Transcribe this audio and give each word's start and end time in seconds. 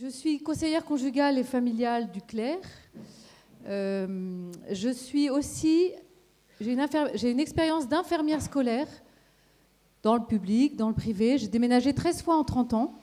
Je 0.00 0.06
suis 0.06 0.38
conseillère 0.38 0.86
conjugale 0.86 1.36
et 1.36 1.44
familiale 1.44 2.10
du 2.10 2.22
clerc. 2.22 2.62
Euh, 3.66 4.50
je 4.70 4.88
suis 4.88 5.28
aussi, 5.28 5.90
j'ai 6.62 6.72
une, 6.72 7.40
expérience 7.40 7.86
d'infirmière 7.88 8.40
scolaire 8.40 8.88
dans 10.02 10.14
le 10.14 10.24
public, 10.24 10.76
dans 10.76 10.88
le 10.88 10.94
privé. 10.94 11.36
J'ai 11.36 11.48
déménagé 11.48 11.92
13 11.92 12.22
fois 12.22 12.38
en 12.38 12.44
30 12.44 12.72
ans. 12.72 12.94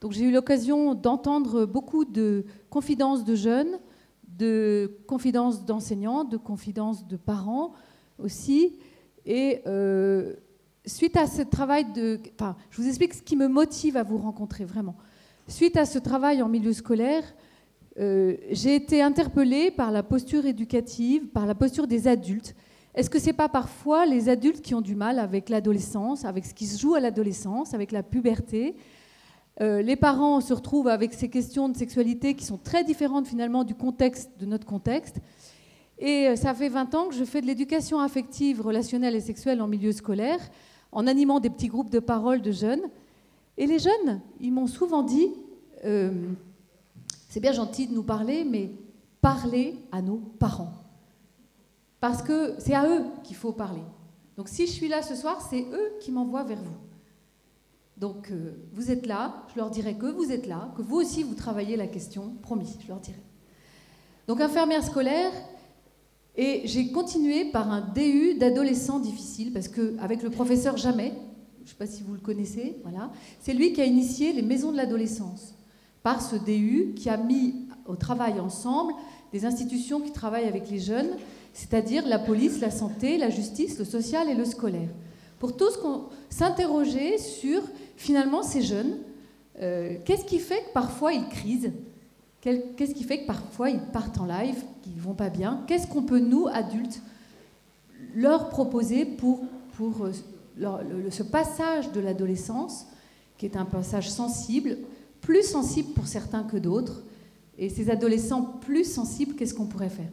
Donc 0.00 0.12
j'ai 0.12 0.24
eu 0.24 0.32
l'occasion 0.32 0.94
d'entendre 0.94 1.66
beaucoup 1.66 2.06
de 2.06 2.46
confidences 2.70 3.22
de 3.22 3.34
jeunes, 3.34 3.78
de 4.26 4.98
confidences 5.06 5.66
d'enseignants, 5.66 6.24
de 6.24 6.38
confidences 6.38 7.06
de 7.06 7.18
parents 7.18 7.74
aussi. 8.18 8.78
Et 9.26 9.60
euh, 9.66 10.36
suite 10.86 11.18
à 11.18 11.26
ce 11.26 11.42
travail 11.42 11.92
de... 11.92 12.18
Enfin, 12.32 12.56
je 12.70 12.80
vous 12.80 12.88
explique 12.88 13.12
ce 13.12 13.20
qui 13.20 13.36
me 13.36 13.46
motive 13.46 13.98
à 13.98 14.04
vous 14.04 14.16
rencontrer 14.16 14.64
vraiment. 14.64 14.96
Suite 15.50 15.76
à 15.76 15.84
ce 15.84 15.98
travail 15.98 16.42
en 16.42 16.48
milieu 16.48 16.72
scolaire, 16.72 17.24
euh, 17.98 18.36
j'ai 18.52 18.76
été 18.76 19.02
interpellée 19.02 19.72
par 19.72 19.90
la 19.90 20.04
posture 20.04 20.46
éducative, 20.46 21.26
par 21.26 21.44
la 21.44 21.56
posture 21.56 21.88
des 21.88 22.06
adultes. 22.06 22.54
Est-ce 22.94 23.10
que 23.10 23.18
ce 23.18 23.26
n'est 23.26 23.32
pas 23.32 23.48
parfois 23.48 24.06
les 24.06 24.28
adultes 24.28 24.60
qui 24.62 24.76
ont 24.76 24.80
du 24.80 24.94
mal 24.94 25.18
avec 25.18 25.48
l'adolescence, 25.48 26.24
avec 26.24 26.46
ce 26.46 26.54
qui 26.54 26.66
se 26.66 26.80
joue 26.80 26.94
à 26.94 27.00
l'adolescence, 27.00 27.74
avec 27.74 27.90
la 27.90 28.04
puberté? 28.04 28.76
Euh, 29.60 29.82
Les 29.82 29.96
parents 29.96 30.40
se 30.40 30.54
retrouvent 30.54 30.86
avec 30.86 31.12
ces 31.14 31.28
questions 31.28 31.68
de 31.68 31.76
sexualité 31.76 32.34
qui 32.34 32.44
sont 32.44 32.56
très 32.56 32.84
différentes 32.84 33.26
finalement 33.26 33.64
du 33.64 33.74
contexte, 33.74 34.30
de 34.38 34.46
notre 34.46 34.66
contexte. 34.66 35.16
Et 35.98 36.28
euh, 36.28 36.36
ça 36.36 36.54
fait 36.54 36.68
20 36.68 36.94
ans 36.94 37.08
que 37.08 37.14
je 37.16 37.24
fais 37.24 37.40
de 37.40 37.46
l'éducation 37.46 37.98
affective, 37.98 38.60
relationnelle 38.60 39.16
et 39.16 39.20
sexuelle 39.20 39.60
en 39.60 39.66
milieu 39.66 39.90
scolaire, 39.90 40.38
en 40.92 41.08
animant 41.08 41.40
des 41.40 41.50
petits 41.50 41.66
groupes 41.66 41.90
de 41.90 41.98
parole 41.98 42.40
de 42.40 42.52
jeunes. 42.52 42.82
Et 43.56 43.66
les 43.66 43.78
jeunes, 43.78 44.20
ils 44.40 44.52
m'ont 44.52 44.66
souvent 44.66 45.02
dit, 45.02 45.28
euh, 45.84 46.12
c'est 47.28 47.40
bien 47.40 47.52
gentil 47.52 47.86
de 47.86 47.94
nous 47.94 48.02
parler, 48.02 48.44
mais 48.44 48.70
parlez 49.20 49.78
à 49.92 50.02
nos 50.02 50.16
parents. 50.16 50.72
Parce 52.00 52.22
que 52.22 52.54
c'est 52.58 52.74
à 52.74 52.88
eux 52.88 53.04
qu'il 53.22 53.36
faut 53.36 53.52
parler. 53.52 53.82
Donc 54.36 54.48
si 54.48 54.66
je 54.66 54.72
suis 54.72 54.88
là 54.88 55.02
ce 55.02 55.14
soir, 55.14 55.46
c'est 55.48 55.66
eux 55.72 55.92
qui 56.00 56.10
m'envoient 56.10 56.44
vers 56.44 56.62
vous. 56.62 56.76
Donc 57.98 58.30
euh, 58.30 58.52
vous 58.72 58.90
êtes 58.90 59.06
là, 59.06 59.44
je 59.52 59.58
leur 59.58 59.68
dirai 59.68 59.94
que 59.94 60.06
vous 60.06 60.32
êtes 60.32 60.46
là, 60.46 60.72
que 60.76 60.82
vous 60.82 60.96
aussi 60.96 61.22
vous 61.22 61.34
travaillez 61.34 61.76
la 61.76 61.86
question, 61.86 62.32
promis, 62.40 62.78
je 62.80 62.88
leur 62.88 63.00
dirai. 63.00 63.20
Donc 64.26 64.40
infirmière 64.40 64.82
scolaire, 64.82 65.32
et 66.36 66.62
j'ai 66.64 66.90
continué 66.92 67.50
par 67.50 67.70
un 67.70 67.82
DU 67.82 68.34
d'adolescent 68.38 69.00
difficile, 69.00 69.52
parce 69.52 69.68
qu'avec 69.68 70.22
le 70.22 70.30
professeur 70.30 70.78
Jamais, 70.78 71.12
je 71.60 71.64
ne 71.64 71.68
sais 71.68 71.76
pas 71.76 71.86
si 71.86 72.02
vous 72.02 72.14
le 72.14 72.20
connaissez, 72.20 72.76
voilà, 72.82 73.10
c'est 73.40 73.54
lui 73.54 73.72
qui 73.72 73.80
a 73.80 73.84
initié 73.84 74.32
les 74.32 74.42
maisons 74.42 74.72
de 74.72 74.76
l'adolescence, 74.76 75.54
par 76.02 76.22
ce 76.22 76.36
DU 76.36 76.94
qui 76.96 77.08
a 77.08 77.16
mis 77.16 77.54
au 77.86 77.96
travail 77.96 78.40
ensemble 78.40 78.94
des 79.32 79.44
institutions 79.44 80.00
qui 80.00 80.12
travaillent 80.12 80.48
avec 80.48 80.70
les 80.70 80.78
jeunes, 80.78 81.10
c'est-à-dire 81.52 82.06
la 82.06 82.18
police, 82.18 82.60
la 82.60 82.70
santé, 82.70 83.18
la 83.18 83.30
justice, 83.30 83.78
le 83.78 83.84
social 83.84 84.28
et 84.28 84.34
le 84.34 84.44
scolaire. 84.44 84.88
Pour 85.38 85.56
tous 85.56 85.78
s'interroger 86.28 87.18
sur, 87.18 87.62
finalement, 87.96 88.42
ces 88.42 88.62
jeunes, 88.62 88.98
euh, 89.60 89.96
qu'est-ce 90.04 90.24
qui 90.24 90.38
fait 90.38 90.64
que 90.64 90.72
parfois 90.72 91.12
ils 91.12 91.28
crisent? 91.28 91.72
Qu'est-ce 92.40 92.94
qui 92.94 93.04
fait 93.04 93.22
que 93.22 93.26
parfois 93.26 93.68
ils 93.68 93.80
partent 93.80 94.18
en 94.18 94.24
live, 94.24 94.64
qu'ils 94.82 95.00
vont 95.00 95.14
pas 95.14 95.28
bien? 95.28 95.62
Qu'est-ce 95.66 95.86
qu'on 95.86 96.02
peut, 96.02 96.20
nous, 96.20 96.46
adultes, 96.48 97.02
leur 98.14 98.48
proposer 98.48 99.04
pour, 99.04 99.40
pour 99.76 100.08
ce 100.58 101.22
passage 101.22 101.92
de 101.92 102.00
l'adolescence, 102.00 102.86
qui 103.38 103.46
est 103.46 103.56
un 103.56 103.64
passage 103.64 104.10
sensible, 104.10 104.78
plus 105.20 105.42
sensible 105.42 105.92
pour 105.92 106.06
certains 106.06 106.42
que 106.42 106.56
d'autres, 106.56 107.02
et 107.58 107.68
ces 107.68 107.90
adolescents 107.90 108.42
plus 108.42 108.84
sensibles, 108.84 109.34
qu'est-ce 109.34 109.54
qu'on 109.54 109.66
pourrait 109.66 109.90
faire? 109.90 110.10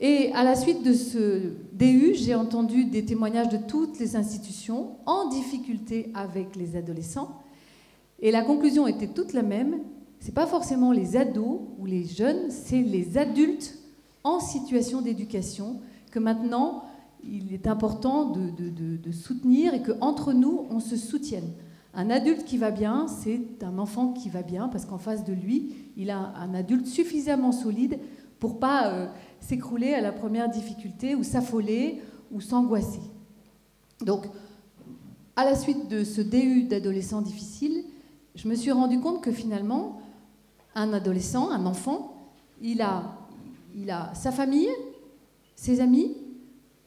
Et 0.00 0.32
à 0.32 0.44
la 0.44 0.56
suite 0.56 0.82
de 0.82 0.94
ce 0.94 1.52
DU, 1.72 2.14
j'ai 2.14 2.34
entendu 2.34 2.84
des 2.84 3.04
témoignages 3.04 3.50
de 3.50 3.58
toutes 3.58 3.98
les 3.98 4.16
institutions 4.16 4.92
en 5.04 5.28
difficulté 5.28 6.10
avec 6.14 6.56
les 6.56 6.76
adolescents, 6.76 7.40
et 8.20 8.30
la 8.30 8.42
conclusion 8.42 8.86
était 8.86 9.08
toute 9.08 9.32
la 9.32 9.42
même, 9.42 9.78
c'est 10.20 10.34
pas 10.34 10.46
forcément 10.46 10.92
les 10.92 11.16
ados 11.16 11.60
ou 11.78 11.86
les 11.86 12.04
jeunes, 12.04 12.50
c'est 12.50 12.82
les 12.82 13.16
adultes 13.16 13.78
en 14.22 14.38
situation 14.38 15.00
d'éducation 15.00 15.80
que 16.10 16.18
maintenant 16.18 16.84
il 17.24 17.52
est 17.52 17.66
important 17.66 18.30
de, 18.30 19.12
soutenir 19.12 19.74
et 19.74 19.82
qu'entre 19.82 20.32
nous 20.32 20.66
on 20.70 20.80
se 20.80 20.96
soutienne. 20.96 21.52
Un 21.92 22.08
adulte 22.10 22.44
qui 22.44 22.56
va 22.56 22.70
bien, 22.70 23.08
c'est 23.08 23.62
un 23.62 23.78
enfant 23.78 24.12
qui 24.12 24.28
va 24.28 24.42
bien 24.42 24.68
parce 24.68 24.84
qu'en 24.84 24.98
face 24.98 25.24
de 25.24 25.32
lui, 25.32 25.74
il 25.96 26.10
a 26.10 26.32
un 26.36 26.54
adulte 26.54 26.86
suffisamment 26.86 27.50
solide 27.50 27.98
pour 28.38 28.60
pas 28.60 28.88
euh, 28.88 29.06
s'écrouler 29.40 29.94
à 29.94 30.00
la 30.00 30.12
première 30.12 30.48
difficulté 30.48 31.14
ou 31.14 31.24
s'affoler 31.24 32.00
ou 32.30 32.40
s'angoisser. 32.40 33.00
Donc, 34.02 34.26
à 35.34 35.44
la 35.44 35.56
suite 35.56 35.88
de 35.88 36.04
ce 36.04 36.20
DU 36.20 36.64
d'adolescent 36.64 37.22
difficile, 37.22 37.84
je 38.34 38.48
me 38.48 38.54
suis 38.54 38.70
rendu 38.70 39.00
compte 39.00 39.22
que 39.22 39.32
finalement, 39.32 40.00
un 40.74 40.92
adolescent, 40.92 41.50
un 41.50 41.66
enfant, 41.66 42.14
il 42.62 42.82
a, 42.82 43.18
il 43.74 43.90
a 43.90 44.14
sa 44.14 44.30
famille, 44.30 44.70
ses 45.56 45.80
amis, 45.80 46.16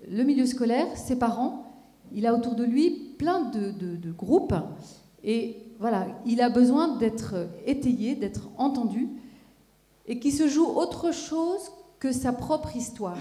le 0.10 0.24
milieu 0.24 0.46
scolaire, 0.46 0.98
ses 0.98 1.18
parents, 1.18 1.66
il 2.14 2.26
a 2.28 2.34
autour 2.34 2.56
de 2.56 2.64
lui 2.64 2.92
plein 3.18 3.50
de, 3.50 4.12
groupes 4.12 4.54
et 5.24 5.58
voilà, 5.80 6.08
il 6.26 6.42
a 6.42 6.50
besoin 6.50 6.98
d'être 6.98 7.36
étayé, 7.66 8.16
d'être 8.16 8.50
entendu 8.58 9.10
et 10.08 10.20
qui 10.20 10.32
se 10.32 10.48
joue 10.48 10.66
autre 10.66 11.14
chose 11.14 11.72
que 12.00 12.12
sa 12.12 12.34
propre 12.34 12.76
histoire. 12.76 13.18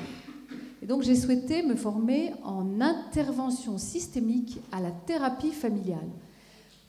Et 0.82 0.86
donc 0.86 1.02
j'ai 1.02 1.14
souhaité 1.14 1.62
me 1.62 1.76
former 1.76 2.32
en 2.42 2.80
intervention 2.80 3.78
systémique 3.78 4.60
à 4.72 4.80
la 4.80 4.90
thérapie 4.90 5.52
familiale. 5.52 6.08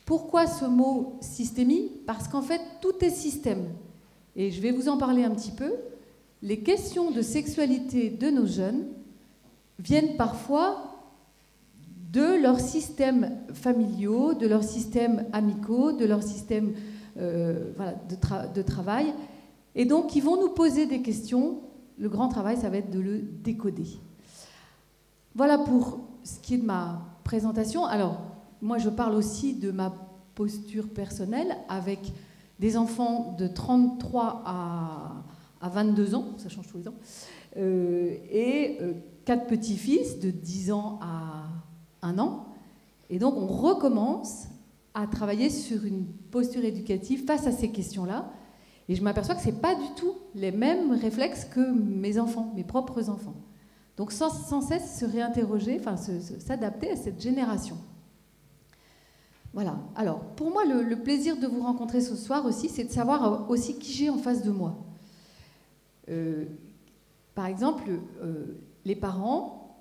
Pourquoi 0.06 0.48
ce 0.48 0.66
mot 0.66 1.18
systémie? 1.22 1.92
Parce 2.06 2.28
qu'en 2.28 2.42
fait, 2.42 2.62
tout 2.81 2.94
est 3.02 3.10
système. 3.10 3.70
Et 4.36 4.52
je 4.52 4.62
vais 4.62 4.72
vous 4.72 4.90
en 4.90 4.98
parler 4.98 5.24
un 5.24 5.31
petit 5.31 5.52
peu. 5.52 5.72
Les 6.42 6.60
questions 6.60 7.12
de 7.12 7.22
sexualité 7.22 8.10
de 8.10 8.30
nos 8.30 8.46
jeunes 8.46 8.86
viennent 9.80 10.16
parfois 10.18 10.94
de 12.12 12.42
leurs 12.42 12.60
systèmes 12.60 13.32
familiaux, 13.54 14.36
de 14.36 14.48
leurs 14.48 14.64
systèmes 14.64 15.26
amicaux, 15.34 15.94
de 15.94 16.06
leurs 16.06 16.22
systèmes 16.22 16.74
euh, 17.18 17.74
de, 18.54 18.62
travail. 18.62 19.14
Et 19.76 19.86
donc, 19.86 20.16
ils 20.16 20.22
vont 20.22 20.40
nous 20.40 20.50
poser 20.54 20.86
des 20.86 21.02
questions. 21.02 21.62
Le 21.98 22.10
grand 22.10 22.28
travail, 22.28 22.58
ça 22.58 22.70
va 22.70 22.78
être 22.78 22.92
de 22.92 23.00
le 23.00 23.20
décoder. 23.20 23.88
Voilà 25.36 25.58
pour 25.58 26.00
ce 26.24 26.40
qui 26.40 26.56
est 26.56 26.60
de 26.60 26.66
ma 26.66 27.02
présentation. 27.24 27.86
Alors, 27.86 28.22
moi, 28.62 28.78
je 28.78 28.90
parle 28.90 29.16
aussi 29.16 29.56
de 29.56 29.72
ma 29.72 29.92
posture 30.36 30.88
personnelle 30.90 31.58
avec 31.68 32.00
des 32.60 32.78
enfants 32.78 33.36
de 33.38 33.48
33 33.48 34.44
à, 34.46 35.70
22 35.70 36.16
ans, 36.16 36.26
ça 36.38 36.50
change 36.50 36.68
tous 36.68 36.78
les 36.78 36.88
ans, 36.88 36.94
euh, 37.56 38.18
et 38.30 38.78
euh, 38.82 38.94
quatre 39.26 39.48
petits-fils 39.48 40.20
de 40.20 40.32
10 40.32 40.72
ans 40.72 41.00
à 41.02 41.46
1 42.02 42.20
an. 42.20 42.46
Et 43.10 43.20
donc, 43.20 43.36
on 43.36 43.48
recommence 43.48 44.46
à 44.94 45.08
travailler 45.08 45.50
sur 45.50 45.86
une 45.86 46.06
posture 46.06 46.64
éducative 46.64 47.26
face 47.26 47.48
à 47.48 47.52
ces 47.52 47.72
questions-là. 47.72 48.32
Et 48.90 48.96
je 48.96 49.04
m'aperçois 49.04 49.36
que 49.36 49.42
ce 49.42 49.48
n'est 49.48 49.54
pas 49.54 49.76
du 49.76 49.88
tout 49.96 50.14
les 50.36 50.52
mêmes 50.52 50.92
réflexes 50.92 51.46
que 51.46 51.72
mes 51.72 52.20
enfants, 52.20 52.52
mes 52.56 52.64
propres 52.64 53.10
enfants. 53.10 53.36
Donc 53.98 54.12
sans, 54.12 54.30
cesse 54.62 55.00
se 55.00 55.06
réinterroger, 55.06 55.80
enfin 55.80 55.96
s'adapter 55.98 56.92
à 56.92 56.96
cette 56.96 57.22
génération. 57.22 57.78
Voilà. 59.54 59.78
Alors, 59.96 60.20
pour 60.20 60.50
moi, 60.50 60.66
le, 60.66 60.96
plaisir 60.96 61.38
de 61.38 61.46
vous 61.46 61.62
rencontrer 61.62 62.02
ce 62.02 62.16
soir 62.16 62.46
aussi, 62.46 62.70
c'est 62.70 62.86
de 62.86 62.92
savoir 62.92 63.24
euh, 63.24 63.54
aussi 63.54 63.78
qui 63.78 63.92
j'ai 63.92 64.10
en 64.10 64.18
face 64.18 64.42
de 64.42 64.50
moi. 64.50 64.84
Euh, 66.10 66.46
par 67.36 67.46
exemple, 67.46 67.84
euh, 68.22 68.58
les 68.85 68.95
parents, 68.95 69.77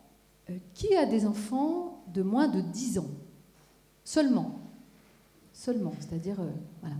qui 0.74 0.94
a 0.96 1.06
des 1.06 1.26
enfants 1.26 2.02
de 2.12 2.22
moins 2.22 2.48
de 2.48 2.60
10 2.60 2.98
ans? 2.98 3.10
Seulement. 4.04 4.60
Seulement, 5.52 5.92
c'est-à-dire, 6.00 6.36
voilà. 6.80 6.96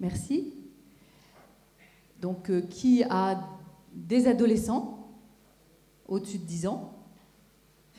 Merci. 0.00 0.54
Donc, 2.20 2.50
qui 2.68 3.02
a 3.04 3.40
des 3.92 4.26
adolescents 4.26 5.08
au-dessus 6.06 6.38
de 6.38 6.44
10 6.44 6.66
ans? 6.66 6.92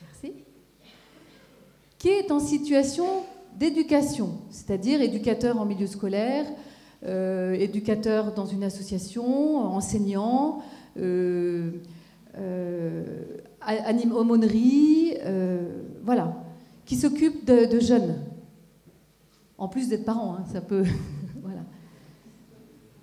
Merci. 0.02 0.32
Qui 1.98 2.08
est 2.08 2.30
en 2.30 2.40
situation 2.40 3.06
d'éducation, 3.56 4.38
c'est-à-dire 4.50 5.02
éducateur 5.02 5.60
en 5.60 5.64
milieu 5.64 5.86
scolaire, 5.86 6.46
euh, 7.04 7.52
éducateur 7.54 8.32
dans 8.32 8.46
une 8.46 8.64
association, 8.64 9.58
enseignant, 9.58 10.62
euh, 12.38 13.36
euh, 13.68 14.10
aumônerie, 14.12 15.14
euh, 15.24 15.82
voilà, 16.04 16.44
qui 16.84 16.96
s'occupe 16.96 17.44
de, 17.44 17.80
jeunes. 17.80 18.16
En 19.56 19.68
plus 19.68 19.88
d'être 19.88 20.04
parent, 20.04 20.34
hein, 20.34 20.44
ça 20.52 20.60
peut. 20.60 20.84
voilà. 21.42 21.60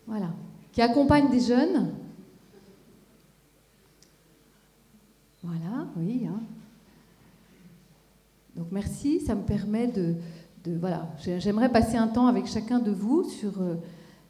voilà, 0.08 0.30
qui 0.72 0.82
accompagne 0.82 1.30
des 1.30 1.42
jeunes. 1.42 1.92
Voilà, 5.44 5.88
oui. 5.98 6.28
Hein. 6.28 6.40
Donc 8.56 8.68
merci, 8.72 9.20
ça 9.20 9.36
me 9.36 9.44
permet 9.44 9.88
de, 9.88 10.16
voilà, 10.80 11.10
j'aimerais 11.40 11.72
passer 11.72 11.98
un 11.98 12.08
temps 12.08 12.28
avec 12.28 12.48
chacun 12.48 12.80
de 12.80 12.92
vous 12.92 13.24
sur 13.24 13.62
euh, 13.62 13.76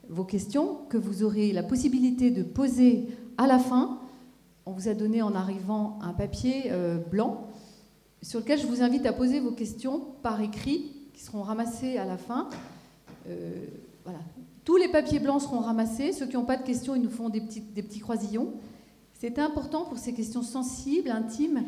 vos 0.09 0.23
questions 0.23 0.79
que 0.89 0.97
vous 0.97 1.23
aurez 1.23 1.53
la 1.53 1.63
possibilité 1.63 2.31
de 2.31 2.43
poser 2.43 3.07
à 3.37 3.47
la 3.47 3.59
fin. 3.59 3.99
On 4.65 4.71
vous 4.71 4.87
a 4.87 4.93
donné 4.93 5.21
en 5.21 5.35
arrivant 5.35 5.99
un 6.01 6.13
papier 6.13 6.71
euh, 6.71 6.97
blanc 6.97 7.47
sur 8.21 8.39
lequel 8.39 8.59
je 8.59 8.65
vous 8.65 8.81
invite 8.81 9.05
à 9.05 9.13
poser 9.13 9.39
vos 9.39 9.51
questions 9.51 10.01
par 10.23 10.41
écrit 10.41 10.91
qui 11.13 11.21
seront 11.21 11.43
ramassés 11.43 11.97
à 11.97 12.05
la 12.05 12.17
fin. 12.17 12.49
Euh. 13.27 13.51
Tous 14.63 14.77
les 14.77 14.87
papiers 14.87 15.19
blancs 15.19 15.41
seront 15.43 15.59
ramassés. 15.59 16.11
Ceux 16.11 16.25
qui 16.25 16.33
n'ont 16.33 16.45
pas 16.45 16.57
de 16.57 16.63
questions, 16.63 16.95
ils 16.95 17.01
nous 17.01 17.11
font 17.11 17.29
des 17.29 17.41
petits, 17.41 17.99
croisillons. 17.99 18.53
C'est 19.13 19.37
important 19.37 19.85
pour 19.85 19.99
ces 19.99 20.13
questions 20.13 20.41
sensibles, 20.41 21.11
intimes, 21.11 21.63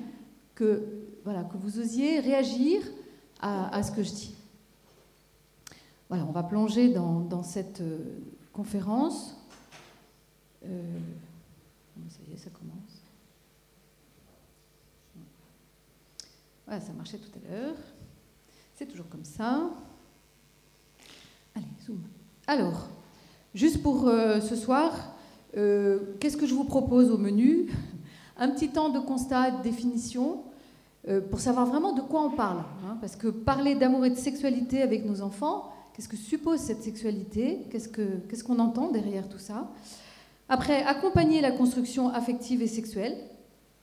que, 0.56 0.84
voilà, 1.24 1.44
que 1.44 1.58
vous 1.58 1.80
osiez 1.80 2.20
réagir 2.20 2.82
à 3.40 3.84
ce 3.84 3.92
que 3.92 4.02
je 4.02 4.10
dis. 4.10 4.36
Voilà, 6.10 6.26
on 6.26 6.32
va 6.32 6.44
plonger 6.44 6.90
dans, 6.90 7.44
cette 7.44 7.82
euh, 7.82 8.00
conférence. 8.54 9.36
Ça 10.62 12.20
y 12.30 12.34
est, 12.34 12.38
ça 12.38 12.50
commence. 12.50 12.77
Voilà, 16.68 16.80
ça 16.80 16.94
marchait 16.94 17.18
tout 17.18 17.32
à 17.36 17.52
l'heure. 17.52 17.76
C'est 18.76 18.86
toujours 18.86 19.10
comme 19.10 19.26
ça. 19.26 19.72
Allez, 21.56 21.66
zoom. 21.84 22.02
Alors, 22.46 22.90
juste 23.56 23.82
pour 23.82 24.08
euh, 24.08 24.40
ce 24.40 24.56
soir, 24.56 25.16
qu'est-ce 25.54 26.38
que 26.38 26.46
je 26.46 26.54
vous 26.54 26.66
propose 26.66 27.10
au 27.10 27.18
menu? 27.18 27.72
Un 28.38 28.50
petit 28.50 28.70
temps 28.70 28.90
de 28.90 29.00
constat, 29.00 29.50
de 29.50 29.64
définition, 29.64 30.44
pour 31.32 31.40
savoir 31.40 31.66
vraiment 31.66 31.94
de 31.94 32.02
quoi 32.02 32.22
on 32.22 32.30
parle. 32.30 32.60
Hein, 32.86 33.00
parce 33.02 33.16
que 33.16 33.30
parler 33.30 33.74
d'amour 33.74 34.06
et 34.06 34.12
de 34.12 34.16
sexualité 34.16 34.84
avec 34.84 35.04
nos 35.04 35.24
enfants, 35.24 35.72
Qu'est-ce 35.98 36.10
que 36.10 36.16
suppose 36.16 36.60
cette 36.60 36.84
sexualité? 36.84 37.66
Qu'est-ce 37.72 38.44
qu'on 38.44 38.60
entend 38.60 38.92
derrière 38.92 39.28
tout 39.28 39.40
ça? 39.40 39.72
Après, 40.48 40.84
accompagner 40.84 41.42
la 41.42 41.50
construction 41.50 42.10
affective 42.10 42.62
et 42.62 42.68
sexuelle. 42.68 43.18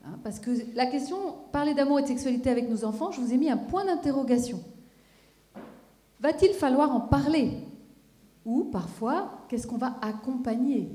Hein, 0.07 0.19
parce 0.23 0.39
que 0.39 0.51
la 0.75 0.87
question, 0.87 1.17
parler 1.53 1.75
d'amour 1.75 1.99
et 1.99 2.03
de 2.03 2.09
sexualité 2.09 2.51
avec 2.51 2.69
nos 2.69 2.85
enfants, 2.85 3.11
je 3.11 3.21
vous 3.21 3.33
ai 3.33 3.37
mis 3.37 3.51
un 3.51 3.57
point 3.57 3.85
d'interrogation. 3.85 4.61
Va-t-il 6.21 6.53
falloir 6.53 6.95
en 6.95 7.01
parler 7.01 7.53
Ou 8.45 8.65
parfois, 8.65 9.47
qu'est-ce 9.49 9.67
qu'on 9.67 9.79
va 9.79 9.97
accompagner? 10.03 10.91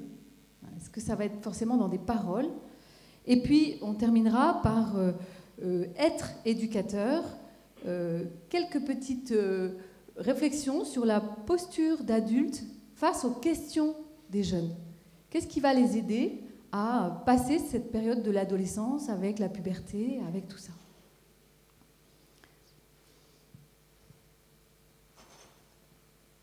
Est-ce 0.78 0.90
que 0.90 1.02
ça 1.02 1.16
va 1.16 1.26
être 1.26 1.42
forcément 1.42 1.78
dans 1.78 1.88
des 1.88 1.98
paroles? 1.98 2.50
Et 3.26 3.42
puis, 3.42 3.78
on 3.82 3.94
terminera 3.94 4.62
par 4.62 4.96
euh, 4.96 5.12
euh, 5.64 5.86
être 5.98 6.32
éducateur. 6.46 7.24
Euh, 7.86 8.26
quelques 8.50 8.84
petites 8.86 9.34
réflexion 10.20 10.84
sur 10.84 11.06
la 11.06 11.22
posture 11.22 12.04
d'adulte 12.04 12.64
face 12.94 13.24
aux 13.24 13.32
questions 13.32 13.96
des 14.30 14.44
jeunes. 14.44 14.76
Qu'est-ce 15.30 15.48
qui 15.48 15.62
va 15.62 15.74
les 15.74 15.98
aider? 15.98 16.44
À 16.72 17.24
passer 17.26 17.60
cette 17.60 17.92
période 17.92 18.24
de 18.24 18.32
l'adolescence 18.32 19.10
avec 19.10 19.40
la 19.40 19.50
puberté, 19.50 20.22
avec 20.28 20.48
tout 20.48 20.58
ça. 20.58 20.72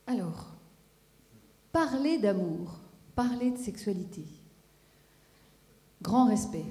Alors, 0.07 0.47
parler 1.73 2.19
d'amour, 2.19 2.79
parler 3.15 3.51
de 3.51 3.59
sexualité, 3.59 4.25
grand 6.03 6.27
respect, 6.27 6.67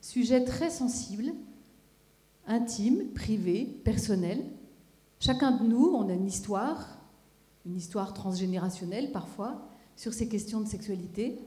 sujet 0.00 0.44
très 0.44 0.70
sensible, 0.70 1.32
intime, 2.46 3.08
privé, 3.14 3.64
personnel, 3.84 4.44
Chacun 5.20 5.50
de 5.50 5.64
nous, 5.64 5.92
on 5.94 6.08
a 6.08 6.12
une 6.12 6.28
histoire, 6.28 6.96
une 7.66 7.76
histoire 7.76 8.14
transgénérationnelle 8.14 9.10
parfois, 9.10 9.68
sur 9.96 10.14
ces 10.14 10.28
questions 10.28 10.60
de 10.60 10.68
sexualité. 10.68 11.40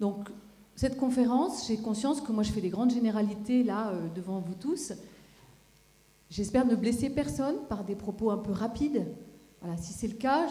Donc, 0.00 0.28
cette 0.76 0.96
conférence, 0.96 1.66
j'ai 1.66 1.76
conscience 1.76 2.20
que 2.20 2.30
moi 2.30 2.44
je 2.44 2.52
fais 2.52 2.60
des 2.60 2.68
grandes 2.68 2.92
généralités 2.92 3.64
là 3.64 3.88
euh, 3.88 4.08
devant 4.14 4.38
vous 4.38 4.54
tous. 4.54 4.92
J'espère 6.30 6.66
ne 6.66 6.76
blesser 6.76 7.10
personne 7.10 7.56
par 7.68 7.84
des 7.84 7.96
propos 7.96 8.30
un 8.30 8.38
peu 8.38 8.52
rapides. 8.52 9.06
Voilà, 9.60 9.76
si 9.76 9.92
c'est 9.92 10.06
le 10.06 10.14
cas, 10.14 10.46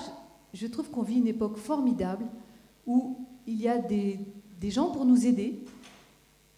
je, 0.54 0.68
trouve 0.68 0.90
qu'on 0.90 1.04
vit 1.04 1.18
une 1.18 1.28
époque 1.28 1.56
formidable 1.56 2.26
où 2.86 3.26
il 3.46 3.62
y 3.62 3.70
a 3.70 3.78
des, 3.78 4.20
gens 4.64 4.92
pour 4.92 5.06
nous 5.06 5.26
aider. 5.26 5.64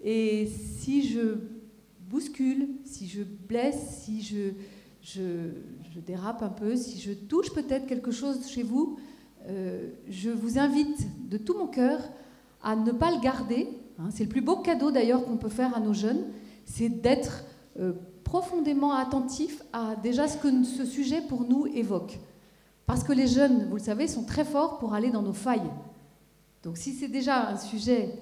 Et 0.04 0.48
si 0.48 1.08
je 1.08 1.36
bouscule, 2.10 2.70
si 2.86 3.08
je 3.08 3.22
blesse, 3.22 4.00
si 4.04 4.24
je, 4.24 4.52
je, 5.04 6.00
dérape 6.08 6.42
un 6.42 6.50
peu, 6.50 6.76
si 6.76 7.00
je 7.00 7.12
touche 7.12 7.54
peut-être 7.54 7.86
quelque 7.86 8.10
chose 8.10 8.48
chez 8.48 8.64
vous, 8.64 8.98
euh, 9.48 9.90
je 10.10 10.32
vous 10.32 10.58
invite 10.58 11.08
de 11.30 11.38
tout 11.38 11.56
mon 11.56 11.68
cœur 11.68 12.02
à 12.64 12.76
ne 12.76 12.92
pas 12.92 13.12
le 13.12 13.20
garder. 13.20 13.70
Hein. 14.00 14.10
c'est 14.12 14.24
le 14.24 14.30
plus 14.30 14.42
beau 14.42 14.58
cadeau 14.58 14.92
d'ailleurs 14.92 15.26
qu'on 15.26 15.38
peut 15.38 15.50
faire 15.50 15.76
à 15.76 15.80
nos 15.80 15.94
jeunes, 15.94 16.24
c'est 16.66 16.90
d'être 16.90 17.44
euh, 17.80 17.94
profondément 18.24 18.94
attentif 18.94 19.64
à 19.74 19.96
déjà 19.96 20.28
ce 20.28 20.38
que 20.38 20.64
ce 20.64 20.86
sujet 20.86 21.22
pour 21.22 21.44
nous 21.44 21.66
évoque. 21.68 22.20
Parce 22.86 23.04
que 23.04 23.14
les 23.14 23.28
jeunes, 23.28 23.68
vous 23.70 23.76
le 23.76 23.82
savez, 23.82 24.08
sont 24.08 24.24
très 24.24 24.46
forts 24.46 24.80
pour 24.80 24.94
aller 24.94 25.12
dans 25.12 25.22
nos 25.22 25.34
failles. 25.34 25.70
Donc 26.64 26.78
si 26.78 26.94
c'est 26.94 27.08
déjà 27.08 27.50
un 27.50 27.58
sujet 27.58 28.14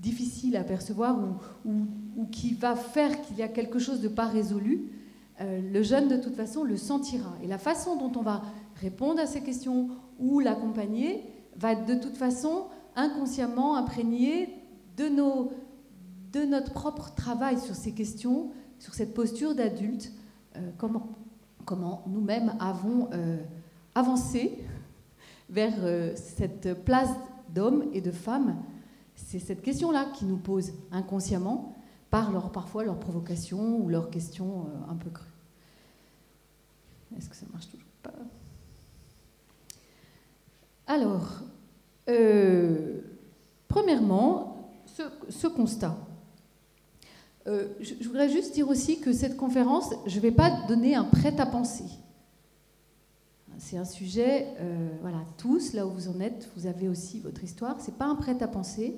difficile 0.00 0.56
à 0.56 0.64
percevoir 0.64 1.18
ou, 1.64 2.26
qui 2.30 2.54
va 2.54 2.76
faire 2.76 3.20
qu'il 3.22 3.36
y 3.36 3.42
a 3.42 3.48
quelque 3.48 3.78
chose 3.78 4.00
de 4.00 4.08
pas 4.08 4.26
résolu, 4.26 4.90
euh, 5.40 5.60
le 5.60 5.82
jeune, 5.82 6.08
de 6.08 6.16
toute 6.16 6.34
façon, 6.34 6.64
le 6.64 6.76
sentira. 6.76 7.34
Et 7.42 7.46
la 7.46 7.58
façon 7.58 7.96
dont 7.96 8.12
on 8.18 8.22
va 8.22 8.42
répondre 8.76 9.20
à 9.20 9.26
ces 9.26 9.42
questions 9.42 9.90
ou 10.18 10.40
l'accompagner 10.40 11.24
va 11.56 11.74
de 11.74 11.94
toute 11.94 12.16
façon 12.16 12.66
inconsciemment 12.96 13.76
imprégné 13.76 14.62
de, 14.96 15.08
nos, 15.08 15.52
de 16.32 16.40
notre 16.40 16.72
propre 16.72 17.14
travail 17.14 17.58
sur 17.58 17.74
ces 17.74 17.92
questions, 17.92 18.50
sur 18.78 18.94
cette 18.94 19.14
posture 19.14 19.54
d'adulte, 19.54 20.12
euh, 20.56 20.70
comment, 20.78 21.08
comment 21.64 22.02
nous-mêmes 22.06 22.56
avons 22.58 23.08
euh, 23.12 23.38
avancé 23.94 24.58
vers 25.48 25.74
cette 26.16 26.84
place 26.84 27.10
d'hommes 27.54 27.84
et 27.92 28.00
de 28.00 28.10
femmes. 28.10 28.56
C'est 29.14 29.38
cette 29.38 29.62
question-là 29.62 30.06
qui 30.14 30.24
nous 30.24 30.36
pose 30.36 30.72
inconsciemment 30.90 31.76
par 32.10 32.30
leur, 32.30 32.52
parfois 32.52 32.84
leurs 32.84 32.98
provocations 32.98 33.78
ou 33.78 33.88
leurs 33.88 34.10
questions 34.10 34.66
euh, 34.66 34.92
un 34.92 34.96
peu 34.96 35.10
crues. 35.10 35.26
Est-ce 37.16 37.28
que 37.28 37.36
ça 37.36 37.46
marche 37.52 37.66
toujours 37.68 37.86
pas? 38.02 38.12
Alors, 40.86 41.42
euh, 42.08 43.00
premièrement, 43.68 44.70
ce, 45.28 45.46
constat. 45.46 45.96
Euh, 47.46 47.68
je, 47.80 47.94
voudrais 48.06 48.28
juste 48.28 48.54
dire 48.54 48.68
aussi 48.68 49.00
que 49.00 49.12
cette 49.12 49.36
conférence, 49.36 49.94
je 50.06 50.16
ne 50.16 50.20
vais 50.20 50.32
pas 50.32 50.50
donner 50.68 50.94
un 50.94 51.04
prêt-à-penser. 51.04 51.84
C'est 53.58 53.78
un 53.78 53.86
sujet, 53.86 54.46
voilà, 55.00 55.22
tous, 55.38 55.72
là 55.72 55.86
où 55.86 55.90
vous 55.90 56.08
en 56.08 56.20
êtes, 56.20 56.50
vous 56.56 56.66
avez 56.66 56.88
aussi 56.88 57.20
votre 57.20 57.42
histoire. 57.42 57.76
C'est 57.80 57.94
pas 57.94 58.04
un 58.04 58.14
prêt-à-penser. 58.14 58.94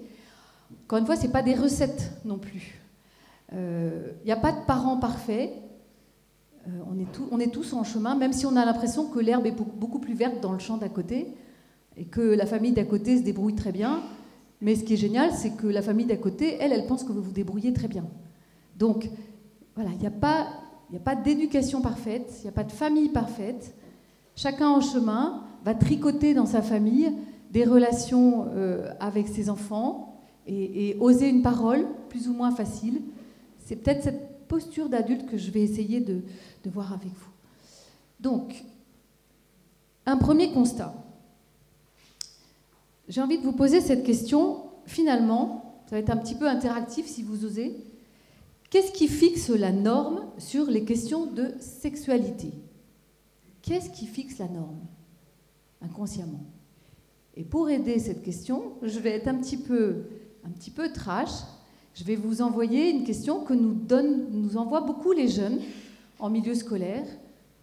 Encore 0.85 0.99
une 0.99 1.07
fois, 1.07 1.15
c'est 1.15 1.31
pas 1.31 1.43
des 1.43 1.55
recettes 1.55 2.11
non 2.25 2.39
plus. 2.39 2.81
Il 3.53 3.59
euh, 3.59 4.13
n'y 4.25 4.33
a 4.33 4.37
pas 4.37 4.53
de 4.53 4.65
parents 4.67 4.99
parfaits. 4.99 5.53
Euh, 6.67 6.71
on, 7.31 7.41
est 7.41 7.51
tous 7.51 7.73
en 7.73 7.83
chemin, 7.83 8.15
même 8.15 8.33
si 8.33 8.45
on 8.45 8.57
a 8.57 8.65
l'impression 8.65 9.07
que 9.07 9.19
l'herbe 9.19 9.47
est 9.47 9.53
beaucoup 9.53 9.99
plus 9.99 10.15
verte 10.15 10.41
dans 10.41 10.53
le 10.53 10.59
champ 10.59 10.77
d'à 10.77 10.91
côté 10.91 11.35
et 11.99 12.05
que 12.05 12.21
la 12.21 12.47
famille 12.47 12.73
d'à 12.73 12.85
côté 12.85 13.19
se 13.19 13.23
débrouille 13.23 13.55
très 13.55 13.73
bien. 13.73 14.03
Mais 14.61 14.75
ce 14.75 14.85
qui 14.85 14.95
est 14.95 14.99
génial, 14.99 15.33
c'est 15.33 15.51
que 15.51 15.67
la 15.67 15.83
famille 15.83 16.07
d'à 16.07 16.17
côté, 16.17 16.57
elle, 16.61 16.73
elle 16.73 16.87
pense 16.87 17.05
que 17.05 17.13
vous 17.13 17.23
vous 17.23 17.33
débrouillez 17.33 17.73
très 17.73 17.89
bien. 17.89 18.05
Donc, 18.77 19.09
voilà, 19.75 19.91
il 19.93 19.99
n'y 19.99 20.07
a 20.07 20.11
pas, 20.11 20.49
pas 21.05 21.15
d'éducation 21.15 21.81
parfaite, 21.81 22.33
il 22.41 22.43
n'y 22.45 22.49
a 22.49 22.53
pas 22.53 22.65
de 22.65 22.73
famille 22.73 23.09
parfaite. 23.09 23.75
Chacun 24.35 24.69
en 24.69 24.81
chemin 24.81 25.45
va 25.65 25.75
tricoter 25.75 26.35
dans 26.35 26.47
sa 26.47 26.63
famille 26.63 27.13
des 27.53 27.65
relations 27.65 28.47
euh, 28.55 28.91
avec 29.01 29.29
ses 29.29 29.51
enfants 29.51 30.21
et, 30.47 30.97
oser 31.01 31.29
une 31.29 31.43
parole 31.43 31.87
plus 32.09 32.29
ou 32.29 32.33
moins 32.33 32.51
facile 32.51 33.03
c'est 33.69 33.77
peut-être 33.77 34.03
cette 34.03 34.49
posture 34.49 34.89
d'adulte 34.89 35.27
que 35.27 35.37
je 35.37 35.51
vais 35.51 35.61
essayer 35.61 36.01
de, 36.01 36.23
voir 36.65 36.95
avec 36.95 37.13
vous. 37.13 37.31
Donc, 38.19 38.65
un 40.07 40.17
premier 40.17 40.53
constat. 40.53 40.95
J'ai 43.09 43.23
envie 43.23 43.39
de 43.39 43.43
vous 43.43 43.53
poser 43.53 43.81
cette 43.81 44.05
question, 44.05 44.65
finalement, 44.85 45.83
ça 45.87 45.97
va 45.97 46.01
être 46.01 46.11
un 46.11 46.17
petit 46.19 46.35
peu 46.35 46.47
interactif 46.47 47.07
si 47.07 47.23
vous 47.23 47.47
osez. 47.47 47.75
Qu'est-ce 48.71 48.93
qui 48.93 49.09
fixe 49.09 49.49
la 49.49 49.73
norme 49.73 50.27
sur 50.37 50.67
les 50.67 50.85
questions 50.85 51.25
de 51.25 51.55
sexualité? 51.59 52.53
Qu'est-ce 53.63 53.89
qui 53.89 54.07
fixe 54.07 54.39
la 54.39 54.49
norme? 54.49 54.81
Inconsciemment 55.81 56.45
Et 57.35 57.45
pour 57.45 57.71
aider 57.71 57.99
cette 57.99 58.23
question, 58.23 58.75
je 58.83 58.99
vais 58.99 59.13
être 59.13 59.29
un 59.29 59.37
petit 59.37 59.57
peu, 59.57 60.05
un 60.45 60.51
petit 60.51 60.71
peu 60.71 60.93
trash. 60.93 61.31
Je 61.95 62.05
vais 62.05 62.17
vous 62.17 62.43
envoyer 62.43 62.91
une 62.91 63.05
question 63.05 63.43
que 63.43 63.55
nous, 63.55 63.73
donne, 63.73 64.27
nous 64.33 64.59
envoient 64.59 64.83
beaucoup 64.83 65.13
les 65.13 65.29
jeunes 65.29 65.61
en 66.19 66.29
milieu 66.29 66.55
scolaire, 66.55 67.07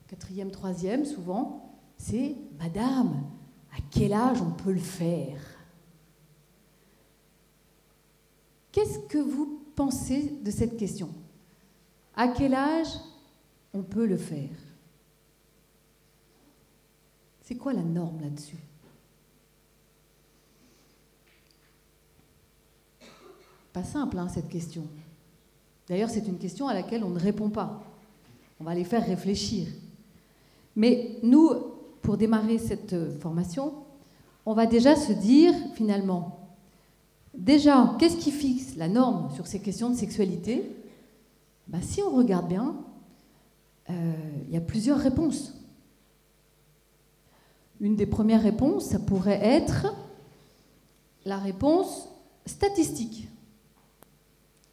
quatrième, 0.08 0.50
troisième 0.50 1.06
souvent. 1.06 1.78
C'est 1.98 2.36
Madame, 2.58 3.24
à 3.76 3.82
quel 3.92 4.14
âge 4.14 4.42
on 4.42 4.52
peut 4.52 4.72
le 4.72 4.80
faire 4.80 5.40
Qu'est-ce 8.72 9.00
que 9.00 9.18
vous 9.18 9.62
pensez 9.76 10.38
de 10.44 10.52
cette 10.52 10.78
question 10.78 11.10
À 12.16 12.28
quel 12.30 12.54
âge 12.54 12.88
on 13.74 13.84
peut 13.84 14.06
le 14.06 14.18
faire 14.18 14.50
C'est 17.42 17.56
quoi 17.56 17.74
la 17.74 17.84
norme 17.84 18.22
là-dessus 18.22 18.58
Pas 23.72 23.84
simple, 23.84 24.18
hein, 24.18 24.30
cette 24.30 24.48
question. 24.48 24.88
D'ailleurs, 25.88 26.10
c'est 26.10 26.28
une 26.28 26.38
question 26.38 26.68
à 26.70 26.74
laquelle 26.74 27.04
on 27.04 27.10
ne 27.10 27.20
répond 27.20 27.50
pas. 27.50 27.84
On 28.60 28.64
va 28.64 28.74
les 28.74 28.86
faire 28.86 29.06
réfléchir. 29.06 29.68
Mais 30.78 31.18
nous, 31.24 31.75
pour 32.06 32.18
démarrer 32.18 32.60
cette 32.60 32.96
formation, 33.20 33.74
on 34.46 34.54
va 34.54 34.68
déjà 34.68 34.96
se 34.96 35.12
dire, 35.12 35.54
finalement, 35.74 36.40
déjà, 37.34 37.96
qu'est-ce 37.98 38.18
qui 38.18 38.30
fixe 38.30 38.76
la 38.76 38.88
norme 38.88 39.34
sur 39.34 39.48
ces 39.48 39.60
questions 39.60 39.90
de 39.90 39.96
sexualité? 39.96 40.72
Ben, 41.68 41.82
Si 41.82 42.04
on 42.04 42.16
regarde 42.16 42.48
bien, 42.48 42.76
euh, 43.90 44.14
il 44.48 44.54
y 44.54 44.58
a 44.58 44.62
plusieurs 44.62 45.00
réponses. 45.00 45.56
Une 47.82 47.96
des 47.96 48.06
premières 48.06 48.44
réponses, 48.44 48.86
ça 48.86 49.00
pourrait 49.00 49.44
être 49.44 49.88
la 51.26 51.40
réponse 51.40 52.08
statistique. 52.46 53.28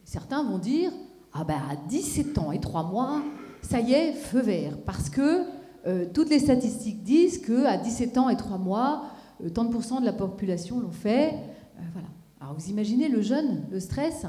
Certains 0.05 0.45
vont 0.45 0.59
dire 0.59 0.93
Ah 1.33 1.45
ben 1.45 1.61
à 1.71 1.77
17 1.77 2.37
ans 2.37 2.53
et 2.53 2.61
3 2.61 2.83
mois, 2.85 3.23
ça 3.63 3.81
y 3.81 3.95
est, 3.95 4.13
feu 4.13 4.43
vert. 4.43 4.77
Parce 4.85 5.09
que 5.09 5.62
euh, 5.87 6.07
toutes 6.13 6.31
les 6.31 6.39
statistiques 6.39 7.03
disent 7.03 7.39
qu'à 7.39 7.77
17 7.77 8.19
ans 8.19 8.29
et 8.29 8.37
3 8.37 8.59
mois, 8.59 9.07
euh, 9.43 9.49
tant 9.49 9.65
de 9.65 9.71
pourcents 9.71 10.01
de 10.01 10.05
la 10.05 10.13
population 10.13 10.81
l'ont 10.81 10.93
fait. 10.93 11.35
Euh, 11.35 11.83
voilà. 11.93 12.09
Alors 12.41 12.55
vous 12.55 12.71
imaginez 12.71 13.09
le 13.09 13.21
jeune, 13.21 13.65
le 13.71 13.81
stress. 13.81 14.27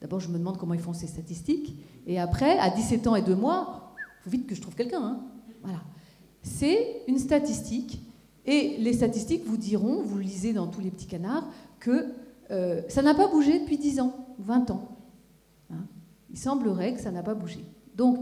D'abord, 0.00 0.20
je 0.20 0.28
me 0.28 0.38
demande 0.38 0.58
comment 0.58 0.74
ils 0.74 0.80
font 0.80 0.92
ces 0.92 1.06
statistiques. 1.06 1.76
Et 2.06 2.18
après, 2.18 2.58
à 2.58 2.70
17 2.70 3.06
ans 3.06 3.16
et 3.16 3.22
2 3.22 3.34
mois, 3.34 3.94
il 3.98 4.24
faut 4.24 4.30
vite 4.30 4.46
que 4.46 4.54
je 4.54 4.60
trouve 4.60 4.74
quelqu'un. 4.74 5.02
Hein. 5.02 5.20
voilà. 5.62 5.80
C'est 6.42 7.02
une 7.06 7.18
statistique. 7.18 8.00
Et 8.46 8.76
les 8.78 8.94
statistiques 8.94 9.44
vous 9.44 9.58
diront, 9.58 10.02
vous 10.02 10.16
le 10.16 10.22
lisez 10.22 10.52
dans 10.52 10.66
tous 10.66 10.80
les 10.80 10.90
petits 10.90 11.06
canards, 11.06 11.46
que 11.78 12.14
ça 12.88 13.02
n'a 13.02 13.14
pas 13.14 13.28
bougé 13.28 13.60
depuis 13.60 13.78
10 13.78 14.00
ans, 14.00 14.26
20 14.38 14.70
ans. 14.70 14.96
Il 16.30 16.38
semblerait 16.38 16.94
que 16.94 17.00
ça 17.00 17.10
n'a 17.10 17.22
pas 17.22 17.34
bougé. 17.34 17.64
Donc, 17.94 18.18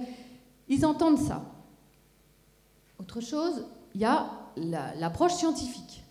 ils 0.69 0.85
entendent 0.85 1.19
ça. 1.19 1.58
Autre 2.99 3.21
chose, 3.21 3.67
il 3.95 4.01
y 4.01 4.05
a 4.05 4.31
l'approche 4.57 5.35
scientifique. 5.35 6.05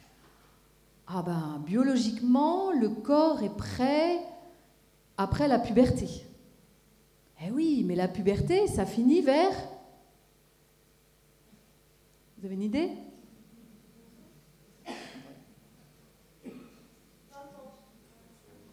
Ah 1.08 1.22
ben, 1.22 1.62
biologiquement, 1.65 2.72
le 2.72 2.89
corps 2.89 3.41
est 3.44 3.56
prêt 3.56 4.20
après 5.17 5.48
la 5.48 5.60
puberté. 5.60 6.08
Eh 7.44 7.51
oui, 7.51 7.84
mais 7.86 7.96
la 7.96 8.08
puberté, 8.08 8.67
ça 8.67 8.86
finit 8.86 9.22
vers... 9.22 9.53
Vous 12.38 12.46
avez 12.46 12.56
une 12.56 12.63
idée? 12.63 12.91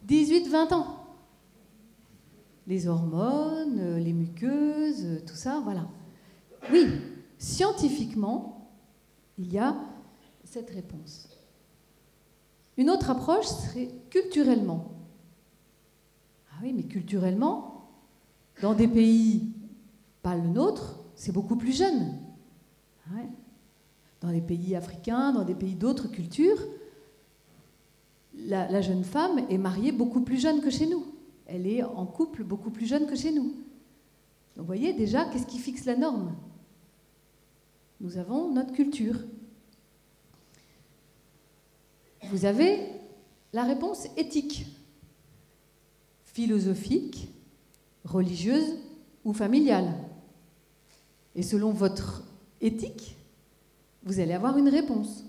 18-20 0.07 0.75
ans 0.75 1.05
les 2.67 2.89
hormones, 2.89 3.99
les 3.99 4.13
muqueuses, 4.13 5.23
tout 5.27 5.35
ça, 5.35 5.61
voilà. 5.63 5.87
Oui, 6.73 6.87
scientifiquement, 7.45 8.71
il 9.39 9.53
y 9.53 9.59
a 9.59 9.77
cette 10.45 10.71
réponse. 10.71 11.29
Une 12.77 12.91
autre 12.91 13.11
approche 13.11 13.47
serait 13.47 13.91
culturellement. 14.11 14.91
Ah 16.51 16.61
oui, 16.63 16.73
mais 16.73 16.85
culturellement, 16.85 17.91
dans 18.63 18.75
des 18.75 18.89
pays, 18.89 19.53
pas 20.23 20.37
le 20.37 20.49
nôtre, 20.49 21.01
c'est 21.15 21.33
beaucoup 21.33 21.57
plus 21.57 21.77
jeune. 21.77 22.19
Ah 23.09 23.21
dans 24.21 24.31
les 24.31 24.41
pays 24.41 24.75
africains, 24.75 25.33
dans 25.33 25.45
des 25.45 25.55
pays 25.55 25.75
d'autres 25.75 26.09
cultures, 26.09 26.59
la 28.35 28.81
jeune 28.81 29.05
femme 29.05 29.41
est 29.51 29.59
mariée 29.59 29.93
beaucoup 29.93 30.23
plus 30.23 30.39
jeune 30.41 30.63
que 30.63 30.71
chez 30.71 30.87
nous 30.87 31.05
elle 31.47 31.67
est 31.67 31.83
en 31.83 32.07
couple 32.07 32.45
beaucoup 32.45 32.71
plus 32.71 32.87
jeune 32.87 33.07
que 33.07 33.17
chez 33.17 33.33
nous. 33.33 33.55
Donc 34.57 34.59
vous 34.59 34.65
voyez 34.65 34.93
déjà, 34.93 35.25
qu'est-ce 35.27 35.47
qui 35.47 35.59
fixe 35.59 35.85
la 35.85 35.97
norme? 35.97 36.35
Nous 38.05 38.19
avons 38.19 38.53
notre 38.53 38.75
culture. 38.75 39.19
Vous 42.25 42.45
avez 42.45 42.87
la 43.55 43.65
réponse 43.65 44.09
éthique, 44.19 44.67
philosophique, 46.27 47.29
religieuse 48.05 48.77
ou 49.25 49.33
familiale. 49.33 49.91
Et 51.35 51.43
selon 51.43 51.71
votre 51.71 52.25
éthique, 52.61 53.17
vous 54.03 54.21
allez 54.21 54.35
avoir 54.35 54.59
une 54.59 54.69
réponse. 54.69 55.25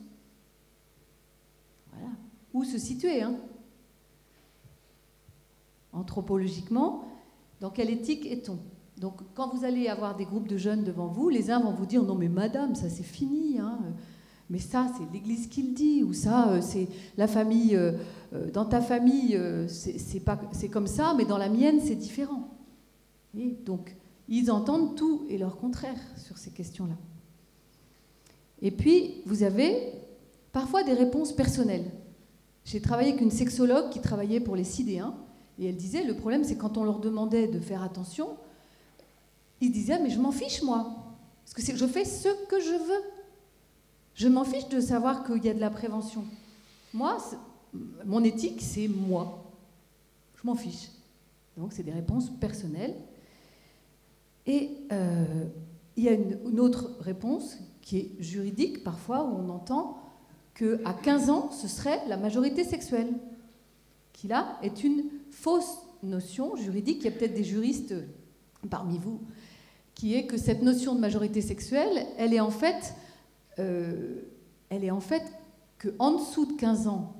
Voilà. 1.94 2.10
Où 2.53 2.65
se 2.65 2.77
situer, 2.77 3.22
hein? 3.22 3.38
Anthropologiquement, 5.94 7.05
dans 7.62 7.70
quelle 7.70 7.89
éthique 7.89 8.25
est-on? 8.25 8.60
Donc 8.98 9.22
quand 9.34 9.54
vous 9.54 9.66
allez 9.66 9.88
avoir 9.88 10.16
des 10.16 10.25
groupes 10.25 10.48
de 10.48 10.58
jeunes 10.58 10.84
devant 10.84 11.08
vous, 11.08 11.30
les 11.30 11.52
uns 11.52 11.60
vont 11.60 11.72
vous 11.72 11.86
dire 11.86 12.04
non 12.04 12.16
mais 12.16 12.30
madame, 12.30 12.75
ça 12.75 12.90
c'est 12.90 13.04
fini, 13.04 13.60
hein. 13.60 13.78
mais 14.50 14.60
ça 14.60 14.88
c'est 14.98 15.12
l'Église 15.12 15.48
qui 15.48 15.64
le 15.64 15.74
dit, 15.74 16.04
ou 16.04 16.14
ça 16.14 16.50
euh, 16.50 16.62
c'est 16.62 16.88
la 17.18 17.28
famille, 17.28 17.75
euh, 17.75 17.92
euh, 18.34 18.50
dans 18.52 18.66
ta 18.66 18.80
famille 18.80 19.38
c'est 19.68 20.70
comme 20.70 20.88
ça, 20.88 21.14
mais 21.18 21.25
dans 21.25 21.38
la 21.38 21.50
mienne 21.50 21.80
c'est 21.82 21.96
différent. 21.96 22.50
Et 23.38 23.58
donc 23.66 23.96
ils 24.30 24.50
entendent 24.50 24.96
tout 24.96 25.25
et 25.30 25.38
leur 25.38 25.58
contraire 25.58 26.00
sur 26.16 26.38
ces 26.38 26.52
questions-là. 26.52 26.96
Et 28.62 28.72
puis 28.72 29.22
vous 29.25 29.44
avez 29.44 29.92
parfois 30.54 30.84
des 30.84 30.94
réponses 30.94 31.34
personnelles. 31.34 31.92
J'ai 32.64 32.80
travaillé 32.80 33.10
avec 33.10 33.22
une 33.22 33.30
sexologue 33.30 33.90
qui 33.90 34.00
travaillait 34.00 34.40
pour 34.40 34.56
les 34.56 34.64
sidéens 34.64 35.14
et 35.60 35.68
elle 35.68 35.75
disait, 35.75 36.04
le 36.04 36.16
problème, 36.16 36.44
c'est 36.44 36.58
quand 36.58 36.78
on 36.78 36.84
leur 36.84 37.00
demandait 37.00 37.48
de 37.48 37.60
faire 37.60 37.84
attention, 37.84 38.30
ils 39.62 39.71
disaient, 39.71 40.00
mais 40.00 40.09
je 40.09 40.19
m'en 40.19 40.31
fiche, 40.31 40.62
moi. 40.62 40.95
Parce 41.43 41.53
que 41.53 41.75
je 41.75 41.85
fais 41.85 42.05
ce 42.05 42.29
que 42.47 42.59
je 42.59 42.71
veux. 42.71 43.03
Je 44.15 44.27
m'en 44.27 44.43
fiche 44.43 44.67
de 44.69 44.79
savoir 44.79 45.24
qu'il 45.25 45.43
y 45.43 45.50
a 45.50 45.53
de 45.53 45.59
la 45.59 45.69
prévention. 45.69 46.25
Moi, 46.93 47.17
mon 48.05 48.24
éthique, 48.24 48.62
c'est 48.62 48.88
moi. 48.88 49.51
Je 50.35 50.47
m'en 50.47 50.55
fiche. 50.55 50.89
Donc, 51.57 51.74
c'est 51.74 51.83
des 51.83 51.91
réponses 51.91 52.29
personnelles. 52.39 52.95
Et 54.45 54.71
euh, 54.91 55.45
il 55.95 56.03
y 56.03 56.09
a 56.09 56.13
une, 56.13 56.38
une, 56.47 56.59
autre 56.59 56.91
réponse 57.00 57.57
qui 57.81 57.97
est 57.97 58.12
juridique, 58.19 58.83
parfois, 58.83 59.24
où 59.24 59.38
on 59.38 59.50
entend 59.50 60.01
qu'à 60.53 60.93
15 60.93 61.29
ans, 61.29 61.51
ce 61.51 61.67
serait 61.67 62.01
la 62.07 62.17
majorité 62.17 62.63
sexuelle, 62.63 63.13
qui 64.13 64.27
là 64.27 64.57
est 64.62 64.83
une 64.83 65.03
fausse 65.29 65.79
notion 66.03 66.55
juridique, 66.55 67.00
il 67.01 67.05
y 67.05 67.07
a 67.07 67.12
peut-être 67.12 67.33
des 67.33 67.43
juristes 67.43 67.93
parmi 68.69 68.97
vous, 68.97 69.21
qui 69.96 70.14
est 70.14 70.28
que 70.28 70.38
cette 70.38 70.62
notion 70.62 70.94
de 70.94 71.00
majorité 71.00 71.42
sexuelle, 71.42 72.06
elle 72.18 72.34
est 72.34 72.42
en 72.42 72.52
fait, 72.52 72.94
euh, 73.60 74.22
elle 74.70 74.84
est 74.84 74.92
en 74.92 75.00
fait 75.00 75.24
qu'en 75.82 76.18
dessous 76.18 76.46
de 76.46 76.54
15 76.54 76.88
ans, 76.88 77.16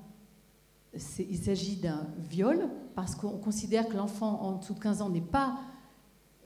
il 0.94 1.38
s'agit 1.38 1.78
d'un 1.78 2.08
viol, 2.30 2.70
parce 2.94 3.16
qu'on 3.16 3.38
considère 3.38 3.88
que 3.88 3.98
l'enfant 3.98 4.42
en 4.42 4.58
dessous 4.58 4.74
de 4.74 4.80
15 4.80 5.02
ans 5.02 5.10
n'est 5.10 5.20
pas 5.22 5.60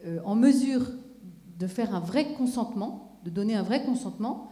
euh, 0.05 0.19
en 0.23 0.35
mesure 0.35 0.85
de 1.59 1.67
faire 1.67 1.93
un 1.93 1.99
vrai 1.99 2.33
consentement, 2.33 3.19
de 3.25 3.29
donner 3.29 3.55
un 3.55 3.63
vrai 3.63 3.83
consentement, 3.83 4.49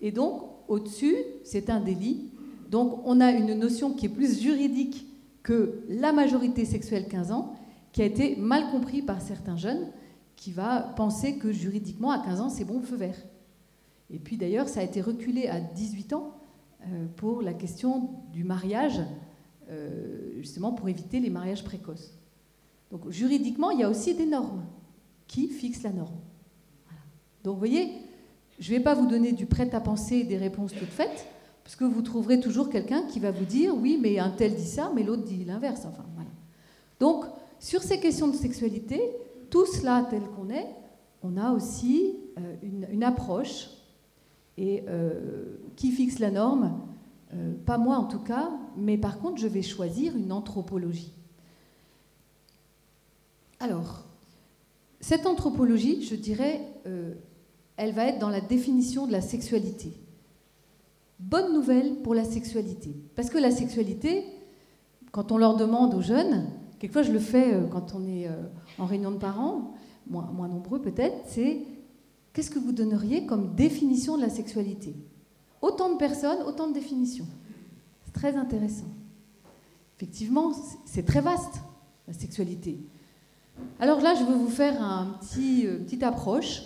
et 0.00 0.12
donc 0.12 0.42
au-dessus, 0.68 1.16
c'est 1.44 1.70
un 1.70 1.80
délit. 1.80 2.30
Donc 2.70 3.00
on 3.04 3.20
a 3.20 3.30
une 3.32 3.54
notion 3.54 3.92
qui 3.92 4.06
est 4.06 4.10
plus 4.10 4.40
juridique 4.40 5.06
que 5.42 5.84
la 5.88 6.12
majorité 6.12 6.64
sexuelle 6.64 7.08
15 7.08 7.32
ans, 7.32 7.54
qui 7.92 8.02
a 8.02 8.04
été 8.04 8.36
mal 8.36 8.70
compris 8.70 9.02
par 9.02 9.20
certains 9.20 9.56
jeunes, 9.56 9.88
qui 10.40 10.52
va 10.52 10.80
penser 10.96 11.36
que 11.36 11.52
juridiquement, 11.52 12.10
à 12.10 12.18
15 12.18 12.40
ans, 12.40 12.48
c'est 12.48 12.64
bon, 12.64 12.80
feu 12.80 12.96
vert. 12.96 13.18
Et 14.08 14.18
puis 14.18 14.38
d'ailleurs, 14.38 14.70
ça 14.70 14.80
a 14.80 14.82
été 14.82 15.02
reculé 15.02 15.48
à 15.48 15.60
18 15.60 16.14
ans 16.14 16.34
euh, 16.86 17.04
pour 17.16 17.42
la 17.42 17.52
question 17.52 18.08
du 18.32 18.42
mariage, 18.42 19.02
euh, 19.70 20.32
justement 20.38 20.72
pour 20.72 20.88
éviter 20.88 21.20
les 21.20 21.28
mariages 21.28 21.62
précoces. 21.62 22.14
Donc 22.90 23.10
juridiquement, 23.10 23.70
il 23.70 23.80
y 23.80 23.82
a 23.82 23.90
aussi 23.90 24.14
des 24.14 24.24
normes 24.24 24.64
qui 25.26 25.46
fixent 25.48 25.82
la 25.82 25.90
norme. 25.90 26.16
Donc 27.44 27.52
vous 27.52 27.58
voyez, 27.58 27.92
je 28.58 28.72
ne 28.72 28.78
vais 28.78 28.82
pas 28.82 28.94
vous 28.94 29.06
donner 29.06 29.32
du 29.32 29.44
prêt-à-penser 29.44 30.24
des 30.24 30.38
réponses 30.38 30.72
toutes 30.72 30.88
faites. 30.88 31.26
parce 31.64 31.76
que 31.76 31.84
vous 31.84 32.00
trouverez 32.00 32.40
toujours 32.40 32.70
quelqu'un 32.70 33.02
qui 33.02 33.20
va 33.20 33.30
vous 33.30 33.44
dire 33.44 33.76
oui, 33.76 33.98
mais 34.00 34.18
un 34.18 34.30
tel 34.30 34.54
dit 34.54 34.66
ça, 34.66 34.90
mais 34.94 35.02
l'autre 35.02 35.24
dit 35.24 35.44
l'inverse. 35.44 35.82
Enfin, 35.84 36.06
voilà. 36.14 36.30
Donc, 36.98 37.26
sur 37.58 37.82
ces 37.82 38.00
questions 38.00 38.28
de 38.28 38.36
sexualité, 38.36 39.02
tout 39.50 39.66
cela 39.66 40.06
tel 40.08 40.22
qu'on 40.22 40.48
est, 40.50 40.66
on 41.22 41.36
a 41.36 41.52
aussi 41.52 42.16
euh, 42.38 42.56
une, 42.62 43.04
approche 43.04 43.68
et 44.56 44.84
euh, 44.88 45.58
qui 45.76 45.90
fixe 45.90 46.18
la 46.18 46.30
norme, 46.30 46.80
euh, 47.34 47.54
pas 47.66 47.78
moi 47.78 47.96
en 47.96 48.04
tout 48.04 48.20
cas, 48.20 48.50
mais 48.76 48.96
par 48.96 49.18
contre 49.18 49.40
je 49.40 49.46
vais 49.46 49.62
choisir 49.62 50.16
une 50.16 50.32
anthropologie. 50.32 51.12
Alors, 53.58 54.04
cette 55.00 55.26
anthropologie, 55.26 56.02
je 56.02 56.14
dirais, 56.14 56.60
elle 57.76 57.92
va 57.92 58.06
être 58.06 58.18
dans 58.18 58.30
la 58.30 58.40
définition 58.40 59.06
de 59.06 59.12
la 59.12 59.20
sexualité. 59.20 59.92
Bonne 61.18 61.52
nouvelle 61.52 61.96
pour 61.96 62.14
la 62.14 62.24
sexualité, 62.24 62.96
parce 63.16 63.28
que 63.28 63.36
la 63.36 63.50
sexualité, 63.50 64.24
quand 65.12 65.30
on 65.30 65.36
leur 65.36 65.56
demande 65.56 65.94
aux 65.94 66.00
jeunes, 66.00 66.48
quelquefois 66.80 67.02
je 67.02 67.12
le 67.12 67.20
fais 67.20 67.54
quand 67.70 67.94
on 67.94 68.04
est 68.08 68.28
en 68.78 68.86
réunion 68.86 69.12
de 69.12 69.18
parents, 69.18 69.74
moins, 70.08 70.48
nombreux 70.48 70.80
peut-être, 70.80 71.16
c'est 71.26 71.60
qu'est-ce 72.32 72.50
que 72.50 72.58
vous 72.58 72.72
donneriez 72.72 73.26
comme 73.26 73.54
définition 73.54 74.16
de 74.16 74.22
la 74.22 74.30
sexualité? 74.30 74.94
Autant 75.62 75.92
de 75.92 75.98
personnes, 75.98 76.42
autant 76.46 76.68
de 76.68 76.72
définitions. 76.72 77.26
C'est 78.04 78.12
très 78.12 78.36
intéressant. 78.36 78.88
Effectivement, 79.96 80.52
c'est 80.86 81.04
très 81.04 81.20
vaste, 81.20 81.60
la 82.08 82.14
sexualité. 82.14 82.80
Alors 83.78 84.00
là, 84.00 84.14
je 84.14 84.24
veux 84.24 84.34
vous 84.34 84.48
faire 84.48 84.82
un 84.82 85.18
petit, 85.20 85.62
une 85.62 85.84
petite 85.84 86.02
approche 86.02 86.62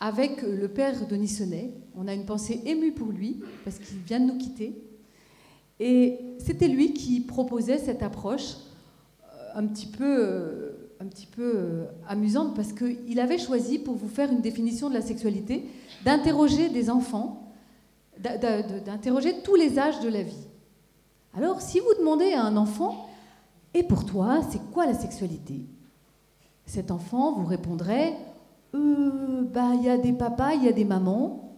avec 0.00 0.42
le 0.42 0.66
père 0.66 1.06
Denis 1.06 1.28
Sonnet. 1.28 1.72
On 1.94 2.08
a 2.08 2.14
une 2.14 2.26
pensée 2.26 2.60
émue 2.66 2.92
pour 2.92 3.08
lui, 3.08 3.40
parce 3.64 3.78
qu'il 3.78 3.98
vient 3.98 4.18
de 4.18 4.26
nous 4.26 4.38
quitter. 4.38 4.82
Et 5.78 6.18
c'était 6.38 6.66
lui 6.66 6.92
qui 6.92 7.20
proposait 7.20 7.78
cette 7.78 8.02
approche 8.02 8.54
euh, 8.54 8.71
un 9.54 9.66
petit 9.66 9.86
peu 9.86 10.04
euh, 10.04 10.72
euh, 11.38 11.86
amusante 12.08 12.54
parce 12.54 12.72
qu'il 12.72 13.18
avait 13.20 13.38
choisi, 13.38 13.78
pour 13.78 13.94
vous 13.94 14.08
faire 14.08 14.30
une 14.30 14.40
définition 14.40 14.88
de 14.88 14.94
la 14.94 15.00
sexualité, 15.00 15.66
d'interroger 16.04 16.68
des 16.68 16.90
enfants, 16.90 17.52
d'interroger 18.18 19.42
tous 19.42 19.54
les 19.54 19.78
âges 19.78 20.00
de 20.00 20.08
la 20.08 20.22
vie. 20.22 20.46
Alors, 21.34 21.60
si 21.60 21.80
vous 21.80 21.94
demandez 21.98 22.32
à 22.32 22.44
un 22.44 22.56
enfant, 22.56 23.08
et 23.74 23.82
pour 23.82 24.04
toi, 24.04 24.40
c'est 24.50 24.60
quoi 24.70 24.86
la 24.86 24.94
sexualité? 24.94 25.66
Cet 26.66 26.90
enfant 26.90 27.32
vous 27.32 27.46
répondrait, 27.46 28.14
euh, 28.74 29.42
bah, 29.42 29.72
il 29.74 29.82
y 29.82 29.88
a 29.88 29.96
des 29.96 30.12
papas, 30.12 30.54
il 30.54 30.64
y 30.64 30.68
a 30.68 30.72
des 30.72 30.84
mamans, 30.84 31.56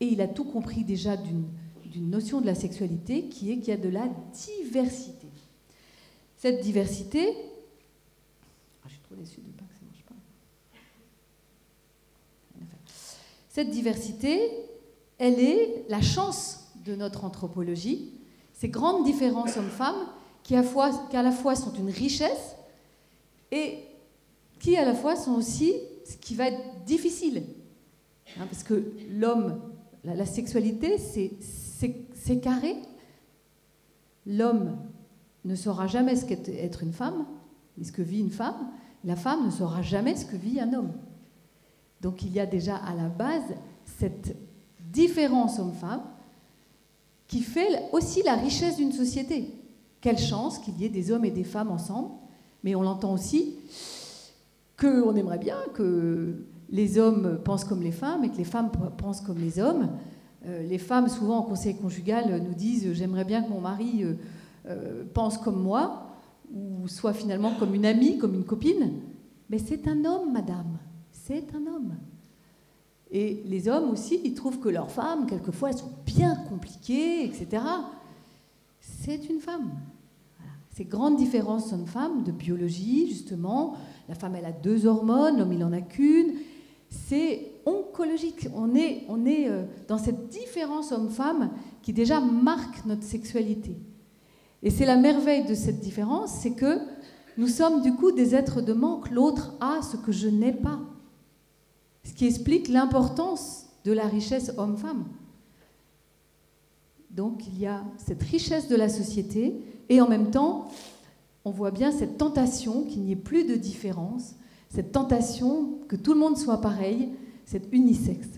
et 0.00 0.06
il 0.06 0.20
a 0.20 0.28
tout 0.28 0.44
compris 0.44 0.84
déjà 0.84 1.16
d'une 1.16 2.10
notion 2.10 2.40
de 2.40 2.46
la 2.46 2.54
sexualité 2.54 3.24
qui 3.24 3.52
est 3.52 3.58
qu'il 3.58 3.68
y 3.68 3.72
a 3.72 3.76
de 3.76 3.88
la 3.88 4.08
diversité. 4.32 5.19
Cette 6.40 6.62
diversité, 6.62 7.36
cette 13.50 13.68
diversité, 13.68 14.50
elle 15.18 15.38
est 15.38 15.84
la 15.90 16.00
chance 16.00 16.70
de 16.86 16.94
notre 16.96 17.26
anthropologie. 17.26 18.14
Ces 18.54 18.70
grandes 18.70 19.04
différences 19.04 19.58
hommes-femmes 19.58 20.06
qui, 20.42 20.56
à 20.56 20.62
la 21.22 21.30
fois 21.30 21.56
sont 21.56 21.74
une 21.74 21.90
richesse 21.90 22.56
et 23.52 23.80
qui 24.60 24.78
à 24.78 24.86
la 24.86 24.94
fois 24.94 25.16
sont 25.16 25.34
aussi 25.34 25.74
ce 26.06 26.16
qui 26.16 26.34
va 26.34 26.48
être 26.48 26.84
difficile. 26.86 27.42
Hein, 28.38 28.46
parce 28.50 28.62
que 28.62 28.82
l'homme, 29.10 29.60
la, 30.04 30.24
sexualité, 30.24 30.96
c'est 30.96 32.40
carré. 32.40 32.76
L'homme 34.24 34.78
ne 35.44 35.54
saura 35.54 35.86
jamais 35.86 36.16
ce 36.16 36.24
qu'est 36.24 36.48
être 36.48 36.82
une 36.82 36.92
femme, 36.92 37.24
et 37.80 37.84
ce 37.84 37.92
que 37.92 38.02
vit 38.02 38.20
une 38.20 38.30
femme 38.30 38.70
la 39.04 39.16
femme 39.16 39.46
ne 39.46 39.50
saura 39.50 39.82
jamais 39.82 40.16
ce 40.16 40.26
que 40.26 40.36
vit 40.36 40.60
un 40.60 40.72
homme. 40.74 40.92
Donc 42.00 42.22
il 42.22 42.32
y 42.32 42.40
a 42.40 42.46
déjà 42.46 42.76
à 42.76 42.94
la 42.94 43.08
base 43.08 43.54
cette 43.98 44.36
différence 44.92 45.58
homme-femme 45.58 46.02
qui 47.26 47.40
fait 47.40 47.88
aussi 47.92 48.22
la 48.22 48.34
richesse 48.34 48.76
d'une 48.76 48.92
société. 48.92 49.54
Quelle 50.00 50.18
chance 50.18 50.58
qu'il 50.58 50.78
y 50.80 50.84
ait 50.84 50.90
des 50.90 51.12
hommes 51.12 51.24
et 51.24 51.30
des 51.30 51.44
femmes 51.44 51.70
ensemble, 51.70 52.10
mais 52.64 52.74
on 52.74 52.82
l'entend 52.82 53.12
aussi 53.12 53.56
qu'on 54.78 55.14
aimerait 55.14 55.38
bien 55.38 55.58
que 55.74 56.46
les 56.70 56.98
hommes 56.98 57.38
pensent 57.44 57.64
comme 57.64 57.82
les 57.82 57.92
femmes 57.92 58.24
et 58.24 58.30
que 58.30 58.36
les 58.36 58.44
femmes 58.44 58.70
pensent 58.96 59.20
comme 59.20 59.38
les 59.38 59.58
hommes. 59.60 59.90
Euh, 60.46 60.62
les 60.62 60.78
femmes, 60.78 61.08
souvent 61.08 61.38
en 61.38 61.42
conseil 61.42 61.76
conjugal, 61.76 62.42
nous 62.42 62.54
disent 62.54 62.92
J'aimerais 62.94 63.26
bien 63.26 63.42
que 63.42 63.50
mon 63.50 63.60
mari 63.60 64.04
euh, 64.04 64.14
euh, 64.66 65.04
pense 65.12 65.38
comme 65.38 65.62
moi 65.62 66.06
ou 66.52 66.88
soit 66.88 67.12
finalement 67.12 67.52
comme 67.58 67.74
une 67.74 67.86
amie, 67.86 68.18
comme 68.18 68.34
une 68.34 68.44
copine, 68.44 68.92
mais 69.48 69.58
c'est 69.58 69.86
un 69.88 70.04
homme, 70.04 70.32
madame, 70.32 70.78
c'est 71.10 71.54
un 71.54 71.66
homme. 71.66 71.94
Et 73.10 73.42
les 73.46 73.68
hommes 73.68 73.90
aussi, 73.90 74.20
ils 74.24 74.34
trouvent 74.34 74.60
que 74.60 74.68
leurs 74.68 74.90
femmes, 74.90 75.26
quelquefois, 75.26 75.70
elles 75.70 75.78
sont 75.78 75.92
bien 76.06 76.36
compliquées, 76.48 77.24
etc. 77.24 77.62
C'est 78.80 79.28
une 79.28 79.40
femme. 79.40 79.70
Ces 80.72 80.84
grandes 80.84 81.16
différences 81.16 81.72
hommes-femmes 81.72 82.22
de 82.22 82.30
biologie, 82.30 83.08
justement, 83.08 83.76
la 84.08 84.14
femme, 84.14 84.36
elle 84.36 84.44
a 84.44 84.52
deux 84.52 84.86
hormones, 84.86 85.38
l'homme, 85.38 85.52
il 85.52 85.64
en 85.64 85.72
a 85.72 85.80
qu'une. 85.80 86.34
C'est 86.88 87.52
oncologique. 87.66 88.48
On 88.54 88.74
est, 88.74 89.04
on 89.08 89.26
est 89.26 89.48
euh, 89.48 89.64
dans 89.88 89.98
cette 89.98 90.28
différence 90.28 90.92
homme-femme 90.92 91.50
qui 91.82 91.92
déjà 91.92 92.20
marque 92.20 92.84
notre 92.86 93.02
sexualité. 93.02 93.76
Et 94.62 94.70
c'est 94.70 94.86
la 94.86 94.96
merveille 94.96 95.46
de 95.46 95.54
cette 95.54 95.80
différence, 95.80 96.32
c'est 96.32 96.52
que 96.52 96.80
nous 97.38 97.48
sommes 97.48 97.82
du 97.82 97.94
coup 97.94 98.12
des 98.12 98.34
êtres 98.34 98.60
de 98.60 98.72
manque. 98.72 99.10
L'autre 99.10 99.54
a 99.60 99.80
ce 99.82 99.96
que 99.96 100.12
je 100.12 100.28
n'ai 100.28 100.52
pas. 100.52 100.80
Ce 102.04 102.12
qui 102.12 102.26
explique 102.26 102.68
l'importance 102.68 103.66
de 103.84 103.92
la 103.92 104.06
richesse 104.06 104.52
homme-femme. 104.58 105.06
Donc 107.10 107.46
il 107.46 107.58
y 107.58 107.66
a 107.66 107.82
cette 107.96 108.22
richesse 108.22 108.68
de 108.68 108.76
la 108.76 108.88
société 108.88 109.64
et 109.88 110.00
en 110.00 110.08
même 110.08 110.30
temps, 110.30 110.68
on 111.44 111.50
voit 111.50 111.70
bien 111.70 111.90
cette 111.90 112.18
tentation 112.18 112.84
qu'il 112.84 113.02
n'y 113.02 113.12
ait 113.12 113.16
plus 113.16 113.44
de 113.44 113.56
différence, 113.56 114.34
cette 114.68 114.92
tentation 114.92 115.78
que 115.88 115.96
tout 115.96 116.12
le 116.12 116.20
monde 116.20 116.36
soit 116.36 116.60
pareil, 116.60 117.10
cette 117.44 117.68
unisexe. 117.72 118.28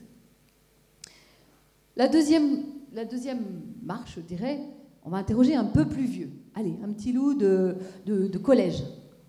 La 1.97 2.09
deuxième, 2.09 2.63
la 2.95 3.05
deuxième 3.05 3.43
marche, 3.83 4.15
je 4.17 4.21
dirais, 4.21 4.61
on 5.05 5.11
va 5.11 5.19
interroger 5.19 5.55
un 5.55 5.65
peu 5.65 5.87
plus 5.87 6.05
vieux. 6.05 6.31
Allez, 6.55 6.77
un 6.83 6.93
petit 6.93 7.13
loup 7.13 7.35
de, 7.35 7.77
de, 8.07 8.39
collège. 8.39 8.83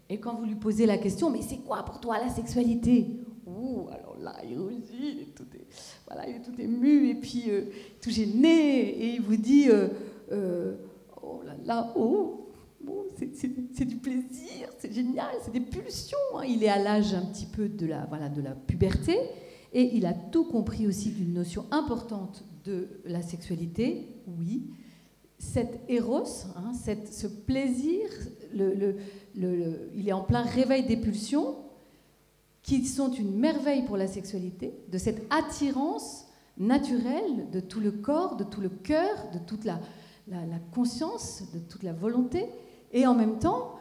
Et 0.09 0.19
quand 0.19 0.35
vous 0.35 0.45
lui 0.45 0.55
posez 0.55 0.85
la 0.85 0.97
question, 0.97 1.29
mais 1.29 1.41
c'est 1.41 1.57
quoi 1.57 1.83
pour 1.83 1.99
toi 1.99 2.19
la 2.19 2.29
sexualité? 2.29 3.19
Ouh, 3.45 3.87
alors 3.91 4.17
là, 4.19 4.35
il 4.47 4.59
rougit, 4.59 4.77
il 4.91 5.19
est 5.21 5.33
tout, 5.33 6.61
ému, 6.61 7.09
et 7.09 7.15
puis 7.15 7.45
euh, 7.49 7.63
tout 8.01 8.09
gêné, 8.09 8.89
et 8.89 9.15
il 9.15 9.21
vous 9.21 9.35
dit 9.35 9.69
euh, 9.69 9.87
euh, 10.31 10.75
Oh 11.21 11.41
là 11.45 11.55
là, 11.65 11.93
oh, 11.95 12.49
c'est 13.23 13.85
du 13.85 13.95
plaisir, 13.95 14.69
c'est 14.77 14.93
génial, 14.93 15.35
c'est 15.43 15.51
des 15.51 15.61
pulsions. 15.61 16.17
Hein. 16.35 16.43
Il 16.47 16.63
est 16.63 16.69
à 16.69 16.77
l'âge 16.77 17.13
un 17.13 17.25
petit 17.25 17.45
peu 17.45 17.67
de 17.69 17.85
la, 17.85 18.05
voilà, 18.05 18.29
de 18.29 18.41
la 18.41 18.51
puberté, 18.51 19.17
et 19.71 19.95
il 19.95 20.05
a 20.05 20.13
tout 20.13 20.45
compris 20.45 20.85
aussi 20.85 21.09
d'une 21.09 21.33
notion 21.33 21.65
importante 21.71 22.45
de 22.65 22.87
la 23.05 23.21
sexualité, 23.21 24.07
oui, 24.27 24.67
cet 25.51 25.81
éros, 25.89 26.23
hein, 26.55 26.71
ce 26.73 27.27
plaisir, 27.27 28.09
il 28.55 30.07
est 30.07 30.13
en 30.13 30.23
plein 30.23 30.41
réveil 30.41 30.85
des 30.85 30.97
pulsions, 30.97 31.55
qui 32.63 32.85
sont 32.85 33.11
une 33.11 33.37
merveille 33.37 33.83
pour 33.83 33.97
la 33.97 34.07
sexualité, 34.07 34.73
de 34.89 34.97
cette 34.97 35.21
attirance 35.29 36.25
naturelle 36.57 37.49
de 37.51 37.59
tout 37.59 37.81
le 37.81 37.91
corps, 37.91 38.37
de 38.37 38.45
tout 38.45 38.61
le 38.61 38.69
cœur, 38.69 39.31
de 39.33 39.39
toute 39.39 39.65
la, 39.65 39.79
conscience, 40.71 41.43
de 41.53 41.59
toute 41.59 41.83
la 41.83 41.93
volonté, 41.93 42.45
et 42.93 43.05
en 43.05 43.13
même 43.13 43.37
temps, 43.37 43.75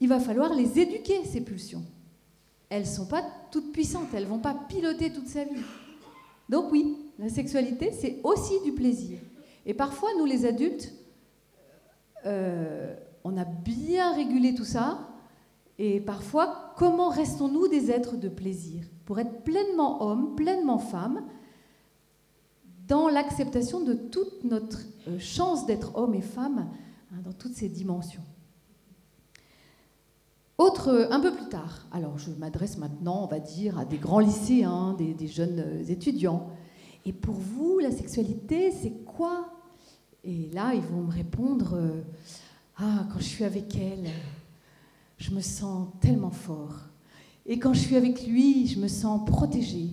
il 0.00 0.08
va 0.08 0.20
falloir 0.20 0.54
les 0.54 0.78
éduquer, 0.78 1.24
ces 1.24 1.42
pulsions. 1.42 1.84
Elles 2.70 2.82
ne 2.82 2.88
sont 2.88 3.06
pas 3.06 3.24
toutes 3.50 3.72
puissantes, 3.72 4.08
elles 4.14 4.24
ne 4.24 4.28
vont 4.28 4.38
pas 4.38 4.54
piloter 4.68 5.12
toute 5.12 5.28
sa 5.28 5.44
vie. 5.44 5.60
Donc 6.48 6.72
oui, 6.72 6.96
la 7.18 7.28
sexualité, 7.28 7.92
c'est 7.92 8.20
aussi 8.24 8.54
du 8.64 8.72
plaisir. 8.72 9.18
Et 9.70 9.74
parfois, 9.74 10.08
nous 10.18 10.24
les 10.24 10.46
adultes, 10.46 10.92
euh, 12.26 12.92
on 13.22 13.36
a 13.36 13.44
bien 13.44 14.12
régulé 14.12 14.52
tout 14.52 14.64
ça. 14.64 15.10
Et 15.78 16.00
parfois, 16.00 16.74
comment 16.76 17.08
restons-nous 17.08 17.68
des 17.68 17.92
êtres 17.92 18.16
de 18.16 18.28
plaisir 18.28 18.82
Pour 19.04 19.20
être 19.20 19.44
pleinement 19.44 20.02
homme, 20.02 20.34
pleinement 20.34 20.78
femme, 20.78 21.22
dans 22.88 23.08
l'acceptation 23.08 23.78
de 23.78 23.94
toute 23.94 24.42
notre 24.42 24.80
euh, 25.06 25.20
chance 25.20 25.66
d'être 25.66 25.94
homme 25.94 26.14
et 26.14 26.20
femme, 26.20 26.68
hein, 27.12 27.18
dans 27.24 27.32
toutes 27.32 27.54
ces 27.54 27.68
dimensions. 27.68 28.24
Autre, 30.58 31.06
un 31.12 31.20
peu 31.20 31.32
plus 31.32 31.48
tard, 31.48 31.86
alors 31.92 32.18
je 32.18 32.32
m'adresse 32.32 32.76
maintenant, 32.76 33.22
on 33.22 33.28
va 33.28 33.38
dire, 33.38 33.78
à 33.78 33.84
des 33.84 33.98
grands 33.98 34.18
lycéens, 34.18 34.96
des 34.98 35.28
jeunes 35.28 35.84
étudiants. 35.88 36.50
Et 37.06 37.12
pour 37.12 37.36
vous, 37.36 37.78
la 37.78 37.92
sexualité, 37.92 38.72
c'est 38.72 39.04
quoi 39.04 39.46
Et 40.24 40.48
là, 40.52 40.72
ils 40.74 40.82
vont 40.82 41.02
me 41.02 41.12
répondre 41.12 41.74
euh, 41.74 42.02
Ah, 42.76 43.06
quand 43.12 43.18
je 43.18 43.24
suis 43.24 43.44
avec 43.44 43.74
elle, 43.76 44.10
je 45.18 45.30
me 45.32 45.40
sens 45.40 45.88
tellement 46.00 46.30
fort. 46.30 46.76
Et 47.46 47.58
quand 47.58 47.72
je 47.72 47.80
suis 47.80 47.96
avec 47.96 48.26
lui, 48.26 48.66
je 48.66 48.78
me 48.78 48.88
sens 48.88 49.24
protégée. 49.28 49.90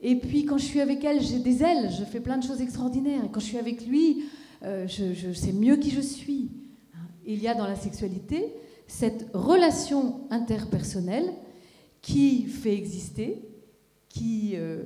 Et 0.00 0.16
puis 0.16 0.44
quand 0.44 0.58
je 0.58 0.64
suis 0.64 0.80
avec 0.80 1.02
elle, 1.04 1.22
j'ai 1.22 1.38
des 1.38 1.62
ailes, 1.62 1.90
je 1.90 2.04
fais 2.04 2.20
plein 2.20 2.36
de 2.36 2.44
choses 2.44 2.60
extraordinaires. 2.60 3.24
Et 3.24 3.28
quand 3.30 3.40
je 3.40 3.46
suis 3.46 3.58
avec 3.58 3.86
lui, 3.86 4.24
euh, 4.62 4.86
je, 4.86 5.32
sais 5.32 5.52
mieux 5.52 5.76
qui 5.76 5.90
je 5.90 6.00
suis. 6.00 6.50
Il 7.26 7.42
y 7.42 7.48
a 7.48 7.54
dans 7.54 7.66
la 7.66 7.76
sexualité 7.76 8.52
cette 8.86 9.26
relation 9.32 10.20
interpersonnelle 10.30 11.32
qui 12.02 12.42
fait 12.42 12.74
exister, 12.74 13.42
qui 14.10 14.52
euh, 14.56 14.82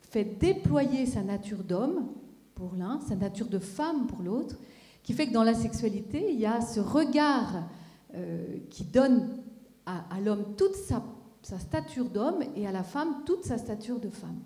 fait 0.00 0.24
déployer 0.24 1.06
sa 1.06 1.22
nature 1.22 1.62
d'homme 1.62 2.08
pour 2.60 2.76
l'un, 2.76 3.00
sa 3.00 3.16
nature 3.16 3.48
de 3.48 3.58
femme 3.58 4.06
pour 4.06 4.20
l'autre, 4.20 4.56
qui 5.02 5.14
fait 5.14 5.26
que 5.26 5.32
dans 5.32 5.42
la 5.42 5.54
sexualité, 5.54 6.30
il 6.30 6.38
y 6.38 6.44
a 6.44 6.60
ce 6.60 6.78
regard 6.78 7.64
euh, 8.14 8.58
qui 8.68 8.84
donne 8.84 9.30
à, 9.86 10.20
l'homme 10.20 10.44
toute 10.56 10.74
sa 10.74 11.02
sa 11.42 11.58
stature 11.58 12.10
d'homme 12.10 12.42
et 12.54 12.66
à 12.66 12.72
la 12.72 12.82
femme 12.82 13.22
toute 13.24 13.44
sa 13.44 13.58
stature 13.58 13.98
de 13.98 14.10
femme. 14.10 14.38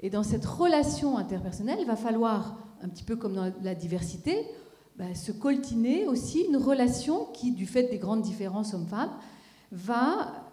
Et 0.00 0.10
dans 0.10 0.22
cette 0.22 0.44
relation 0.44 1.16
interpersonnelle, 1.16 1.78
il 1.80 1.86
va 1.86 1.96
falloir, 1.96 2.58
un 2.82 2.88
petit 2.88 3.04
peu 3.04 3.16
comme 3.16 3.34
dans 3.34 3.50
la 3.62 3.74
diversité, 3.74 4.46
bah, 4.96 5.14
se 5.14 5.32
coltiner 5.32 6.06
aussi 6.06 6.42
une 6.42 6.58
relation 6.58 7.26
qui, 7.32 7.52
du 7.52 7.66
fait 7.66 7.84
des 7.84 7.98
grandes 7.98 8.20
différences 8.20 8.74
hommes-femmes, 8.74 9.12
va 9.72 10.44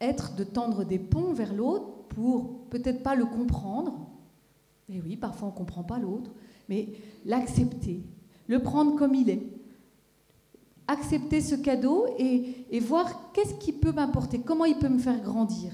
être 0.00 0.36
de 0.36 0.44
tendre 0.44 0.84
des 0.84 1.00
ponts 1.00 1.32
vers 1.32 1.52
l'autre 1.52 2.04
pour 2.08 2.68
peut-être 2.70 3.02
pas 3.02 3.16
le 3.16 3.26
comprendre, 3.26 4.07
mais 4.88 5.00
oui, 5.04 5.16
parfois 5.16 5.48
on 5.48 5.50
ne 5.52 5.56
comprend 5.56 5.82
pas 5.82 5.98
l'autre, 5.98 6.30
mais 6.68 6.88
l'accepter, 7.24 8.02
le 8.46 8.60
prendre 8.60 8.96
comme 8.96 9.14
il 9.14 9.30
est, 9.30 9.42
accepter 10.86 11.40
ce 11.40 11.54
cadeau 11.54 12.06
et, 12.18 12.80
voir 12.80 13.32
qu'est-ce 13.32 13.54
qui 13.54 13.72
peut 13.72 13.92
m'apporter, 13.92 14.40
comment 14.40 14.64
il 14.64 14.76
peut 14.76 14.88
me 14.88 14.98
faire 14.98 15.20
grandir. 15.20 15.72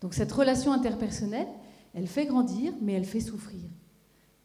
Donc 0.00 0.14
cette 0.14 0.32
relation 0.32 0.72
interpersonnelle, 0.72 1.46
elle 1.94 2.08
fait 2.08 2.26
grandir, 2.26 2.72
mais 2.80 2.94
elle 2.94 3.04
fait 3.04 3.20
souffrir. 3.20 3.60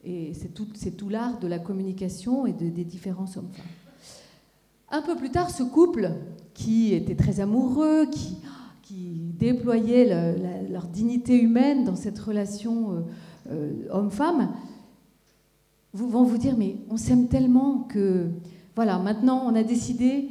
Et 0.03 0.33
c'est 0.35 0.53
tout, 0.53 1.09
l'art 1.09 1.39
de 1.39 1.47
la 1.47 1.57
communication 1.57 2.45
et 2.45 2.53
des 2.53 2.85
différences 2.85 3.37
hommes-femmes. 3.37 3.65
Un 4.89 5.01
peu 5.01 5.15
plus 5.15 5.31
tard, 5.31 5.49
ce 5.49 5.63
couple, 5.63 6.11
qui 6.53 6.93
était 6.93 7.15
très 7.15 7.39
amoureux, 7.39 8.05
qui, 8.09 8.37
qui 8.83 9.33
déployait 9.37 10.37
leur 10.69 10.87
dignité 10.87 11.37
humaine 11.37 11.83
dans 11.83 11.95
cette 11.95 12.17
relation 12.19 12.93
euh, 12.93 13.01
euh, 13.49 13.87
homme-femme, 13.91 14.53
vont 15.93 16.23
vous 16.23 16.37
dire, 16.37 16.55
mais 16.57 16.77
on 16.89 16.97
s'aime 16.97 17.27
tellement 17.27 17.79
que 17.89 18.27
voilà, 18.75 18.99
maintenant 18.99 19.43
on 19.45 19.55
a 19.55 19.63
décidé, 19.63 20.29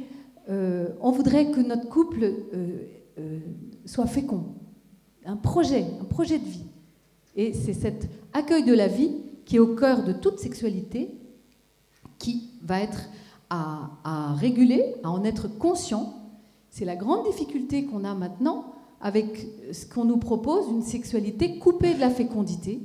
euh, 0.49 0.89
on 1.01 1.11
voudrait 1.11 1.51
que 1.51 1.59
notre 1.59 1.89
couple 1.89 2.31
euh, 2.53 3.39
soit 3.85 4.05
fécond, 4.05 4.45
un 5.25 5.35
projet, 5.35 5.85
un 5.99 6.05
projet 6.05 6.39
de 6.39 6.45
vie. 6.45 6.65
Et 7.35 7.53
c'est 7.53 7.73
cet 7.73 8.09
accueil 8.33 8.63
de 8.63 8.73
la 8.73 8.87
vie 8.87 9.11
qui 9.45 9.57
est 9.57 9.59
au 9.59 9.75
cœur 9.75 10.03
de 10.03 10.13
toute 10.13 10.39
sexualité, 10.39 11.17
qui 12.17 12.51
va 12.63 12.81
être 12.81 13.09
à 13.49 14.33
réguler, 14.35 14.95
à 15.03 15.11
en 15.11 15.23
être 15.23 15.47
conscient. 15.47 16.13
C'est 16.69 16.85
la 16.85 16.95
grande 16.95 17.25
difficulté 17.25 17.85
qu'on 17.85 18.03
a 18.03 18.13
maintenant 18.13 18.73
avec 19.01 19.47
ce 19.71 19.85
qu'on 19.85 20.05
nous 20.05 20.17
propose, 20.17 20.69
une 20.69 20.81
sexualité 20.81 21.59
coupée 21.59 21.93
de 21.93 21.99
la 21.99 22.09
fécondité. 22.09 22.81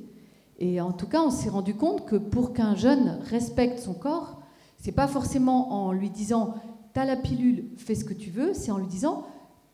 Et 0.63 0.81
en 0.81 0.93
tout 0.93 1.09
cas, 1.09 1.21
on 1.21 1.31
s'est 1.33 1.49
rendu 1.49 1.75
compte 1.75 2.07
que 2.07 2.15
pour 2.15 2.53
qu'un 2.53 2.77
jeune 2.77 3.19
respecte 3.25 3.81
son 3.81 3.95
corps, 3.95 4.41
c'est 4.79 4.93
pas 4.93 5.09
forcément 5.09 5.73
en 5.73 5.91
lui 5.91 6.09
disant 6.09 6.55
T'as 6.93 7.05
la 7.05 7.17
pilule, 7.17 7.65
fais 7.77 7.97
ce 7.97 8.05
que 8.05 8.15
tu 8.15 8.31
veux, 8.31 8.55
c'est 8.55 8.71
en 8.71 8.79
lui 8.79 8.87
disant 8.87 9.27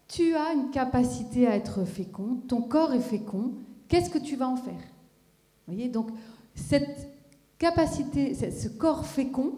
Tu 0.09 0.35
as 0.35 0.55
une 0.55 0.71
capacité 0.71 1.47
à 1.47 1.55
être 1.57 1.85
fécond, 1.85 2.39
ton 2.49 2.63
corps 2.63 2.95
est 2.95 3.01
fécond, 3.01 3.53
qu'est-ce 3.89 4.09
que 4.09 4.19
tu 4.19 4.35
vas 4.37 4.49
en 4.49 4.57
faire? 4.57 4.81
Vous 5.67 5.75
voyez, 5.75 5.91
donc 5.91 6.09
cette 6.55 7.07
capacité, 7.59 8.33
ce 8.33 8.69
corps 8.69 9.05
fécond, 9.05 9.57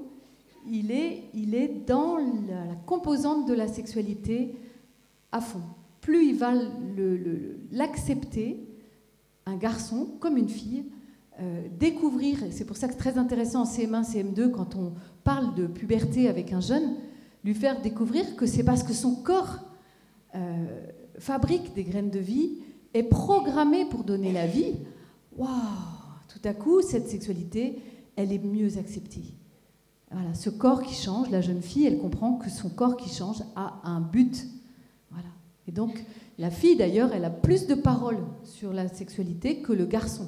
il 0.69 0.91
est, 0.91 1.23
il 1.33 1.55
est 1.55 1.87
dans 1.87 2.17
la, 2.17 2.75
composante 2.87 3.47
de 3.47 3.55
la 3.55 3.69
sexualité 3.69 4.57
à 5.31 5.41
fond. 5.41 5.63
Plus 6.01 6.27
il 6.27 6.35
va 6.35 6.55
l'accepter, 7.71 8.67
un 9.47 9.55
garçon 9.55 10.09
comme 10.19 10.37
une 10.37 10.49
fille, 10.49 10.87
euh, 11.41 11.67
découvrir, 11.79 12.39
c'est 12.51 12.65
pour 12.65 12.77
ça 12.77 12.87
que 12.87 12.93
c'est 12.93 12.99
très 12.99 13.19
intéressant 13.19 13.63
en 13.63 13.65
CM1, 13.65 14.05
CM2, 14.05 14.51
quand 14.51 14.77
on 14.77 14.93
parle 15.25 15.55
de 15.55 15.67
puberté 15.67 16.29
avec 16.29 16.53
un 16.53 16.61
jeune, 16.61 16.97
lui 17.45 17.55
faire 17.55 17.81
découvrir 17.81 18.37
que 18.37 18.47
c'est 18.47 18.65
parce 18.65 18.83
que 18.83 18.93
son 18.93 19.15
corps 19.15 19.59
euh, 20.35 20.67
fabrique 21.19 21.73
des 21.75 21.85
graines 21.85 22.11
de 22.11 22.19
vie, 22.19 22.59
est 22.93 23.05
programmé 23.05 23.85
pour 23.85 24.05
donner 24.05 24.33
la 24.33 24.47
vie. 24.47 24.75
Waouh 25.37 25.49
Tout 26.29 26.49
à 26.49 26.53
coup, 26.53 26.83
cette 26.83 27.09
sexualité, 27.09 27.79
elle 28.17 28.33
est 28.33 28.45
mieux 28.45 28.79
acceptée. 28.79 29.35
Voilà, 30.11 30.35
ce 30.35 30.51
corps 30.51 30.83
qui 30.83 30.95
change, 30.95 31.31
la 31.31 31.41
jeune 31.41 31.63
fille, 31.63 31.87
elle 31.87 31.99
comprend 31.99 32.35
que 32.35 32.51
son 32.51 32.69
corps 32.69 32.97
qui 32.97 33.09
change 33.09 33.43
a 33.55 33.81
un 33.85 34.01
but. 34.01 34.45
Voilà. 35.11 35.29
Et 35.69 35.73
donc, 35.73 36.05
la 36.37 36.51
fille, 36.51 36.77
d'ailleurs, 36.77 37.13
elle 37.15 37.25
a 37.25 37.31
plus 37.31 37.67
de 37.67 37.75
paroles 37.75 38.25
sur 38.43 38.73
la 38.73 38.89
sexualité 38.89 39.63
que 39.63 39.73
le 39.73 39.87
garçon. 39.87 40.27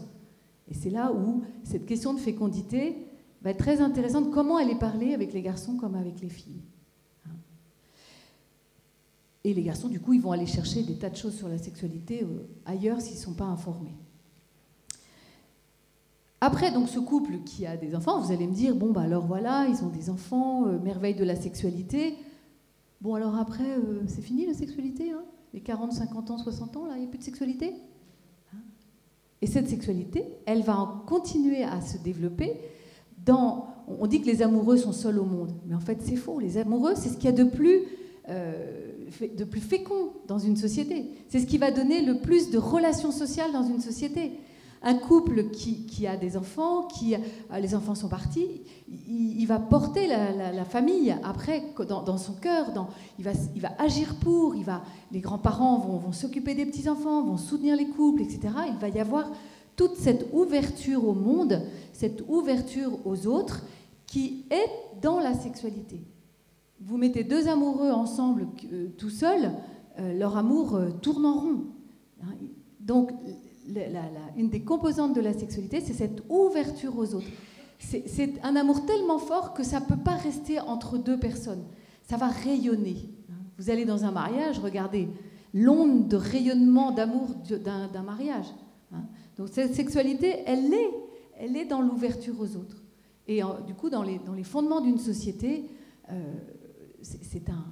Et 0.70 0.74
c'est 0.74 0.90
là 0.90 1.12
où 1.12 1.42
cette 1.64 1.86
question 1.86 2.14
de 2.14 2.20
fécondité 2.20 3.06
va 3.42 3.50
être 3.50 3.58
très 3.58 3.80
intéressante. 3.80 4.30
Comment 4.30 4.58
elle 4.58 4.70
est 4.70 4.78
parlée 4.78 5.14
avec 5.14 5.32
les 5.32 5.42
garçons 5.42 5.76
comme 5.76 5.94
avec 5.94 6.20
les 6.20 6.28
filles 6.28 6.62
Et 9.44 9.54
les 9.54 9.62
garçons, 9.62 9.88
du 9.88 10.00
coup, 10.00 10.12
ils 10.12 10.20
vont 10.20 10.32
aller 10.32 10.46
chercher 10.46 10.82
des 10.82 10.94
tas 10.94 11.10
de 11.10 11.16
choses 11.16 11.36
sur 11.36 11.48
la 11.48 11.58
sexualité 11.58 12.22
euh, 12.22 12.46
ailleurs 12.64 13.00
s'ils 13.00 13.16
ne 13.16 13.22
sont 13.22 13.34
pas 13.34 13.44
informés. 13.44 13.94
Après, 16.40 16.70
donc, 16.70 16.88
ce 16.88 17.00
couple 17.00 17.38
qui 17.44 17.66
a 17.66 17.76
des 17.76 17.94
enfants, 17.94 18.20
vous 18.20 18.32
allez 18.32 18.46
me 18.46 18.54
dire, 18.54 18.74
bon, 18.76 18.92
bah 18.92 19.02
alors 19.02 19.26
voilà, 19.26 19.66
ils 19.68 19.84
ont 19.84 19.88
des 19.88 20.10
enfants, 20.10 20.66
euh, 20.66 20.78
merveille 20.78 21.14
de 21.14 21.24
la 21.24 21.34
sexualité. 21.34 22.14
Bon, 23.00 23.14
alors 23.14 23.36
après, 23.36 23.78
euh, 23.78 24.02
c'est 24.06 24.22
fini 24.22 24.46
la 24.46 24.54
sexualité 24.54 25.10
hein? 25.10 25.24
Les 25.54 25.60
40, 25.60 25.92
50 25.92 26.30
ans, 26.30 26.38
60 26.38 26.76
ans, 26.76 26.86
là, 26.86 26.94
il 26.96 27.00
n'y 27.00 27.06
a 27.06 27.08
plus 27.08 27.18
de 27.18 27.24
sexualité? 27.24 27.74
Et 29.42 29.46
cette 29.48 29.68
sexualité, 29.68 30.24
elle 30.46 30.62
va 30.62 31.02
continuer 31.06 31.64
à 31.64 31.80
se 31.80 31.98
développer. 31.98 32.54
On 33.28 34.06
dit 34.06 34.20
que 34.20 34.26
les 34.26 34.40
amoureux 34.40 34.76
sont 34.76 34.92
seuls 34.92 35.18
au 35.18 35.24
monde, 35.24 35.52
mais 35.66 35.74
en 35.74 35.80
fait 35.80 35.98
c'est 36.00 36.16
faux. 36.16 36.38
Les 36.38 36.58
amoureux, 36.58 36.94
c'est 36.94 37.08
ce 37.08 37.16
qu'il 37.16 37.24
y 37.24 37.28
a 37.28 37.32
de 37.32 37.44
plus, 37.44 37.80
euh, 38.28 38.92
de 39.36 39.44
plus 39.44 39.60
fécond 39.60 40.12
dans 40.28 40.38
une 40.38 40.56
société. 40.56 41.10
C'est 41.28 41.40
ce 41.40 41.46
qui 41.46 41.58
va 41.58 41.72
donner 41.72 42.02
le 42.02 42.18
plus 42.18 42.50
de 42.50 42.58
relations 42.58 43.10
sociales 43.10 43.52
dans 43.52 43.64
une 43.64 43.80
société 43.80 44.32
un 44.82 44.94
couple 44.94 45.50
qui, 45.50 46.06
a 46.06 46.16
des 46.16 46.36
enfants, 46.36 46.88
qui 46.88 47.14
euh, 47.14 47.18
les 47.60 47.74
enfants 47.74 47.94
sont 47.94 48.08
partis, 48.08 48.62
il, 48.88 49.46
va 49.46 49.58
porter 49.58 50.06
la, 50.06 50.64
famille 50.64 51.14
après 51.22 51.62
dans, 51.88 52.18
son 52.18 52.34
cœur, 52.34 52.72
il, 53.18 53.24
va, 53.24 53.68
agir 53.78 54.16
pour, 54.16 54.54
les 55.12 55.20
grands-parents 55.20 55.78
vont, 55.78 56.12
s'occuper 56.12 56.54
des 56.54 56.66
petits-enfants, 56.66 57.22
vont 57.22 57.36
soutenir 57.36 57.76
les 57.76 57.86
couples, 57.86 58.22
etc. 58.22 58.54
Il 58.68 58.76
va 58.78 58.88
y 58.88 59.00
avoir 59.00 59.30
toute 59.76 59.96
cette 59.96 60.28
ouverture 60.32 61.06
au 61.06 61.14
monde, 61.14 61.62
cette 61.92 62.22
ouverture 62.28 62.98
aux 63.06 63.26
autres 63.26 63.62
qui 64.06 64.44
est 64.50 65.00
dans 65.00 65.20
la 65.20 65.34
sexualité. 65.34 66.02
Vous 66.80 66.96
mettez 66.96 67.22
deux 67.24 67.48
amoureux 67.48 67.90
ensemble 67.90 68.48
euh, 68.72 68.88
tout 68.98 69.10
seuls, 69.10 69.52
euh, 69.98 70.18
leur 70.18 70.36
amour 70.36 70.78
tourne 71.00 71.24
en 71.24 71.38
rond. 71.38 71.64
Une 74.36 74.48
des 74.48 74.62
composantes 74.62 75.14
de 75.14 75.20
la 75.20 75.32
sexualité, 75.32 75.80
c'est 75.80 75.92
cette 75.92 76.22
ouverture 76.28 76.96
aux 76.98 77.14
autres. 77.14 77.26
C'est 77.78 78.32
un 78.42 78.56
amour 78.56 78.86
tellement 78.86 79.18
fort 79.18 79.54
que 79.54 79.62
ça 79.62 79.80
ne 79.80 79.84
peut 79.86 79.96
pas 79.96 80.14
rester 80.16 80.60
entre 80.60 80.98
deux 80.98 81.18
personnes. 81.18 81.64
Ça 82.04 82.16
va 82.16 82.28
rayonner. 82.28 83.10
Vous 83.58 83.70
allez 83.70 83.84
dans 83.84 84.04
un 84.04 84.10
mariage, 84.10 84.58
regardez 84.58 85.08
l'onde 85.54 86.08
de 86.08 86.16
rayonnement 86.16 86.92
d'amour 86.92 87.34
d'un 87.64 88.02
mariage. 88.02 88.46
Hein. 88.92 89.04
Donc 89.36 89.48
cette 89.50 89.74
sexualité, 89.74 90.42
elle 90.46 90.72
est, 90.72 90.90
elle 91.38 91.56
est 91.56 91.64
dans 91.64 91.80
l'ouverture 91.80 92.40
aux 92.40 92.56
autres. 92.56 92.82
Et 93.28 93.40
du 93.66 93.74
coup, 93.74 93.88
dans 93.88 94.02
les, 94.02 94.44
fondements 94.44 94.80
d'une 94.80 94.98
société, 94.98 95.70
euh, 96.10 96.34
c'est 97.02 97.48
un, 97.48 97.64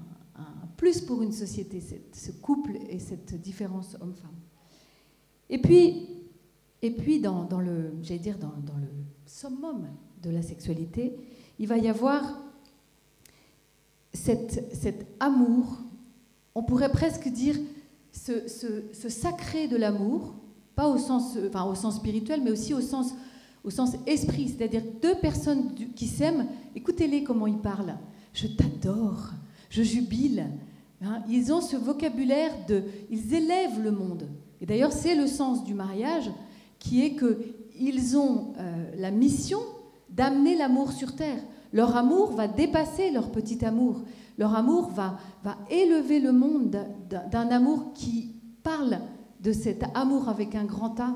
plus 0.76 1.00
pour 1.02 1.22
une 1.22 1.32
société, 1.32 1.82
ce 2.12 2.30
couple 2.30 2.78
et 2.88 2.98
cette 2.98 3.38
différence 3.40 3.96
homme-femme. 4.00 4.39
Et 5.50 5.58
puis, 5.58 6.06
et 6.80 6.90
puis 6.92 7.20
dans, 7.20 7.46
le, 7.60 7.90
dire, 8.18 8.38
dans, 8.38 8.48
le 8.48 8.88
summum 9.26 9.88
de 10.22 10.30
la 10.30 10.42
sexualité, 10.42 11.16
il 11.58 11.66
va 11.66 11.76
y 11.76 11.88
avoir 11.88 12.40
cet 14.12 15.06
amour, 15.18 15.78
on 16.54 16.62
pourrait 16.62 16.90
presque 16.90 17.28
dire 17.28 17.56
ce, 18.12 19.08
sacré 19.08 19.68
de 19.68 19.76
l'amour, 19.76 20.34
pas 20.74 20.88
au 20.88 20.98
sens, 20.98 21.36
enfin, 21.48 21.64
au 21.64 21.74
sens 21.74 21.96
spirituel, 21.96 22.40
mais 22.42 22.50
aussi 22.50 22.72
au 22.72 22.80
sens, 22.80 23.12
au 23.64 23.70
sens 23.70 23.96
esprit, 24.06 24.48
c'est-à-dire 24.48 24.82
deux 25.02 25.16
personnes 25.16 25.74
qui 25.94 26.06
s'aiment, 26.06 26.46
écoutez-les 26.74 27.24
comment 27.24 27.46
ils 27.46 27.58
parlent. 27.58 27.98
Je 28.32 28.46
t'adore, 28.46 29.30
je 29.68 29.82
jubile. 29.82 30.46
Hein. 31.02 31.22
ils 31.28 31.52
ont 31.52 31.60
ce 31.60 31.76
vocabulaire 31.76 32.52
de, 32.68 32.82
ils 33.10 33.34
élèvent 33.34 33.82
le 33.82 33.90
monde. 33.90 34.28
Et 34.60 34.66
d'ailleurs, 34.66 34.92
c'est 34.92 35.14
le 35.14 35.26
sens 35.26 35.64
du 35.64 35.74
mariage, 35.74 36.30
qui 36.78 37.04
est 37.04 37.16
qu'ils 37.16 38.16
ont 38.16 38.52
euh, 38.58 38.90
la 38.96 39.10
mission 39.10 39.60
d'amener 40.08 40.56
l'amour 40.56 40.92
sur 40.92 41.14
terre. 41.14 41.42
Leur 41.72 41.96
amour 41.96 42.32
va 42.32 42.48
dépasser 42.48 43.10
leur 43.10 43.30
petit 43.30 43.64
amour. 43.64 44.02
Leur 44.38 44.54
amour 44.54 44.90
va, 44.90 45.18
va 45.44 45.56
élever 45.70 46.20
le 46.20 46.32
monde 46.32 46.76
d'un 47.08 47.48
amour 47.48 47.92
qui 47.94 48.34
parle 48.62 48.98
de 49.40 49.52
cet 49.52 49.84
amour 49.94 50.28
avec 50.28 50.54
un 50.54 50.64
grand 50.64 50.98
A 51.00 51.14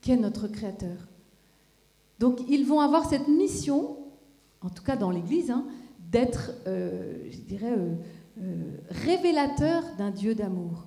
qu'est 0.00 0.16
notre 0.16 0.48
Créateur. 0.48 1.08
Donc 2.18 2.40
ils 2.48 2.64
vont 2.64 2.80
avoir 2.80 3.08
cette 3.08 3.28
mission, 3.28 3.96
en 4.62 4.70
tout 4.70 4.82
cas 4.82 4.96
dans 4.96 5.10
l'Église, 5.10 5.50
hein, 5.50 5.66
d'être, 6.10 6.52
euh, 6.66 7.18
je 7.30 7.40
dirais, 7.40 7.74
euh, 7.76 7.94
euh, 8.40 8.78
révélateur 8.90 9.82
d'un 9.98 10.10
Dieu 10.10 10.34
d'amour. 10.34 10.86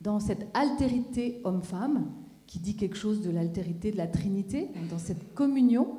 Dans 0.00 0.20
cette 0.20 0.46
altérité 0.54 1.40
homme-femme, 1.44 2.10
qui 2.46 2.58
dit 2.58 2.74
quelque 2.74 2.96
chose 2.96 3.20
de 3.20 3.30
l'altérité 3.30 3.92
de 3.92 3.96
la 3.96 4.08
Trinité, 4.08 4.70
dans 4.90 4.98
cette 4.98 5.34
communion. 5.34 5.98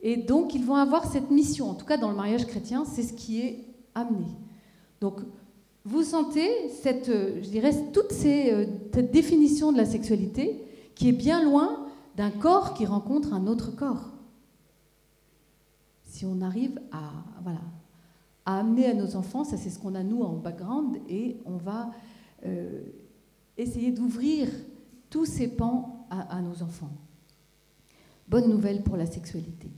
Et 0.00 0.16
donc, 0.16 0.54
ils 0.54 0.64
vont 0.64 0.76
avoir 0.76 1.10
cette 1.10 1.30
mission, 1.30 1.68
en 1.68 1.74
tout 1.74 1.84
cas 1.84 1.98
dans 1.98 2.10
le 2.10 2.16
mariage 2.16 2.46
chrétien, 2.46 2.84
c'est 2.86 3.02
ce 3.02 3.12
qui 3.12 3.40
est 3.40 3.66
amené. 3.94 4.28
Donc, 5.00 5.20
vous 5.84 6.02
sentez 6.02 6.70
cette, 6.82 7.10
euh, 7.10 7.42
je 7.42 7.50
dirais, 7.50 7.72
toute 7.92 8.12
ces, 8.12 8.50
euh, 8.50 8.66
cette 8.94 9.12
définition 9.12 9.72
de 9.72 9.76
la 9.76 9.84
sexualité 9.84 10.64
qui 10.94 11.10
est 11.10 11.12
bien 11.12 11.44
loin 11.44 11.86
d'un 12.16 12.30
corps 12.30 12.72
qui 12.72 12.86
rencontre 12.86 13.34
un 13.34 13.46
autre 13.46 13.76
corps. 13.76 14.10
Si 16.04 16.24
on 16.24 16.40
arrive 16.40 16.80
à, 16.92 17.10
voilà, 17.42 17.60
à 18.46 18.60
amener 18.60 18.86
à 18.86 18.94
nos 18.94 19.16
enfants, 19.16 19.44
ça 19.44 19.58
c'est 19.58 19.68
ce 19.68 19.78
qu'on 19.78 19.94
a 19.94 20.02
nous 20.02 20.22
en 20.22 20.32
background, 20.32 20.96
et 21.10 21.36
on 21.44 21.58
va 21.58 21.90
euh, 22.46 22.80
essayer 23.56 23.92
d'ouvrir 23.92 24.48
tous 25.10 25.26
ces 25.26 25.48
pans 25.48 26.06
à, 26.10 26.40
nos 26.40 26.62
enfants. 26.62 26.90
Bonne 28.28 28.48
nouvelle 28.48 28.82
pour 28.82 28.96
la 28.96 29.06
sexualité. 29.06 29.68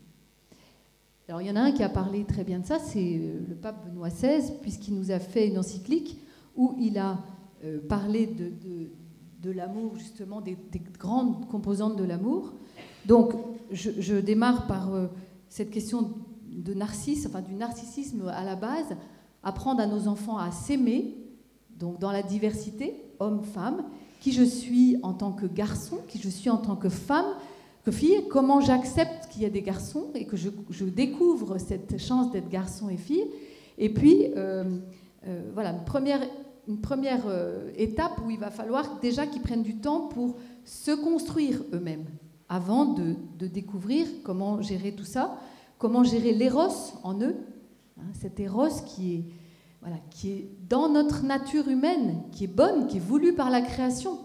Alors 1.28 1.42
il 1.42 1.48
y 1.48 1.50
en 1.50 1.56
a 1.56 1.60
un 1.60 1.72
qui 1.72 1.82
a 1.82 1.88
parlé 1.88 2.24
très 2.24 2.44
bien 2.44 2.60
de 2.60 2.66
ça, 2.66 2.78
c'est 2.78 3.18
euh, 3.18 3.40
le 3.48 3.54
pape 3.54 3.86
Benoît 3.86 4.10
XVI, 4.10 4.52
puisqu'il 4.62 4.94
nous 4.94 5.10
a 5.10 5.18
fait 5.18 5.48
une 5.48 5.58
encyclique 5.58 6.18
où 6.56 6.76
il 6.78 6.98
a 6.98 7.18
euh, 7.64 7.80
parlé 7.88 8.26
de, 8.26 9.50
l'amour, 9.50 9.96
justement, 9.96 10.40
des, 10.40 10.56
grandes 10.98 11.48
composantes 11.48 11.96
de 11.96 12.04
l'amour. 12.04 12.52
Donc 13.06 13.32
je, 13.70 14.18
démarre 14.20 14.66
par 14.66 14.92
euh, 14.92 15.06
cette 15.48 15.70
question 15.70 16.14
de 16.48 16.74
narcisse, 16.74 17.26
enfin 17.26 17.42
du 17.42 17.54
narcissisme 17.54 18.28
à 18.28 18.44
la 18.44 18.56
base, 18.56 18.96
apprendre 19.42 19.80
à 19.80 19.86
nos 19.86 20.08
enfants 20.08 20.38
à 20.38 20.50
s'aimer, 20.50 21.16
donc 21.78 21.98
dans 21.98 22.10
la 22.10 22.22
diversité, 22.22 23.05
homme-femme, 23.20 23.84
qui 24.20 24.32
je 24.32 24.42
suis 24.42 24.98
en 25.02 25.12
tant 25.12 25.32
que 25.32 25.46
garçon, 25.46 25.98
qui 26.08 26.18
je 26.18 26.28
suis 26.28 26.50
en 26.50 26.56
tant 26.56 26.76
que 26.76 26.88
femme, 26.88 27.26
que 27.84 27.92
fille, 27.92 28.26
comment 28.28 28.60
j'accepte 28.60 29.28
qu'il 29.30 29.42
y 29.42 29.46
a 29.46 29.50
des 29.50 29.62
garçons 29.62 30.06
et 30.14 30.26
que 30.26 30.36
je, 30.36 30.50
découvre 30.84 31.58
cette 31.58 31.98
chance 31.98 32.32
d'être 32.32 32.48
garçon 32.48 32.88
et 32.88 32.96
fille. 32.96 33.24
Et 33.78 33.88
puis, 33.88 34.26
euh, 34.36 34.78
euh, 35.28 35.50
voilà, 35.54 35.70
une 36.66 36.80
première, 36.80 37.22
euh, 37.28 37.70
étape 37.76 38.20
où 38.24 38.30
il 38.30 38.40
va 38.40 38.50
falloir 38.50 38.98
déjà 39.00 39.26
qu'ils 39.26 39.42
prennent 39.42 39.62
du 39.62 39.76
temps 39.76 40.08
pour 40.08 40.34
se 40.64 40.90
construire 40.90 41.62
eux-mêmes, 41.72 42.06
avant 42.48 42.86
de, 42.86 43.14
de, 43.38 43.46
découvrir 43.46 44.08
comment 44.24 44.60
gérer 44.62 44.90
tout 44.90 45.04
ça, 45.04 45.38
comment 45.78 46.02
gérer 46.02 46.32
l'éros 46.32 46.92
en 47.04 47.20
eux, 47.20 47.36
hein, 48.00 48.10
cet 48.14 48.40
éros 48.40 48.66
qui 48.84 49.14
est 49.14 49.24
qui 50.10 50.30
est 50.32 50.50
dans 50.68 50.88
notre 50.88 51.22
nature 51.22 51.68
humaine, 51.68 52.22
qui 52.32 52.44
est 52.44 52.48
bonne, 52.48 52.86
qui 52.86 52.96
est 52.96 53.00
voulue 53.00 53.34
par 53.34 53.50
la 53.50 53.60
création. 53.60 54.18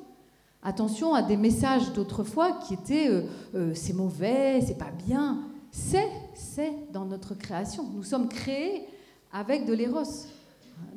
Attention 0.64 1.14
à 1.14 1.24
des 1.24 1.38
messages 1.38 1.92
d'autrefois 1.94 2.54
qui 2.54 2.76
étaient 2.76 3.10
euh, 3.10 3.24
euh, 3.56 3.72
c'est 3.74 3.94
mauvais, 3.94 4.62
c'est 4.62 4.78
pas 4.78 4.92
bien. 4.92 5.40
C'est, 5.72 6.10
c'est 6.36 6.74
dans 6.92 7.06
notre 7.06 7.34
création. 7.34 7.84
Nous 7.94 8.04
sommes 8.04 8.28
créés 8.28 8.86
avec 9.32 9.66
de 9.66 9.74
l'éros. 9.74 10.04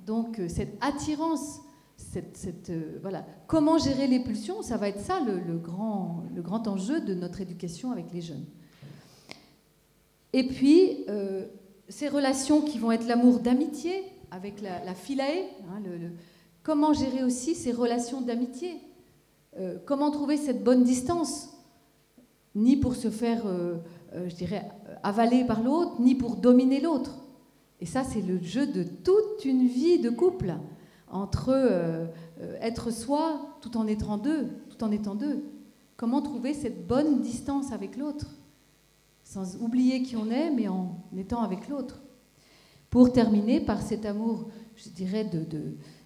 Donc 0.07 0.39
euh, 0.39 0.49
cette 0.49 0.77
attirance, 0.83 1.61
cette, 1.97 2.71
voilà, 3.01 3.25
comment 3.47 3.79
gérer 3.79 4.07
les 4.07 4.21
pulsions, 4.21 4.63
ça 4.63 4.77
va 4.77 4.89
être 4.89 5.01
ça 5.01 5.21
le, 5.21 5.57
grand, 5.57 6.25
le 6.35 6.43
grand 6.43 6.69
enjeu 6.69 7.01
de 7.01 7.15
notre 7.15 7.41
éducation 7.41 7.91
avec 7.91 8.13
les 8.13 8.21
jeunes. 8.21 8.45
Et 10.33 10.47
puis 10.47 11.07
ces 11.89 12.09
relations 12.09 12.61
qui 12.61 12.79
vont 12.79 12.93
être 12.93 13.07
l'amour 13.07 13.41
d'amitié, 13.41 14.05
avec 14.35 14.61
la, 14.61 14.95
philae, 14.95 15.45
hein, 15.71 15.81
comment 16.65 16.93
gérer 16.93 17.23
aussi 17.23 17.55
ces 17.55 17.71
relations 17.71 18.21
d'amitié, 18.21 18.81
euh, 19.59 19.79
comment 19.87 20.11
trouver 20.11 20.37
cette 20.37 20.65
bonne 20.65 20.83
distance, 20.83 21.51
ni 22.57 22.77
pour 22.77 22.97
se 22.97 23.11
faire, 23.11 23.47
euh, 23.47 23.77
euh, 24.15 24.29
je 24.29 24.35
dirais, 24.35 24.69
avaler 25.05 25.45
par 25.45 25.63
l'autre, 25.63 26.01
ni 26.01 26.17
pour 26.17 26.35
dominer 26.35 26.81
l'autre. 26.81 27.15
Et 27.81 27.87
ça, 27.87 28.03
c'est 28.03 28.23
le 28.23 28.43
jeu 28.43 28.67
de 28.67 28.83
toute 28.83 29.45
une 29.45 29.69
vie 29.69 30.01
de 30.01 30.11
couple, 30.11 30.55
entre 31.09 32.09
être 32.61 32.91
soi 32.91 33.57
tout 33.61 33.77
en 33.77 33.87
étant 33.87 34.17
deux, 34.17 34.49
tout 34.69 34.83
en 34.83 34.91
étant 34.91 35.15
deux. 35.15 35.45
Comment 35.97 36.23
trouver 36.23 36.55
cette 36.55 36.89
bonne 36.89 37.21
distance 37.21 37.73
avec 37.73 37.97
l'autre, 37.97 38.27
sans 39.23 39.57
oublier 39.63 40.03
qui 40.03 40.17
on 40.17 40.31
est, 40.31 40.51
mais 40.51 40.67
en 40.67 40.97
étant 41.17 41.43
avec 41.43 41.69
l'autre 41.69 42.04
pour 42.95 43.11
terminer 43.11 43.61
par 43.61 43.83
cet 43.83 44.07
amour, 44.07 44.51
je 44.77 44.89
dirais, 44.89 45.29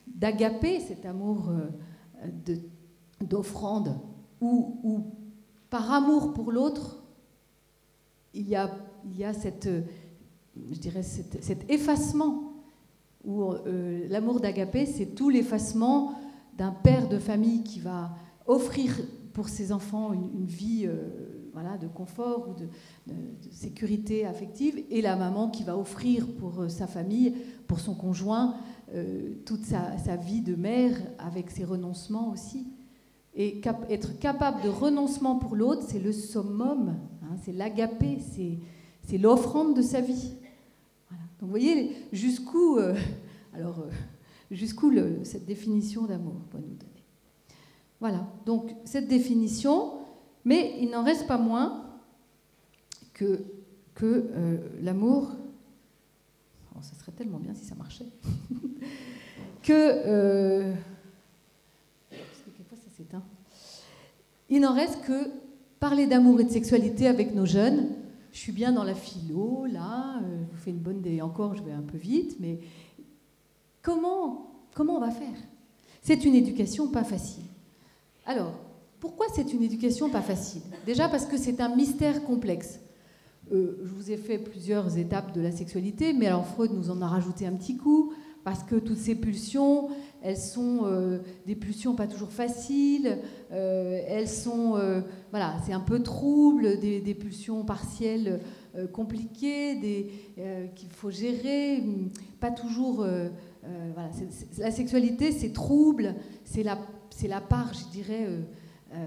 d'agapé, 0.06 0.80
cet 0.80 1.04
amour 1.04 1.50
euh, 1.50 2.56
d'offrande, 3.20 4.00
où, 4.40 5.04
par 5.68 5.92
amour 5.92 6.32
pour 6.32 6.50
l'autre, 6.50 7.04
il 8.32 8.48
y 8.48 8.56
a, 8.56 8.70
cette, 9.34 9.68
je 10.70 10.78
dirais, 10.78 11.02
cet, 11.02 11.70
effacement, 11.70 12.54
euh, 13.26 14.06
l'amour 14.08 14.40
d'agapé, 14.40 14.86
c'est 14.86 15.14
tout 15.14 15.28
l'effacement 15.28 16.14
d'un 16.56 16.72
père 16.72 17.06
de 17.10 17.18
famille 17.18 17.64
qui 17.64 17.80
va 17.80 18.16
offrir 18.46 18.98
pour 19.34 19.50
ses 19.50 19.72
enfants 19.72 20.14
une, 20.14 20.46
vie 20.46 20.86
euh, 20.86 21.27
de 21.80 21.86
confort 21.86 22.48
ou 22.48 22.54
de, 22.54 22.68
sécurité 23.50 24.26
affective, 24.26 24.82
et 24.90 25.00
la 25.02 25.16
maman 25.16 25.48
qui 25.48 25.64
va 25.64 25.76
offrir 25.76 26.26
pour 26.38 26.60
euh, 26.60 26.68
sa 26.68 26.86
famille, 26.86 27.34
pour 27.66 27.80
son 27.80 27.94
conjoint, 27.94 28.54
euh, 28.94 29.34
toute 29.44 29.64
sa, 29.64 30.16
vie 30.16 30.40
de 30.40 30.54
mère 30.54 30.96
avec 31.18 31.50
ses 31.50 31.64
renoncements 31.64 32.30
aussi. 32.30 32.66
Et 33.34 33.60
être 33.88 34.18
capable 34.18 34.62
de 34.62 34.68
renoncement 34.68 35.36
pour 35.36 35.54
l'autre, 35.54 35.82
c'est 35.86 36.00
le 36.00 36.12
summum, 36.12 36.96
hein, 37.22 37.36
c'est 37.44 37.52
l'agapé, 37.52 38.18
c'est 39.02 39.18
l'offrande 39.18 39.76
de 39.76 39.82
sa 39.82 40.00
vie. 40.00 40.32
Donc 41.10 41.42
vous 41.42 41.48
voyez 41.48 41.96
jusqu'où 42.12 42.78
euh, 42.78 42.94
alors 43.54 43.86
jusqu'où 44.50 44.92
cette 45.24 45.46
définition 45.46 46.04
d'amour 46.06 46.40
peut 46.50 46.58
nous 46.58 46.74
donner. 46.74 47.04
Voilà, 48.00 48.28
donc 48.46 48.74
cette 48.84 49.08
définition, 49.08 49.97
mais 50.48 50.76
il 50.80 50.88
n'en 50.88 51.04
reste 51.04 51.26
pas 51.26 51.36
moins 51.36 51.84
que, 53.12 53.44
que 53.94 54.30
euh, 54.34 54.56
l'amour, 54.80 55.32
oh, 56.74 56.78
ça 56.80 56.94
serait 56.98 57.12
tellement 57.12 57.38
bien 57.38 57.52
si 57.52 57.66
ça 57.66 57.74
marchait, 57.74 58.06
que, 59.62 59.72
euh, 59.74 60.74
que 62.10 62.16
quelquefois 62.16 62.78
ça 62.78 62.96
s'éteint, 62.96 63.22
il 64.48 64.62
n'en 64.62 64.72
reste 64.72 65.02
que 65.02 65.30
parler 65.80 66.06
d'amour 66.06 66.40
et 66.40 66.44
de 66.44 66.50
sexualité 66.50 67.08
avec 67.08 67.34
nos 67.34 67.44
jeunes. 67.44 67.90
Je 68.32 68.38
suis 68.38 68.52
bien 68.52 68.72
dans 68.72 68.84
la 68.84 68.94
philo, 68.94 69.66
là, 69.66 70.18
euh, 70.22 70.44
je 70.46 70.56
vous 70.56 70.62
fais 70.62 70.70
une 70.70 70.78
bonne 70.78 71.00
idée, 71.00 71.20
encore 71.20 71.56
je 71.56 71.62
vais 71.62 71.72
un 71.72 71.82
peu 71.82 71.98
vite, 71.98 72.36
mais 72.40 72.58
comment, 73.82 74.50
comment 74.74 74.96
on 74.96 75.00
va 75.00 75.10
faire? 75.10 75.36
C'est 76.00 76.24
une 76.24 76.34
éducation 76.34 76.88
pas 76.88 77.04
facile. 77.04 77.44
Alors, 78.24 78.54
pourquoi 79.00 79.26
c'est 79.34 79.52
une 79.52 79.62
éducation 79.62 80.10
pas 80.10 80.22
facile? 80.22 80.62
Déjà 80.86 81.08
parce 81.08 81.26
que 81.26 81.36
c'est 81.36 81.60
un 81.60 81.74
mystère 81.74 82.24
complexe. 82.24 82.80
Euh, 83.52 83.78
je 83.82 83.94
vous 83.94 84.10
ai 84.10 84.16
fait 84.16 84.38
plusieurs 84.38 84.98
étapes 84.98 85.32
de 85.32 85.40
la 85.40 85.52
sexualité, 85.52 86.12
mais 86.12 86.26
alors 86.26 86.46
Freud 86.46 86.72
nous 86.72 86.90
en 86.90 87.00
a 87.00 87.06
rajouté 87.06 87.46
un 87.46 87.52
petit 87.52 87.76
coup, 87.76 88.12
parce 88.44 88.62
que 88.62 88.76
toutes 88.76 88.98
ces 88.98 89.14
pulsions, 89.14 89.88
elles 90.22 90.36
sont 90.36 90.80
euh, 90.84 91.18
des 91.46 91.54
pulsions 91.54 91.94
pas 91.94 92.06
toujours 92.06 92.30
faciles, 92.30 93.18
euh, 93.52 94.00
elles 94.06 94.28
sont, 94.28 94.78
voilà, 95.30 95.54
c'est 95.64 95.72
un 95.72 95.80
peu 95.80 96.02
trouble, 96.02 96.78
des, 96.80 97.14
pulsions 97.14 97.64
partielles 97.64 98.40
compliquées, 98.92 100.10
qu'il 100.74 100.90
faut 100.90 101.10
gérer, 101.10 101.82
pas 102.40 102.50
toujours. 102.50 102.96
voilà, 103.66 104.10
la 104.58 104.70
sexualité, 104.70 105.32
c'est 105.32 105.52
trouble, 105.52 106.14
c'est 106.44 106.62
la 106.62 106.78
c'est 107.10 107.28
la 107.28 107.40
part, 107.40 107.72
je 107.74 107.90
dirais, 107.90 108.28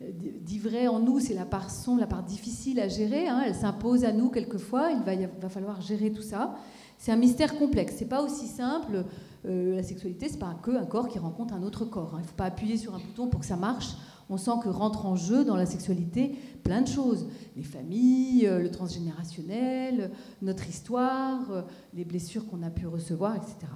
d'ivray 0.00 0.86
en 0.86 1.00
nous, 1.00 1.18
c'est 1.18 1.34
la 1.34 1.44
part 1.44 1.70
sombre, 1.70 2.00
la 2.00 2.06
part 2.06 2.22
difficile 2.22 2.80
à 2.80 2.88
gérer. 2.88 3.28
Hein. 3.28 3.42
Elle 3.46 3.54
s'impose 3.54 4.04
à 4.04 4.12
nous 4.12 4.30
quelquefois. 4.30 4.90
Il 4.92 5.02
va, 5.02 5.48
falloir 5.48 5.80
gérer 5.80 6.12
tout 6.12 6.22
ça. 6.22 6.54
C'est 6.96 7.12
un 7.12 7.16
mystère 7.16 7.58
complexe. 7.58 7.94
C'est 7.98 8.08
pas 8.08 8.22
aussi 8.22 8.46
simple. 8.46 9.04
Euh, 9.46 9.76
la 9.76 9.82
sexualité, 9.82 10.28
c'est 10.28 10.38
pas 10.38 10.56
que 10.62 10.70
un 10.70 10.84
corps 10.84 11.08
qui 11.08 11.18
rencontre 11.18 11.54
un 11.54 11.62
autre 11.62 11.84
corps. 11.84 12.14
Hein. 12.14 12.18
Il 12.20 12.22
ne 12.22 12.28
faut 12.28 12.36
pas 12.36 12.46
appuyer 12.46 12.76
sur 12.76 12.94
un 12.94 12.98
bouton 12.98 13.28
pour 13.28 13.40
que 13.40 13.46
ça 13.46 13.56
marche. 13.56 13.96
On 14.30 14.36
sent 14.36 14.50
que 14.62 14.68
rentre 14.68 15.06
en 15.06 15.16
jeu 15.16 15.44
dans 15.44 15.56
la 15.56 15.66
sexualité 15.66 16.36
plein 16.62 16.82
de 16.82 16.88
choses. 16.88 17.28
Les 17.56 17.62
familles, 17.62 18.46
euh, 18.46 18.60
le 18.60 18.70
transgénérationnel, 18.70 20.10
notre 20.42 20.68
histoire, 20.68 21.50
euh, 21.50 21.62
les 21.94 22.04
blessures 22.04 22.46
qu'on 22.46 22.62
a 22.62 22.70
pu 22.70 22.86
recevoir, 22.86 23.36
etc. 23.36 23.72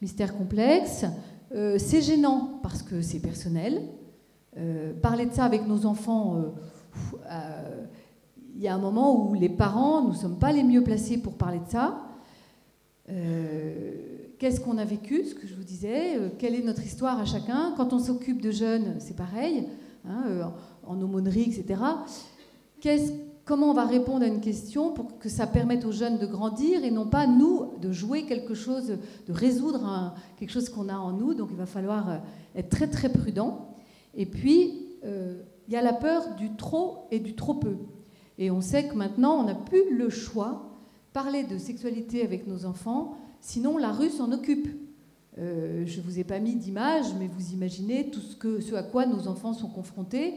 Mystère 0.00 0.34
complexe. 0.36 1.04
c'est 1.50 2.00
gênant 2.00 2.60
parce 2.62 2.82
que 2.82 3.02
c'est 3.02 3.18
personnel. 3.18 3.82
Parler 5.02 5.26
de 5.26 5.32
ça 5.32 5.44
avec 5.44 5.66
nos 5.66 5.86
enfants, 5.86 6.42
il 8.54 8.60
y 8.60 8.68
a 8.68 8.74
un 8.74 8.78
moment 8.78 9.28
où 9.28 9.34
les 9.34 9.48
parents, 9.48 10.02
nous 10.02 10.10
ne 10.10 10.16
sommes 10.16 10.38
pas 10.38 10.52
les 10.52 10.64
mieux 10.64 10.82
placés 10.82 11.18
pour 11.18 11.34
parler 11.34 11.60
de 11.60 11.70
ça. 11.70 12.00
Qu'est-ce 14.40 14.58
qu'on 14.58 14.78
a 14.78 14.86
vécu, 14.86 15.26
ce 15.26 15.34
que 15.34 15.46
je 15.46 15.54
vous 15.54 15.62
disais 15.62 16.16
euh, 16.16 16.30
Quelle 16.38 16.54
est 16.54 16.62
notre 16.62 16.82
histoire 16.82 17.20
à 17.20 17.26
chacun 17.26 17.74
Quand 17.76 17.92
on 17.92 17.98
s'occupe 17.98 18.40
de 18.40 18.50
jeunes, 18.50 18.96
c'est 18.98 19.14
pareil, 19.14 19.68
hein, 20.08 20.22
euh, 20.28 20.44
en 20.86 20.98
aumônerie, 20.98 21.42
etc. 21.42 21.78
comment 23.44 23.70
on 23.70 23.74
va 23.74 23.84
répondre 23.84 24.22
à 24.22 24.28
une 24.28 24.40
question 24.40 24.94
pour 24.94 25.18
que 25.18 25.28
ça 25.28 25.46
permette 25.46 25.84
aux 25.84 25.92
jeunes 25.92 26.16
de 26.16 26.24
grandir 26.24 26.82
et 26.84 26.90
non 26.90 27.04
pas 27.04 27.26
nous 27.26 27.72
de 27.82 27.92
jouer 27.92 28.24
quelque 28.24 28.54
chose, 28.54 28.96
de 29.28 29.32
résoudre 29.32 30.14
quelque 30.38 30.52
chose 30.52 30.70
qu'on 30.70 30.88
a 30.88 30.96
en 30.96 31.12
nous. 31.12 31.34
Donc 31.34 31.48
il 31.50 31.58
va 31.58 31.66
falloir 31.66 32.08
euh, 32.08 32.16
être 32.56 32.70
très 32.70 32.86
très 32.86 33.10
prudent. 33.10 33.69
Et 34.14 34.26
puis, 34.26 34.86
il 35.04 35.72
y 35.72 35.76
a 35.76 35.82
la 35.82 35.92
peur 35.92 36.34
du 36.36 36.56
trop 36.56 37.06
et 37.10 37.20
du 37.20 37.34
trop 37.34 37.54
peu. 37.54 37.76
Et 38.38 38.50
on 38.50 38.60
sait 38.60 38.88
que 38.88 38.94
maintenant, 38.94 39.40
on 39.40 39.44
n'a 39.44 39.54
plus 39.54 39.96
le 39.96 40.10
choix. 40.10 40.78
Parler 41.12 41.44
de 41.44 41.58
sexualité 41.58 42.22
avec 42.22 42.46
nos 42.46 42.66
enfants, 42.66 43.16
Sinon, 43.40 43.78
la 43.78 43.92
rue 43.92 44.10
s'en 44.10 44.32
occupe. 44.32 44.68
Euh, 45.38 45.84
je 45.86 46.00
ne 46.00 46.04
vous 46.04 46.18
ai 46.18 46.24
pas 46.24 46.38
mis 46.38 46.56
d'image, 46.56 47.06
mais 47.18 47.26
vous 47.26 47.52
imaginez 47.52 48.10
tout 48.10 48.20
ce, 48.20 48.36
que, 48.36 48.60
ce 48.60 48.74
à 48.74 48.82
quoi 48.82 49.06
nos 49.06 49.28
enfants 49.28 49.52
sont 49.52 49.68
confrontés, 49.68 50.34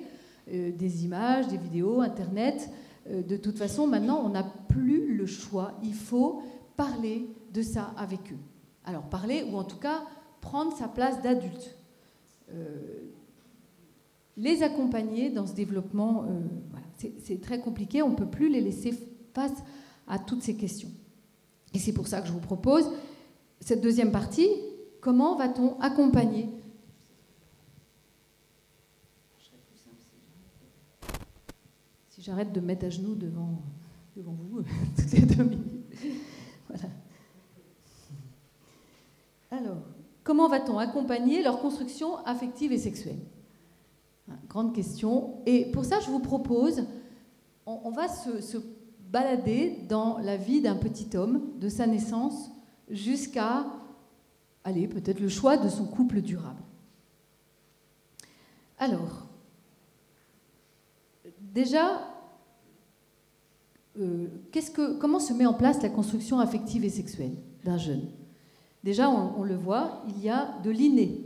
euh, 0.51 0.71
des 0.71 1.03
images, 1.03 1.47
des 1.47 1.57
vidéos, 1.57 2.01
Internet. 2.01 2.69
Euh, 3.09 3.21
de 3.21 3.35
toute 3.35 3.57
façon, 3.57 3.87
maintenant, 3.87 4.21
on 4.23 4.29
n'a 4.29 4.43
plus 4.43 5.15
le 5.15 5.25
choix. 5.25 5.73
Il 5.83 5.93
faut 5.93 6.41
parler 6.77 7.27
de 7.53 7.61
ça 7.61 7.93
avec 7.97 8.31
eux. 8.31 8.39
Alors 8.85 9.03
parler, 9.03 9.45
ou 9.51 9.57
en 9.57 9.63
tout 9.63 9.77
cas 9.77 10.03
prendre 10.41 10.75
sa 10.75 10.87
place 10.87 11.21
d'adulte. 11.21 11.75
Les 14.37 14.63
accompagner 14.63 15.29
dans 15.29 15.45
ce 15.45 15.53
développement, 15.53 16.25
c'est 17.19 17.41
très 17.41 17.59
compliqué, 17.59 18.01
on 18.01 18.09
ne 18.11 18.15
peut 18.15 18.29
plus 18.29 18.49
les 18.49 18.61
laisser 18.61 18.93
face 19.33 19.63
à 20.07 20.19
toutes 20.19 20.41
ces 20.41 20.55
questions. 20.55 20.91
Et 21.73 21.79
c'est 21.79 21.93
pour 21.93 22.07
ça 22.07 22.21
que 22.21 22.27
je 22.27 22.33
vous 22.33 22.39
propose 22.39 22.89
cette 23.59 23.81
deuxième 23.81 24.11
partie. 24.11 24.47
Comment 25.01 25.35
va-t-on 25.35 25.79
accompagner? 25.79 26.49
Si 32.09 32.21
j'arrête 32.21 32.53
de 32.53 32.59
me 32.59 32.67
mettre 32.67 32.85
à 32.85 32.89
genoux 32.89 33.15
devant, 33.15 33.61
devant 34.15 34.33
vous 34.33 34.61
toutes 34.97 35.11
les 35.11 35.21
deux 35.21 35.43
minutes. 35.43 35.85
Voilà. 36.67 36.93
Alors, 39.51 39.81
comment 40.23 40.47
va-t-on 40.47 40.77
accompagner 40.77 41.43
leur 41.43 41.59
construction 41.59 42.17
affective 42.25 42.71
et 42.71 42.77
sexuelle? 42.77 43.19
Grande 44.53 44.75
question. 44.75 45.41
Et 45.47 45.65
pour 45.71 45.83
ça, 45.83 45.99
je 45.99 46.11
vous 46.11 46.19
propose, 46.19 46.85
on, 47.65 47.89
va 47.89 48.07
se, 48.07 48.57
balader 49.09 49.79
dans 49.89 50.19
la 50.19 50.37
vie 50.37 50.61
d'un 50.61 50.75
petit 50.75 51.17
homme, 51.17 51.41
de 51.59 51.69
sa 51.69 51.87
naissance 51.87 52.51
jusqu'à, 52.87 53.65
allez, 54.63 54.87
peut-être 54.87 55.19
le 55.19 55.27
choix 55.27 55.57
de 55.57 55.67
son 55.69 55.85
couple 55.85 56.21
durable. 56.21 56.61
Alors, 58.77 59.25
déjà, 61.39 62.01
euh, 63.99 64.27
que, 64.51 64.99
comment 64.99 65.19
se 65.19 65.33
met 65.33 65.47
en 65.47 65.55
place 65.55 65.81
la 65.81 65.89
construction 65.89 66.39
affective 66.39 66.85
et 66.85 66.91
sexuelle 66.91 67.33
d'un 67.63 67.79
jeune? 67.79 68.03
Déjà, 68.83 69.09
on, 69.09 69.41
le 69.41 69.55
voit, 69.55 70.03
il 70.09 70.23
y 70.23 70.29
a 70.29 70.59
de 70.63 70.69
l'inné. 70.69 71.25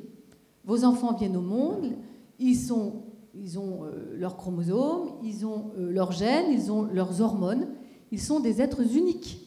Vos 0.64 0.86
enfants 0.86 1.12
viennent 1.12 1.36
au 1.36 1.42
monde, 1.42 1.92
ils 2.40 2.56
sont 2.56 3.04
ils 3.34 3.60
ont 3.60 3.84
euh, 3.84 4.16
leurs 4.16 4.38
chromosomes, 4.38 5.12
ils 5.24 5.46
ont 5.46 5.72
euh, 5.78 5.92
leurs 5.92 6.12
gènes, 6.12 6.52
ils 6.52 6.72
ont 6.72 6.84
leurs 6.84 7.22
hormones. 7.22 7.68
Ils 8.12 8.22
sont 8.22 8.40
des 8.40 8.62
êtres 8.62 8.96
uniques. 8.96 9.44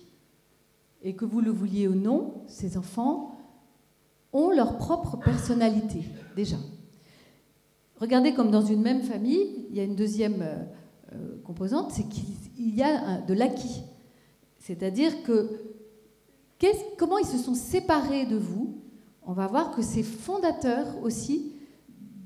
Et 1.02 1.14
que 1.14 1.24
vous 1.24 1.40
le 1.40 1.50
vouliez 1.50 1.88
ou 1.88 1.94
non, 1.94 2.42
ces 2.46 2.76
enfants 2.76 3.38
ont 4.32 4.50
leur 4.50 4.76
propre 4.76 5.16
personnalité, 5.16 6.02
déjà. 6.36 6.56
Regardez 7.96 8.34
comme 8.34 8.50
dans 8.50 8.64
une 8.64 8.82
même 8.82 9.02
famille, 9.02 9.66
il 9.70 9.76
y 9.76 9.80
a 9.80 9.84
une 9.84 9.96
deuxième 9.96 10.42
euh, 11.12 11.36
composante, 11.42 11.90
c'est 11.90 12.08
qu'il 12.08 12.74
y 12.74 12.82
a 12.82 13.20
de 13.22 13.34
l'acquis. 13.34 13.82
C'est-à-dire 14.58 15.22
que 15.22 15.48
comment 16.98 17.18
ils 17.18 17.26
se 17.26 17.38
sont 17.38 17.54
séparés 17.54 18.26
de 18.26 18.36
vous, 18.36 18.78
on 19.22 19.32
va 19.32 19.46
voir 19.46 19.74
que 19.74 19.82
c'est 19.82 20.02
fondateur 20.02 20.86
aussi 21.02 21.52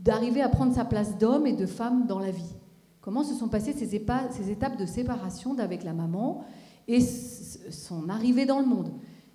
d'arriver 0.05 0.43
à 0.43 0.51
prendre 0.51 0.75
sa 0.75 0.85
place 0.85 1.17
d'homme 1.17 1.47
et 1.47 1.55
de 1.55 1.67
femme 1.67 2.07
dans 2.07 2.19
la 2.19 2.31
vie. 2.31 2.55
Comment 3.01 3.25
se 3.25 3.35
sont 3.35 3.49
passées 3.49 3.73
ces, 3.73 3.95
étapes 3.95 4.77
de 4.79 4.87
séparation 4.87 5.55
d'avec 5.55 5.83
la 5.83 5.95
maman 5.95 6.45
et 6.87 7.01
son 7.01 8.09
arrivée 8.11 8.45
dans 8.45 8.61
le 8.61 8.67
monde? 8.67 8.91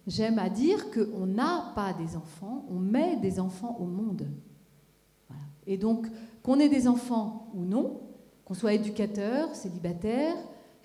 J'aime 0.08 0.39
à 0.39 0.49
dire 0.49 0.91
qu'on 0.91 1.25
n'a 1.25 1.71
pas 1.75 1.93
des 1.93 2.15
enfants, 2.15 2.65
on 2.69 2.79
met 2.79 3.17
des 3.17 3.39
enfants 3.39 3.77
au 3.79 3.86
monde. 3.86 4.27
Et 5.65 5.77
donc, 5.77 6.08
qu'on 6.43 6.60
ait 6.60 6.69
des 6.69 6.88
enfants 6.88 7.47
ou 7.53 7.63
non, 7.63 8.01
qu'on 8.45 8.53
soit 8.53 8.73
éducateur, 8.73 9.53
célibataire, 9.55 10.36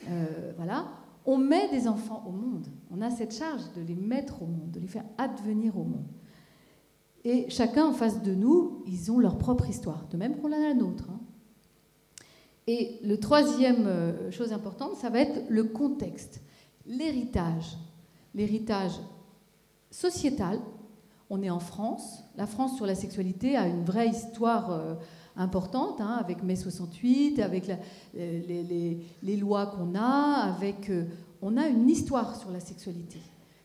euh, 0.09 0.53
voilà, 0.57 0.87
on 1.27 1.39
met 1.39 1.69
des 1.71 1.89
enfants 1.89 2.25
au 2.27 2.33
monde. 2.33 2.67
On 2.91 3.01
a 3.01 3.11
cette 3.11 3.35
charge 3.35 3.63
de 3.77 3.83
les 3.83 3.95
mettre 3.95 4.43
au 4.43 4.47
monde, 4.47 4.71
de 4.71 4.81
les 4.81 4.89
faire 4.89 5.05
advenir 5.17 5.79
au 5.79 5.85
monde. 5.85 6.07
Et 7.25 7.49
chacun 7.49 7.87
en 7.87 7.93
face 7.93 8.23
de 8.23 8.35
nous, 8.35 8.83
ils 8.87 9.11
ont 9.11 9.19
leur 9.19 9.39
propre 9.39 9.69
histoire, 9.69 10.07
de 10.11 10.17
même 10.17 10.37
qu'on 10.37 10.53
a 10.53 10.59
la 10.59 10.75
nôtre. 10.75 11.05
Hein. 11.11 11.21
Et 12.67 12.99
le 13.03 13.19
troisième 13.19 13.87
euh, 13.87 14.31
chose 14.31 14.53
importante, 14.53 14.97
ça 14.97 15.11
va 15.11 15.21
être 15.21 15.43
le 15.49 15.65
contexte, 15.65 16.41
l'héritage. 16.87 17.77
L'héritage 18.35 18.93
sociétal. 19.91 20.59
On 21.31 21.43
est 21.43 21.51
en 21.51 21.61
France. 21.61 22.25
La 22.37 22.47
France 22.47 22.77
sur 22.77 22.87
la 22.87 22.95
sexualité 22.95 23.57
a 23.57 23.67
une 23.67 23.85
vraie 23.85 24.09
histoire 24.09 24.71
euh, 24.71 24.95
importante, 25.37 26.01
hein, 26.01 26.17
avec 26.21 26.43
mai 26.43 26.57
68, 26.57 27.39
avec 27.41 27.71
les, 28.15 29.37
lois 29.37 29.67
qu'on 29.67 29.95
a, 29.95 30.55
avec... 30.55 30.91
Euh, 30.91 31.05
on 31.43 31.59
a 31.59 31.69
une 31.69 31.91
histoire 31.91 32.37
sur 32.37 32.51
la 32.51 32.61
sexualité. 32.61 33.19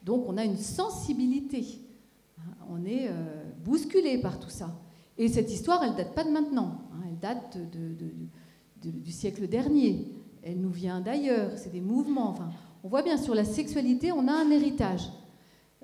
Donc 0.04 0.26
on 0.28 0.38
a 0.38 0.44
une 0.44 0.58
sensibilité. 0.58 1.66
Hein. 2.40 2.52
On 2.70 2.84
est 2.84 3.10
bousculé 3.64 4.18
par 4.18 4.40
tout 4.40 4.50
ça. 4.50 4.72
Et 5.18 5.28
cette 5.28 5.52
histoire, 5.52 5.84
elle 5.84 5.96
date 5.96 6.16
pas 6.16 6.24
de 6.24 6.30
maintenant, 6.30 6.82
hein. 6.94 7.04
elle 7.08 7.20
date 7.20 7.58
du 8.82 9.12
siècle 9.12 9.48
dernier. 9.48 10.08
Elle 10.44 10.60
nous 10.60 10.70
vient 10.70 11.02
d'ailleurs, 11.02 11.52
c'est 11.58 11.72
des 11.72 11.82
mouvements. 11.82 12.30
Enfin, 12.30 12.50
on 12.84 12.88
voit 12.88 13.02
bien 13.02 13.18
sur 13.18 13.36
la 13.36 13.44
sexualité, 13.44 14.12
on 14.12 14.28
a 14.28 14.32
un 14.32 14.50
héritage. 14.50 15.10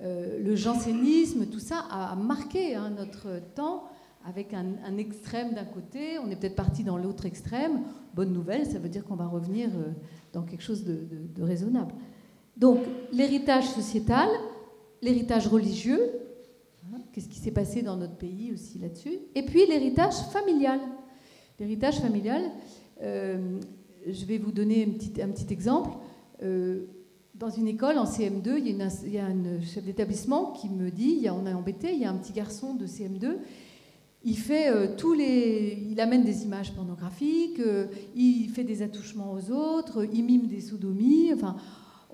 Euh, 0.01 0.39
le 0.41 0.55
jansénisme, 0.55 1.47
tout 1.47 1.59
ça 1.59 1.79
a, 1.89 2.15
marqué 2.15 2.75
hein, 2.75 2.91
notre 2.97 3.41
temps 3.53 3.83
avec 4.25 4.53
un, 4.53 4.97
extrême 4.97 5.53
d'un 5.53 5.65
côté, 5.65 6.17
on 6.17 6.31
est 6.31 6.35
peut-être 6.35 6.55
parti 6.55 6.83
dans 6.83 6.97
l'autre 6.97 7.25
extrême. 7.25 7.81
Bonne 8.15 8.33
nouvelle, 8.33 8.65
ça 8.65 8.79
veut 8.79 8.89
dire 8.89 9.05
qu'on 9.05 9.15
va 9.15 9.27
revenir 9.27 9.69
euh, 9.69 9.91
dans 10.33 10.41
quelque 10.41 10.63
chose 10.63 10.83
de 10.83 11.43
raisonnable. 11.43 11.93
Donc 12.57 12.79
l'héritage 13.11 13.67
sociétal, 13.69 14.29
l'héritage 15.01 15.47
religieux, 15.47 16.24
Qu'est-ce 17.15 17.29
qui 17.29 17.39
s'est 17.39 17.51
passé 17.51 17.81
dans 17.81 17.95
notre 17.95 18.17
pays 18.17 18.51
aussi 18.51 18.77
là-dessus 18.77 19.19
Et 19.35 19.43
puis 19.43 19.65
l'héritage 19.65 20.15
familial. 20.33 20.81
L'héritage 21.57 22.01
familial, 22.01 22.41
euh, 23.01 23.57
je 24.05 24.25
vais 24.25 24.37
vous 24.37 24.51
donner 24.51 24.83
un 25.23 25.29
petit, 25.29 25.47
exemple. 25.49 25.91
Euh, 26.43 26.87
dans 27.33 27.49
une 27.49 27.69
école, 27.69 27.99
en 27.99 28.03
CM2, 28.03 28.57
il 28.57 29.13
y 29.13 29.17
a, 29.17 29.23
a 29.23 29.27
un 29.29 29.61
chef 29.61 29.85
d'établissement 29.85 30.51
qui 30.51 30.67
me 30.67 30.91
dit, 30.91 31.25
on 31.31 31.45
a 31.45 31.53
embêté, 31.55 31.93
il 31.93 32.01
y 32.01 32.03
a 32.03 32.09
un 32.09 32.17
petit 32.17 32.33
garçon 32.33 32.75
de 32.75 32.85
CM2, 32.85 33.37
il 34.25 34.37
fait 34.37 34.67
euh, 34.69 34.97
tous 34.97 35.13
les, 35.13 35.87
il 35.89 36.01
amène 36.01 36.25
des 36.25 36.43
images 36.43 36.73
pornographiques, 36.73 37.61
il 38.13 38.49
fait 38.49 38.65
des 38.65 38.81
attouchements 38.81 39.31
aux 39.31 39.51
autres, 39.51 40.05
il 40.11 40.25
mime 40.25 40.47
des 40.47 40.59
sodomies, 40.59 41.31
enfin, 41.33 41.55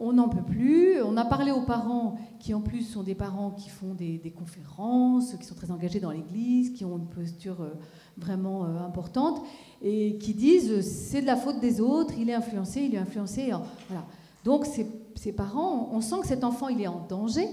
on 0.02 0.14
n'en 0.14 0.28
peut 0.28 0.41
plus. 0.41 1.02
On 1.04 1.16
a 1.16 1.24
parlé 1.24 1.52
aux 1.52 1.62
parents 1.62 2.18
qui, 2.39 2.54
en 2.56 2.62
plus, 2.62 2.82
sont 2.82 3.04
des 3.04 3.14
parents 3.14 3.52
qui 3.52 3.70
font 3.70 3.93
des, 3.93 4.34
conférences, 4.36 5.36
qui 5.36 5.45
sont 5.45 5.54
très 5.54 5.70
engagés 5.70 5.99
dans 5.99 6.10
l'Église, 6.10 6.72
qui 6.72 6.84
ont 6.84 6.97
une 6.97 7.08
posture 7.08 7.62
euh, 7.62 7.70
vraiment 8.18 8.66
euh, 8.66 8.80
importante, 8.80 9.41
et 9.82 10.18
qui 10.18 10.34
disent 10.34 10.82
c'est 10.82 11.22
de 11.22 11.28
la 11.28 11.36
faute 11.36 11.60
des 11.60 11.80
autres, 11.80 12.16
il 12.18 12.30
est 12.30 12.34
influencé, 12.34 12.82
il 12.82 12.95
est 12.95 12.97
influencé. 12.97 13.52
Voilà. 13.88 14.06
Donc, 14.43 14.66
ces, 14.66 15.32
parents, 15.32 15.89
on 15.91 16.02
sent 16.02 16.16
que 16.22 16.28
cet 16.28 16.43
enfant, 16.43 16.68
il 16.68 16.82
est 16.82 16.88
en 16.88 17.06
danger, 17.08 17.47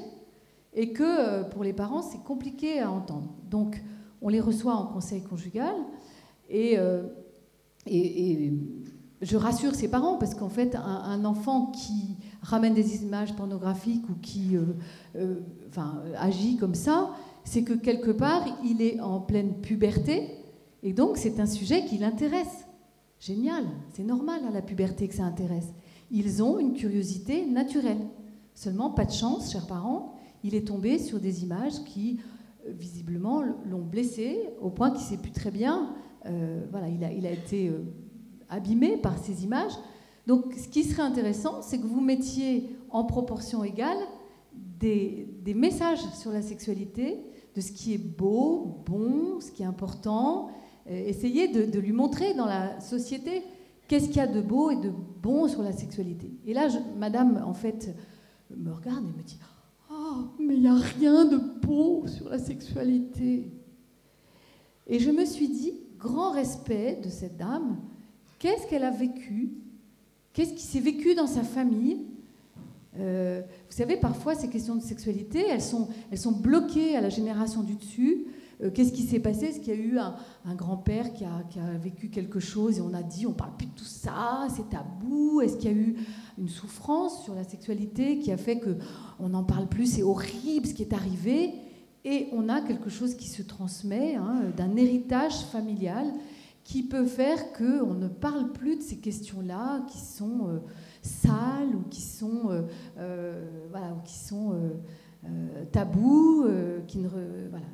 et 0.73 0.93
que 0.93 1.03
euh, 1.03 1.45
pour 1.45 1.65
les 1.65 1.75
parents, 1.75 2.01
c'est 2.01 2.25
compliqué 2.25 2.81
à 2.81 2.91
entendre. 2.91 3.29
Donc, 3.51 3.83
on 4.23 4.31
les 4.31 4.41
reçoit 4.41 4.75
en 4.75 4.87
conseil 4.87 5.23
conjugal, 5.23 5.75
et, 6.49 6.79
et, 7.87 8.53
je 9.21 9.37
rassure 9.37 9.75
ses 9.75 9.89
parents, 9.89 10.17
parce 10.17 10.35
qu'en 10.35 10.49
fait, 10.49 10.77
un 10.77 11.25
enfant 11.25 11.67
qui 11.67 12.17
ramène 12.49 12.75
des 12.75 13.03
images 13.03 13.35
pornographiques 13.37 14.09
ou 14.09 14.15
qui 14.15 14.57
euh, 14.57 14.63
euh, 15.17 15.41
enfin, 15.69 16.03
agit 16.17 16.57
comme 16.57 16.75
ça, 16.75 17.11
c'est 17.45 17.63
que 17.63 17.75
quelque 17.75 18.11
part, 18.11 18.45
il 18.65 18.81
est 18.83 19.01
en 19.01 19.21
pleine 19.21 19.61
puberté, 19.61 20.31
et 20.83 20.93
donc 20.93 21.17
c'est 21.17 21.41
un 21.41 21.47
sujet 21.47 21.85
qui 21.85 21.99
l'intéresse. 21.99 22.67
Génial, 23.21 23.65
c'est 23.93 24.05
normal 24.05 24.41
à 24.49 24.51
la 24.51 24.63
puberté 24.63 25.09
que 25.09 25.15
ça 25.15 25.25
intéresse. 25.25 25.69
Ils 26.11 26.43
ont 26.43 26.59
une 26.59 26.73
curiosité 26.73 27.45
naturelle. 27.47 28.01
Seulement, 28.55 28.91
pas 28.91 29.05
de 29.05 29.13
chance, 29.13 29.53
chers 29.53 29.67
parents, 29.67 30.15
il 30.43 30.55
est 30.55 30.67
tombé 30.67 30.99
sur 30.99 31.21
des 31.21 31.43
images 31.43 31.85
qui, 31.85 32.21
euh, 32.67 32.73
visiblement, 32.73 33.43
l'ont 33.69 33.85
blessé 33.85 34.39
au 34.61 34.71
point 34.71 34.91
qu'il 34.91 35.03
ne 35.03 35.07
sait 35.07 35.19
plus 35.19 35.33
très 35.33 35.51
bien. 35.51 35.95
voilà, 36.71 36.89
il 36.89 37.27
a 37.27 37.31
été 37.31 37.73
abîmé 38.51 38.97
par 38.99 39.17
ces 39.19 39.45
images. 39.45 39.73
Donc 40.29 40.53
ce 40.59 40.69
qui 40.69 40.85
serait 40.85 41.03
intéressant, 41.03 41.63
c'est 41.63 41.79
que 41.79 41.87
vous 41.87 42.03
mettiez 42.03 42.69
en 42.91 43.05
proportion 43.05 43.65
égale 43.65 43.97
des, 44.53 45.27
messages 45.57 46.05
sur 46.13 46.31
la 46.31 46.43
sexualité, 46.43 47.17
de 47.57 47.63
ce 47.63 47.73
qui 47.73 47.95
est 47.95 47.99
beau, 47.99 48.83
bon, 48.85 49.41
ce 49.41 49.51
qui 49.51 49.63
est 49.63 49.67
important. 49.67 50.51
Euh, 50.91 51.07
essayez 51.07 51.49
de, 51.49 51.81
lui 51.81 51.93
montrer 51.93 52.35
dans 52.35 52.45
la 52.45 52.79
société 52.79 53.43
qu'est-ce 53.89 54.09
qu'il 54.09 54.19
y 54.19 54.21
a 54.21 54.27
de 54.27 54.43
beau 54.43 54.71
et 54.71 54.77
de 54.77 54.93
bon 55.23 55.49
sur 55.49 55.63
la 55.63 55.73
sexualité. 55.73 56.31
Et 56.45 56.53
là, 56.53 56.69
madame, 56.99 57.43
en 57.47 57.55
fait, 57.55 57.97
me 58.55 58.71
regarde 58.71 59.07
et 59.09 59.17
me 59.17 59.23
dit 59.23 59.39
Oh, 59.91 60.27
mais 60.39 60.57
il 60.57 60.61
n'y 60.61 60.69
a 60.69 60.75
rien 60.75 61.25
de 61.25 61.39
beau 61.39 62.07
sur 62.07 62.29
la 62.29 62.39
sexualité. 62.39 63.51
Et 64.87 64.99
je 64.99 65.11
me 65.11 65.25
suis 65.25 65.49
dit, 65.49 65.73
grand 65.99 66.33
respect 66.33 67.01
de 67.03 67.09
cette 67.09 67.39
dame, 67.39 67.79
qu'est-ce 68.39 68.67
qu'elle 68.67 68.85
a 68.85 68.91
vécu 68.91 69.55
Qu'est-ce 70.33 70.55
qui 70.55 70.63
s'est 70.63 70.81
vécu 70.81 71.15
dans 71.15 71.27
sa 71.27 71.43
famille 71.43 71.99
euh, 72.99 73.43
Vous 73.71 73.77
savez, 73.77 73.97
parfois, 73.97 74.35
ces 74.35 74.49
questions 74.49 74.77
de 74.77 74.83
sexualité, 74.83 75.45
elles 75.49 75.63
sont, 75.63 75.89
elles 76.11 76.19
sont 76.19 76.33
bloquées 76.33 76.97
à 76.97 77.01
la 77.01 77.09
génération 77.09 77.63
du 77.63 77.75
dessus. 77.75 78.27
Euh, 78.63 78.71
qu'est-ce 78.71 78.93
qui 78.93 79.03
s'est 79.03 79.21
passé? 79.21 79.47
Est-ce 79.47 79.61
qu'il 79.61 79.75
y 79.75 79.77
a 79.77 79.81
eu 79.81 79.99
un, 79.99 80.55
grand-père 80.55 81.13
qui 81.13 81.25
a, 81.25 81.45
qui 81.51 81.61
a, 81.61 81.79
vécu 81.79 82.09
quelque 82.09 82.41
chose 82.41 82.79
et 82.79 82.81
on 82.81 82.93
a 82.93 83.03
dit 83.03 83.27
on 83.27 83.33
parle 83.33 83.53
plus 83.57 83.67
de 83.67 83.73
tout 83.73 83.85
ça, 83.85 84.49
c'est 84.55 84.69
tabou? 84.69 85.41
Est-ce 85.41 85.57
qu'il 85.57 85.71
y 85.71 85.75
a 85.75 85.77
eu 85.77 85.97
une 86.39 86.49
souffrance 86.49 87.23
sur 87.23 87.35
la 87.35 87.45
sexualité 87.45 88.19
qui 88.19 88.33
a 88.33 88.37
fait 88.37 88.59
que 88.59 88.77
on 89.21 89.31
n'en 89.31 89.45
parle 89.45 89.69
plus? 89.69 89.87
C'est 89.87 90.03
horrible 90.03 90.67
ce 90.67 90.75
qui 90.75 90.83
est 90.83 90.93
arrivé. 90.93 91.53
Et 92.05 92.29
on 92.33 92.49
a 92.49 92.61
quelque 92.61 92.91
chose 92.91 93.15
qui 93.15 93.29
se 93.29 93.43
transmet 93.43 94.15
hein, 94.15 94.43
d'un 94.57 94.77
héritage 94.77 95.41
familial 95.53 96.07
qui 96.69 96.83
peut 96.83 97.07
faire 97.07 97.55
qu'on 97.55 97.95
ne 97.95 98.09
parle 98.09 98.53
plus 98.53 98.77
de 98.77 98.83
ces 98.83 98.99
questions-là 98.99 99.87
qui 99.89 99.97
sont 99.97 100.49
euh, 100.49 100.59
sales 101.01 101.75
ou 101.75 101.89
qui 101.89 102.03
sont, 102.03 102.51
euh, 102.51 102.63
euh, 102.99 103.49
voilà, 103.71 103.95
ou 103.95 104.03
qui 104.05 104.19
sont 104.19 104.55
tabous, 105.73 106.47
qui 106.87 106.99
ne, 106.99 107.09
voilà. 107.09 107.65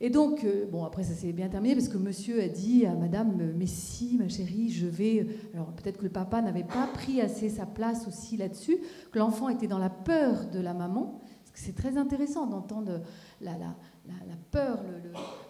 Et 0.00 0.10
donc, 0.10 0.46
bon, 0.70 0.84
après, 0.84 1.02
ça 1.02 1.12
s'est 1.12 1.32
bien 1.32 1.48
terminé 1.48 1.74
parce 1.74 1.88
que 1.88 1.98
monsieur 1.98 2.40
a 2.40 2.48
dit 2.48 2.86
à 2.86 2.94
madame, 2.94 3.52
mais 3.56 3.66
si, 3.66 4.16
ma 4.16 4.28
chérie, 4.28 4.70
je 4.70 4.86
vais. 4.86 5.26
Alors, 5.52 5.72
peut-être 5.72 5.98
que 5.98 6.04
le 6.04 6.10
papa 6.10 6.40
n'avait 6.40 6.64
pas 6.64 6.86
pris 6.94 7.20
assez 7.20 7.48
sa 7.48 7.66
place 7.66 8.06
aussi 8.06 8.36
là-dessus, 8.36 8.78
que 9.10 9.18
l'enfant 9.18 9.48
était 9.48 9.66
dans 9.66 9.78
la 9.78 9.90
peur 9.90 10.48
de 10.50 10.60
la 10.60 10.72
maman. 10.72 11.20
Parce 11.40 11.50
que 11.50 11.58
c'est 11.58 11.76
très 11.76 11.98
intéressant 11.98 12.46
d'entendre 12.46 13.02
la, 13.40 13.52
la, 13.58 13.74
la, 14.06 14.36
peur, 14.52 14.78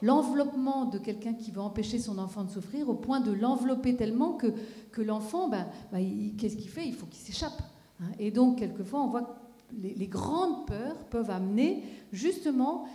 l'enveloppement 0.02 0.86
de 0.86 0.98
quelqu'un 0.98 1.34
qui 1.34 1.50
veut 1.50 1.60
empêcher 1.60 1.98
son 1.98 2.18
enfant 2.18 2.44
de 2.44 2.50
souffrir, 2.50 2.88
au 2.88 2.94
point 2.94 3.20
de 3.20 3.32
l'envelopper 3.32 3.96
tellement 3.96 4.32
que, 4.32 4.48
que 4.92 5.02
l'enfant, 5.02 5.48
ben, 5.48 5.66
ben 5.92 6.36
qu'est-ce 6.36 6.56
qu'il 6.56 6.68
fait? 6.68 6.86
Il 6.86 6.94
faut 6.94 7.06
qu'il 7.06 7.20
s'échappe. 7.20 7.62
Hein. 8.00 8.10
Et 8.18 8.30
donc, 8.30 8.58
quelquefois, 8.58 9.02
on 9.02 9.08
voit 9.08 9.22
que 9.22 9.76
les, 9.80 10.06
grandes 10.06 10.66
peurs 10.66 10.96
peuvent 11.10 11.30
amener 11.30 11.84
justement 12.12 12.86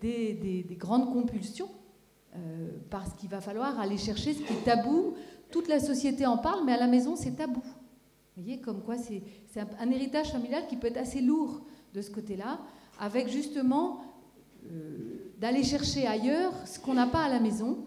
des, 0.00 0.64
des, 0.68 0.76
grandes 0.76 1.12
compulsions, 1.12 1.68
euh, 2.36 2.70
parce 2.90 3.14
qu'il 3.14 3.28
va 3.28 3.40
falloir 3.40 3.80
aller 3.80 3.98
chercher 3.98 4.34
ce 4.34 4.42
qui 4.42 4.52
est 4.52 4.64
tabou. 4.64 5.14
Toute 5.50 5.66
la 5.66 5.80
société 5.80 6.26
en 6.26 6.38
parle, 6.38 6.64
mais 6.64 6.72
à 6.72 6.78
la 6.78 6.86
maison, 6.86 7.16
c'est 7.16 7.32
tabou. 7.32 7.62
Vous 8.36 8.42
voyez, 8.42 8.60
comme 8.60 8.82
quoi 8.82 8.96
c'est 8.96 9.22
un, 9.56 9.66
un 9.80 9.90
héritage 9.90 10.30
familial 10.30 10.66
qui 10.68 10.76
peut 10.76 10.86
être 10.86 10.98
assez 10.98 11.20
lourd 11.20 11.62
de 11.92 12.02
ce 12.02 12.10
côté-là, 12.10 12.60
avec 13.00 13.28
justement 13.28 14.02
euh, 14.70 15.19
d'aller 15.40 15.64
chercher 15.64 16.06
ailleurs 16.06 16.52
ce 16.66 16.78
qu'on 16.78 16.94
n'a 16.94 17.06
pas 17.06 17.24
à 17.24 17.28
la 17.28 17.40
maison, 17.40 17.78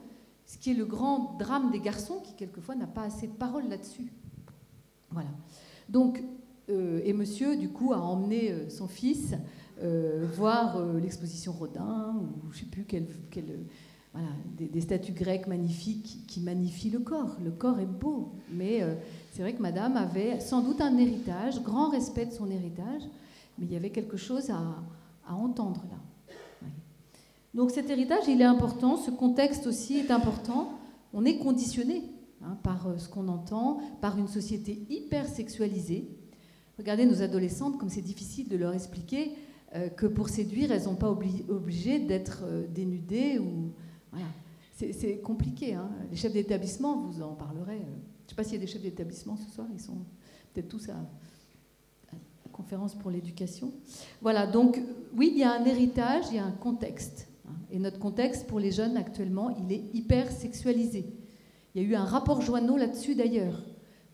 ce 0.46 0.58
qui 0.58 0.72
est 0.72 0.74
le 0.74 0.86
grand 0.86 1.38
drame 1.38 1.72
des 1.72 1.80
garçons 1.80 2.20
qui 2.24 2.34
quelquefois 2.34 2.76
n'a 2.76 2.88
pas 2.88 3.04
assez 3.04 3.28
de 3.28 3.34
parole 3.34 3.70
là-dessus. 3.70 4.12
Voilà. 5.12 5.30
Donc, 5.88 6.24
euh, 6.70 7.02
et 7.04 7.14
monsieur, 7.14 7.56
du 7.56 7.70
coup, 7.70 7.94
a 7.94 8.00
emmené 8.00 8.52
euh, 8.52 8.70
son 8.70 8.88
fils 8.88 9.36
voir 10.38 10.82
l'exposition 10.96 11.52
Rodin, 11.52 12.16
ou 12.16 12.54
je 12.54 12.60
ne 12.60 12.64
sais 12.64 12.70
plus 12.70 12.86
voilà, 14.14 14.28
des, 14.58 14.80
statues 14.80 15.12
grecques 15.12 15.48
magnifiques 15.48 16.26
qui, 16.26 16.40
magnifient 16.40 16.92
le 16.92 17.00
corps. 17.00 17.36
Le 17.44 17.52
corps 17.52 17.80
est 17.82 17.86
beau, 17.86 18.32
mais 18.50 18.80
c'est 19.34 19.42
vrai 19.42 19.52
que 19.52 19.62
madame 19.62 19.98
avait 19.98 20.40
sans 20.40 20.62
doute 20.62 20.80
un 20.80 20.98
héritage, 20.98 21.62
grand 21.64 21.90
respect 21.90 22.28
de 22.28 22.32
son 22.32 22.50
héritage, 22.50 23.02
mais 23.58 23.66
il 23.66 23.74
y 23.74 23.76
avait 23.76 23.90
quelque 23.90 24.16
chose 24.16 24.52
à 24.52 25.36
entendre 25.36 25.84
là. 25.92 25.98
Donc 27.54 27.72
cet 27.72 27.90
héritage, 27.90 28.24
il 28.28 28.42
est 28.42 28.46
important, 28.46 28.98
ce 28.98 29.12
contexte 29.12 29.68
aussi 29.68 29.98
est 29.98 30.12
important. 30.12 30.80
On 31.14 31.24
est 31.26 31.38
conditionné 31.38 32.04
hein, 32.42 32.58
par 32.64 32.88
euh, 32.88 32.98
ce 32.98 33.08
qu'on 33.08 33.28
entend, 33.28 33.80
par 34.02 34.18
une 34.18 34.28
société 34.28 34.86
hyper 34.90 35.28
sexualisée. 35.28 36.10
Regardez 36.78 37.06
nos 37.06 37.22
adolescentes, 37.22 37.78
comme 37.78 37.90
c'est 37.90 38.02
difficile 38.02 38.50
de 38.50 38.58
leur 38.58 38.74
expliquer 38.74 39.34
euh, 39.76 39.90
que 39.90 40.08
pour 40.08 40.30
séduire, 40.30 40.72
elles 40.72 40.86
n'ont 40.86 40.96
pas 40.96 41.12
obligé 41.12 42.00
d'être 42.00 42.42
euh, 42.44 42.66
dénudées. 42.68 43.38
Ou... 43.38 43.72
Voilà. 44.12 44.26
C'est 44.76 45.20
compliqué. 45.20 45.76
Hein. 45.76 45.90
Les 46.10 46.18
chefs 46.18 46.34
d'établissement, 46.34 47.02
vous 47.02 47.22
en 47.22 47.36
parlerez. 47.36 47.78
Je 47.78 47.84
ne 47.84 48.30
sais 48.30 48.36
pas 48.36 48.44
s'il 48.44 48.54
y 48.54 48.58
a 48.58 48.60
des 48.60 48.68
chefs 48.68 48.82
d'établissement 48.82 49.38
ce 49.38 49.50
soir, 49.50 49.68
ils 49.72 49.80
sont 49.80 49.98
peut-être 50.54 50.68
tous 50.68 50.90
à, 50.90 50.96
conférence 52.52 52.96
pour 52.96 53.12
l'éducation. 53.12 53.72
Voilà, 54.22 54.46
donc 54.46 54.82
oui, 55.16 55.32
il 55.34 55.40
y 55.40 55.44
a 55.44 55.54
un 55.54 55.66
héritage, 55.66 56.26
il 56.32 56.36
y 56.36 56.40
a 56.40 56.46
un 56.46 56.52
contexte. 56.52 57.28
Et 57.72 57.80
notre 57.80 58.00
contexte 58.00 58.48
pour 58.48 58.60
les 58.60 58.72
jeunes 58.72 58.98
actuellement, 58.98 59.50
il 59.50 59.72
est 59.72 59.84
hyper 59.94 60.32
sexualisé. 60.32 61.06
Il 61.74 61.82
y 61.82 61.86
a 61.86 61.90
eu 61.90 61.96
un 61.96 62.06
rapport 62.06 62.42
Joanneau 62.42 62.78
là-dessus 62.78 63.16
d'ailleurs, 63.16 63.64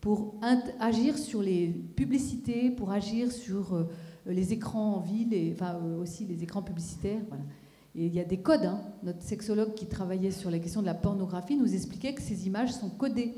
pour 0.00 0.34
agir 0.80 1.18
sur 1.18 1.42
les 1.42 1.68
publicités, 1.68 2.70
pour 2.70 2.90
agir 2.90 3.30
sur 3.30 3.74
euh, 3.74 3.84
les 4.26 4.54
écrans 4.54 4.94
en 4.94 5.00
ville, 5.00 5.34
et 5.34 5.52
enfin 5.52 5.78
euh, 5.82 6.00
aussi 6.00 6.24
les 6.24 6.42
écrans 6.42 6.62
publicitaires. 6.62 7.20
Et 7.94 8.06
il 8.06 8.14
y 8.14 8.20
a 8.20 8.24
des 8.24 8.38
codes. 8.38 8.64
Hein. 8.64 8.80
Notre 9.02 9.22
sexologue 9.22 9.74
qui 9.74 9.86
travaillait 9.86 10.30
sur 10.30 10.50
la 10.50 10.58
question 10.58 10.80
de 10.80 10.86
la 10.86 10.94
pornographie 10.94 11.56
nous 11.56 11.74
expliquait 11.74 12.14
que 12.14 12.22
ces 12.22 12.46
images 12.46 12.72
sont 12.72 12.88
codées 12.88 13.34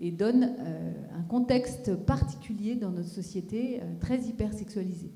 et 0.00 0.10
donnent 0.10 0.54
euh, 0.60 0.92
un 1.18 1.22
contexte 1.24 1.94
particulier 1.94 2.74
dans 2.74 2.90
notre 2.90 3.08
société 3.08 3.80
très 4.00 4.20
hyper 4.20 4.54
sexualisée. 4.54 5.10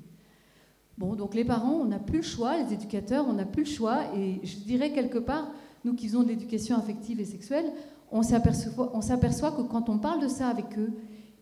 Bon, 0.97 1.15
donc 1.15 1.33
les 1.33 1.43
parents, 1.43 1.73
on 1.73 1.85
n'a 1.85 1.99
plus 1.99 2.17
le 2.17 2.23
choix, 2.23 2.57
les 2.57 2.73
éducateurs, 2.73 3.25
on 3.27 3.33
n'a 3.33 3.45
plus 3.45 3.63
le 3.63 3.69
choix, 3.69 4.15
et 4.15 4.39
je 4.43 4.57
dirais 4.57 4.91
quelque 4.91 5.17
part, 5.17 5.51
nous 5.85 5.95
qui 5.95 6.07
faisons 6.07 6.23
de 6.23 6.27
l'éducation 6.27 6.77
affective 6.77 7.19
et 7.19 7.25
sexuelle, 7.25 7.71
on 8.11 8.21
s'aperçoit 8.21 9.51
que 9.51 9.63
quand 9.63 9.89
on 9.89 9.97
parle 9.97 10.21
de 10.21 10.27
ça 10.27 10.47
avec 10.47 10.77
eux, 10.77 10.93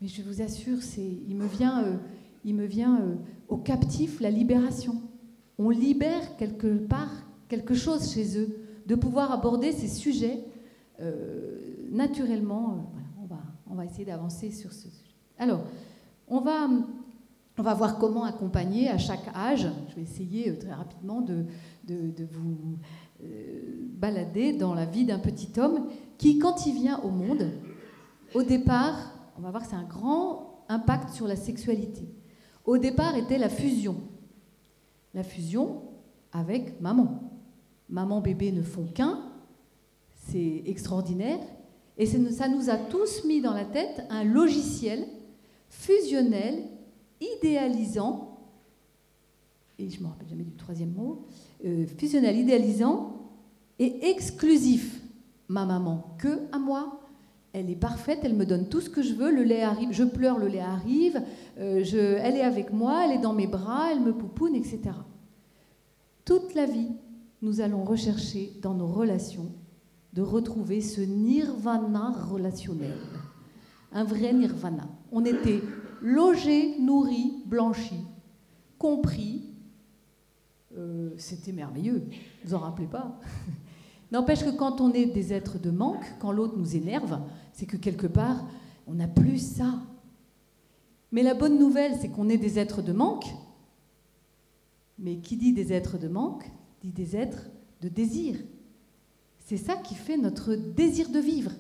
mais 0.01 0.07
je 0.07 0.21
vous 0.21 0.41
assure, 0.41 0.79
il 0.97 1.35
me 1.35 1.45
vient, 1.45 1.83
euh, 1.83 1.97
il 2.45 2.55
me 2.55 2.65
vient 2.65 3.01
euh, 3.01 3.15
au 3.49 3.57
captif 3.57 4.21
la 4.21 4.31
libération. 4.31 5.01
On 5.57 5.69
libère 5.69 6.37
quelque 6.37 6.77
part 6.77 7.11
quelque 7.51 7.73
chose 7.73 8.13
chez 8.13 8.39
eux, 8.39 8.59
de 8.87 8.95
pouvoir 8.95 9.33
aborder 9.33 9.73
ces 9.73 9.89
sujets 9.89 10.45
euh, 11.01 11.57
naturellement. 11.91 12.93
on, 13.21 13.25
va, 13.25 13.41
on 13.69 13.75
va 13.75 13.83
essayer 13.83 14.05
d'avancer 14.05 14.51
sur 14.51 14.71
ce 14.71 14.89
sujet. 14.89 15.17
Alors, 15.37 15.65
on 16.29 16.39
va 16.39 16.69
on 17.61 17.63
va 17.63 17.75
voir 17.75 17.99
comment 17.99 18.23
accompagner 18.23 18.89
à 18.89 18.97
chaque 18.97 19.27
âge. 19.35 19.67
Je 19.89 19.95
vais 19.95 20.01
essayer 20.01 20.49
euh, 20.49 20.57
très 20.57 20.73
rapidement 20.73 21.21
de, 21.21 21.45
vous 22.31 22.79
euh, 23.23 23.87
balader 23.99 24.53
dans 24.53 24.73
la 24.73 24.85
vie 24.85 25.05
d'un 25.05 25.19
petit 25.19 25.51
homme 25.59 25.85
qui, 26.17 26.39
quand 26.39 26.65
il 26.65 26.73
vient 26.73 26.99
au 27.01 27.09
monde, 27.09 27.51
au 28.33 28.41
départ, 28.41 29.13
on 29.37 29.41
va 29.41 29.51
voir 29.51 29.61
que 29.61 29.69
c'est 29.69 29.75
un 29.75 29.83
grand 29.83 30.65
impact 30.69 31.13
sur 31.13 31.27
la 31.27 31.35
sexualité. 31.35 32.09
au 32.65 32.79
départ 32.79 33.15
était 33.15 33.37
la 33.37 33.49
fusion. 33.49 33.97
La 35.13 35.21
fusion 35.21 35.83
avec 36.31 36.81
maman. 36.81 37.31
Maman, 37.89 38.21
bébé 38.21 38.51
ne 38.51 38.63
font 38.63 38.87
qu'un, 38.87 39.19
c'est 40.15 40.63
extraordinaire. 40.65 41.37
Et 41.95 42.07
ça 42.07 42.47
nous 42.47 42.71
a 42.71 42.77
tous 42.77 43.23
mis 43.25 43.39
dans 43.39 43.53
la 43.53 43.65
tête 43.65 44.03
un 44.09 44.23
logiciel 44.23 45.05
fusionnel, 45.69 46.63
idéalisant, 47.21 48.39
et 49.79 49.89
je 49.89 49.99
ne 49.99 50.03
me 50.03 50.09
rappelle 50.09 50.27
jamais 50.27 50.43
du 50.43 50.55
troisième 50.55 50.93
mot, 50.93 51.25
euh, 51.65 51.85
fusionnel, 51.97 52.37
idéalisant 52.37 53.31
et 53.79 54.09
exclusif. 54.09 55.01
Ma 55.47 55.65
maman, 55.65 56.15
que 56.17 56.39
à 56.53 56.59
moi, 56.59 57.01
elle 57.53 57.69
est 57.69 57.75
parfaite, 57.75 58.19
elle 58.23 58.35
me 58.35 58.45
donne 58.45 58.69
tout 58.69 58.79
ce 58.79 58.89
que 58.89 59.01
je 59.01 59.13
veux, 59.13 59.31
le 59.31 59.43
lait 59.43 59.63
arrive, 59.63 59.89
je 59.91 60.05
pleure, 60.05 60.39
le 60.39 60.47
lait 60.47 60.61
arrive, 60.61 61.21
euh, 61.59 61.83
elle 62.23 62.37
est 62.37 62.43
avec 62.43 62.71
moi, 62.71 63.05
elle 63.05 63.11
est 63.11 63.21
dans 63.21 63.33
mes 63.33 63.47
bras, 63.47 63.91
elle 63.91 63.99
me 63.99 64.13
poupoune, 64.13 64.55
etc. 64.55 64.79
Toute 66.23 66.53
la 66.53 66.65
vie, 66.65 66.87
nous 67.41 67.59
allons 67.59 67.83
rechercher 67.83 68.53
dans 68.61 68.73
nos 68.73 68.87
relations 68.87 69.51
de 70.13 70.21
retrouver 70.21 70.81
ce 70.81 71.01
nirvana 71.01 72.11
relationnel, 72.29 72.97
un 73.91 74.03
vrai 74.03 74.33
nirvana. 74.33 74.87
On 75.11 75.25
était 75.25 75.61
logé, 76.01 76.77
nourri, 76.79 77.43
blanchi, 77.45 78.05
compris. 78.77 79.43
Euh, 80.77 81.11
c'était 81.17 81.51
merveilleux, 81.51 82.07
vous 82.43 82.53
en 82.53 82.59
rappelez 82.59 82.87
pas 82.87 83.19
N'empêche 84.11 84.43
que 84.43 84.49
quand 84.49 84.81
on 84.81 84.91
est 84.91 85.05
des 85.05 85.31
êtres 85.31 85.57
de 85.57 85.71
manque, 85.71 86.03
quand 86.19 86.31
l'autre 86.33 86.57
nous 86.57 86.75
énerve, 86.75 87.19
c'est 87.53 87.65
que 87.65 87.77
quelque 87.77 88.07
part, 88.07 88.45
on 88.87 88.95
n'a 88.95 89.07
plus 89.07 89.37
ça. 89.37 89.79
Mais 91.13 91.23
la 91.23 91.33
bonne 91.33 91.57
nouvelle, 91.57 91.95
c'est 91.99 92.09
qu'on 92.09 92.27
est 92.27 92.37
des 92.37 92.59
êtres 92.59 92.81
de 92.81 92.91
manque. 92.91 93.25
Mais 94.99 95.17
qui 95.17 95.37
dit 95.37 95.53
des 95.53 95.71
êtres 95.71 95.97
de 95.97 96.09
manque, 96.09 96.49
dit 96.81 96.91
des 96.91 97.15
êtres 97.15 97.49
de 97.81 97.87
désir. 97.87 98.37
C'est 99.39 99.57
ça 99.57 99.75
qui 99.75 99.95
fait 99.95 100.17
notre 100.17 100.55
désir 100.55 101.09
de 101.09 101.19
vivre. 101.19 101.51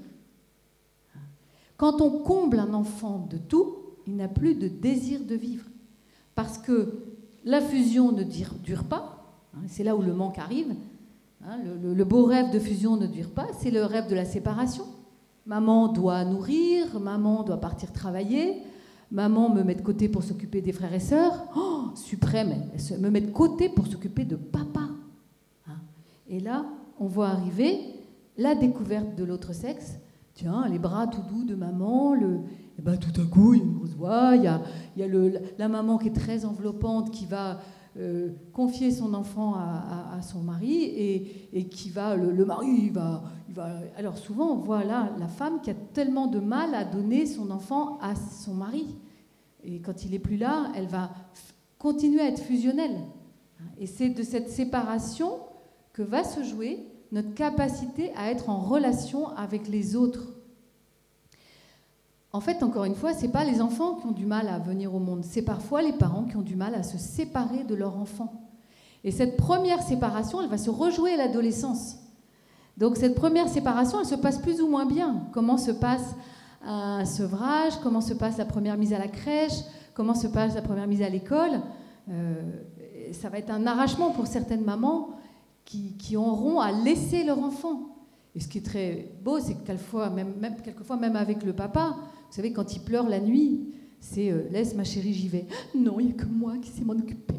Quand 1.77 2.01
on 2.01 2.19
comble 2.19 2.59
un 2.59 2.73
enfant 2.73 3.27
de 3.29 3.37
tout, 3.37 3.75
il 4.07 4.15
n'a 4.15 4.27
plus 4.27 4.55
de 4.55 4.67
désir 4.67 5.23
de 5.25 5.35
vivre. 5.35 5.65
Parce 6.35 6.57
que 6.57 7.03
la 7.43 7.61
fusion 7.61 8.11
ne 8.11 8.23
dure 8.23 8.83
pas, 8.83 9.33
hein, 9.55 9.61
c'est 9.67 9.83
là 9.83 9.95
où 9.95 10.01
le 10.01 10.13
manque 10.13 10.37
arrive, 10.37 10.75
Hein, 11.47 11.57
le, 11.81 12.03
beau 12.03 12.25
rêve 12.25 12.51
de 12.51 12.59
fusion 12.59 12.97
ne 12.97 13.07
dure 13.07 13.31
pas, 13.31 13.47
c'est 13.59 13.71
le 13.71 13.83
rêve 13.83 14.07
de 14.07 14.15
la 14.15 14.25
séparation. 14.25 14.85
Maman 15.47 15.87
doit 15.87 16.23
nourrir, 16.23 16.99
maman 16.99 17.43
doit 17.43 17.59
partir 17.59 17.91
travailler, 17.91 18.61
maman 19.09 19.49
me 19.49 19.63
met 19.63 19.73
de 19.73 19.81
côté 19.81 20.07
pour 20.07 20.21
s'occuper 20.21 20.61
des 20.61 20.71
frères 20.71 20.93
et 20.93 20.99
sœurs. 20.99 21.47
Oh, 21.57 21.85
suprême, 21.95 22.53
me 22.99 23.09
met 23.09 23.21
de 23.21 23.31
côté 23.31 23.69
pour 23.69 23.87
s'occuper 23.87 24.23
de 24.23 24.35
papa. 24.35 24.81
Hein. 25.67 25.79
Et 26.29 26.39
là, 26.39 26.65
on 26.99 27.07
voit 27.07 27.29
arriver 27.29 27.79
la 28.37 28.53
découverte 28.53 29.15
de 29.15 29.23
l'autre 29.23 29.53
sexe. 29.53 29.95
Tiens, 30.35 30.67
les 30.69 30.79
bras 30.79 31.07
tout 31.07 31.23
doux 31.27 31.43
de 31.43 31.55
maman, 31.55 32.13
et 32.81 32.83
ben, 32.83 32.97
tout 32.97 33.21
à 33.21 33.25
coup, 33.25 33.53
il 33.53 33.59
y 33.59 33.61
a 33.61 33.65
une 33.65 33.73
grosse 33.73 33.91
voix, 33.91 34.35
il 34.35 34.43
y 34.43 34.47
a, 34.47 34.59
la 35.59 35.67
maman 35.67 35.99
qui 35.99 36.07
est 36.07 36.15
très 36.15 36.45
enveloppante, 36.45 37.11
qui 37.11 37.27
va 37.27 37.59
euh, 37.95 38.29
confier 38.53 38.89
son 38.89 39.13
enfant 39.13 39.53
à, 39.53 40.19
son 40.23 40.39
mari 40.39 40.85
et, 41.53 41.67
qui 41.67 41.91
va, 41.91 42.15
le, 42.15 42.43
mari, 42.43 42.89
va, 42.89 43.21
il 43.49 43.53
va, 43.53 43.69
Alors 43.97 44.17
souvent, 44.17 44.51
on 44.53 44.55
voit 44.55 44.83
là 44.83 45.11
la 45.19 45.27
femme 45.27 45.61
qui 45.61 45.69
a 45.69 45.75
tellement 45.93 46.25
de 46.25 46.39
mal 46.39 46.73
à 46.73 46.83
donner 46.83 47.27
son 47.27 47.51
enfant 47.51 47.99
à 48.01 48.15
son 48.15 48.55
mari. 48.55 48.95
Et 49.63 49.79
quand 49.79 50.03
il 50.03 50.11
n'est 50.11 50.19
plus 50.19 50.37
là, 50.37 50.71
elle 50.75 50.87
va 50.87 51.11
continuer 51.77 52.21
à 52.21 52.29
être 52.29 52.41
fusionnelle. 52.41 52.97
Et 53.77 53.85
c'est 53.85 54.09
de 54.09 54.23
cette 54.23 54.49
séparation 54.49 55.33
que 55.93 56.01
va 56.01 56.23
se 56.23 56.43
jouer 56.43 56.79
notre 57.11 57.35
capacité 57.35 58.11
à 58.15 58.31
être 58.31 58.49
en 58.49 58.57
relation 58.57 59.27
avec 59.37 59.67
les 59.67 59.95
autres. 59.95 60.30
En 62.33 62.39
fait, 62.39 62.63
encore 62.63 62.85
une 62.85 62.95
fois, 62.95 63.13
ce 63.13 63.23
n'est 63.23 63.31
pas 63.31 63.43
les 63.43 63.61
enfants 63.61 63.95
qui 63.95 64.07
ont 64.07 64.11
du 64.11 64.25
mal 64.25 64.47
à 64.47 64.57
venir 64.57 64.93
au 64.95 64.99
monde, 64.99 65.23
c'est 65.23 65.41
parfois 65.41 65.81
les 65.81 65.91
parents 65.91 66.23
qui 66.23 66.37
ont 66.37 66.41
du 66.41 66.55
mal 66.55 66.75
à 66.75 66.83
se 66.83 66.97
séparer 66.97 67.63
de 67.65 67.75
leur 67.75 67.97
enfant. 67.97 68.31
Et 69.03 69.11
cette 69.11 69.35
première 69.35 69.81
séparation, 69.81 70.41
elle 70.41 70.49
va 70.49 70.57
se 70.57 70.69
rejouer 70.69 71.13
à 71.13 71.17
l'adolescence. 71.17 71.97
Donc 72.77 72.95
cette 72.95 73.15
première 73.15 73.49
séparation, 73.49 73.99
elle 73.99 74.05
se 74.05 74.15
passe 74.15 74.37
plus 74.37 74.61
ou 74.61 74.67
moins 74.67 74.85
bien. 74.85 75.23
Comment 75.33 75.57
se 75.57 75.71
passe 75.71 76.15
un 76.63 77.05
sevrage, 77.05 77.73
comment 77.81 78.01
se 78.01 78.13
passe 78.13 78.37
la 78.37 78.45
première 78.45 78.77
mise 78.77 78.93
à 78.93 78.99
la 78.99 79.07
crèche, 79.07 79.59
comment 79.93 80.13
se 80.13 80.27
passe 80.27 80.55
la 80.55 80.61
première 80.61 80.87
mise 80.87 81.01
à 81.01 81.09
l'école. 81.09 81.59
Euh, 82.09 82.41
ça 83.11 83.29
va 83.29 83.39
être 83.39 83.49
un 83.49 83.67
arrachement 83.67 84.11
pour 84.11 84.27
certaines 84.27 84.63
mamans 84.63 85.09
qui, 85.65 85.97
qui 85.97 86.15
auront 86.15 86.59
à 86.59 86.71
laisser 86.71 87.23
leur 87.23 87.39
enfant. 87.39 87.91
Et 88.35 88.39
ce 88.39 88.47
qui 88.47 88.59
est 88.59 88.65
très 88.65 89.11
beau, 89.21 89.39
c'est 89.39 89.55
que 89.55 89.65
quelquefois 89.65 90.09
même, 90.09 90.33
même, 90.39 90.55
quelquefois, 90.61 90.95
même 90.95 91.15
avec 91.15 91.43
le 91.43 91.53
papa, 91.53 91.95
vous 92.31 92.37
savez, 92.37 92.53
quand 92.53 92.73
il 92.73 92.79
pleure 92.79 93.09
la 93.09 93.19
nuit, 93.19 93.73
c'est 93.99 94.31
euh, 94.31 94.47
laisse 94.51 94.73
ma 94.73 94.85
chérie, 94.85 95.13
j'y 95.13 95.27
vais. 95.27 95.47
Non, 95.75 95.99
il 95.99 96.05
n'y 96.05 96.11
a 96.13 96.15
que 96.15 96.25
moi 96.25 96.53
qui 96.61 96.69
sais 96.69 96.85
m'en 96.85 96.93
occuper. 96.93 97.35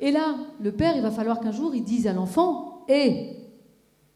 Et 0.00 0.12
là, 0.12 0.36
le 0.60 0.70
père, 0.70 0.94
il 0.96 1.02
va 1.02 1.10
falloir 1.10 1.40
qu'un 1.40 1.50
jour, 1.50 1.74
il 1.74 1.82
dise 1.82 2.06
à 2.06 2.12
l'enfant 2.12 2.84
Hé, 2.88 3.38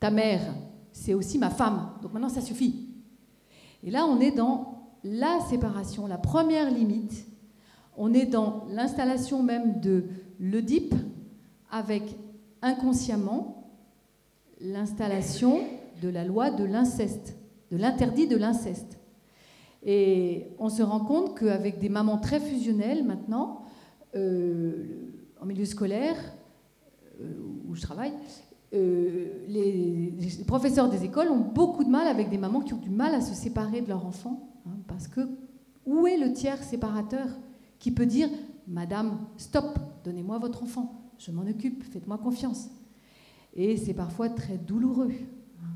ta 0.00 0.10
mère, 0.10 0.54
c'est 0.92 1.14
aussi 1.14 1.38
ma 1.38 1.48
femme. 1.48 1.92
Donc 2.02 2.12
maintenant, 2.12 2.28
ça 2.28 2.42
suffit. 2.42 2.90
Et 3.82 3.90
là, 3.90 4.04
on 4.04 4.20
est 4.20 4.32
dans 4.32 4.90
la 5.02 5.40
séparation, 5.48 6.06
la 6.06 6.18
première 6.18 6.70
limite. 6.70 7.26
On 7.96 8.12
est 8.12 8.26
dans 8.26 8.66
l'installation 8.68 9.42
même 9.42 9.80
de 9.80 10.04
l'Oedipe 10.38 10.94
avec 11.70 12.02
inconsciemment 12.60 13.72
l'installation 14.60 15.60
de 16.02 16.10
la 16.10 16.24
loi 16.24 16.50
de 16.50 16.64
l'inceste, 16.64 17.34
de 17.70 17.78
l'interdit 17.78 18.26
de 18.26 18.36
l'inceste. 18.36 18.97
Et 19.90 20.48
on 20.58 20.68
se 20.68 20.82
rend 20.82 21.00
compte 21.00 21.38
qu'avec 21.38 21.78
des 21.78 21.88
mamans 21.88 22.18
très 22.18 22.40
fusionnelles 22.40 23.06
maintenant, 23.06 23.62
euh, 24.14 24.84
en 25.40 25.46
milieu 25.46 25.64
scolaire, 25.64 26.14
euh, 27.22 27.32
où 27.66 27.74
je 27.74 27.80
travaille, 27.80 28.12
euh, 28.74 29.46
les, 29.48 30.12
professeurs 30.46 30.90
des 30.90 31.06
écoles 31.06 31.28
ont 31.28 31.38
beaucoup 31.40 31.84
de 31.84 31.88
mal 31.88 32.06
avec 32.06 32.28
des 32.28 32.36
mamans 32.36 32.60
qui 32.60 32.74
ont 32.74 32.78
du 32.78 32.90
mal 32.90 33.14
à 33.14 33.22
se 33.22 33.32
séparer 33.32 33.80
de 33.80 33.88
leur 33.88 34.04
enfant. 34.04 34.50
Hein, 34.66 34.76
parce 34.86 35.08
que 35.08 35.22
où 35.86 36.06
est 36.06 36.18
le 36.18 36.34
tiers 36.34 36.62
séparateur 36.62 37.26
qui 37.78 37.90
peut 37.90 38.04
dire 38.04 38.28
Madame, 38.66 39.18
stop, 39.38 39.78
donnez-moi 40.04 40.36
votre 40.36 40.64
enfant, 40.64 41.00
je 41.16 41.30
m'en 41.30 41.46
occupe, 41.46 41.82
faites-moi 41.82 42.18
confiance 42.18 42.68
Et 43.54 43.78
c'est 43.78 43.94
parfois 43.94 44.28
très 44.28 44.58
douloureux. 44.58 45.12
Hein. 45.62 45.70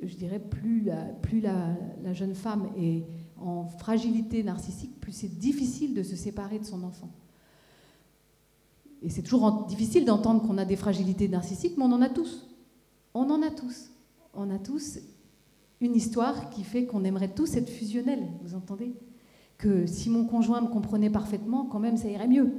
Je 0.00 0.14
dirais, 0.14 0.38
plus 0.38 0.82
la, 0.82 1.02
plus 1.02 1.40
la, 1.40 1.74
la 2.04 2.12
jeune 2.12 2.36
femme 2.36 2.68
est 2.78 3.02
en 3.40 3.64
fragilité 3.64 4.42
narcissique, 4.42 5.00
plus 5.00 5.12
c'est 5.12 5.38
difficile 5.38 5.94
de 5.94 6.02
se 6.02 6.16
séparer 6.16 6.58
de 6.58 6.64
son 6.64 6.82
enfant. 6.82 7.10
Et 9.02 9.08
c'est 9.08 9.22
toujours 9.22 9.66
difficile 9.66 10.04
d'entendre 10.04 10.42
qu'on 10.46 10.58
a 10.58 10.64
des 10.64 10.76
fragilités 10.76 11.28
narcissiques, 11.28 11.76
mais 11.78 11.84
on 11.84 11.92
en 11.92 12.02
a 12.02 12.10
tous. 12.10 12.46
On 13.14 13.30
en 13.30 13.42
a 13.42 13.50
tous. 13.50 13.90
On 14.34 14.50
a 14.50 14.58
tous 14.58 14.98
une 15.80 15.94
histoire 15.96 16.50
qui 16.50 16.62
fait 16.62 16.84
qu'on 16.84 17.04
aimerait 17.04 17.32
tous 17.32 17.56
être 17.56 17.70
fusionnels, 17.70 18.26
vous 18.42 18.54
entendez? 18.54 18.94
Que 19.56 19.86
si 19.86 20.10
mon 20.10 20.26
conjoint 20.26 20.60
me 20.60 20.68
comprenait 20.68 21.10
parfaitement, 21.10 21.64
quand 21.64 21.78
même, 21.78 21.96
ça 21.96 22.08
irait 22.08 22.28
mieux. 22.28 22.52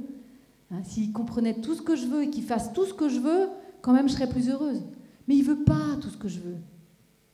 Hein, 0.70 0.82
S'il 0.82 1.12
comprenait 1.12 1.60
tout 1.60 1.74
ce 1.74 1.82
que 1.82 1.94
je 1.94 2.06
veux 2.06 2.24
et 2.24 2.30
qu'il 2.30 2.44
fasse 2.44 2.72
tout 2.72 2.84
ce 2.84 2.94
que 2.94 3.08
je 3.08 3.20
veux, 3.20 3.48
quand 3.80 3.92
même, 3.92 4.08
je 4.08 4.14
serais 4.14 4.28
plus 4.28 4.50
heureuse. 4.50 4.82
Mais 5.28 5.36
il 5.36 5.44
veut 5.44 5.62
pas 5.62 5.96
tout 6.00 6.08
ce 6.08 6.16
que 6.16 6.28
je 6.28 6.40
veux. 6.40 6.56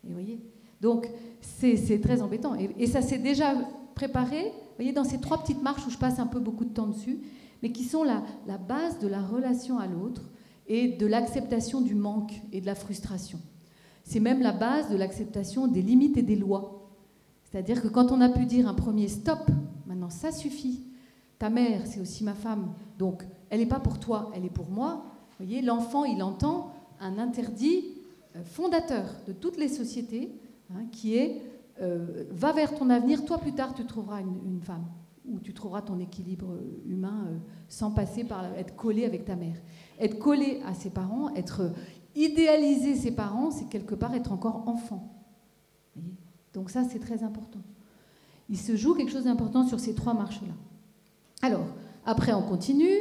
Et 0.04 0.08
vous 0.08 0.12
voyez? 0.12 0.40
Donc, 0.80 1.10
c'est 1.40 2.00
très 2.00 2.22
embêtant. 2.22 2.54
Et, 2.54 2.86
ça 2.86 3.02
s'est 3.02 3.18
déjà 3.18 3.54
préparé, 3.94 4.44
vous 4.44 4.74
voyez, 4.76 4.92
dans 4.92 5.04
ces 5.04 5.18
trois 5.18 5.38
petites 5.38 5.62
marches 5.62 5.86
où 5.86 5.90
je 5.90 5.98
passe 5.98 6.18
un 6.18 6.26
peu 6.26 6.40
beaucoup 6.40 6.64
de 6.64 6.72
temps 6.72 6.86
dessus, 6.86 7.18
mais 7.62 7.72
qui 7.72 7.84
sont 7.84 8.04
la, 8.04 8.22
la 8.46 8.58
base 8.58 8.98
de 9.00 9.08
la 9.08 9.20
relation 9.20 9.78
à 9.78 9.86
l'autre 9.86 10.22
et 10.68 10.88
de 10.88 11.06
l'acceptation 11.06 11.80
du 11.80 11.94
manque 11.94 12.32
et 12.52 12.60
de 12.60 12.66
la 12.66 12.74
frustration. 12.74 13.40
C'est 14.04 14.20
même 14.20 14.40
la 14.40 14.52
base 14.52 14.90
de 14.90 14.96
l'acceptation 14.96 15.66
des 15.66 15.82
limites 15.82 16.16
et 16.16 16.22
des 16.22 16.36
lois. 16.36 16.88
C'est-à-dire 17.44 17.82
que 17.82 17.88
quand 17.88 18.12
on 18.12 18.20
a 18.20 18.28
pu 18.28 18.44
dire 18.46 18.68
un 18.68 18.74
premier 18.74 19.08
stop, 19.08 19.50
maintenant 19.86 20.10
ça 20.10 20.30
suffit, 20.32 20.82
ta 21.38 21.50
mère 21.50 21.86
c'est 21.86 22.00
aussi 22.00 22.24
ma 22.24 22.34
femme, 22.34 22.72
donc 22.98 23.24
elle 23.50 23.60
n'est 23.60 23.66
pas 23.66 23.80
pour 23.80 23.98
toi, 23.98 24.30
elle 24.34 24.44
est 24.44 24.50
pour 24.50 24.68
moi, 24.68 25.04
vous 25.38 25.46
voyez, 25.46 25.62
l'enfant 25.62 26.04
il 26.04 26.22
entend 26.22 26.72
un 27.00 27.18
interdit 27.18 27.84
euh, 28.36 28.42
fondateur 28.44 29.04
de 29.26 29.32
toutes 29.32 29.56
les 29.56 29.68
sociétés 29.68 30.32
Hein, 30.74 30.84
qui 30.92 31.16
est 31.16 31.40
euh, 31.80 32.24
va 32.30 32.52
vers 32.52 32.74
ton 32.74 32.90
avenir, 32.90 33.24
toi 33.24 33.38
plus 33.38 33.52
tard 33.52 33.72
tu 33.72 33.86
trouveras 33.86 34.20
une, 34.20 34.60
femme, 34.60 34.84
ou 35.26 35.38
tu 35.38 35.54
trouveras 35.54 35.80
ton 35.80 35.98
équilibre 35.98 36.58
humain 36.84 37.24
euh, 37.28 37.36
sans 37.68 37.90
passer 37.90 38.24
par 38.24 38.44
être 38.56 38.76
collé 38.76 39.04
avec 39.04 39.24
ta 39.24 39.34
mère. 39.34 39.56
Être 39.98 40.18
collé 40.18 40.60
à 40.66 40.74
ses 40.74 40.90
parents, 40.90 41.34
être 41.36 41.72
idéaliser 42.14 42.96
ses 42.96 43.12
parents, 43.12 43.50
c'est 43.50 43.68
quelque 43.68 43.94
part 43.94 44.14
être 44.14 44.32
encore 44.32 44.68
enfant. 44.68 45.14
Donc 46.52 46.68
ça, 46.70 46.82
c'est 46.84 46.98
très 46.98 47.22
important. 47.22 47.60
Il 48.50 48.58
se 48.58 48.76
joue 48.76 48.94
quelque 48.94 49.12
chose 49.12 49.24
d'important 49.24 49.66
sur 49.66 49.78
ces 49.78 49.94
trois 49.94 50.14
marches-là. 50.14 50.54
Alors, 51.42 51.66
après, 52.04 52.32
on 52.32 52.42
continue. 52.42 52.96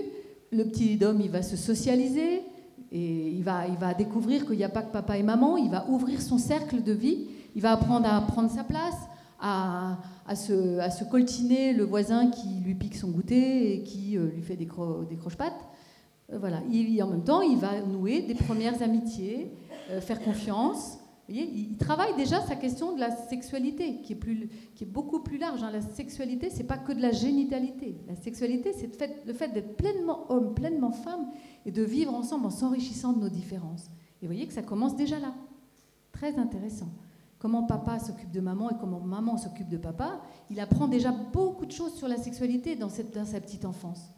Le 0.51 0.63
petit 0.63 1.03
homme, 1.03 1.19
il 1.19 1.31
va 1.31 1.41
se 1.41 1.57
socialiser 1.57 2.43
et 2.91 3.29
il 3.31 3.43
va, 3.43 3.67
il 3.67 3.75
va 3.75 3.93
découvrir 3.93 4.45
qu'il 4.45 4.57
n'y 4.57 4.63
a 4.63 4.69
pas 4.69 4.83
que 4.83 4.91
papa 4.91 5.17
et 5.17 5.23
maman. 5.23 5.57
Il 5.57 5.69
va 5.69 5.89
ouvrir 5.89 6.21
son 6.21 6.37
cercle 6.37 6.83
de 6.83 6.91
vie. 6.91 7.27
Il 7.57 7.63
va 7.63 7.71
apprendre 7.71 8.07
à 8.07 8.21
prendre 8.21 8.51
sa 8.51 8.63
place, 8.63 9.09
à, 9.39 9.97
se, 10.35 11.03
coltiner 11.09 11.73
le 11.73 11.85
voisin 11.85 12.29
qui 12.29 12.47
lui 12.63 12.75
pique 12.75 12.95
son 12.95 13.09
goûter 13.09 13.73
et 13.73 13.81
qui 13.81 14.15
euh, 14.15 14.29
lui 14.29 14.43
fait 14.43 14.55
des, 14.55 14.67
cro 14.67 15.03
croche-pattes. 15.19 15.67
Euh, 16.31 16.37
voilà. 16.37 16.61
Il, 16.69 17.01
en 17.01 17.07
même 17.07 17.23
temps, 17.23 17.41
il 17.41 17.57
va 17.57 17.81
nouer 17.81 18.21
des 18.21 18.35
premières 18.35 18.83
amitiés, 18.83 19.51
euh, 19.89 20.01
faire 20.01 20.21
confiance. 20.21 20.99
Il 21.29 21.75
travaille 21.77 22.15
déjà 22.15 22.41
sa 22.41 22.55
question 22.55 22.93
de 22.93 22.99
la 22.99 23.09
sexualité, 23.09 24.01
qui 24.03 24.13
est, 24.13 24.85
beaucoup 24.85 25.21
plus 25.21 25.39
large. 25.39 25.63
Hein. 25.63 25.71
La 25.73 25.81
sexualité, 25.81 26.51
c'est 26.51 26.63
pas 26.63 26.77
que 26.77 26.91
de 26.91 27.01
la 27.01 27.11
génitalité. 27.11 27.97
La 28.07 28.15
sexualité, 28.15 28.71
c'est 28.71 29.25
le 29.25 29.33
fait 29.33 29.47
d'être 29.47 29.75
pleinement 29.77 30.31
homme, 30.31 30.53
pleinement 30.53 30.91
femme, 30.91 31.31
et 31.65 31.71
de 31.71 31.81
vivre 31.81 32.13
ensemble 32.13 32.45
en 32.45 32.51
s'enrichissant 32.51 33.13
de 33.13 33.19
nos 33.19 33.29
différences. 33.29 33.87
Et 34.21 34.27
vous 34.27 34.31
voyez 34.31 34.45
que 34.45 34.53
ça 34.53 34.61
commence 34.61 34.95
déjà 34.95 35.17
là. 35.17 35.33
Très 36.11 36.37
intéressant. 36.37 36.89
Comment 37.39 37.63
papa 37.63 37.99
s'occupe 37.99 38.31
de 38.31 38.39
maman 38.39 38.71
et 38.71 38.75
comment 38.79 38.99
maman 38.99 39.37
s'occupe 39.37 39.69
de 39.69 39.77
papa, 39.77 40.21
il 40.49 40.59
apprend 40.59 40.87
déjà 40.87 41.11
beaucoup 41.11 41.65
de 41.65 41.71
choses 41.71 41.93
sur 41.93 42.07
la 42.07 42.17
sexualité 42.17 42.75
dans, 42.75 42.89
sa 42.89 43.03
petite 43.39 43.65
enfance. 43.65 44.11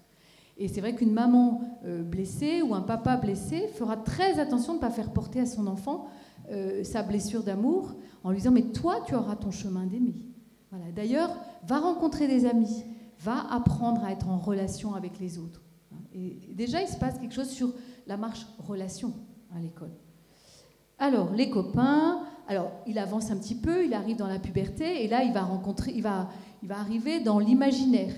Et 0.57 0.67
c'est 0.67 0.81
vrai 0.81 0.95
qu'une 0.95 1.11
maman 1.11 1.61
euh, 1.85 2.03
blessée 2.03 2.61
ou 2.61 2.73
un 2.73 2.81
papa 2.81 3.17
blessé 3.17 3.67
fera 3.75 3.97
très 3.97 4.39
attention 4.39 4.73
de 4.73 4.77
ne 4.77 4.81
pas 4.81 4.89
faire 4.89 5.11
porter 5.11 5.41
à 5.41 5.45
son 5.45 5.67
enfant 5.67 6.07
euh, 6.51 6.83
sa 6.83 7.03
blessure 7.03 7.43
d'amour 7.43 7.95
en 8.23 8.31
lui 8.31 8.37
disant 8.37 8.51
mais 8.51 8.71
toi 8.71 9.01
tu 9.05 9.15
auras 9.15 9.35
ton 9.35 9.51
chemin 9.51 9.85
d'aimer. 9.85 10.15
Voilà. 10.71 10.91
D'ailleurs, 10.91 11.35
va 11.67 11.79
rencontrer 11.79 12.27
des 12.27 12.45
amis, 12.45 12.83
va 13.19 13.51
apprendre 13.51 14.03
à 14.03 14.11
être 14.11 14.29
en 14.29 14.37
relation 14.37 14.93
avec 14.95 15.19
les 15.19 15.39
autres. 15.39 15.61
Et 16.13 16.39
déjà, 16.53 16.81
il 16.81 16.87
se 16.87 16.97
passe 16.97 17.17
quelque 17.17 17.33
chose 17.33 17.49
sur 17.49 17.73
la 18.07 18.17
marche 18.17 18.45
relation 18.59 19.13
à 19.55 19.59
l'école. 19.59 19.91
Alors, 20.97 21.31
les 21.33 21.49
copains, 21.49 22.21
alors 22.49 22.71
il 22.85 22.99
avance 22.99 23.31
un 23.31 23.37
petit 23.37 23.55
peu, 23.55 23.85
il 23.85 23.93
arrive 23.93 24.17
dans 24.17 24.27
la 24.27 24.39
puberté, 24.39 25.05
et 25.05 25.07
là, 25.07 25.23
il 25.23 25.31
va 25.31 25.43
rencontrer, 25.43 25.93
il 25.95 26.01
va, 26.01 26.29
il 26.61 26.67
va 26.67 26.79
arriver 26.79 27.21
dans 27.21 27.39
l'imaginaire. 27.39 28.13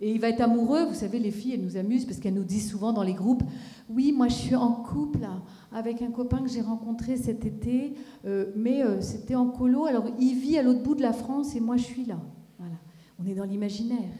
Et 0.00 0.12
il 0.12 0.20
va 0.20 0.28
être 0.28 0.40
amoureux, 0.40 0.84
vous 0.84 0.94
savez, 0.94 1.18
les 1.18 1.30
filles, 1.30 1.54
elles 1.54 1.64
nous 1.64 1.76
amusent 1.76 2.04
parce 2.04 2.18
qu'elles 2.18 2.34
nous 2.34 2.44
disent 2.44 2.70
souvent 2.70 2.92
dans 2.92 3.02
les 3.02 3.14
groupes, 3.14 3.42
oui, 3.88 4.12
moi 4.12 4.28
je 4.28 4.34
suis 4.34 4.54
en 4.54 4.72
couple 4.72 5.26
avec 5.72 6.02
un 6.02 6.10
copain 6.10 6.38
que 6.42 6.48
j'ai 6.48 6.60
rencontré 6.60 7.16
cet 7.16 7.46
été, 7.46 7.94
euh, 8.26 8.52
mais 8.56 8.82
euh, 8.82 9.00
c'était 9.00 9.36
en 9.36 9.46
colo, 9.46 9.86
alors 9.86 10.04
il 10.18 10.34
vit 10.34 10.58
à 10.58 10.62
l'autre 10.62 10.82
bout 10.82 10.94
de 10.94 11.02
la 11.02 11.12
France 11.12 11.54
et 11.54 11.60
moi 11.60 11.76
je 11.76 11.84
suis 11.84 12.04
là. 12.04 12.18
Voilà. 12.58 12.74
On 13.18 13.26
est 13.26 13.34
dans 13.34 13.44
l'imaginaire. 13.44 14.10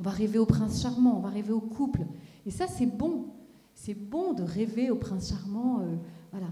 On 0.00 0.02
va 0.02 0.10
rêver 0.10 0.38
au 0.38 0.46
prince 0.46 0.82
charmant, 0.82 1.16
on 1.18 1.20
va 1.20 1.28
rêver 1.28 1.52
au 1.52 1.60
couple. 1.60 2.06
Et 2.46 2.50
ça, 2.50 2.66
c'est 2.66 2.86
bon. 2.86 3.26
C'est 3.74 3.94
bon 3.94 4.32
de 4.32 4.42
rêver 4.42 4.90
au 4.90 4.96
prince 4.96 5.30
charmant, 5.30 5.80
euh, 5.80 5.96
voilà, 6.32 6.48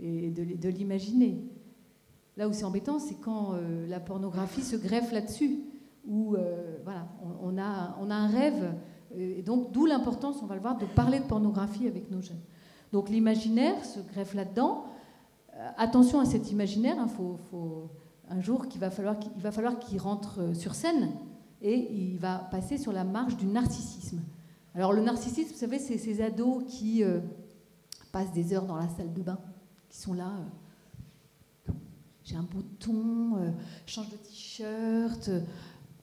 et 0.00 0.30
de, 0.30 0.68
l'imaginer. 0.68 1.38
Là 2.36 2.48
où 2.48 2.52
c'est 2.52 2.64
embêtant, 2.64 2.98
c'est 2.98 3.16
quand 3.16 3.54
la 3.88 4.00
pornographie 4.00 4.62
se 4.62 4.76
greffe 4.76 5.12
là-dessus 5.12 5.60
où 6.06 6.34
euh, 6.34 6.78
voilà, 6.84 7.06
on, 7.40 7.58
a, 7.58 7.96
on 8.00 8.10
a 8.10 8.14
un 8.14 8.26
rêve, 8.26 8.74
euh, 9.16 9.38
et 9.38 9.42
donc 9.42 9.72
d'où 9.72 9.86
l'importance, 9.86 10.42
on 10.42 10.46
va 10.46 10.54
le 10.54 10.60
voir, 10.60 10.76
de 10.78 10.86
parler 10.86 11.20
de 11.20 11.24
pornographie 11.24 11.86
avec 11.86 12.10
nos 12.10 12.20
jeunes. 12.20 12.40
Donc 12.92 13.08
l'imaginaire 13.08 13.84
se 13.84 14.00
greffe 14.00 14.34
là-dedans. 14.34 14.84
Euh, 15.54 15.68
attention 15.76 16.20
à 16.20 16.24
cet 16.24 16.50
imaginaire, 16.50 16.98
hein, 16.98 17.08
faut, 17.08 17.90
un 18.28 18.40
jour 18.40 18.68
qu'il 18.68 18.80
va 18.80 18.90
falloir 18.90 19.18
qu'il 19.18 19.32
va 19.36 19.52
falloir 19.52 19.78
qu'il 19.78 20.00
rentre 20.00 20.54
sur 20.54 20.74
scène 20.74 21.10
et 21.60 21.92
il 21.92 22.18
va 22.18 22.38
passer 22.50 22.78
sur 22.78 22.92
la 22.92 23.04
marche 23.04 23.36
du 23.36 23.46
narcissisme. 23.46 24.20
Alors 24.74 24.92
le 24.92 25.02
narcissisme, 25.02 25.52
vous 25.52 25.58
savez, 25.58 25.78
c'est 25.78 25.98
ces 25.98 26.22
ados 26.22 26.64
qui 26.66 27.02
passent 28.10 28.32
des 28.32 28.54
heures 28.54 28.64
dans 28.64 28.76
la 28.76 28.88
salle 28.88 29.12
de 29.12 29.20
bain, 29.20 29.38
qui 29.90 29.98
sont 29.98 30.14
là 30.14 30.32
j'ai 32.24 32.36
un 32.36 32.42
bouton, 32.42 33.52
change 33.86 34.10
de 34.10 34.16
t-shirt, 34.16 35.30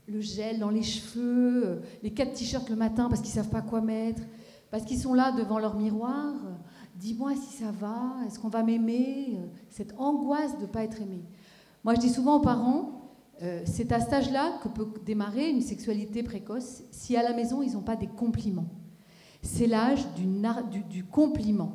le 0.09 0.21
gel 0.21 0.59
dans 0.59 0.69
les 0.69 0.83
cheveux, 0.83 1.65
euh, 1.65 1.79
les 2.03 2.11
quatre 2.11 2.33
t-shirts 2.33 2.69
le 2.69 2.75
matin 2.75 3.07
parce 3.09 3.21
qu'ils 3.21 3.29
ne 3.31 3.35
savent 3.35 3.51
pas 3.51 3.61
quoi 3.61 3.81
mettre, 3.81 4.21
parce 4.71 4.83
qu'ils 4.83 4.99
sont 4.99 5.13
là 5.13 5.31
devant 5.31 5.59
leur 5.59 5.77
miroir. 5.77 6.33
Dis-moi 6.95 7.33
si 7.35 7.57
ça 7.57 7.71
va, 7.71 8.15
est-ce 8.25 8.39
qu'on 8.39 8.49
va 8.49 8.63
m'aimer 8.63 9.37
euh, 9.37 9.45
Cette 9.69 9.93
angoisse 9.97 10.57
de 10.57 10.63
ne 10.63 10.67
pas 10.67 10.83
être 10.83 11.01
aimé. 11.01 11.23
Moi, 11.83 11.95
je 11.95 12.01
dis 12.01 12.09
souvent 12.09 12.37
aux 12.37 12.41
parents, 12.41 13.13
euh, 13.41 13.61
c'est 13.65 13.91
à 13.91 14.01
cet 14.01 14.11
âge-là 14.11 14.59
que 14.61 14.67
peut 14.67 14.87
démarrer 15.05 15.49
une 15.49 15.61
sexualité 15.61 16.23
précoce 16.23 16.83
si 16.91 17.15
à 17.15 17.23
la 17.23 17.33
maison, 17.33 17.61
ils 17.61 17.73
n'ont 17.73 17.81
pas 17.81 17.95
des 17.95 18.07
compliments. 18.07 18.67
C'est 19.41 19.67
l'âge 19.67 20.05
du, 20.15 21.05
compliment. 21.05 21.71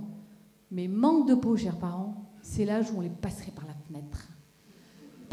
Mais 0.70 0.88
manque 0.88 1.26
de 1.26 1.34
peau, 1.34 1.56
chers 1.56 1.78
parents, 1.78 2.14
c'est 2.42 2.66
l'âge 2.66 2.90
où 2.90 2.98
on 2.98 3.00
les 3.00 3.08
passerait 3.08 3.52
par 3.52 3.64
la 3.66 3.72
fenêtre. 3.72 4.28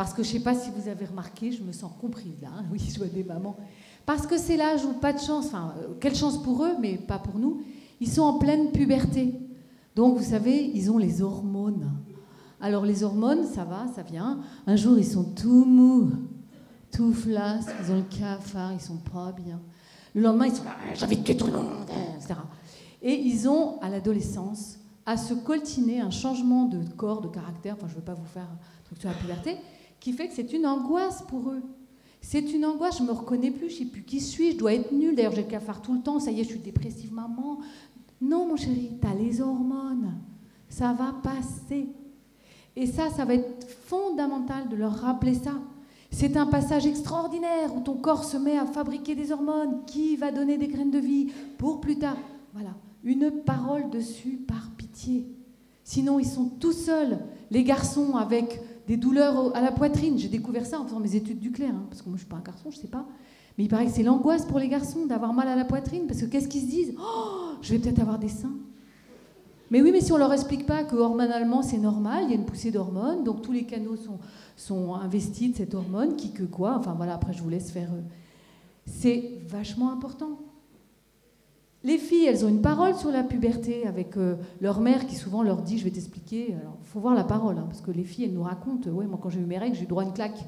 Parce 0.02 0.16
que 0.16 0.24
je 0.24 0.30
ne 0.30 0.34
sais 0.40 0.44
pas 0.44 0.56
si 0.56 0.72
vous 0.72 0.90
avez 0.90 1.06
remarqué, 1.06 1.52
je 1.52 1.62
me 1.62 1.72
sens 1.72 1.92
comprise 2.02 2.34
là. 2.42 2.48
Hein. 2.58 2.66
oui, 2.72 2.80
je 2.92 2.98
vois 2.98 3.06
des 3.06 3.24
mamans. 3.24 3.56
Parce 4.04 4.26
que 4.26 4.36
c'est 4.36 4.58
l'âge 4.58 4.84
où 4.84 4.94
pas 4.94 5.14
de 5.14 5.20
chance, 5.20 5.46
enfin, 5.46 5.76
euh, 5.78 5.90
quelle 6.00 6.16
chance 6.16 6.42
pour 6.42 6.66
eux, 6.66 6.72
mais 6.82 6.98
pas 6.98 7.20
pour 7.20 7.38
nous. 7.38 7.62
Ils 8.00 8.10
sont 8.10 8.24
en 8.24 8.40
pleine 8.40 8.72
puberté. 8.72 9.36
Donc, 9.96 10.18
vous 10.18 10.24
savez, 10.24 10.72
ils 10.74 10.90
ont 10.90 10.98
les 10.98 11.22
hormones. 11.22 11.92
Alors, 12.60 12.84
les 12.84 13.04
hormones, 13.04 13.46
ça 13.46 13.64
va, 13.64 13.86
ça 13.96 14.02
vient. 14.02 14.40
Un 14.66 14.76
jour, 14.76 14.98
ils 14.98 15.06
sont 15.06 15.24
tout 15.24 15.66
mous, 15.66 16.10
tout 16.92 17.14
flasques, 17.14 17.70
ils 17.86 17.92
ont 17.92 17.98
le 17.98 18.18
cafard, 18.20 18.74
ils 18.74 18.82
sont 18.82 18.98
pas 18.98 19.32
bien. 19.34 19.62
Le 20.16 20.24
lendemain, 20.24 20.48
ils 20.48 20.56
sont 20.56 20.64
là, 20.64 20.78
j'ai 20.96 21.06
de 21.06 21.40
tout 21.40 21.46
le 21.46 21.54
monde, 21.54 21.76
etc. 22.18 22.40
Et 23.04 23.14
ils 23.14 23.48
ont, 23.48 23.80
à 23.82 23.90
l'adolescence, 23.90 24.80
à 25.06 25.16
se 25.16 25.36
coltiner 25.36 26.02
un 26.02 26.10
changement 26.10 26.66
de 26.66 26.80
corps, 26.98 27.22
de 27.22 27.28
caractère. 27.28 27.76
Enfin, 27.78 27.86
je 27.88 27.94
ne 27.94 28.00
veux 28.00 28.06
pas 28.06 28.16
vous 28.16 28.26
faire 28.26 28.50
un 28.50 28.84
truc 28.86 29.00
sur 29.00 29.08
la 29.08 29.16
puberté 29.16 29.60
qui 30.02 30.12
fait 30.12 30.28
que 30.28 30.34
c'est 30.34 30.52
une 30.52 30.66
angoisse 30.66 31.24
pour 31.30 31.52
eux. 31.52 31.62
C'est 32.20 32.54
une 32.54 32.66
angoisse, 32.66 32.98
je 32.98 33.04
me 33.04 33.12
reconnais 33.12 33.52
plus, 33.52 33.70
je 33.70 33.78
sais 33.78 33.86
plus 33.86 34.04
qui 34.04 34.20
suis, 34.20 34.52
je 34.52 34.58
dois 34.58 34.74
être 34.74 34.92
nulle. 34.92 35.16
D'ailleurs, 35.16 35.34
j'ai 35.34 35.44
le 35.44 35.48
cafard 35.48 35.82
tout 35.82 35.94
le 35.94 36.02
temps, 36.02 36.20
ça 36.20 36.32
y 36.32 36.42
est, 36.42 36.44
je 36.44 36.50
suis 36.50 36.60
dépressive, 36.60 37.14
maman. 37.14 37.60
Non, 38.20 38.48
mon 38.48 38.58
chéri, 38.58 38.92
tu 39.02 39.08
as 39.08 39.14
les 39.14 39.42
hormones. 39.42 40.14
Ça 40.70 40.94
va 40.94 41.16
passer. 41.24 41.88
Et 42.76 42.88
ça, 42.88 43.10
ça 43.10 43.26
va 43.26 43.36
être 43.36 43.68
fondamental 43.70 44.70
de 44.70 44.76
leur 44.76 44.94
rappeler 44.94 45.34
ça. 45.34 45.54
C'est 46.10 46.36
un 46.36 46.46
passage 46.46 46.86
extraordinaire 46.86 47.76
où 47.76 47.82
ton 47.82 47.96
corps 47.96 48.24
se 48.24 48.38
met 48.38 48.58
à 48.58 48.66
fabriquer 48.66 49.16
des 49.16 49.32
hormones 49.32 49.86
qui 49.86 50.16
va 50.16 50.32
donner 50.32 50.58
des 50.58 50.68
graines 50.68 50.92
de 50.92 51.00
vie 51.00 51.32
pour 51.58 51.80
plus 51.80 51.98
tard? 51.98 52.18
Voilà, 52.54 52.76
une 53.04 53.32
parole 53.32 53.90
dessus 53.90 54.42
par 54.48 54.72
pitié. 54.78 55.26
Sinon, 55.84 56.20
ils 56.20 56.28
sont 56.28 56.50
tout 56.60 56.74
seuls, 56.74 57.20
les 57.50 57.64
garçons, 57.64 58.16
avec 58.16 58.62
des 58.88 58.98
douleurs 58.98 59.56
à 59.56 59.62
la 59.62 59.72
poitrine. 59.72 60.18
J'ai 60.18 60.28
découvert 60.28 60.66
ça 60.66 60.80
en 60.80 60.86
faisant 60.86 61.00
mes 61.00 61.16
études 61.16 61.40
du 61.40 61.52
clair, 61.52 61.72
hein, 61.74 61.86
parce 61.90 62.02
que 62.02 62.10
moi 62.10 62.18
je 62.18 62.22
suis 62.22 62.30
pas 62.30 62.38
un 62.38 62.42
garçon, 62.42 62.70
je 62.72 62.78
sais 62.78 62.88
pas. 62.88 63.06
Mais 63.58 63.66
il 63.66 63.68
paraît 63.68 63.86
que 63.86 63.92
c'est 63.92 64.04
l'angoisse 64.04 64.46
pour 64.46 64.60
les 64.60 64.68
garçons 64.68 65.06
d'avoir 65.06 65.34
mal 65.34 65.48
à 65.48 65.56
la 65.56 65.66
poitrine, 65.66 66.08
parce 66.08 66.22
que 66.22 66.26
qu'est-ce 66.26 66.48
qu'ils 66.48 66.62
se 66.62 66.68
disent? 66.68 66.94
Oh, 67.00 67.56
je 67.62 67.74
vais 67.74 67.80
peut-être 67.80 68.00
avoir 68.00 68.18
des 68.20 68.30
seins. 68.30 68.56
Mais 69.70 69.82
oui, 69.82 69.92
mais 69.92 70.02
si 70.02 70.12
on 70.12 70.18
leur 70.18 70.34
explique 70.34 70.66
pas 70.66 70.84
que 70.84 70.96
hormonalement 70.96 71.62
c'est 71.62 71.78
normal, 71.78 72.26
il 72.26 72.30
y 72.30 72.34
a 72.34 72.36
une 72.36 72.46
poussée 72.46 72.72
d'hormones, 72.72 73.24
donc 73.24 73.42
tous 73.42 73.54
les 73.54 73.64
canaux 73.64 73.96
sont, 73.96 74.20
sont 74.58 74.96
investis 74.96 75.52
de 75.52 75.58
cette 75.58 75.74
hormone, 75.74 76.16
qui 76.16 76.32
que 76.32 76.44
quoi, 76.44 76.76
enfin 76.78 76.94
voilà, 76.94 77.14
après 77.14 77.34
je 77.34 77.42
vous 77.42 77.50
laisse 77.50 77.72
faire. 77.72 77.90
Euh, 77.94 78.02
c'est 78.86 79.40
vachement 79.48 79.92
important. 79.92 80.40
Les 81.84 81.98
filles, 81.98 82.26
elles 82.26 82.46
ont 82.46 82.50
une 82.50 82.62
parole 82.62 82.96
sur 82.96 83.12
la 83.12 83.24
puberté 83.24 83.88
avec 83.88 84.16
euh, 84.16 84.36
leur 84.60 84.82
mère 84.82 85.08
qui 85.08 85.16
souvent 85.16 85.42
leur 85.42 85.64
dit, 85.64 85.80
je 85.80 85.84
vais 85.84 85.92
t'expliquer. 85.92 86.54
Alors, 86.62 86.78
il 86.80 86.88
faut 86.88 87.00
voir 87.00 87.16
la 87.16 87.24
parole, 87.24 87.58
hein, 87.58 87.66
parce 87.68 87.82
que 87.82 87.90
les 87.90 88.04
filles, 88.04 88.26
elles 88.26 88.34
nous 88.34 88.44
racontent, 88.44 88.90
ouais, 88.92 89.08
moi 89.08 89.20
quand 89.22 89.30
j'ai 89.30 89.40
eu 89.40 89.46
mes 89.46 89.58
règles, 89.58 89.76
j'ai 89.76 89.84
eu 89.84 89.88
droit 89.88 90.04
à 90.04 90.06
une 90.06 90.14
claque. 90.14 90.46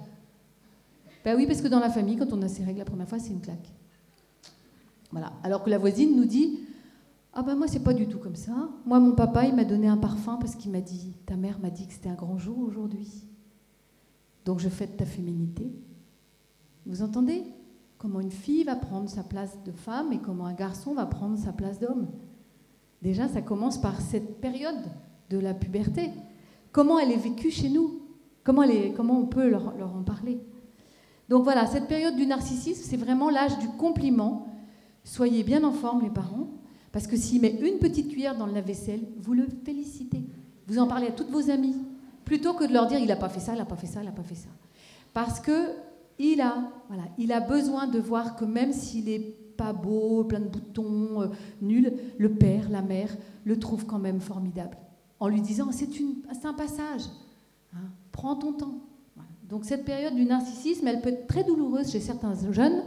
Ben 1.26 1.36
oui, 1.36 1.48
parce 1.48 1.62
que 1.62 1.68
dans 1.68 1.80
la 1.80 1.90
famille, 1.90 2.18
quand 2.18 2.32
on 2.34 2.42
a 2.42 2.48
ses 2.48 2.64
règles 2.64 2.80
la 2.80 2.86
première 2.86 3.08
fois, 3.08 3.18
c'est 3.18 3.32
une 3.32 3.42
claque. 3.42 3.74
Voilà. 5.12 5.32
Alors 5.44 5.64
que 5.64 5.70
la 5.70 5.78
voisine 5.78 6.16
nous 6.16 6.26
dit, 6.26 6.60
ah 7.34 7.44
ben 7.44 7.56
moi 7.56 7.68
c'est 7.68 7.84
pas 7.84 7.94
du 7.94 8.08
tout 8.08 8.18
comme 8.20 8.36
ça. 8.36 8.70
Moi 8.86 9.00
mon 9.00 9.14
papa 9.14 9.46
il 9.46 9.56
m'a 9.56 9.64
donné 9.64 9.88
un 9.88 9.98
parfum 9.98 10.38
parce 10.38 10.56
qu'il 10.56 10.72
m'a 10.72 10.82
dit, 10.82 11.14
ta 11.26 11.36
mère 11.36 11.60
m'a 11.60 11.70
dit 11.70 11.88
que 11.88 11.94
c'était 11.94 12.10
un 12.10 12.16
grand 12.16 12.38
jour 12.38 12.58
aujourd'hui. 12.60 13.08
Donc 14.44 14.60
je 14.60 14.70
fête 14.70 14.98
ta 14.98 15.06
féminité. 15.06 15.72
Vous 16.86 17.02
entendez? 17.02 17.44
Comment 18.04 18.20
une 18.20 18.32
fille 18.32 18.66
va 18.66 18.76
prendre 18.76 19.10
sa 19.10 19.24
place 19.24 19.58
de 19.66 19.72
femme 19.72 20.12
et 20.12 20.18
comment 20.18 20.46
un 20.46 20.54
garçon 20.54 20.94
va 20.94 21.06
prendre 21.06 21.38
sa 21.38 21.54
place 21.54 21.80
d'homme. 21.80 22.08
Déjà, 23.02 23.30
ça 23.30 23.42
commence 23.42 23.80
par 23.80 24.02
cette 24.02 24.42
période 24.42 24.92
de 25.30 25.40
la 25.40 25.54
puberté. 25.54 26.10
Comment 26.74 27.00
elle 27.00 27.14
est 27.14 27.16
vécue 27.16 27.50
chez 27.50 27.70
nous? 27.70 28.02
Comment, 28.44 28.66
on 29.10 29.26
peut 29.26 29.48
leur, 29.48 29.74
leur, 29.78 29.96
en 29.96 30.04
parler? 30.04 30.38
Donc 31.30 31.46
voilà, 31.46 31.66
cette 31.66 31.88
période 31.88 32.18
du 32.18 32.26
narcissisme, 32.26 32.82
c'est 32.84 32.98
vraiment 32.98 33.30
l'âge 33.30 33.58
du 33.60 33.70
compliment. 33.70 34.48
Soyez 35.06 35.44
bien 35.44 35.64
en 35.64 35.72
forme, 35.72 36.02
les 36.02 36.10
parents, 36.10 36.50
parce 36.92 37.08
que 37.08 37.16
s'il 37.16 37.40
met 37.40 37.58
une 37.62 37.80
petite 37.80 38.10
cuillère 38.10 38.38
dans 38.38 38.48
le 38.48 38.54
lave-vaisselle, 38.54 39.08
vous 39.18 39.34
le 39.34 39.48
félicitez. 39.64 40.26
Vous 40.68 40.78
en 40.78 40.88
parlez 40.88 41.08
à 41.08 41.12
toutes 41.12 41.32
vos 41.32 41.50
amies, 41.50 41.78
plutôt 42.26 42.54
que 42.54 42.66
de 42.66 42.74
leur 42.74 42.88
dire 42.88 43.00
il 43.00 43.08
n'a 43.08 43.16
pas 43.16 43.30
fait 43.30 43.40
ça, 43.40 43.54
il 43.54 43.60
n'a 43.60 43.66
pas 43.66 43.78
fait 43.78 43.88
ça, 43.88 44.02
il 44.02 44.08
n'a 44.08 44.12
pas 44.12 44.24
fait 44.24 44.36
ça. 44.36 44.50
Parce 45.14 45.40
que 45.40 45.70
il 46.20 46.42
a, 46.42 46.70
il 47.18 47.32
a 47.32 47.40
besoin 47.40 47.88
de 47.88 48.00
voir 48.00 48.36
que 48.36 48.46
même 48.46 48.72
s'il 48.72 49.06
n'est 49.06 49.20
pas 49.58 49.74
beau, 49.74 50.24
plein 50.24 50.40
de 50.40 50.48
boutons, 50.48 51.22
euh, 51.22 51.28
nul, 51.62 51.94
le 52.18 52.34
père, 52.34 52.70
la 52.70 52.82
mère 52.82 53.16
le 53.46 53.60
trouvent 53.60 53.86
quand 53.86 54.00
même 54.00 54.20
formidable. 54.20 54.78
En 55.20 55.28
lui 55.28 55.42
disant, 55.42 55.72
c'est 55.72 56.46
un 56.46 56.54
passage, 56.54 57.04
hein, 57.74 57.90
prends 58.12 58.36
ton 58.36 58.54
temps. 58.54 58.80
Donc 59.50 59.66
cette 59.66 59.86
période 59.86 60.16
du 60.16 60.26
narcissisme, 60.26 60.88
elle 60.88 61.02
peut 61.02 61.10
être 61.10 61.28
très 61.28 61.44
douloureuse 61.44 61.92
chez 61.92 62.00
certains 62.00 62.34
jeunes 62.52 62.84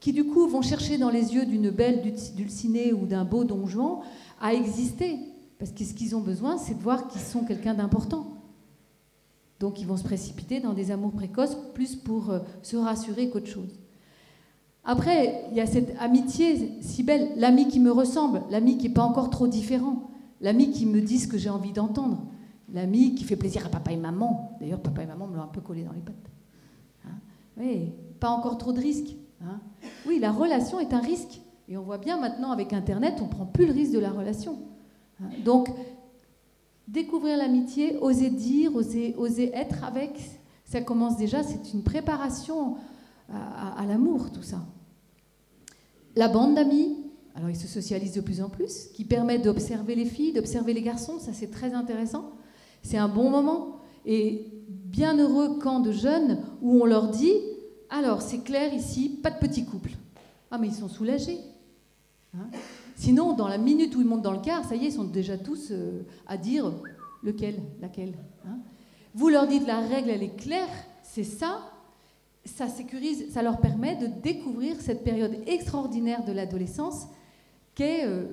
qui 0.00 0.12
du 0.12 0.24
coup 0.24 0.46
vont 0.46 0.62
chercher 0.62 0.98
dans 0.98 1.10
les 1.10 1.34
yeux 1.34 1.46
d'une 1.46 1.70
belle 1.70 2.02
dulcinée 2.36 2.92
ou 2.92 3.06
d'un 3.06 3.24
beau 3.24 3.42
donjon 3.44 4.00
à 4.40 4.52
exister. 4.52 5.18
Parce 5.58 5.72
que 5.72 5.82
ce 5.82 5.94
qu'ils 5.94 6.14
ont 6.14 6.20
besoin, 6.20 6.58
c'est 6.58 6.74
de 6.74 6.82
voir 6.82 7.08
qu'ils 7.08 7.22
sont 7.22 7.44
quelqu'un 7.44 7.74
d'important. 7.74 8.33
Donc 9.60 9.80
ils 9.80 9.86
vont 9.86 9.96
se 9.96 10.04
précipiter 10.04 10.60
dans 10.60 10.72
des 10.72 10.90
amours 10.90 11.12
précoces 11.12 11.56
plus 11.74 11.96
pour 11.96 12.30
euh, 12.30 12.40
se 12.62 12.76
rassurer 12.76 13.30
qu'autre 13.30 13.46
chose. 13.46 13.78
Après, 14.84 15.44
il 15.50 15.56
y 15.56 15.60
a 15.60 15.66
cette 15.66 15.94
amitié 15.98 16.78
si 16.82 17.02
belle, 17.02 17.30
l'ami 17.36 17.68
qui 17.68 17.80
me 17.80 17.90
ressemble, 17.90 18.42
l'ami 18.50 18.76
qui 18.76 18.88
n'est 18.88 18.94
pas 18.94 19.04
encore 19.04 19.30
trop 19.30 19.46
différent, 19.46 20.10
l'ami 20.42 20.70
qui 20.70 20.84
me 20.84 21.00
dit 21.00 21.18
ce 21.18 21.26
que 21.26 21.38
j'ai 21.38 21.48
envie 21.48 21.72
d'entendre, 21.72 22.26
l'ami 22.70 23.14
qui 23.14 23.24
fait 23.24 23.36
plaisir 23.36 23.64
à 23.64 23.68
papa 23.70 23.92
et 23.92 23.96
maman. 23.96 24.58
D'ailleurs, 24.60 24.80
papa 24.80 25.02
et 25.02 25.06
maman 25.06 25.26
me 25.26 25.36
l'ont 25.36 25.42
un 25.42 25.48
peu 25.48 25.62
collé 25.62 25.84
dans 25.84 25.92
les 25.92 26.00
pattes. 26.00 26.30
Hein 27.06 27.14
oui, 27.56 27.92
pas 28.20 28.28
encore 28.28 28.58
trop 28.58 28.72
de 28.72 28.80
risques. 28.80 29.16
Hein 29.42 29.60
oui, 30.06 30.18
la 30.18 30.32
relation 30.32 30.80
est 30.80 30.92
un 30.92 31.00
risque. 31.00 31.40
Et 31.68 31.78
on 31.78 31.82
voit 31.82 31.98
bien 31.98 32.20
maintenant 32.20 32.50
avec 32.50 32.74
Internet, 32.74 33.20
on 33.22 33.28
prend 33.28 33.46
plus 33.46 33.66
le 33.66 33.72
risque 33.72 33.92
de 33.92 33.98
la 33.98 34.10
relation. 34.10 34.58
Hein. 35.22 35.28
Donc, 35.44 35.70
découvrir 36.88 37.36
l'amitié, 37.36 37.96
oser 37.98 38.30
dire, 38.30 38.74
oser, 38.74 39.14
oser 39.16 39.50
être 39.54 39.84
avec, 39.84 40.18
ça 40.64 40.80
commence 40.80 41.16
déjà, 41.16 41.42
c'est 41.42 41.72
une 41.72 41.82
préparation 41.82 42.76
à, 43.30 43.84
l'amour, 43.86 44.30
tout 44.32 44.42
ça. 44.42 44.60
La 46.14 46.28
bande 46.28 46.54
d'amis, 46.54 46.96
alors 47.34 47.50
ils 47.50 47.56
se 47.56 47.66
socialisent 47.66 48.14
de 48.14 48.20
plus 48.20 48.40
en 48.40 48.48
plus, 48.48 48.88
qui 48.94 49.04
permet 49.04 49.38
d'observer 49.38 49.94
les 49.94 50.04
filles, 50.04 50.32
d'observer 50.32 50.74
les 50.74 50.82
garçons, 50.82 51.18
ça 51.18 51.32
c'est 51.32 51.50
très 51.50 51.74
intéressant. 51.74 52.32
C'est 52.82 52.98
un 52.98 53.08
bon 53.08 53.30
moment. 53.30 53.80
Et 54.06 54.52
bien 54.68 55.16
heureux 55.16 55.58
camp 55.58 55.80
de 55.80 55.90
jeunes 55.90 56.38
où 56.60 56.82
on 56.82 56.84
leur 56.84 57.08
dit 57.08 57.32
alors, 57.90 58.22
c'est 58.22 58.40
clair 58.40 58.74
ici, 58.74 59.20
pas 59.22 59.30
de 59.30 59.38
petit 59.38 59.64
couple. 59.64 59.92
Ah, 60.50 60.58
mais 60.58 60.66
ils 60.66 60.74
sont 60.74 60.88
soulagés. 60.88 61.38
Hein. 62.36 62.48
Sinon, 62.96 63.34
dans 63.34 63.48
la 63.48 63.58
minute 63.58 63.94
où 63.96 64.00
ils 64.00 64.06
montent 64.06 64.22
dans 64.22 64.32
le 64.32 64.40
car, 64.40 64.64
ça 64.64 64.76
y 64.76 64.84
est, 64.84 64.88
ils 64.88 64.92
sont 64.92 65.04
déjà 65.04 65.36
tous 65.36 65.68
euh, 65.70 66.02
à 66.26 66.36
dire 66.36 66.72
lequel, 67.22 67.56
laquelle. 67.80 68.14
Hein. 68.46 68.58
Vous 69.14 69.28
leur 69.28 69.46
dites 69.46 69.66
la 69.66 69.80
règle, 69.80 70.10
elle 70.10 70.22
est 70.22 70.36
claire, 70.36 70.68
c'est 71.02 71.24
ça. 71.24 71.60
Ça 72.44 72.68
sécurise, 72.68 73.32
ça 73.32 73.42
leur 73.42 73.58
permet 73.58 73.96
de 73.96 74.06
découvrir 74.06 74.80
cette 74.80 75.02
période 75.02 75.36
extraordinaire 75.46 76.24
de 76.24 76.32
l'adolescence, 76.32 77.06
euh, 77.80 78.26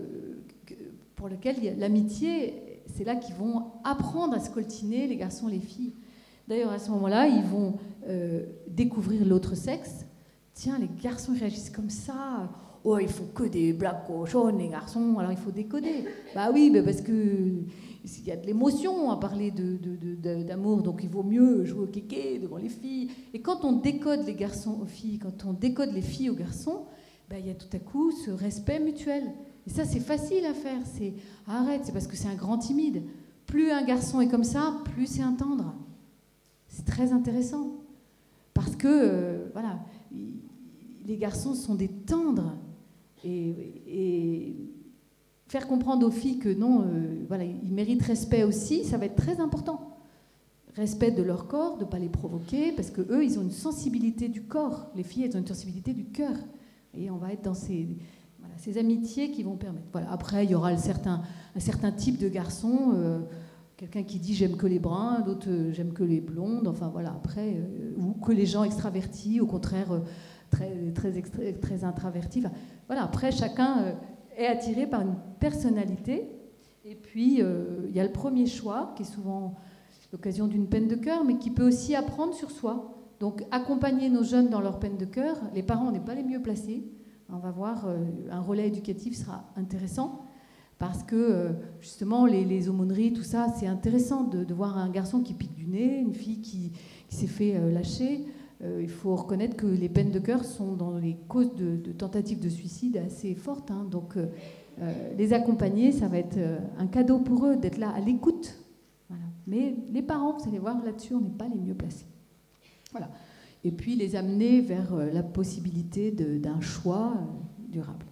pour 1.15 1.29
laquelle 1.29 1.77
l'amitié, 1.79 2.81
c'est 2.87 3.03
là 3.03 3.15
qu'ils 3.15 3.35
vont 3.35 3.71
apprendre 3.83 4.33
à 4.33 4.39
se 4.39 4.49
coltiner, 4.49 5.07
les 5.07 5.15
garçons, 5.15 5.47
les 5.47 5.59
filles. 5.59 5.93
D'ailleurs, 6.47 6.71
à 6.71 6.79
ce 6.79 6.89
moment-là, 6.91 7.27
ils 7.27 7.43
vont 7.43 7.75
euh, 8.07 8.45
découvrir 8.67 9.25
l'autre 9.25 9.55
sexe. 9.55 10.05
Tiens, 10.53 10.77
les 10.79 10.89
garçons 11.01 11.33
réagissent 11.33 11.69
comme 11.69 11.89
ça. 11.89 12.49
Oh, 12.83 12.97
il 12.97 13.07
faut 13.07 13.25
que 13.35 13.43
des 13.43 13.73
blagues 13.73 14.07
cochonnes, 14.07 14.57
les 14.57 14.69
garçons, 14.69 15.17
alors 15.19 15.31
il 15.31 15.37
faut 15.37 15.51
décoder. 15.51 16.05
Bah 16.33 16.49
oui, 16.51 16.71
parce 16.83 17.01
que 17.01 17.11
il 18.03 18.27
y 18.27 18.31
a 18.31 18.35
de 18.35 18.45
l'émotion 18.47 19.11
à 19.11 19.17
parler 19.17 19.51
d'amour, 19.51 20.81
donc 20.81 21.01
il 21.03 21.09
vaut 21.09 21.23
mieux 21.23 21.65
jouer 21.65 21.83
au 21.83 21.87
kéké 21.87 22.39
devant 22.39 22.57
les 22.57 22.69
filles. 22.69 23.11
Et 23.33 23.41
quand 23.41 23.63
on 23.63 23.73
décode 23.73 24.25
les 24.25 24.33
garçons 24.33 24.79
aux 24.81 24.85
filles, 24.85 25.19
quand 25.19 25.45
on 25.45 25.53
décode 25.53 25.93
les 25.93 26.01
filles 26.01 26.31
aux 26.31 26.35
garçons, 26.35 26.85
bah, 27.29 27.37
il 27.37 27.47
y 27.47 27.51
a 27.51 27.53
tout 27.53 27.67
à 27.73 27.79
coup 27.79 28.11
ce 28.11 28.31
respect 28.31 28.79
mutuel. 28.79 29.31
Et 29.67 29.69
ça, 29.69 29.85
c'est 29.85 29.99
facile 29.99 30.45
à 30.45 30.53
faire. 30.53 30.79
C'est 30.85 31.13
arrête, 31.47 31.81
c'est 31.83 31.91
parce 31.91 32.07
que 32.07 32.15
c'est 32.15 32.27
un 32.27 32.35
grand 32.35 32.57
timide. 32.57 33.03
Plus 33.45 33.69
un 33.69 33.83
garçon 33.83 34.21
est 34.21 34.27
comme 34.27 34.43
ça, 34.43 34.77
plus 34.95 35.05
c'est 35.05 35.21
un 35.21 35.33
tendre. 35.33 35.75
C'est 36.67 36.85
très 36.85 37.13
intéressant. 37.13 37.67
Parce 38.53 38.75
que, 38.75 38.87
euh, 38.87 39.49
voilà, 39.53 39.79
les 41.05 41.17
garçons 41.17 41.53
sont 41.53 41.75
des 41.75 41.87
tendres. 41.87 42.55
Et, 43.23 44.55
faire 45.47 45.67
comprendre 45.67 46.07
aux 46.07 46.11
filles 46.11 46.39
que 46.39 46.47
non, 46.47 46.83
euh, 46.83 47.25
voilà, 47.27 47.43
ils 47.43 47.73
méritent 47.73 48.03
respect 48.03 48.43
aussi, 48.43 48.85
ça 48.85 48.97
va 48.97 49.05
être 49.05 49.17
très 49.17 49.41
important. 49.41 49.97
Respect 50.75 51.11
de 51.11 51.21
leur 51.21 51.47
corps, 51.47 51.77
de 51.77 51.83
ne 51.83 51.89
pas 51.89 51.99
les 51.99 52.07
provoquer, 52.07 52.71
parce 52.71 52.89
que 52.89 53.01
eux, 53.01 53.25
ils 53.25 53.37
ont 53.37 53.41
une 53.41 53.51
sensibilité 53.51 54.29
du 54.29 54.43
corps. 54.43 54.89
Les 54.95 55.03
filles, 55.03 55.25
elles 55.25 55.35
ont 55.35 55.41
une 55.41 55.47
sensibilité 55.47 55.93
du 55.93 56.05
cœur. 56.05 56.37
Et 56.97 57.11
on 57.11 57.17
va 57.17 57.33
être 57.33 57.43
dans 57.43 57.53
ces, 57.53 57.97
amitiés 58.77 59.31
qui 59.31 59.43
vont 59.43 59.57
permettre. 59.57 59.87
Voilà. 59.91 60.09
Après, 60.11 60.45
il 60.45 60.51
y 60.51 60.55
aura 60.55 60.69
un 60.69 60.77
certain, 60.77 61.21
type 61.97 62.17
de 62.17 62.29
garçon. 62.29 62.93
Euh, 62.95 63.19
quelqu'un 63.75 64.03
qui 64.03 64.19
dit 64.19 64.33
j'aime 64.33 64.55
que 64.55 64.67
les 64.67 64.79
bruns, 64.79 65.19
d'autres 65.19 65.49
euh, 65.49 65.73
j'aime 65.73 65.91
que 65.91 66.03
les 66.03 66.21
blondes, 66.21 66.67
enfin 66.67 66.87
voilà, 66.87 67.09
après, 67.09 67.57
ou 67.97 68.13
que 68.13 68.31
les 68.31 68.45
gens 68.45 68.63
extravertis, 68.63 69.41
au 69.41 69.47
contraire, 69.47 70.01
euh, 70.59 70.91
très, 70.93 71.21
très, 71.21 71.53
très 71.53 71.83
introvertis. 71.83 72.43
voilà, 72.87 73.03
après, 73.03 73.31
chacun 73.31 73.95
est 74.37 74.47
attiré 74.47 74.87
par 74.87 75.01
une 75.01 75.15
personnalité. 75.39 76.29
Et 76.83 76.95
puis, 76.95 77.41
il 77.41 77.95
y 77.95 77.99
a 77.99 78.03
le 78.03 78.11
premier 78.11 78.47
choix, 78.47 78.93
qui 78.95 79.03
est 79.03 79.05
souvent 79.05 79.55
l'occasion 80.11 80.47
d'une 80.47 80.67
peine 80.67 80.87
de 80.87 80.95
cœur, 80.95 81.23
mais 81.23 81.37
qui 81.37 81.51
peut 81.51 81.67
aussi 81.67 81.95
apprendre 81.95 82.33
sur 82.33 82.49
soi. 82.49 82.97
Donc, 83.19 83.43
accompagner 83.51 84.09
nos 84.09 84.23
jeunes 84.23 84.49
dans 84.49 84.61
leur 84.61 84.79
peine 84.79 84.97
de 84.97 85.05
cœur, 85.05 85.37
les 85.53 85.61
parents 85.61 85.91
n'est 85.91 85.99
pas 85.99 86.15
les 86.15 86.23
mieux 86.23 86.41
placés. 86.41 86.83
On 87.29 87.37
va 87.37 87.51
voir, 87.51 87.87
un 88.31 88.41
relais 88.41 88.67
éducatif 88.67 89.15
sera 89.15 89.45
intéressant 89.55 90.25
parce 90.81 91.03
que 91.03 91.15
euh, 91.15 91.49
justement 91.79 92.25
les, 92.25 92.67
aumôneries, 92.67 93.13
tout 93.13 93.21
ça, 93.21 93.53
c'est 93.55 93.67
intéressant 93.67 94.23
de, 94.23 94.51
voir 94.51 94.79
un 94.79 94.89
garçon 94.89 95.21
qui 95.21 95.35
pique 95.35 95.53
du 95.53 95.67
nez, 95.67 95.99
une 95.99 96.15
fille 96.15 96.41
qui, 96.41 96.71
s'est 97.07 97.27
fait 97.27 97.55
euh, 97.55 97.71
lâcher. 97.71 98.25
Euh, 98.63 98.79
il 98.81 98.89
faut 98.89 99.15
reconnaître 99.15 99.55
que 99.55 99.65
les 99.65 99.89
peines 99.89 100.11
de 100.11 100.19
cœur 100.19 100.43
sont 100.45 100.73
dans 100.73 100.97
les 100.97 101.17
causes 101.27 101.55
de, 101.55 101.91
tentatives 101.91 102.39
de 102.39 102.49
suicide 102.49 102.97
assez 102.97 103.35
fortes. 103.35 103.71
Hein. 103.71 103.87
donc 103.89 104.15
les 105.15 105.33
accompagner, 105.33 105.91
ça 105.91 106.07
va 106.07 106.17
être 106.17 106.39
un 106.79 106.87
cadeau 106.87 107.19
pour 107.19 107.45
eux 107.45 107.55
d'être 107.55 107.77
là 107.77 107.89
à 107.89 107.99
l'écoute. 107.99 108.57
Mais 109.45 109.75
les 109.91 110.01
parents, 110.01 110.37
vous 110.37 110.49
allez 110.49 110.57
voir, 110.57 110.83
là-dessus, 110.83 111.13
on 111.13 111.19
n'est 111.19 111.29
pas 111.29 111.47
les 111.47 111.59
mieux 111.59 111.75
placés. 111.75 112.07
Voilà. 112.91 113.09
Et 113.63 113.71
puis 113.71 113.95
les 113.95 114.15
amener 114.15 114.61
vers 114.61 114.95
la 114.95 115.21
possibilité 115.21 116.09
d'un 116.09 116.61
choix 116.61 117.13
durable. 117.69 118.05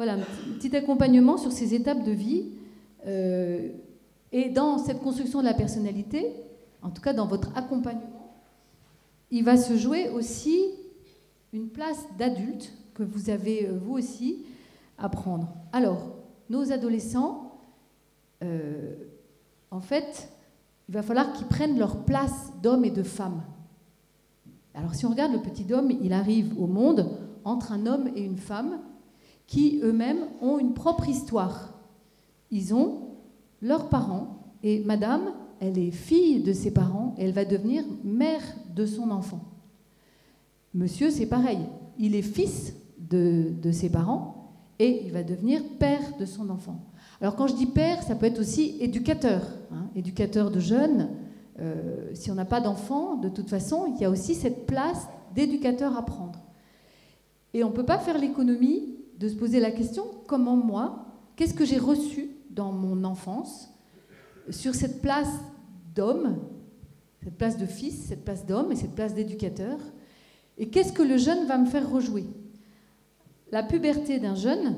Voilà, 0.00 0.14
un 0.14 0.54
petit 0.58 0.74
accompagnement 0.74 1.36
sur 1.36 1.52
ces 1.52 1.74
étapes 1.74 2.04
de 2.04 2.12
vie. 2.12 2.52
Euh, 3.06 3.68
et 4.32 4.48
dans 4.48 4.78
cette 4.78 5.00
construction 5.00 5.40
de 5.40 5.44
la 5.44 5.52
personnalité, 5.52 6.32
en 6.80 6.88
tout 6.88 7.02
cas 7.02 7.12
dans 7.12 7.26
votre 7.26 7.54
accompagnement, 7.54 8.19
il 9.30 9.44
va 9.44 9.56
se 9.56 9.76
jouer 9.76 10.08
aussi 10.08 10.60
une 11.52 11.68
place 11.68 12.06
d'adulte 12.18 12.72
que 12.94 13.02
vous 13.02 13.30
avez 13.30 13.66
euh, 13.66 13.78
vous 13.78 13.94
aussi 13.94 14.44
à 14.98 15.08
prendre. 15.08 15.48
Alors, 15.72 16.16
nos 16.48 16.72
adolescents, 16.72 17.60
euh, 18.42 18.94
en 19.70 19.80
fait, 19.80 20.30
il 20.88 20.94
va 20.94 21.02
falloir 21.02 21.32
qu'ils 21.32 21.46
prennent 21.46 21.78
leur 21.78 22.04
place 22.04 22.52
d'hommes 22.62 22.84
et 22.84 22.90
de 22.90 23.02
femmes. 23.02 23.42
Alors 24.74 24.94
si 24.94 25.06
on 25.06 25.10
regarde 25.10 25.32
le 25.32 25.40
petit 25.40 25.72
homme, 25.72 25.90
il 25.90 26.12
arrive 26.12 26.60
au 26.60 26.66
monde 26.66 27.08
entre 27.44 27.72
un 27.72 27.86
homme 27.86 28.10
et 28.14 28.22
une 28.22 28.38
femme, 28.38 28.80
qui 29.46 29.80
eux-mêmes 29.82 30.24
ont 30.40 30.58
une 30.58 30.74
propre 30.74 31.08
histoire. 31.08 31.74
Ils 32.50 32.74
ont 32.74 33.08
leurs 33.62 33.88
parents, 33.88 34.54
et 34.62 34.80
madame, 34.84 35.32
elle 35.60 35.78
est 35.78 35.90
fille 35.90 36.42
de 36.42 36.52
ses 36.52 36.72
parents, 36.72 37.14
et 37.18 37.24
elle 37.24 37.32
va 37.32 37.44
devenir 37.44 37.84
mère 38.02 38.42
de 38.74 38.86
son 38.86 39.10
enfant. 39.10 39.44
Monsieur, 40.72 41.10
c'est 41.10 41.26
pareil, 41.26 41.58
il 41.98 42.14
est 42.14 42.22
fils 42.22 42.74
de, 42.98 43.52
ses 43.72 43.90
parents, 43.90 44.52
et 44.78 45.02
il 45.04 45.12
va 45.12 45.22
devenir 45.22 45.62
père 45.78 46.16
de 46.18 46.24
son 46.24 46.48
enfant. 46.48 46.80
Alors 47.20 47.36
quand 47.36 47.46
je 47.46 47.54
dis 47.54 47.66
père, 47.66 48.02
ça 48.02 48.14
peut 48.14 48.26
être 48.26 48.40
aussi 48.40 48.76
éducateur, 48.80 49.42
hein, 49.72 49.90
éducateur 49.94 50.50
de 50.50 50.60
jeunes. 50.60 51.10
Euh, 51.58 52.08
si 52.14 52.30
on 52.30 52.34
n'a 52.34 52.46
pas 52.46 52.60
d'enfants, 52.60 53.16
de 53.16 53.28
toute 53.28 53.50
façon, 53.50 53.92
il 53.94 54.00
y 54.00 54.04
a 54.06 54.10
aussi 54.10 54.34
cette 54.34 54.66
place 54.66 55.06
d'éducateur 55.34 55.96
à 55.98 56.06
prendre. 56.06 56.40
Et 57.52 57.64
on 57.64 57.68
ne 57.68 57.74
peut 57.74 57.84
pas 57.84 57.98
faire 57.98 58.16
l'économie 58.16 58.96
de 59.18 59.28
se 59.28 59.34
poser 59.34 59.60
la 59.60 59.70
question 59.70 60.04
comment 60.26 60.56
moi, 60.56 61.04
qu'est-ce 61.36 61.52
que 61.52 61.66
j'ai 61.66 61.78
reçu 61.78 62.30
dans 62.50 62.72
mon 62.72 63.04
enfance 63.04 63.68
sur 64.48 64.74
cette 64.74 65.02
place 65.02 65.28
d'homme, 65.94 66.38
cette 67.22 67.36
place 67.36 67.58
de 67.58 67.66
fils, 67.66 68.06
cette 68.06 68.24
place 68.24 68.46
d'homme 68.46 68.72
et 68.72 68.76
cette 68.76 68.94
place 68.94 69.14
d'éducateur, 69.14 69.78
et 70.58 70.68
qu'est-ce 70.68 70.92
que 70.92 71.02
le 71.02 71.16
jeune 71.16 71.46
va 71.46 71.58
me 71.58 71.66
faire 71.66 71.90
rejouer? 71.90 72.26
La 73.52 73.62
puberté 73.62 74.18
d'un 74.18 74.34
jeune, 74.34 74.76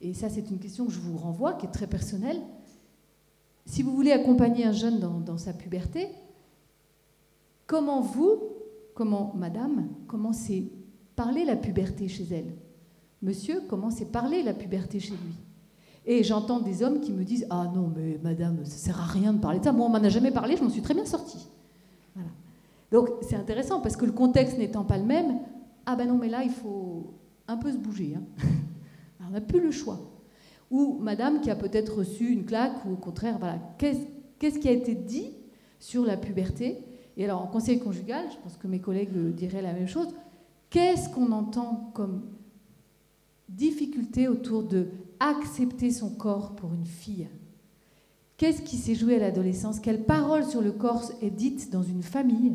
et 0.00 0.14
ça 0.14 0.28
c'est 0.28 0.50
une 0.50 0.58
question 0.58 0.86
que 0.86 0.92
je 0.92 1.00
vous 1.00 1.16
renvoie, 1.16 1.54
qui 1.54 1.66
est 1.66 1.70
très 1.70 1.86
personnelle, 1.86 2.40
si 3.68 3.82
vous 3.82 3.94
voulez 3.94 4.12
accompagner 4.12 4.64
un 4.64 4.72
jeune 4.72 4.98
dans, 4.98 5.36
sa 5.36 5.52
puberté, 5.52 6.08
comment 7.66 8.00
vous, 8.00 8.40
comment 8.94 9.34
madame, 9.36 9.88
comment 10.06 10.32
c'est 10.32 10.64
parler 11.14 11.44
la 11.44 11.54
puberté 11.54 12.08
chez 12.08 12.26
elle? 12.30 12.54
Monsieur, 13.20 13.60
comment 13.68 13.90
c'est 13.90 14.06
parler 14.06 14.42
la 14.42 14.54
puberté 14.54 15.00
chez 15.00 15.12
lui? 15.12 15.34
Et 16.06 16.24
j'entends 16.24 16.60
des 16.60 16.82
hommes 16.82 17.00
qui 17.00 17.12
me 17.12 17.24
disent 17.24 17.46
Ah 17.50 17.70
non, 17.74 17.92
mais 17.94 18.18
madame, 18.22 18.64
ça 18.64 18.76
sert 18.76 19.00
à 19.00 19.04
rien 19.04 19.32
de 19.32 19.38
parler 19.38 19.58
de 19.58 19.64
ça. 19.64 19.72
Moi, 19.72 19.86
on 19.86 19.90
m'en 19.90 19.98
a 19.98 20.08
jamais 20.08 20.30
parlé, 20.30 20.56
je 20.56 20.62
m'en 20.62 20.70
suis 20.70 20.82
très 20.82 20.94
bien 20.94 21.04
sortie. 21.04 21.48
Donc 22.90 23.10
c'est 23.22 23.36
intéressant 23.36 23.80
parce 23.80 23.96
que 23.96 24.06
le 24.06 24.12
contexte 24.12 24.58
n'étant 24.58 24.84
pas 24.84 24.96
le 24.96 25.04
même, 25.04 25.40
ah 25.86 25.96
ben 25.96 26.08
non, 26.08 26.16
mais 26.16 26.28
là, 26.28 26.42
il 26.42 26.50
faut 26.50 27.14
un 27.46 27.56
peu 27.56 27.70
se 27.70 27.76
bouger. 27.76 28.16
Hein. 28.16 28.22
on 29.26 29.30
n'a 29.30 29.40
plus 29.40 29.60
le 29.60 29.70
choix. 29.70 29.98
Ou 30.70 30.98
madame 31.00 31.40
qui 31.40 31.50
a 31.50 31.56
peut-être 31.56 31.98
reçu 31.98 32.30
une 32.30 32.44
claque, 32.44 32.84
ou 32.86 32.92
au 32.92 32.96
contraire, 32.96 33.38
voilà, 33.38 33.58
qu'est-ce 33.78 34.58
qui 34.58 34.68
a 34.68 34.72
été 34.72 34.94
dit 34.94 35.32
sur 35.78 36.04
la 36.04 36.16
puberté? 36.16 36.84
Et 37.16 37.24
alors, 37.24 37.42
en 37.42 37.46
conseil 37.46 37.78
conjugal, 37.78 38.24
je 38.30 38.36
pense 38.42 38.56
que 38.56 38.66
mes 38.66 38.80
collègues 38.80 39.34
diraient 39.34 39.62
la 39.62 39.72
même 39.72 39.88
chose, 39.88 40.08
qu'est-ce 40.70 41.08
qu'on 41.08 41.32
entend 41.32 41.90
comme 41.94 42.22
difficulté 43.48 44.28
autour 44.28 44.62
de 44.62 44.88
accepter 45.20 45.90
son 45.90 46.10
corps 46.10 46.54
pour 46.54 46.72
une 46.74 46.86
fille 46.86 47.28
Qu'est-ce 48.38 48.62
qui 48.62 48.76
s'est 48.76 48.94
joué 48.94 49.16
à 49.16 49.18
l'adolescence? 49.18 49.80
Quelle 49.80 50.04
parole 50.04 50.44
sur 50.44 50.62
le 50.62 50.70
corps 50.70 51.10
est 51.20 51.30
dite 51.30 51.70
dans 51.72 51.82
une 51.82 52.04
famille? 52.04 52.54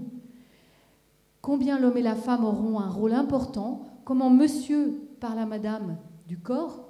Combien 1.42 1.78
l'homme 1.78 1.98
et 1.98 2.02
la 2.02 2.16
femme 2.16 2.46
auront 2.46 2.80
un 2.80 2.90
rôle 2.90 3.12
important? 3.12 3.82
Comment 4.06 4.30
monsieur 4.30 4.94
parle 5.20 5.40
à 5.40 5.46
madame 5.46 5.98
du 6.26 6.38
corps? 6.38 6.88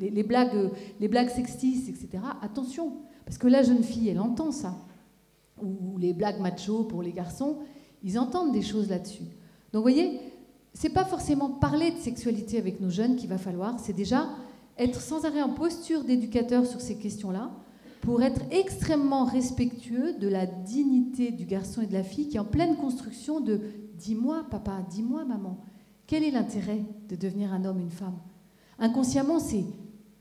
Les, 0.00 0.22
blagues, 0.22 0.70
les 0.98 1.08
blagues 1.08 1.28
sexistes, 1.28 1.90
etc. 1.90 2.24
Attention, 2.40 2.94
parce 3.26 3.36
que 3.36 3.48
la 3.48 3.62
jeune 3.62 3.84
fille, 3.84 4.08
elle 4.08 4.18
entend 4.18 4.50
ça. 4.50 4.76
Ou, 5.62 5.98
les 5.98 6.14
blagues 6.14 6.40
macho 6.40 6.84
pour 6.84 7.02
les 7.02 7.12
garçons, 7.12 7.58
ils 8.02 8.18
entendent 8.18 8.52
des 8.52 8.62
choses 8.62 8.88
là-dessus. 8.88 9.24
Donc, 9.72 9.80
vous 9.80 9.82
voyez, 9.82 10.20
c'est 10.72 10.88
pas 10.88 11.04
forcément 11.04 11.50
parler 11.50 11.90
de 11.90 11.98
sexualité 11.98 12.56
avec 12.56 12.80
nos 12.80 12.88
jeunes 12.88 13.16
qu'il 13.16 13.28
va 13.28 13.38
falloir, 13.38 13.78
c'est 13.78 13.92
déjà 13.92 14.26
être 14.78 15.00
sans 15.00 15.24
arrêt 15.24 15.42
en 15.42 15.54
posture 15.54 16.04
d'éducateur 16.04 16.66
sur 16.66 16.80
ces 16.80 16.96
questions-là, 16.96 17.50
pour 18.00 18.22
être 18.22 18.40
extrêmement 18.50 19.24
respectueux 19.24 20.14
de 20.18 20.26
la 20.26 20.44
dignité 20.44 21.30
du 21.30 21.44
garçon 21.44 21.82
et 21.82 21.86
de 21.86 21.92
la 21.92 22.02
fille 22.02 22.28
qui 22.28 22.36
est 22.36 22.40
en 22.40 22.44
pleine 22.44 22.76
construction 22.76 23.40
de 23.40 23.60
dis-moi 23.96 24.44
papa, 24.50 24.84
dis-moi 24.90 25.24
maman, 25.24 25.58
quel 26.08 26.24
est 26.24 26.32
l'intérêt 26.32 26.84
de 27.08 27.14
devenir 27.14 27.52
un 27.52 27.64
homme, 27.64 27.78
une 27.78 27.90
femme? 27.90 28.18
Inconsciemment, 28.78 29.38
c'est 29.38 29.64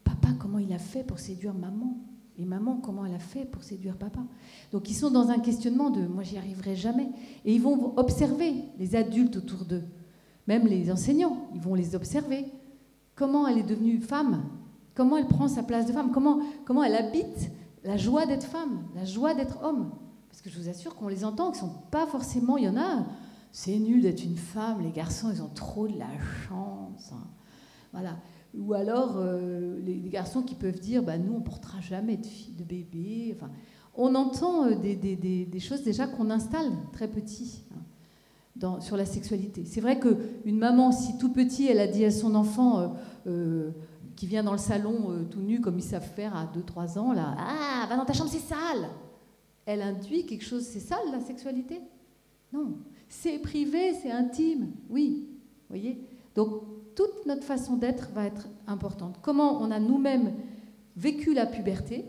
papa, 0.03 0.29
comment 0.39 0.59
il 0.59 0.71
a 0.73 0.77
fait 0.77 1.03
pour 1.03 1.17
séduire 1.17 1.55
maman? 1.55 1.97
Et 2.37 2.45
maman, 2.45 2.77
comment 2.77 3.05
elle 3.05 3.15
a 3.15 3.19
fait 3.19 3.45
pour 3.45 3.63
séduire 3.63 3.97
papa? 3.97 4.21
Donc 4.71 4.89
ils 4.89 4.95
sont 4.95 5.09
dans 5.11 5.29
un 5.29 5.39
questionnement 5.39 5.89
de 5.89 6.05
moi, 6.07 6.23
j'y 6.23 6.37
arriverai 6.37 6.75
jamais. 6.75 7.09
Et 7.45 7.53
ils 7.55 7.61
vont 7.61 7.97
observer 7.97 8.53
les 8.77 8.95
adultes 8.95 9.37
autour 9.37 9.65
d'eux, 9.65 9.83
même 10.47 10.67
les 10.67 10.91
enseignants, 10.91 11.49
ils 11.55 11.61
vont 11.61 11.73
les 11.73 11.95
observer. 11.95 12.45
Comment 13.15 13.47
elle 13.47 13.57
est 13.57 13.63
devenue 13.63 13.99
femme? 13.99 14.43
Comment 14.95 15.17
elle 15.17 15.27
prend 15.27 15.47
sa 15.47 15.63
place 15.63 15.85
de 15.85 15.93
femme? 15.93 16.11
Comment, 16.11 16.83
elle 16.83 16.95
habite 16.95 17.51
la 17.83 17.97
joie 17.97 18.25
d'être 18.25 18.45
femme, 18.45 18.83
la 18.95 19.05
joie 19.05 19.33
d'être 19.33 19.63
homme? 19.63 19.91
Parce 20.29 20.41
que 20.41 20.49
je 20.49 20.59
vous 20.59 20.69
assure 20.69 20.95
qu'on 20.95 21.07
les 21.07 21.25
entend, 21.25 21.51
qu'ils 21.51 21.63
ne 21.63 21.69
sont 21.69 21.75
pas 21.91 22.05
forcément. 22.05 22.57
Il 22.57 22.65
y 22.65 22.69
en 22.69 22.77
a, 22.77 23.05
c'est 23.51 23.77
nul 23.77 24.01
d'être 24.01 24.23
une 24.23 24.37
femme, 24.37 24.81
les 24.81 24.91
garçons, 24.91 25.29
ils 25.33 25.41
ont 25.41 25.51
trop 25.53 25.87
de 25.87 25.97
la 25.97 26.09
chance. 26.47 27.11
Hein. 27.13 27.27
Ou 28.53 28.73
alors 28.73 29.13
euh, 29.15 29.79
les, 29.81 30.09
garçons 30.09 30.41
qui 30.41 30.55
peuvent 30.55 30.79
dire 30.79 31.03
bah, 31.03 31.17
Nous, 31.17 31.33
on 31.33 31.41
portera 31.41 31.79
jamais 31.79 32.17
de, 32.17 32.25
fille, 32.25 32.53
de 32.53 32.63
bébé. 32.63 33.37
On 33.95 34.15
entend 34.15 34.65
euh, 34.65 34.75
des, 34.75 35.59
choses 35.59 35.83
déjà 35.83 36.07
qu'on 36.07 36.29
installe 36.29 36.71
très 36.91 37.07
petit 37.07 37.63
hein, 37.73 37.81
sur 38.79 38.97
la 38.97 39.05
sexualité. 39.05 39.63
C'est 39.65 39.81
vrai 39.81 39.99
qu'une 39.99 40.57
maman, 40.57 40.91
si 40.91 41.17
tout 41.17 41.31
petit, 41.31 41.67
elle 41.67 41.79
a 41.79 41.87
dit 41.87 42.05
à 42.05 42.11
son 42.11 42.35
enfant 42.35 42.93
euh, 43.27 43.71
qui 44.15 44.27
vient 44.27 44.43
dans 44.43 44.51
le 44.51 44.57
salon 44.57 45.25
tout 45.29 45.41
nu, 45.41 45.61
comme 45.61 45.79
ils 45.79 45.83
savent 45.83 46.07
faire 46.07 46.35
à 46.35 46.45
2-3 46.45 46.99
ans 46.99 47.13
là, 47.13 47.35
Ah, 47.37 47.87
va 47.89 47.97
dans 47.97 48.05
ta 48.05 48.13
chambre, 48.13 48.29
c'est 48.29 48.39
sale 48.39 48.89
Elle 49.65 49.81
induit 49.81 50.25
quelque 50.25 50.43
chose, 50.43 50.63
c'est 50.63 50.79
sale 50.79 51.11
la 51.11 51.19
sexualité? 51.19 51.81
Non. 52.53 52.73
C'est 53.09 53.39
privé, 53.39 53.93
c'est 54.01 54.11
intime, 54.11 54.71
oui. 54.89 55.27
voyez? 55.69 56.07
Donc 56.35 56.63
toute 56.95 57.25
notre 57.25 57.43
façon 57.43 57.77
d'être 57.77 58.09
va 58.13 58.25
être 58.25 58.47
importante. 58.67 59.19
Comment 59.21 59.61
on 59.61 59.71
a 59.71 59.79
nous-mêmes 59.79 60.33
vécu 60.95 61.33
la 61.33 61.45
puberté, 61.45 62.05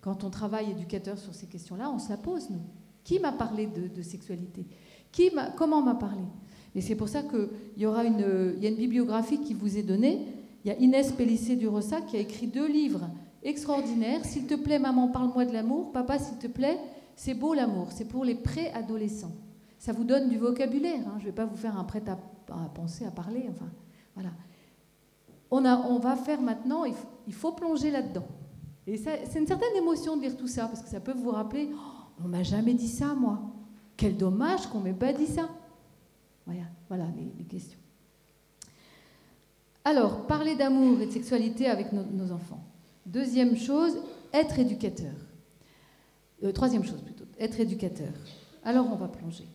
quand 0.00 0.24
on 0.24 0.30
travaille 0.30 0.70
éducateur 0.70 1.18
sur 1.18 1.34
ces 1.34 1.46
questions-là, 1.46 1.90
on 1.90 1.98
se 1.98 2.10
la 2.10 2.16
pose, 2.16 2.50
nous. 2.50 2.62
Qui 3.04 3.18
m'a 3.18 3.32
parlé 3.32 3.66
de, 3.66 4.02
sexualité? 4.02 4.66
Comment 5.56 5.82
m'a 5.82 5.94
parlé? 5.94 6.22
Et 6.74 6.80
c'est 6.80 6.96
pour 6.96 7.08
ça 7.08 7.22
qu'il 7.22 7.48
y 7.76 7.86
aura 7.86 8.04
une, 8.04 8.56
y 8.60 8.66
a 8.66 8.70
une 8.70 8.76
bibliographie 8.76 9.40
qui 9.40 9.54
vous 9.54 9.78
est 9.78 9.82
donnée. 9.82 10.26
Il 10.64 10.68
y 10.68 10.70
a 10.70 10.78
Inès 10.78 11.12
Pellissé 11.12 11.56
du 11.56 11.68
qui 12.08 12.16
a 12.16 12.20
écrit 12.20 12.46
deux 12.46 12.66
livres 12.66 13.08
extraordinaires. 13.42 14.24
S'il 14.24 14.46
te 14.46 14.54
plaît, 14.54 14.78
maman, 14.78 15.08
parle-moi 15.08 15.44
de 15.44 15.52
l'amour. 15.52 15.92
Papa, 15.92 16.18
s'il 16.18 16.38
te 16.38 16.46
plaît, 16.46 16.78
c'est 17.16 17.34
beau 17.34 17.54
l'amour. 17.54 17.88
C'est 17.90 18.06
pour 18.06 18.24
les 18.24 18.34
préadolescents. 18.34 19.32
Ça 19.78 19.92
vous 19.92 20.04
donne 20.04 20.28
du 20.28 20.38
vocabulaire. 20.38 21.06
Hein. 21.06 21.16
Je 21.18 21.24
ne 21.24 21.28
vais 21.28 21.34
pas 21.34 21.44
vous 21.44 21.56
faire 21.56 21.78
un 21.78 21.84
prêt 21.84 22.02
à, 22.08 22.12
à 22.52 22.68
penser, 22.74 23.04
à 23.04 23.10
parler. 23.10 23.44
Enfin, 23.50 23.70
voilà. 24.14 24.30
On, 25.50 25.64
a, 25.64 25.76
on 25.88 25.98
va 25.98 26.16
faire 26.16 26.40
maintenant, 26.40 26.84
il 26.84 27.32
faut, 27.32 27.52
plonger 27.52 27.90
là-dedans. 27.90 28.26
Et 28.86 28.96
c'est 28.96 29.38
une 29.38 29.46
certaine 29.46 29.76
émotion 29.76 30.16
de 30.16 30.22
lire 30.22 30.36
tout 30.36 30.48
ça, 30.48 30.66
parce 30.66 30.82
que 30.82 30.88
ça 30.88 31.00
peut 31.00 31.12
vous 31.12 31.30
rappeler, 31.30 31.70
oh, 31.72 32.22
on 32.24 32.28
m'a 32.28 32.42
jamais 32.42 32.74
dit 32.74 32.88
ça, 32.88 33.14
moi. 33.14 33.40
Quel 33.96 34.16
dommage 34.16 34.66
qu'on 34.66 34.80
m'ait 34.80 34.92
pas 34.92 35.12
dit 35.12 35.26
ça. 35.26 35.48
Voilà, 36.46 36.64
voilà 36.88 37.06
les, 37.38 37.44
questions. 37.44 37.78
Alors, 39.84 40.26
parler 40.26 40.56
d'amour 40.56 41.00
et 41.00 41.06
de 41.06 41.12
sexualité 41.12 41.68
avec 41.68 41.92
nos, 41.92 42.32
enfants. 42.32 42.62
Deuxième 43.06 43.56
chose, 43.56 43.96
être 44.32 44.58
éducateur. 44.58 45.14
Euh, 46.42 46.52
troisième 46.52 46.84
chose 46.84 47.00
plutôt, 47.02 47.24
être 47.38 47.60
éducateur. 47.60 48.12
Alors, 48.64 48.86
on 48.90 48.96
va 48.96 49.08
plonger. 49.08 49.46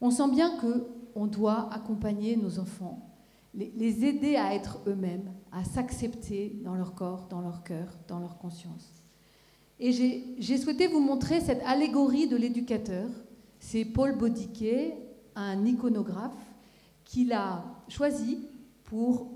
On 0.00 0.10
sent 0.10 0.30
bien 0.30 0.56
que 0.58 0.86
on 1.14 1.26
doit 1.26 1.72
accompagner 1.72 2.36
nos 2.36 2.58
enfants 2.58 3.12
les, 3.54 4.04
aider 4.04 4.36
à 4.36 4.54
être 4.54 4.80
eux-mêmes, 4.86 5.32
à 5.50 5.64
s'accepter 5.64 6.56
dans 6.64 6.74
leur 6.74 6.94
corps, 6.94 7.26
dans 7.28 7.40
leur 7.40 7.62
cœur, 7.62 7.98
dans 8.08 8.18
leur 8.18 8.38
conscience. 8.38 9.02
Et 9.78 9.92
j'ai 10.38 10.58
souhaité 10.58 10.86
vous 10.86 11.00
montrer 11.00 11.40
cette 11.40 11.62
allégorie 11.64 12.28
de 12.28 12.36
l'éducateur. 12.36 13.08
C'est 13.62 13.84
Paul 13.84 14.18
Baudiquet, 14.18 14.98
un 15.36 15.64
iconographe, 15.64 16.34
qui 17.04 17.24
l'a 17.24 17.64
choisi 17.88 18.48
pour 18.82 19.30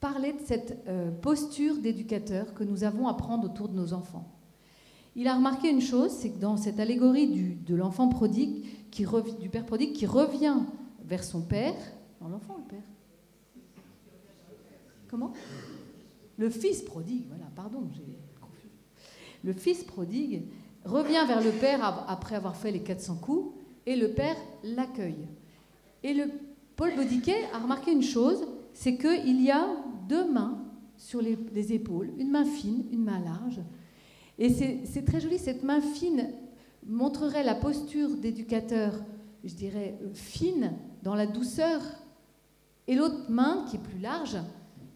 parler 0.00 0.32
de 0.32 0.40
cette 0.44 0.78
euh, 0.88 1.10
posture 1.10 1.76
d'éducateur 1.76 2.54
que 2.54 2.64
nous 2.64 2.84
avons 2.84 3.06
à 3.06 3.14
prendre 3.14 3.44
autour 3.44 3.68
de 3.68 3.74
nos 3.74 3.92
enfants. 3.92 4.26
Il 5.14 5.28
a 5.28 5.36
remarqué 5.36 5.68
une 5.68 5.82
chose, 5.82 6.10
c'est 6.10 6.30
que 6.30 6.38
dans 6.38 6.56
cette 6.56 6.80
allégorie 6.80 7.28
du, 7.28 7.54
de 7.54 7.74
l'enfant 7.76 8.08
prodigue, 8.08 8.64
qui, 8.90 9.04
du 9.38 9.50
père 9.50 9.66
prodigue 9.66 9.92
qui 9.92 10.06
revient 10.06 10.60
vers 11.04 11.22
son 11.22 11.42
père, 11.42 11.74
l'enfant, 12.22 12.56
le 12.56 12.64
père, 12.64 12.84
Comment? 15.06 15.32
Le 16.38 16.48
fils 16.48 16.82
prodigue, 16.82 17.26
voilà, 17.28 17.44
pardon, 17.54 17.88
j'ai 17.92 18.02
confondu. 18.40 18.68
Le 19.44 19.52
fils 19.52 19.84
prodigue 19.84 20.44
revient 20.88 21.24
vers 21.26 21.42
le 21.42 21.50
père 21.50 22.04
après 22.08 22.34
avoir 22.34 22.56
fait 22.56 22.70
les 22.70 22.82
400 22.82 23.16
coups 23.16 23.54
et 23.86 23.96
le 23.96 24.12
père 24.12 24.36
l'accueille. 24.64 25.28
Et 26.02 26.14
le 26.14 26.24
Paul 26.76 26.94
Baudiquet 26.94 27.44
a 27.52 27.58
remarqué 27.58 27.92
une 27.92 28.02
chose, 28.02 28.46
c'est 28.72 28.96
qu'il 28.96 29.42
y 29.42 29.50
a 29.50 29.66
deux 30.08 30.30
mains 30.30 30.58
sur 30.96 31.20
les, 31.20 31.38
les, 31.52 31.72
épaules, 31.72 32.10
une 32.18 32.30
main 32.30 32.44
fine, 32.44 32.84
une 32.92 33.04
main 33.04 33.20
large. 33.20 33.60
Et 34.38 34.50
c'est 34.50 35.04
très 35.04 35.20
joli, 35.20 35.38
cette 35.38 35.64
main 35.64 35.80
fine 35.80 36.30
montrerait 36.86 37.42
la 37.42 37.54
posture 37.54 38.10
d'éducateur, 38.16 38.94
je 39.44 39.54
dirais, 39.54 39.98
fine, 40.14 40.72
dans 41.02 41.14
la 41.14 41.26
douceur, 41.26 41.80
et 42.86 42.94
l'autre 42.94 43.28
main, 43.28 43.66
qui 43.68 43.76
est 43.76 43.80
plus 43.82 43.98
large, 43.98 44.38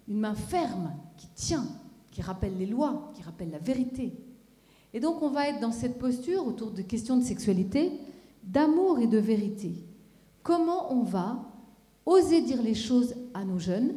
une 0.09 0.21
main 0.21 0.35
ferme 0.35 0.93
qui 1.17 1.29
tient, 1.35 1.67
qui 2.11 2.23
rappelle 2.23 2.57
les 2.57 2.67
lois, 2.67 3.13
qui 3.15 3.23
rappelle 3.23 3.51
la 3.51 3.59
vérité. 3.59 4.13
Et 4.95 5.01
donc 5.01 5.23
on 5.23 5.31
va 5.31 5.49
être 5.49 5.61
dans 5.61 5.73
cette 5.73 5.99
posture 5.99 6.47
autour 6.47 6.71
de 6.71 6.83
questions 6.83 7.17
de 7.17 7.25
sexualité, 7.25 7.93
d'amour 8.45 8.99
et 8.99 9.07
de 9.07 9.19
vérité. 9.19 9.75
Comment 10.43 10.93
on 10.93 11.03
va 11.03 11.53
oser 12.05 12.43
dire 12.43 12.63
les 12.63 12.75
choses 12.75 13.15
à 13.35 13.45
nos 13.45 13.59
jeunes 13.59 13.95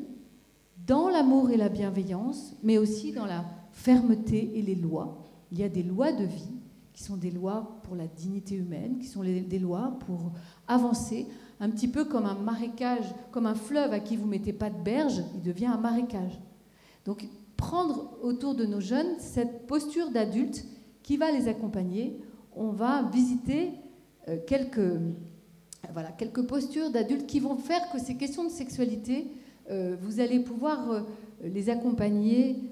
dans 0.85 1.09
l'amour 1.09 1.49
et 1.49 1.57
la 1.57 1.69
bienveillance, 1.69 2.53
mais 2.61 2.77
aussi 2.77 3.11
dans 3.11 3.25
la 3.25 3.45
fermeté 3.71 4.57
et 4.57 4.61
les 4.61 4.75
lois. 4.75 5.17
Il 5.51 5.59
y 5.59 5.63
a 5.63 5.69
des 5.69 5.83
lois 5.83 6.11
de 6.11 6.25
vie 6.25 6.51
qui 6.93 7.03
sont 7.03 7.17
des 7.17 7.31
lois 7.31 7.79
pour 7.83 7.95
la 7.95 8.07
dignité 8.07 8.55
humaine, 8.55 8.99
qui 8.99 9.07
sont 9.07 9.23
des 9.23 9.59
lois 9.59 9.97
pour 10.05 10.31
avancer 10.67 11.27
un 11.59 11.69
petit 11.69 11.87
peu 11.87 12.05
comme 12.05 12.25
un 12.25 12.35
marécage, 12.35 13.13
comme 13.31 13.45
un 13.45 13.55
fleuve 13.55 13.91
à 13.91 13.99
qui 13.99 14.15
vous 14.15 14.27
mettez 14.27 14.53
pas 14.53 14.69
de 14.69 14.81
berge, 14.81 15.21
il 15.35 15.41
devient 15.41 15.65
un 15.65 15.77
marécage. 15.77 16.39
Donc 17.05 17.27
prendre 17.57 18.17
autour 18.21 18.55
de 18.55 18.65
nos 18.65 18.79
jeunes 18.79 19.19
cette 19.19 19.67
posture 19.67 20.11
d'adulte 20.11 20.65
qui 21.05 21.17
va 21.17 21.31
les 21.31 21.47
accompagner. 21.47 22.19
On 22.55 22.69
va 22.69 23.03
visiter 23.03 23.69
euh, 24.27 24.37
quelques, 24.47 24.99
voilà, 25.93 26.11
quelques 26.11 26.41
postures 26.47 26.89
d'adultes 26.89 27.27
qui 27.27 27.39
vont 27.39 27.57
faire 27.57 27.91
que 27.91 27.99
ces 27.99 28.17
questions 28.17 28.43
de 28.43 28.49
sexualité 28.49 29.27
euh, 29.69 29.95
vous 30.01 30.19
allez 30.19 30.39
pouvoir 30.39 30.91
euh, 30.91 31.01
les 31.43 31.69
accompagner 31.69 32.71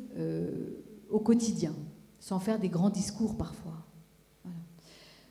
au 1.10 1.20
quotidien, 1.20 1.74
sans 2.20 2.40
faire 2.40 2.60
des 2.60 2.70
grands 2.70 2.92
discours 2.92 3.36
parfois. 3.36 3.84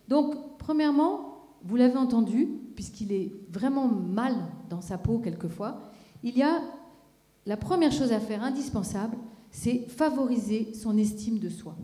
Donc, 0.08 0.58
premièrement, 0.58 1.46
vous 1.62 1.76
l'avez 1.76 1.96
entendu, 1.96 2.48
puisqu'il 2.74 3.12
est 3.12 3.32
vraiment 3.48 3.86
mal 3.86 4.34
dans 4.68 4.80
sa 4.80 4.98
peau 4.98 5.18
quelquefois, 5.18 5.92
il 6.24 6.36
y 6.36 6.42
a 6.42 6.60
la 7.46 7.56
première 7.56 7.92
chose 7.92 8.10
à 8.10 8.18
faire, 8.18 8.42
indispensable, 8.42 9.16
c'est 9.52 9.86
favoriser 9.88 10.74
son 10.74 10.98
estime 10.98 11.38
de 11.38 11.48
soi. 11.48 11.76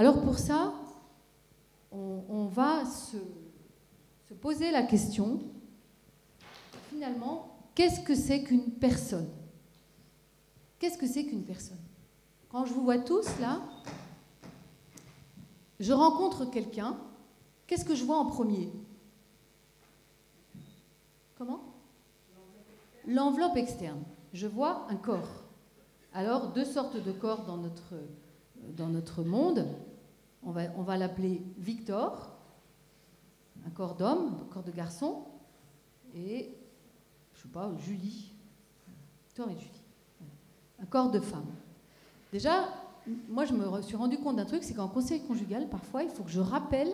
Alors 0.00 0.22
pour 0.22 0.38
ça, 0.38 0.72
on, 1.92 2.46
va 2.46 2.86
se, 2.86 3.18
se 4.30 4.32
poser 4.32 4.70
la 4.70 4.82
question, 4.82 5.40
finalement, 6.88 7.58
qu'est-ce 7.74 8.00
que 8.00 8.14
c'est 8.14 8.42
qu'une 8.42 8.70
personne? 8.70 9.28
Qu'est-ce 10.78 10.96
que 10.96 11.06
c'est 11.06 11.26
qu'une 11.26 11.44
personne? 11.44 11.76
Quand 12.48 12.64
je 12.64 12.72
vous 12.72 12.80
vois 12.80 12.96
tous 12.96 13.26
là, 13.42 13.60
je 15.78 15.92
rencontre 15.92 16.46
quelqu'un, 16.46 16.96
qu'est-ce 17.66 17.84
que 17.84 17.94
je 17.94 18.04
vois 18.04 18.16
en 18.16 18.24
premier? 18.24 18.72
Comment? 21.36 21.74
L'enveloppe 23.06 23.58
externe. 23.58 24.02
Je 24.32 24.46
vois 24.46 24.86
un 24.88 24.96
corps. 24.96 25.44
Alors, 26.14 26.54
deux 26.54 26.64
sortes 26.64 26.96
de 26.96 27.12
corps 27.12 27.44
dans 27.44 28.88
notre 28.88 29.22
monde. 29.24 29.66
On 30.42 30.52
va, 30.52 30.96
l'appeler 30.96 31.42
Victor, 31.58 32.30
un 33.66 33.70
corps 33.70 33.94
d'homme, 33.94 34.38
un 34.40 34.52
corps 34.52 34.62
de 34.62 34.70
garçon, 34.70 35.24
et, 36.14 36.54
je 37.34 37.42
sais 37.42 37.48
pas, 37.48 37.70
Julie. 37.78 38.32
Victor 39.26 39.50
et 39.50 39.58
Julie. 39.58 39.82
Un 40.82 40.86
corps 40.86 41.10
de 41.10 41.20
femme. 41.20 41.46
Déjà, 42.32 42.68
moi, 43.28 43.44
je 43.44 43.52
me 43.52 43.82
suis 43.82 43.96
rendu 43.96 44.18
compte 44.18 44.36
d'un 44.36 44.44
truc, 44.44 44.62
c'est 44.62 44.74
qu'en 44.74 44.88
conseil 44.88 45.20
conjugal, 45.20 45.68
parfois, 45.68 46.02
il 46.02 46.10
faut 46.10 46.22
que 46.22 46.30
je 46.30 46.40
rappelle 46.40 46.92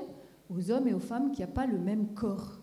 aux 0.51 0.71
hommes 0.71 0.89
et 0.89 0.95
aux 0.95 1.01
femmes 1.01 1.31
qu'il 1.31 1.45
n'y 1.45 1.51
a 1.51 1.55
pas 1.55 1.67
le 1.67 1.79
même 1.79 2.15
corps. 2.15 2.59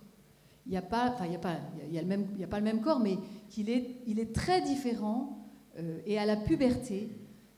Il 0.65 0.71
n'y 0.71 0.77
a 0.77 0.81
pas, 0.81 1.07
a 1.07 1.23
a 1.23 2.01
le 2.01 2.61
même, 2.61 2.81
corps, 2.81 2.99
mais 2.99 3.17
qu'il 3.49 3.69
est, 3.69 4.01
il 4.07 4.19
est 4.19 4.33
très 4.33 4.61
différent. 4.61 5.39
Euh, 5.77 5.99
et 6.05 6.17
à 6.17 6.25
la 6.25 6.37
puberté, 6.37 7.09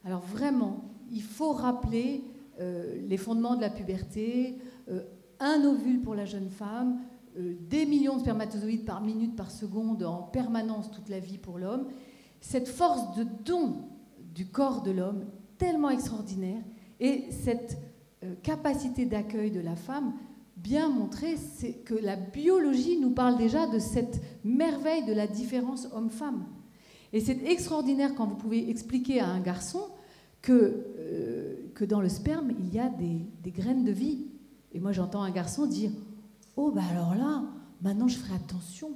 alors 0.04 0.22
vraiment, 0.22 0.86
il 1.12 1.22
faut 1.22 1.52
rappeler 1.52 2.24
les 2.60 3.18
fondements 3.18 3.56
de 3.56 3.62
la 3.62 3.70
puberté, 3.70 4.58
euh, 4.90 5.04
un 5.40 5.64
ovule 5.66 6.02
pour 6.02 6.16
la 6.16 6.26
jeune 6.26 6.50
femme, 6.50 7.02
des 7.38 7.86
millions 7.86 8.16
de 8.16 8.22
spermatozoïdes 8.22 8.86
par 8.86 9.02
minute, 9.02 9.36
par 9.36 9.52
seconde, 9.52 10.04
en 10.04 10.24
permanence 10.24 10.90
toute 10.92 11.10
la 11.10 11.20
vie 11.20 11.38
pour 11.38 11.58
l'homme. 11.58 11.88
Cette 12.40 12.70
force 12.70 13.18
de 13.18 13.26
don 13.44 13.90
du 14.34 14.48
corps 14.48 14.84
de 14.84 14.92
l'homme, 14.92 15.26
tellement 15.58 15.90
extraordinaire, 15.90 16.62
et 17.02 17.26
cette 17.32 17.78
capacité 18.42 19.06
d'accueil 19.06 19.52
de 19.52 19.60
la 19.60 19.76
femme, 19.76 20.14
bien 20.56 20.90
montré, 20.90 21.36
c'est 21.38 21.74
que 21.84 21.94
la 21.94 22.16
biologie 22.16 22.98
nous 22.98 23.12
parle 23.12 23.38
déjà 23.38 23.68
de 23.68 23.80
cette 23.80 24.22
merveille 24.44 25.06
de 25.06 25.14
la 25.14 25.28
différence 25.28 25.88
homme-femme. 25.94 26.46
Et 27.14 27.20
c'est 27.20 27.44
extraordinaire 27.46 28.16
quand 28.16 28.26
vous 28.26 28.36
pouvez 28.36 28.70
expliquer 28.70 29.20
à 29.20 29.28
un 29.28 29.42
garçon 29.42 29.82
que, 30.42 30.86
euh, 30.98 31.35
que 31.76 31.86
dans 31.86 32.02
le 32.02 32.10
sperme, 32.10 32.52
il 32.58 32.74
y 32.74 32.80
a 32.80 32.90
des, 32.90 33.52
graines 33.52 33.84
de 33.84 33.92
vie. 33.92 34.28
Et 34.72 34.80
moi, 34.80 34.94
j'entends 34.94 35.22
un 35.22 35.30
garçon 35.30 35.68
dire 35.68 35.92
Oh, 36.56 36.72
bah 36.72 36.82
alors 36.90 37.14
là, 37.16 37.44
maintenant 37.82 38.08
je 38.08 38.18
ferai 38.18 38.34
attention. 38.34 38.92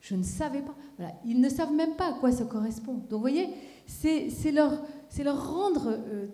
Je 0.00 0.16
ne 0.16 0.22
savais 0.22 0.62
pas. 0.62 0.74
Voilà. 0.98 1.14
Ils 1.24 1.40
ne 1.40 1.48
savent 1.48 1.72
même 1.72 1.96
pas 1.96 2.08
à 2.08 2.12
quoi 2.14 2.32
ça 2.32 2.44
correspond. 2.44 2.94
Donc, 2.94 3.12
vous 3.12 3.20
voyez, 3.20 3.48
c'est 3.86 4.52
leur, 4.52 4.82
leur 5.22 5.54
rendre 5.54 5.88
euh, 5.88 6.26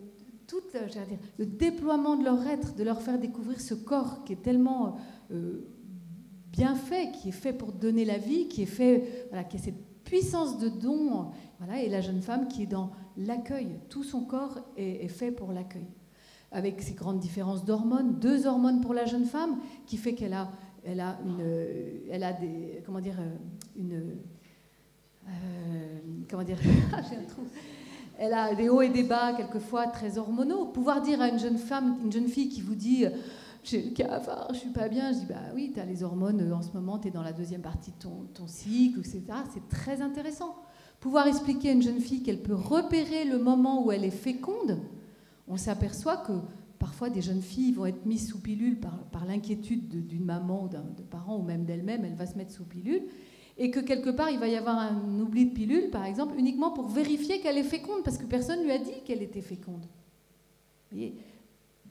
tout 0.47 0.61
dire, 0.73 1.19
le 1.39 1.47
déploiement 1.47 2.17
de 2.17 2.25
leur 2.25 2.45
être, 2.47 2.75
de 2.75 2.83
leur 2.83 3.03
faire 3.03 3.19
découvrir 3.19 3.61
ce 3.61 3.75
corps 3.75 4.25
qui 4.25 4.33
est 4.33 4.43
tellement 4.43 4.97
euh, 5.33 5.69
bien 6.51 6.75
fait, 6.75 7.13
qui 7.13 7.29
est 7.29 7.33
fait 7.33 7.53
pour 7.53 7.73
donner 7.73 8.05
la 8.05 8.19
vie, 8.19 8.49
qui 8.49 8.63
est 8.63 8.67
fait, 8.67 9.27
voilà, 9.29 9.45
qui 9.45 9.57
a 9.57 9.61
cette 9.61 10.03
puissance 10.03 10.59
de 10.59 10.69
don, 10.69 11.31
voilà, 11.59 11.83
et 11.83 11.89
la 11.89 12.01
jeune 12.01 12.23
femme 12.23 12.49
qui 12.49 12.65
est 12.65 12.67
dans 12.67 12.91
l'accueil. 13.17 13.79
Tout 13.89 14.05
son 14.05 14.23
corps 14.23 14.59
est, 14.77 15.09
fait 15.09 15.31
pour 15.31 15.53
l'accueil. 15.53 15.87
Avec 16.53 16.83
ces 16.83 16.95
grandes 16.95 17.21
différences 17.21 17.65
d'hormones, 17.65 18.19
deux 18.19 18.47
hormones 18.47 18.81
pour 18.81 18.95
la 18.95 19.07
jeune 19.07 19.25
femme, 19.25 19.59
qui 19.87 19.97
fait 19.97 20.15
qu'elle 20.15 20.35
a, 20.35 20.51
elle 20.85 21.01
a, 21.01 21.19
une, 21.25 21.45
elle 22.11 22.25
a 22.25 22.33
des, 22.33 22.83
comment 22.85 23.01
dire, 23.01 23.17
une, 23.77 24.17
euh, 25.29 25.99
comment 26.29 26.43
dire, 26.43 26.59
j'ai 27.11 27.17
un 27.17 27.25
trou 27.25 27.43
elle 28.23 28.35
a 28.35 28.55
des 28.55 28.69
hauts 28.69 28.83
et 28.83 28.91
des 28.91 29.03
bas, 29.03 29.33
quelquefois 29.33 29.87
très 29.87 30.19
hormonaux. 30.19 30.67
Pouvoir 30.67 31.01
dire 31.01 31.23
à 31.23 31.29
une 31.29 31.39
jeune 31.39 31.57
femme, 31.57 31.97
une 32.05 32.13
jeune 32.13 32.29
fille 32.29 32.51
qui 32.51 32.61
vous 32.61 32.75
dit 32.75 33.07
j'ai 33.65 33.83
le 33.83 33.91
cafard, 33.93 34.49
je 34.53 34.59
suis 34.59 34.71
pas 34.71 34.89
bien, 34.89 35.13
je 35.13 35.21
dis 35.21 35.27
bah 35.27 35.41
oui, 35.55 35.71
tu 35.73 35.81
as 35.81 35.87
les 35.87 36.03
hormones 36.03 36.53
en 36.53 36.61
ce 36.61 36.71
moment, 36.73 36.99
tu 36.99 37.09
es 37.09 37.11
dans 37.11 37.23
la 37.23 37.33
deuxième 37.33 37.63
partie 37.63 37.93
de 37.93 37.97
ton, 37.97 38.27
ton 38.35 38.47
cycle, 38.47 39.01
etc. 39.01 39.23
C'est 39.53 39.69
très 39.69 40.03
intéressant. 40.03 40.57
Pouvoir 41.01 41.27
expliquer 41.27 41.71
à 41.71 41.73
une 41.73 41.83
jeune 41.83 42.01
fille 42.01 42.23
qu'elle 42.23 42.43
peut 42.43 42.55
repérer 42.55 43.25
le 43.25 43.39
moment 43.39 43.85
où 43.85 43.91
elle 43.91 44.05
est 44.05 44.11
féconde, 44.11 44.79
on 45.49 45.57
s'aperçoit 45.57 46.19
que 46.19 46.33
parfois 46.79 47.11
des 47.11 47.23
jeunes 47.23 47.43
filles 47.43 47.73
vont 47.73 47.87
être 47.87 48.07
mises 48.07 48.29
sous 48.29 48.41
pilule 48.41 48.79
par, 48.79 49.25
l'inquiétude 49.27 50.07
d'une 50.07 50.25
maman 50.25 50.65
ou 50.65 50.69
d'un 50.69 50.85
parent 51.11 51.39
ou 51.39 51.43
même 51.43 51.65
d'elle-même, 51.65 52.05
elle 52.05 52.15
va 52.15 52.27
se 52.27 52.37
mettre 52.37 52.53
sous 52.53 52.65
pilule 52.65 53.03
et 53.59 53.71
que 53.71 53.81
quelque 53.81 54.11
part 54.11 54.31
il 54.31 54.39
va 54.39 54.49
y 54.49 54.57
avoir 54.57 54.79
un 54.79 55.21
oubli 55.21 55.47
de 55.47 55.55
pilule, 55.55 55.91
par 55.91 56.07
exemple, 56.07 56.35
uniquement 56.39 56.71
pour 56.71 56.89
vérifier 56.89 57.41
qu'elle 57.41 57.59
est 57.59 57.63
féconde, 57.63 58.03
parce 58.03 58.17
que 58.17 58.25
personne 58.25 58.61
ne 58.61 58.65
lui 58.65 58.73
a 58.73 58.79
dit 58.79 59.03
qu'elle 59.05 59.23
était 59.23 59.43
féconde. 59.43 59.85
voyez 60.91 61.15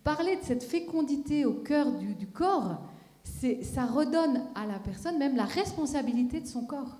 Parler 0.03 0.35
de 0.37 0.41
cette 0.41 0.63
fécondité 0.63 1.45
au 1.45 1.53
cœur 1.53 1.91
du, 1.91 2.27
corps, 2.27 2.81
ça 3.23 3.85
redonne 3.85 4.45
à 4.55 4.65
la 4.65 4.79
personne 4.79 5.19
même 5.19 5.35
la 5.35 5.45
responsabilité 5.45 6.39
de 6.39 6.47
son 6.47 6.65
corps. 6.65 6.98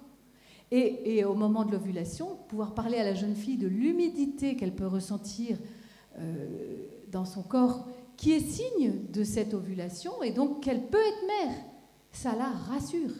Et, 0.71 1.23
au 1.25 1.33
moment 1.33 1.65
de 1.65 1.71
l'ovulation, 1.71 2.37
pouvoir 2.47 2.75
parler 2.75 2.97
à 2.97 3.03
la 3.03 3.15
jeune 3.15 3.35
fille 3.35 3.57
de 3.57 3.67
l'humidité 3.67 4.55
qu'elle 4.55 4.75
peut 4.75 4.85
ressentir 4.85 5.57
euh, 6.19 6.47
dans 7.11 7.25
son 7.25 7.41
corps, 7.41 7.87
qui 8.17 8.33
est 8.33 8.39
signe 8.39 9.09
de 9.11 9.23
cette 9.23 9.53
ovulation, 9.53 10.21
et 10.21 10.31
donc 10.31 10.61
qu'elle 10.61 10.87
peut 10.87 10.97
être 10.97 11.27
mère, 11.27 11.55
ça 12.11 12.35
la 12.35 12.49
rassure. 12.49 13.15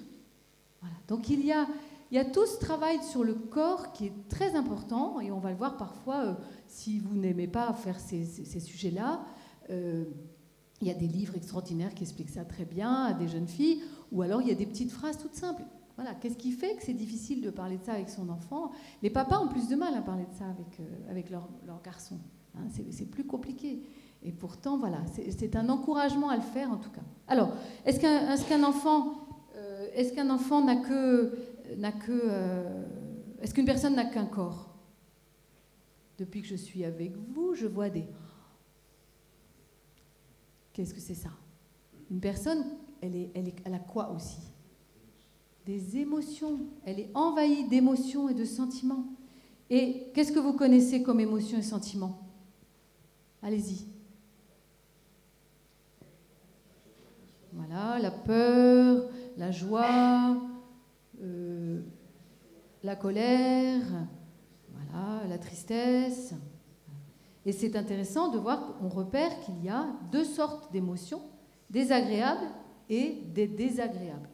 Donc 1.07 1.29
il 1.29 1.43
y, 1.43 1.51
a, 1.51 2.25
tout 2.25 2.45
ce 2.45 2.59
travail 2.59 2.99
sur 3.01 3.23
le 3.23 3.33
corps 3.33 3.93
qui 3.93 4.07
est 4.07 4.29
très 4.29 4.55
important, 4.55 5.19
et 5.19 5.31
on 5.31 5.39
va 5.39 5.49
le 5.49 5.57
voir 5.57 5.75
parfois, 5.77 6.25
euh, 6.25 6.33
si 6.67 6.99
vous 6.99 7.15
n'aimez 7.15 7.47
pas 7.47 7.73
faire 7.73 7.99
ces, 7.99 8.25
sujets-là, 8.25 9.23
euh, 9.71 10.05
il 10.81 10.87
y 10.87 10.91
a 10.91 10.93
des 10.93 11.07
livres 11.07 11.35
extraordinaires 11.35 11.95
qui 11.95 12.03
expliquent 12.03 12.29
ça 12.29 12.45
très 12.45 12.65
bien 12.65 13.05
à 13.05 13.13
des 13.13 13.27
jeunes 13.27 13.47
filles, 13.47 13.81
ou 14.11 14.21
alors 14.21 14.41
il 14.41 14.49
y 14.49 14.51
a 14.51 14.55
des 14.55 14.67
petites 14.67 14.91
phrases 14.91 15.17
toutes 15.17 15.35
simples. 15.35 15.63
Voilà, 15.99 16.15
qu'est-ce 16.15 16.37
qui 16.37 16.53
fait 16.53 16.77
que 16.77 16.83
c'est 16.83 16.93
difficile 16.93 17.41
de 17.41 17.49
parler 17.49 17.77
de 17.77 17.83
ça 17.83 17.91
avec 17.91 18.07
son 18.07 18.29
enfant? 18.29 18.71
Les 19.03 19.09
papas 19.09 19.37
ont 19.43 19.49
plus 19.49 19.67
de 19.67 19.75
mal 19.75 19.93
à 19.95 20.01
parler 20.01 20.23
de 20.23 20.33
ça 20.33 20.45
avec, 20.45 20.79
euh, 20.79 21.09
avec 21.11 21.29
leur 21.29 21.49
garçons. 21.83 22.19
Hein, 22.55 22.67
c'est 22.89 23.05
plus 23.05 23.25
compliqué. 23.25 23.83
Et 24.23 24.31
pourtant, 24.31 24.77
voilà, 24.77 24.99
c'est 25.13 25.57
un 25.57 25.67
encouragement 25.67 26.29
à 26.29 26.37
le 26.37 26.41
faire 26.41 26.71
en 26.71 26.77
tout 26.77 26.89
cas. 26.89 27.01
Alors, 27.27 27.51
est-ce 27.85 27.99
qu'un 27.99 28.63
enfant 28.63 29.27
est-ce 29.93 30.13
qu'un 30.13 30.29
enfant 30.29 30.63
n'a 30.63 30.77
que. 30.77 31.37
N'a 31.75 31.91
que 31.91 32.11
euh, 32.13 32.85
est-ce 33.41 33.53
qu'une 33.53 33.65
personne 33.65 33.95
n'a 33.95 34.05
qu'un 34.05 34.25
corps? 34.25 34.73
Depuis 36.17 36.41
que 36.41 36.47
je 36.47 36.55
suis 36.55 36.85
avec 36.85 37.17
vous, 37.17 37.55
je 37.55 37.67
vois 37.67 37.89
des. 37.89 38.05
Qu'est-ce 40.71 40.93
que 40.93 41.01
c'est 41.01 41.13
ça? 41.13 41.31
Une 42.09 42.21
personne, 42.21 42.63
elle, 43.01 43.17
est, 43.17 43.31
elle, 43.35 43.49
est, 43.49 43.55
elle 43.65 43.73
a 43.73 43.79
quoi 43.79 44.11
aussi? 44.11 44.39
Des 45.69 45.97
émotions. 45.97 46.61
Elle 46.83 46.99
est 46.99 47.11
envahie 47.13 47.67
d'émotions 47.67 48.27
et 48.27 48.33
de 48.33 48.43
sentiments. 48.43 49.05
Et 49.69 50.07
qu'est-ce 50.15 50.31
que 50.31 50.39
vous 50.39 50.53
connaissez 50.53 51.03
comme 51.03 51.19
émotions 51.19 51.59
et 51.59 51.61
sentiments 51.61 52.27
Allez-y. 53.43 53.85
Voilà, 57.53 57.99
la 57.99 58.09
peur, 58.09 59.11
la 59.37 59.51
joie, 59.51 60.41
euh, 61.21 61.83
la 62.81 62.95
colère, 62.95 63.83
voilà, 64.73 65.27
la 65.27 65.37
tristesse. 65.37 66.33
Et 67.45 67.51
c'est 67.51 67.75
intéressant 67.75 68.31
de 68.31 68.39
voir 68.39 68.73
qu'on 68.79 68.89
repère 68.89 69.39
qu'il 69.41 69.63
y 69.63 69.69
a 69.69 69.85
deux 70.11 70.25
sortes 70.25 70.71
d'émotions, 70.71 71.21
désagréables 71.69 72.47
et 72.89 73.21
des 73.35 73.47
désagréables. 73.47 74.29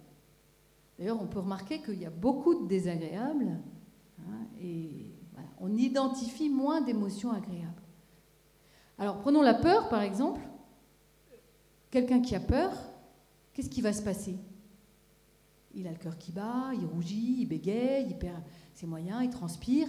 D'ailleurs, 0.97 1.21
on 1.21 1.27
peut 1.27 1.39
remarquer 1.39 1.81
qu'il 1.81 1.99
y 1.99 2.05
a 2.05 2.09
beaucoup 2.09 2.63
de 2.63 2.67
désagréables 2.67 3.59
hein, 4.19 4.47
et 4.61 5.11
on 5.59 5.75
identifie 5.75 6.49
moins 6.49 6.81
d'émotions 6.81 7.31
agréables. 7.31 7.81
Alors, 8.97 9.19
prenons 9.19 9.41
la 9.41 9.53
peur, 9.53 9.89
par 9.89 10.01
exemple. 10.01 10.41
Quelqu'un 11.91 12.21
qui 12.21 12.35
a 12.35 12.39
peur, 12.39 12.71
qu'est-ce 13.53 13.69
qui 13.69 13.81
va 13.81 13.93
se 13.93 14.01
passer? 14.01 14.37
Il 15.73 15.87
a 15.87 15.91
le 15.91 15.97
cœur 15.97 16.17
qui 16.17 16.31
bat, 16.31 16.71
il 16.73 16.85
rougit, 16.85 17.41
il 17.41 17.45
bégaye, 17.45 18.05
il 18.07 18.17
perd 18.17 18.41
ses 18.73 18.87
moyens, 18.87 19.21
il 19.23 19.29
transpire. 19.29 19.87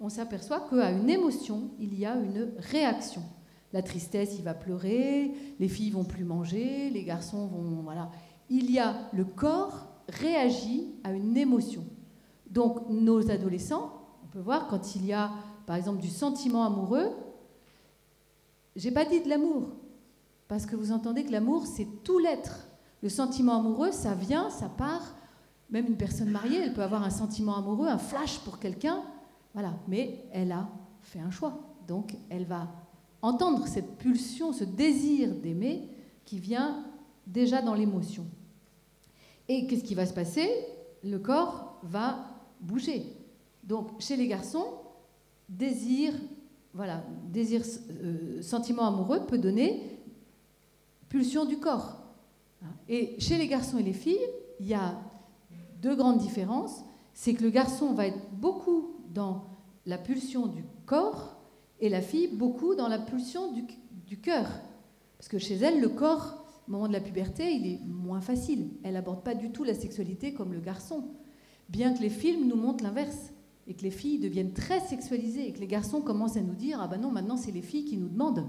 On 0.00 0.08
s'aperçoit 0.08 0.68
qu'à 0.68 0.90
une 0.92 1.10
émotion, 1.10 1.70
il 1.80 1.98
y 1.98 2.06
a 2.06 2.16
une 2.16 2.52
réaction. 2.58 3.22
La 3.72 3.82
tristesse, 3.82 4.36
il 4.38 4.44
va 4.44 4.54
pleurer, 4.54 5.32
les 5.58 5.68
filles 5.68 5.90
vont 5.90 6.04
plus 6.04 6.24
manger, 6.24 6.90
les 6.90 7.02
garçons 7.02 7.46
vont... 7.46 7.82
Voilà. 7.82 8.10
Il 8.48 8.70
y 8.70 8.78
a 8.78 9.08
le 9.12 9.24
corps 9.24 9.93
réagit 10.08 10.86
à 11.02 11.12
une 11.12 11.36
émotion. 11.36 11.84
Donc 12.50 12.88
nos 12.88 13.30
adolescents, 13.30 13.92
on 14.24 14.26
peut 14.28 14.40
voir 14.40 14.68
quand 14.68 14.96
il 14.96 15.06
y 15.06 15.12
a 15.12 15.30
par 15.66 15.76
exemple 15.76 16.00
du 16.00 16.08
sentiment 16.08 16.64
amoureux, 16.64 17.10
j'ai 18.76 18.90
pas 18.90 19.04
dit 19.04 19.20
de 19.20 19.28
l'amour, 19.28 19.68
parce 20.48 20.66
que 20.66 20.76
vous 20.76 20.92
entendez 20.92 21.24
que 21.24 21.32
l'amour 21.32 21.66
c'est 21.66 22.02
tout 22.02 22.18
l'être. 22.18 22.68
Le 23.02 23.08
sentiment 23.08 23.58
amoureux, 23.58 23.92
ça 23.92 24.14
vient, 24.14 24.50
ça 24.50 24.68
part. 24.68 25.14
Même 25.70 25.86
une 25.86 25.96
personne 25.96 26.30
mariée, 26.30 26.60
elle 26.62 26.74
peut 26.74 26.82
avoir 26.82 27.02
un 27.02 27.10
sentiment 27.10 27.56
amoureux, 27.56 27.88
un 27.88 27.98
flash 27.98 28.38
pour 28.40 28.58
quelqu'un, 28.58 29.02
voilà. 29.52 29.74
Mais 29.88 30.24
elle 30.32 30.52
a 30.52 30.68
fait 31.02 31.20
un 31.20 31.30
choix, 31.30 31.58
donc 31.86 32.14
elle 32.30 32.44
va 32.44 32.68
entendre 33.22 33.66
cette 33.66 33.96
pulsion, 33.96 34.52
ce 34.52 34.64
désir 34.64 35.34
d'aimer 35.34 35.88
qui 36.24 36.38
vient 36.38 36.84
déjà 37.26 37.62
dans 37.62 37.74
l'émotion. 37.74 38.26
Et 39.48 39.66
qu'est-ce 39.66 39.84
qui 39.84 39.94
va 39.94 40.06
se 40.06 40.14
passer? 40.14 40.48
Le 41.02 41.18
corps 41.18 41.78
va 41.82 42.18
bouger. 42.60 43.04
Donc 43.62 44.00
chez 44.00 44.16
les 44.16 44.26
garçons, 44.26 44.66
désir, 45.48 46.12
voilà, 46.72 47.04
désir, 47.30 47.62
euh, 48.02 48.42
sentiment 48.42 48.86
amoureux 48.86 49.26
peut 49.26 49.38
donner 49.38 50.00
pulsion 51.08 51.44
du 51.44 51.58
corps. 51.58 52.00
Et 52.88 53.16
chez 53.20 53.38
les 53.38 53.46
garçons 53.46 53.78
et 53.78 53.82
les 53.82 53.92
filles, 53.92 54.26
il 54.60 54.66
y 54.66 54.74
a 54.74 54.98
deux 55.80 55.94
grandes 55.94 56.18
différences. 56.18 56.82
C'est 57.12 57.34
que 57.34 57.42
le 57.42 57.50
garçon 57.50 57.92
va 57.92 58.06
être 58.06 58.18
beaucoup 58.32 58.96
dans 59.10 59.44
la 59.86 59.98
pulsion 59.98 60.46
du 60.46 60.64
corps 60.86 61.36
et 61.80 61.88
la 61.88 62.00
fille 62.00 62.28
beaucoup 62.28 62.74
dans 62.74 62.88
la 62.88 62.98
pulsion 62.98 63.52
du, 63.52 64.18
cœur. 64.18 64.46
Parce 65.18 65.28
que 65.28 65.38
chez 65.38 65.56
elle, 65.56 65.80
le 65.80 65.88
corps, 65.88 66.43
au 66.66 66.70
moment 66.70 66.88
de 66.88 66.92
la 66.92 67.00
puberté, 67.00 67.52
il 67.52 67.66
est 67.66 67.80
moins 67.86 68.20
facile. 68.20 68.70
Elle 68.82 68.94
n'aborde 68.94 69.22
pas 69.22 69.34
du 69.34 69.50
tout 69.50 69.64
la 69.64 69.74
sexualité 69.74 70.32
comme 70.32 70.52
le 70.52 70.60
garçon. 70.60 71.04
Bien 71.68 71.94
que 71.94 72.00
les 72.00 72.10
films 72.10 72.48
nous 72.48 72.56
montrent 72.56 72.84
l'inverse, 72.84 73.32
et 73.66 73.74
que 73.74 73.82
les 73.82 73.90
filles 73.90 74.18
deviennent 74.18 74.52
très 74.52 74.80
sexualisées, 74.80 75.48
et 75.48 75.52
que 75.52 75.60
les 75.60 75.66
garçons 75.66 76.00
commencent 76.00 76.36
à 76.36 76.42
nous 76.42 76.54
dire 76.54 76.78
Ah 76.80 76.88
ben 76.88 76.98
non, 76.98 77.10
maintenant 77.10 77.36
c'est 77.36 77.52
les 77.52 77.62
filles 77.62 77.84
qui 77.84 77.96
nous 77.96 78.08
demandent, 78.08 78.46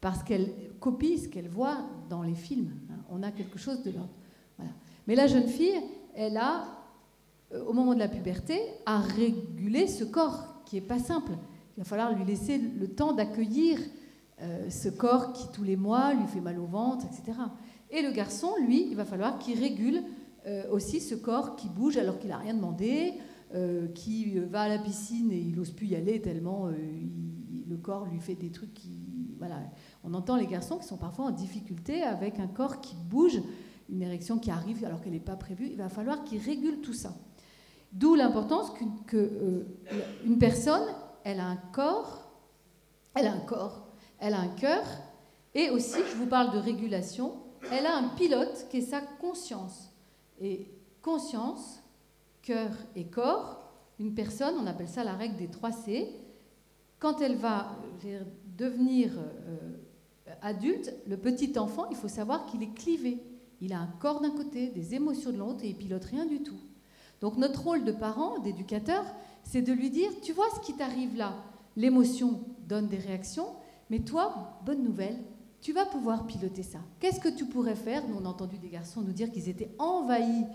parce 0.00 0.22
qu'elles 0.22 0.52
copient 0.80 1.16
ce 1.16 1.28
qu'elles 1.28 1.48
voient 1.48 1.86
dans 2.08 2.22
les 2.22 2.34
films. 2.34 2.72
On 3.10 3.22
a 3.22 3.30
quelque 3.30 3.58
chose 3.58 3.82
de 3.82 3.90
l'ordre. 3.90 4.10
Mais 5.06 5.14
la 5.14 5.26
jeune 5.26 5.48
fille, 5.48 5.80
elle 6.14 6.36
a, 6.36 6.64
euh, 7.52 7.64
au 7.64 7.72
moment 7.72 7.94
de 7.94 7.98
la 7.98 8.08
puberté, 8.08 8.58
à 8.86 9.00
réguler 9.00 9.86
ce 9.86 10.04
corps 10.04 10.62
qui 10.64 10.76
n'est 10.76 10.82
pas 10.82 10.98
simple. 10.98 11.32
Il 11.76 11.80
va 11.80 11.84
falloir 11.84 12.14
lui 12.14 12.24
laisser 12.24 12.58
le 12.58 12.88
temps 12.88 13.12
d'accueillir 13.12 13.78
euh, 14.42 14.70
ce 14.70 14.88
corps 14.88 15.32
qui, 15.32 15.50
tous 15.52 15.62
les 15.62 15.76
mois, 15.76 16.14
lui 16.14 16.26
fait 16.26 16.40
mal 16.40 16.58
au 16.58 16.66
ventre, 16.66 17.06
etc. 17.06 17.38
Et 17.90 18.02
le 18.02 18.10
garçon, 18.10 18.50
lui, 18.66 18.86
il 18.88 18.96
va 18.96 19.04
falloir 19.04 19.38
qu'il 19.38 19.58
régule 19.58 20.02
euh, 20.46 20.64
aussi 20.70 21.00
ce 21.00 21.14
corps 21.14 21.56
qui 21.56 21.68
bouge 21.68 21.96
alors 21.96 22.18
qu'il 22.18 22.30
n'a 22.30 22.38
rien 22.38 22.54
demandé, 22.54 23.14
euh, 23.54 23.88
qui 23.88 24.38
va 24.38 24.62
à 24.62 24.68
la 24.68 24.78
piscine 24.78 25.30
et 25.30 25.38
il 25.38 25.54
n'ose 25.54 25.70
plus 25.70 25.86
y 25.86 25.94
aller 25.94 26.20
tellement 26.20 26.68
le 26.68 27.76
corps 27.76 28.06
lui 28.06 28.20
fait 28.20 28.34
des 28.34 28.50
trucs 28.50 28.74
qui... 28.74 29.36
Voilà. 29.38 29.56
On 30.04 30.14
entend 30.14 30.36
les 30.36 30.46
garçons 30.46 30.78
qui 30.78 30.86
sont 30.86 30.96
parfois 30.96 31.26
en 31.26 31.30
difficulté 31.30 32.02
avec 32.02 32.38
un 32.38 32.46
corps 32.46 32.80
qui 32.80 32.94
bouge, 32.96 33.40
une 33.88 34.02
érection 34.02 34.38
qui 34.38 34.50
arrive 34.50 34.84
alors 34.84 35.00
qu'elle 35.00 35.12
n'est 35.12 35.20
pas 35.20 35.36
prévue. 35.36 35.68
Il 35.70 35.76
va 35.76 35.88
falloir 35.88 36.22
qu'il 36.24 36.40
régule 36.40 36.80
tout 36.80 36.92
ça. 36.92 37.14
D'où 37.92 38.14
l'importance 38.14 38.72
qu'une 39.06 40.38
personne 40.38 40.82
elle 41.24 41.40
a 41.40 41.46
un 41.46 41.56
corps, 41.56 42.30
elle 43.14 43.26
a 43.26 43.32
un 43.32 43.40
corps, 43.40 43.91
elle 44.22 44.34
a 44.34 44.40
un 44.40 44.48
cœur, 44.48 44.84
et 45.52 45.68
aussi, 45.70 45.98
je 46.08 46.16
vous 46.16 46.26
parle 46.26 46.54
de 46.54 46.58
régulation, 46.58 47.34
elle 47.72 47.86
a 47.86 47.96
un 47.96 48.08
pilote 48.10 48.68
qui 48.70 48.76
est 48.76 48.80
sa 48.80 49.00
conscience. 49.00 49.90
Et 50.40 50.70
conscience, 51.02 51.82
cœur 52.40 52.70
et 52.94 53.06
corps, 53.06 53.60
une 53.98 54.14
personne, 54.14 54.54
on 54.60 54.66
appelle 54.68 54.88
ça 54.88 55.02
la 55.02 55.14
règle 55.14 55.36
des 55.36 55.48
3 55.48 55.72
C, 55.72 56.08
quand 57.00 57.20
elle 57.20 57.34
va 57.34 57.76
devenir 58.56 59.10
euh, 59.18 59.74
adulte, 60.40 60.94
le 61.08 61.16
petit 61.16 61.58
enfant, 61.58 61.86
il 61.90 61.96
faut 61.96 62.06
savoir 62.06 62.46
qu'il 62.46 62.62
est 62.62 62.74
clivé. 62.74 63.18
Il 63.60 63.72
a 63.72 63.80
un 63.80 63.90
corps 63.98 64.20
d'un 64.20 64.30
côté, 64.30 64.68
des 64.68 64.94
émotions 64.94 65.32
de 65.32 65.38
l'autre, 65.38 65.64
et 65.64 65.70
il 65.70 65.76
pilote 65.76 66.04
rien 66.04 66.26
du 66.26 66.44
tout. 66.44 66.60
Donc 67.20 67.38
notre 67.38 67.64
rôle 67.64 67.84
de 67.84 67.92
parent, 67.92 68.38
d'éducateur, 68.38 69.04
c'est 69.42 69.62
de 69.62 69.72
lui 69.72 69.90
dire, 69.90 70.12
tu 70.22 70.32
vois 70.32 70.48
ce 70.54 70.60
qui 70.60 70.74
t'arrive 70.74 71.16
là, 71.16 71.34
l'émotion 71.74 72.40
donne 72.68 72.86
des 72.86 72.98
réactions, 72.98 73.48
mais 73.92 73.98
toi, 73.98 74.58
bonne 74.64 74.82
nouvelle, 74.82 75.18
tu 75.60 75.74
vas 75.74 75.84
pouvoir 75.84 76.26
piloter 76.26 76.62
ça. 76.62 76.78
Qu'est-ce 76.98 77.20
que 77.20 77.28
tu 77.28 77.44
pourrais 77.44 77.76
faire? 77.76 78.08
Nous, 78.08 78.16
on 78.16 78.24
a 78.24 78.28
entendu 78.28 78.56
des 78.56 78.70
garçons 78.70 79.02
nous 79.02 79.12
dire 79.12 79.30
qu'ils 79.30 79.50
étaient 79.50 79.68
envahis 79.78 80.46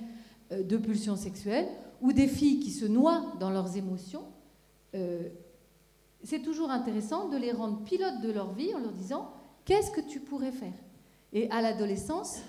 euh, 0.51 0.63
de 0.63 0.75
pulsions 0.75 1.15
sexuelles, 1.15 1.67
ou 2.01 2.13
des 2.13 2.27
filles 2.27 2.59
qui 2.59 2.71
se 2.71 2.85
noient 2.85 3.33
dans 3.39 3.51
leurs 3.51 3.77
émotions. 3.77 4.23
Euh, 4.95 5.29
c'est 6.23 6.41
toujours 6.41 6.71
intéressant 6.71 7.29
de 7.29 7.37
les 7.37 7.51
rendre 7.51 7.83
pilotes 7.83 8.21
de 8.23 8.31
leur 8.31 8.53
vie 8.53 8.73
en 8.73 8.79
leur 8.79 8.91
disant, 8.91 9.29
qu'est-ce 9.65 9.91
que 9.91 10.01
tu 10.01 10.19
pourrais 10.19 10.51
faire? 10.51 10.73
Et 11.31 11.47
à 11.51 11.61
l'adolescence, 11.61 12.39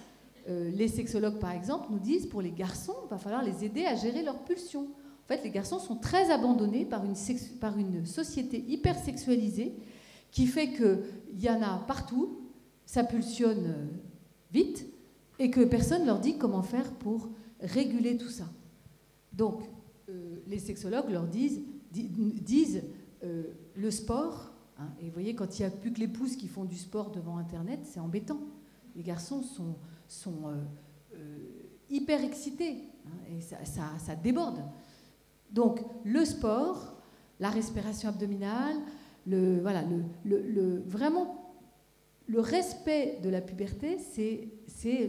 euh, 0.48 0.70
les 0.70 0.88
sexologues, 0.88 1.38
par 1.38 1.50
exemple, 1.50 1.88
nous 1.90 1.98
disent, 1.98 2.24
pour 2.24 2.40
les 2.40 2.52
garçons, 2.52 2.96
il 3.04 3.10
va 3.10 3.18
falloir 3.18 3.42
les 3.42 3.62
aider 3.62 3.84
à 3.84 3.94
gérer 3.94 4.22
leurs 4.22 4.42
pulsions. 4.42 4.86
En 5.24 5.28
fait, 5.28 5.44
les 5.44 5.50
garçons 5.50 5.80
sont 5.80 5.96
très 5.96 6.30
abandonnés 6.30 6.86
par 6.86 7.04
une, 7.04 7.14
par 7.60 7.76
une 7.76 8.06
société 8.06 8.64
hyper 8.66 8.98
sexualisée 8.98 9.74
qui 10.30 10.46
fait 10.46 10.72
qu'il 10.72 11.40
y 11.40 11.48
en 11.50 11.62
a 11.62 11.78
partout, 11.86 12.38
ça 12.84 13.04
pulsionne 13.04 13.66
euh, 13.66 13.86
vite, 14.52 14.86
et 15.38 15.50
que 15.50 15.64
personne 15.64 16.02
ne 16.02 16.06
leur 16.06 16.18
dit 16.18 16.38
comment 16.38 16.62
faire 16.62 16.90
pour 16.94 17.28
réguler 17.60 18.16
tout 18.16 18.28
ça. 18.28 18.44
Donc, 19.32 19.62
euh, 20.08 20.36
les 20.46 20.58
sexologues 20.58 21.10
leur 21.10 21.26
disent, 21.26 21.62
euh, 23.24 23.44
le 23.76 23.90
sport, 23.90 24.52
hein, 24.78 24.88
et 25.00 25.06
vous 25.06 25.12
voyez, 25.12 25.34
quand 25.34 25.58
il 25.58 25.62
n'y 25.62 25.66
a 25.66 25.70
plus 25.70 25.92
que 25.92 26.00
les 26.00 26.08
pouces 26.08 26.36
qui 26.36 26.48
font 26.48 26.64
du 26.64 26.76
sport 26.76 27.10
devant 27.10 27.36
Internet, 27.36 27.80
c'est 27.84 28.00
embêtant. 28.00 28.40
Les 28.96 29.02
garçons 29.02 29.42
sont, 29.42 29.76
hyper 31.90 32.22
excités, 32.22 32.84
hein, 33.06 33.36
et 33.36 33.40
ça 33.40 34.14
déborde. 34.16 34.62
Donc 35.50 35.80
le 36.04 36.24
sport, 36.24 36.96
la 37.40 37.50
respiration 37.50 38.08
abdominale, 38.08 38.76
le, 39.28 39.62
le, 42.26 42.40
respect 42.40 43.18
de 43.22 43.28
la 43.28 43.40
puberté, 43.40 43.98
c'est 43.98 44.48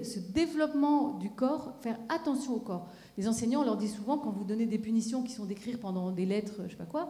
ce 0.03 0.19
développement 0.19 1.17
du 1.17 1.29
corps, 1.29 1.75
faire 1.81 1.99
attention 2.09 2.55
au 2.55 2.59
corps. 2.59 2.87
Les 3.17 3.27
enseignants, 3.27 3.61
on 3.61 3.65
leur 3.65 3.77
dit 3.77 3.87
souvent, 3.87 4.17
quand 4.17 4.31
vous 4.31 4.43
donnez 4.43 4.65
des 4.65 4.79
punitions 4.79 5.23
qui 5.23 5.31
sont 5.31 5.45
d'écrire 5.45 5.79
pendant 5.79 6.11
des 6.11 6.25
lettres, 6.25 6.61
je 6.65 6.71
sais 6.71 6.77
pas 6.77 6.85
quoi, 6.85 7.09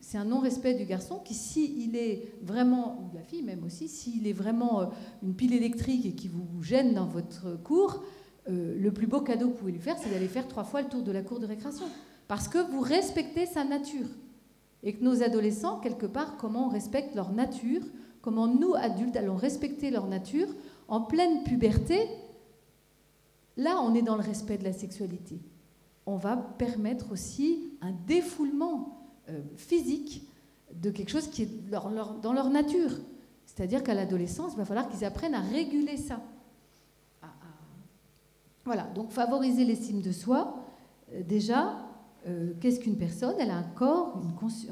c'est 0.00 0.18
un 0.18 0.24
non-respect 0.24 0.74
du 0.74 0.84
garçon 0.84 1.18
qui, 1.18 1.34
s'il 1.34 1.96
est 1.96 2.32
vraiment, 2.42 3.00
ou 3.00 3.10
de 3.10 3.16
la 3.16 3.24
fille 3.24 3.42
même 3.42 3.64
aussi, 3.64 3.88
s'il 3.88 4.26
est 4.26 4.32
vraiment 4.32 4.80
euh, 4.80 4.86
une 5.22 5.34
pile 5.34 5.52
électrique 5.52 6.06
et 6.06 6.12
qui 6.12 6.28
vous 6.28 6.62
gêne 6.62 6.94
dans 6.94 7.06
votre 7.06 7.60
cours, 7.62 8.04
euh, 8.48 8.76
le 8.78 8.92
plus 8.92 9.06
beau 9.06 9.20
cadeau 9.20 9.48
que 9.48 9.52
vous 9.52 9.58
pouvez 9.58 9.72
lui 9.72 9.80
faire, 9.80 9.96
c'est 9.98 10.10
d'aller 10.10 10.28
faire 10.28 10.48
trois 10.48 10.64
fois 10.64 10.82
le 10.82 10.88
tour 10.88 11.02
de 11.02 11.12
la 11.12 11.22
cour 11.22 11.40
de 11.40 11.46
récréation 11.46 11.86
parce 12.30 12.46
que 12.46 12.58
vous 12.58 12.80
respectez 12.80 13.44
sa 13.46 13.64
nature. 13.64 14.06
Et 14.82 14.94
que 14.94 15.04
nos 15.04 15.22
adolescents, 15.22 15.78
quelque 15.80 16.06
part, 16.06 16.36
comment 16.36 16.66
on 16.66 16.70
respecte 16.70 17.14
leur 17.14 17.32
nature, 17.32 17.82
comment 18.22 18.46
nous, 18.46 18.74
adultes, 18.74 19.16
allons 19.16 19.36
respecter 19.36 19.90
leur 19.90 20.06
nature 20.06 20.48
en 20.88 21.02
pleine 21.02 21.42
puberté, 21.44 22.08
là, 23.56 23.80
on 23.82 23.94
est 23.94 24.02
dans 24.02 24.16
le 24.16 24.22
respect 24.22 24.58
de 24.58 24.64
la 24.64 24.72
sexualité. 24.72 25.38
On 26.06 26.16
va 26.16 26.36
permettre 26.36 27.12
aussi 27.12 27.74
un 27.80 27.92
défoulement 28.06 29.06
euh, 29.28 29.40
physique 29.56 30.26
de 30.74 30.90
quelque 30.90 31.10
chose 31.10 31.28
qui 31.28 31.42
est 31.42 31.70
dans 31.70 32.32
leur 32.32 32.50
nature. 32.50 32.92
C'est-à-dire 33.44 33.82
qu'à 33.82 33.94
l'adolescence, 33.94 34.52
il 34.54 34.58
va 34.58 34.64
falloir 34.64 34.88
qu'ils 34.88 35.04
apprennent 35.04 35.34
à 35.34 35.40
réguler 35.40 35.96
ça. 35.96 36.20
Voilà, 38.64 38.84
donc 38.94 39.10
favoriser 39.10 39.64
l'estime 39.64 40.00
de 40.00 40.12
soi, 40.12 40.62
euh, 41.12 41.22
déjà, 41.22 41.76
euh, 42.28 42.52
qu'est-ce 42.60 42.80
qu'une 42.80 42.96
personne? 42.96 43.34
Elle 43.38 43.50
a 43.50 43.56
un 43.56 43.62
corps, 43.62 44.20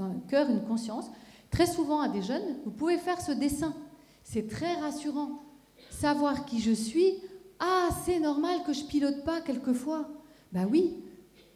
un 0.01 0.15
cœur, 0.29 0.51
une 0.51 0.63
conscience. 0.63 1.11
Très 1.51 1.67
souvent 1.67 2.01
à 2.01 2.09
des 2.09 2.23
jeunes, 2.23 2.57
vous 2.65 2.71
pouvez 2.71 2.99
faire 2.99 3.21
ce 3.21 3.33
dessin. 3.33 3.75
C'est 4.23 4.49
très 4.49 4.75
rassurant. 4.75 5.43
Savoir 5.91 6.45
qui 6.45 6.61
je 6.61 6.73
suis, 6.73 7.15
ah, 7.59 7.89
c'est 8.05 8.21
normal 8.21 8.59
que 8.67 8.73
je 8.73 8.85
pilote 8.85 9.25
pas 9.25 9.41
quelquefois. 9.41 10.09
Ben 10.53 10.69
oui, 10.71 10.97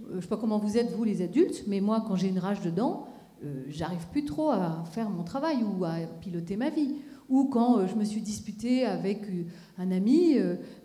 euh, 0.03 0.17
je 0.17 0.21
sais 0.21 0.29
pas 0.29 0.37
comment 0.37 0.59
vous 0.59 0.79
êtes, 0.79 0.91
vous 0.93 1.05
les 1.05 1.23
adultes, 1.23 1.65
mais 1.67 1.81
moi, 1.81 2.03
quand 2.07 2.17
j'ai 2.17 2.29
une 2.29 2.39
rage 2.39 2.63
dedans, 2.63 3.07
euh, 3.45 3.65
j'arrive 3.69 4.07
plus 4.09 4.25
trop 4.25 4.51
à 4.51 4.85
faire 4.93 5.11
mon 5.11 5.25
travail 5.25 5.59
ou 5.63 5.85
à 5.85 5.97
piloter 6.21 6.57
ma 6.57 6.71
vie. 6.71 6.97
Ou 7.29 7.45
quand 7.45 7.87
je 7.87 7.95
me 7.95 8.05
suis 8.05 8.21
disputée 8.21 8.85
avec 8.85 9.23
un 9.79 9.91
ami, 9.91 10.37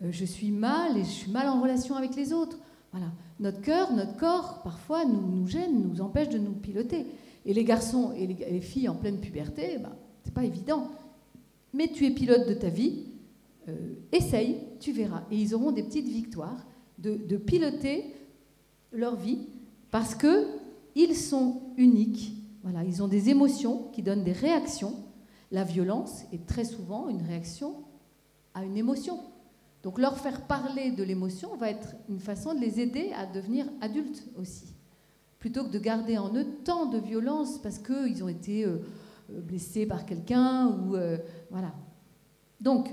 je 0.01 0.23
suis 0.23 0.51
mal 0.51 0.97
et 0.97 1.03
je 1.03 1.09
suis 1.09 1.31
mal 1.31 1.49
en 1.49 1.61
relation 1.61 1.95
avec 1.95 2.15
les 2.15 2.31
autres. 2.31 2.57
Voilà. 2.93 3.07
Notre 3.39 3.61
cœur, 3.61 3.93
notre 3.93 4.17
corps, 4.17 4.61
parfois, 4.63 5.05
nous, 5.05 5.47
gêne, 5.47 5.89
nous 5.89 6.01
empêche 6.01 6.29
de 6.29 6.37
nous 6.37 6.53
piloter. 6.53 7.05
Et 7.45 7.53
les 7.53 7.63
garçons 7.63 8.13
et 8.13 8.27
les, 8.27 8.61
filles 8.61 8.89
en 8.89 8.95
pleine 8.95 9.19
puberté, 9.19 9.77
ben, 9.77 9.95
c'est 10.23 10.33
pas 10.33 10.43
évident. 10.43 10.89
Mais 11.73 11.89
tu 11.89 12.05
es 12.05 12.11
pilote 12.11 12.47
de 12.47 12.53
ta 12.53 12.69
vie, 12.69 13.05
euh, 13.69 13.93
essaye, 14.11 14.57
tu 14.79 14.91
verras. 14.91 15.23
Et 15.31 15.37
ils 15.37 15.53
auront 15.53 15.71
des 15.71 15.83
petites 15.83 16.07
victoires 16.07 16.65
de, 16.97 17.15
de 17.15 17.37
piloter 17.37 18.05
leur 18.91 19.15
vie 19.15 19.39
parce 19.91 20.15
que 20.15 20.47
ils 20.95 21.15
sont 21.15 21.61
uniques. 21.77 22.33
Voilà, 22.63 22.83
ils 22.83 23.03
ont 23.03 23.07
des 23.07 23.29
émotions 23.29 23.89
qui 23.93 24.01
donnent 24.01 24.23
des 24.23 24.31
réactions. 24.31 24.95
La 25.51 25.63
violence 25.63 26.23
est 26.33 26.45
très 26.45 26.65
souvent 26.65 27.07
une 27.07 27.21
réaction 27.21 27.75
à 28.53 28.63
une 28.63 28.75
émotion. 28.75 29.19
Donc 29.83 29.99
leur 29.99 30.17
faire 30.17 30.41
parler 30.41 30.91
de 30.91 31.03
l'émotion 31.03 31.55
va 31.55 31.69
être 31.69 31.95
une 32.09 32.19
façon 32.19 32.53
de 32.53 32.59
les 32.59 32.79
aider 32.79 33.11
à 33.15 33.25
devenir 33.25 33.65
adultes 33.81 34.25
aussi, 34.37 34.73
plutôt 35.39 35.63
que 35.63 35.69
de 35.69 35.79
garder 35.79 36.17
en 36.17 36.33
eux 36.35 36.45
tant 36.63 36.87
de 36.87 36.97
violence 36.97 37.59
parce 37.61 37.77
qu'ils 37.77 38.23
ont 38.23 38.27
été 38.27 38.65
euh, 38.65 38.79
euh, 39.31 39.41
blessés 39.41 39.85
par 39.85 40.05
quelqu'un 40.05 40.67
ou 40.67 40.95
euh, 40.95 41.17
voilà. 41.51 41.73
Donc 42.59 42.89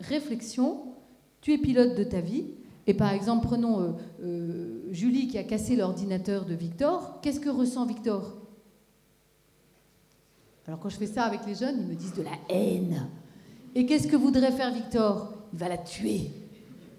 réflexion, 0.00 0.94
tu 1.40 1.52
es 1.52 1.58
pilote 1.58 1.96
de 1.96 2.04
ta 2.04 2.20
vie. 2.20 2.44
Et 2.88 2.94
par 2.94 3.12
exemple, 3.12 3.44
prenons 3.44 3.96
Julie 4.92 5.26
qui 5.26 5.38
a 5.38 5.42
cassé 5.42 5.74
l'ordinateur 5.74 6.44
de 6.44 6.54
Victor. 6.54 7.20
Qu'est-ce 7.20 7.40
que 7.40 7.48
ressent 7.48 7.84
Victor? 7.84 8.36
Alors 10.68 10.78
quand 10.78 10.88
je 10.88 10.96
fais 10.96 11.08
ça 11.08 11.24
avec 11.24 11.44
les 11.46 11.56
jeunes, 11.56 11.78
ils 11.80 11.86
me 11.86 11.94
disent 11.96 12.14
de 12.14 12.22
la 12.22 12.38
haine. 12.48 13.08
Et 13.74 13.86
qu'est-ce 13.86 14.06
que 14.06 14.14
voudrait 14.14 14.52
faire 14.52 14.72
Victor? 14.72 15.35
Il 15.56 15.58
va 15.58 15.70
la 15.70 15.78
tuer. 15.78 16.30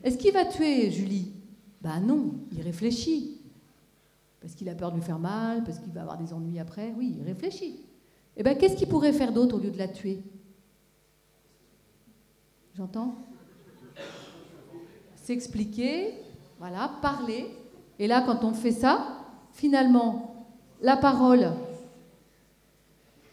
Est-ce 0.04 0.18
qu'il 0.18 0.34
va 0.34 0.44
tuer 0.44 0.90
Julie? 0.90 1.32
Ben 1.80 2.00
non, 2.00 2.32
il 2.52 2.60
réfléchit. 2.64 3.40
Parce 4.42 4.56
qu'il 4.56 4.68
a 4.68 4.74
peur 4.74 4.90
de 4.90 4.96
lui 4.96 5.04
faire 5.04 5.20
mal, 5.20 5.64
parce 5.64 5.78
qu'il 5.78 5.92
va 5.92 6.02
avoir 6.02 6.18
des 6.18 6.34
ennuis 6.34 6.58
après. 6.58 6.92
Oui, 6.98 7.18
il 7.20 7.24
réfléchit. 7.24 7.82
Eh 8.36 8.42
bien, 8.42 8.56
qu'est-ce 8.56 8.76
qu'il 8.76 8.88
pourrait 8.88 9.14
faire 9.14 9.32
d'autre 9.32 9.58
au 9.58 9.60
lieu 9.60 9.70
de 9.70 9.78
la 9.78 9.88
tuer? 9.88 10.24
J'entends? 12.76 13.14
S'expliquer, 15.18 16.16
voilà, 16.58 16.94
parler. 17.00 17.46
Et 18.00 18.08
là, 18.08 18.24
quand 18.26 18.44
on 18.44 18.54
fait 18.54 18.72
ça, 18.72 19.20
finalement, 19.52 20.48
la 20.82 20.98
parole, 20.98 21.52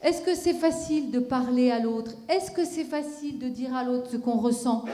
est-ce 0.02 0.20
que 0.20 0.34
c'est 0.34 0.52
facile 0.52 1.10
de 1.10 1.18
parler 1.18 1.70
à 1.70 1.80
l'autre? 1.80 2.12
Est-ce 2.28 2.50
que 2.50 2.66
c'est 2.66 2.84
facile 2.84 3.38
de 3.38 3.48
dire 3.48 3.74
à 3.74 3.84
l'autre 3.84 4.10
ce 4.10 4.18
qu'on 4.18 4.36
ressent? 4.36 4.84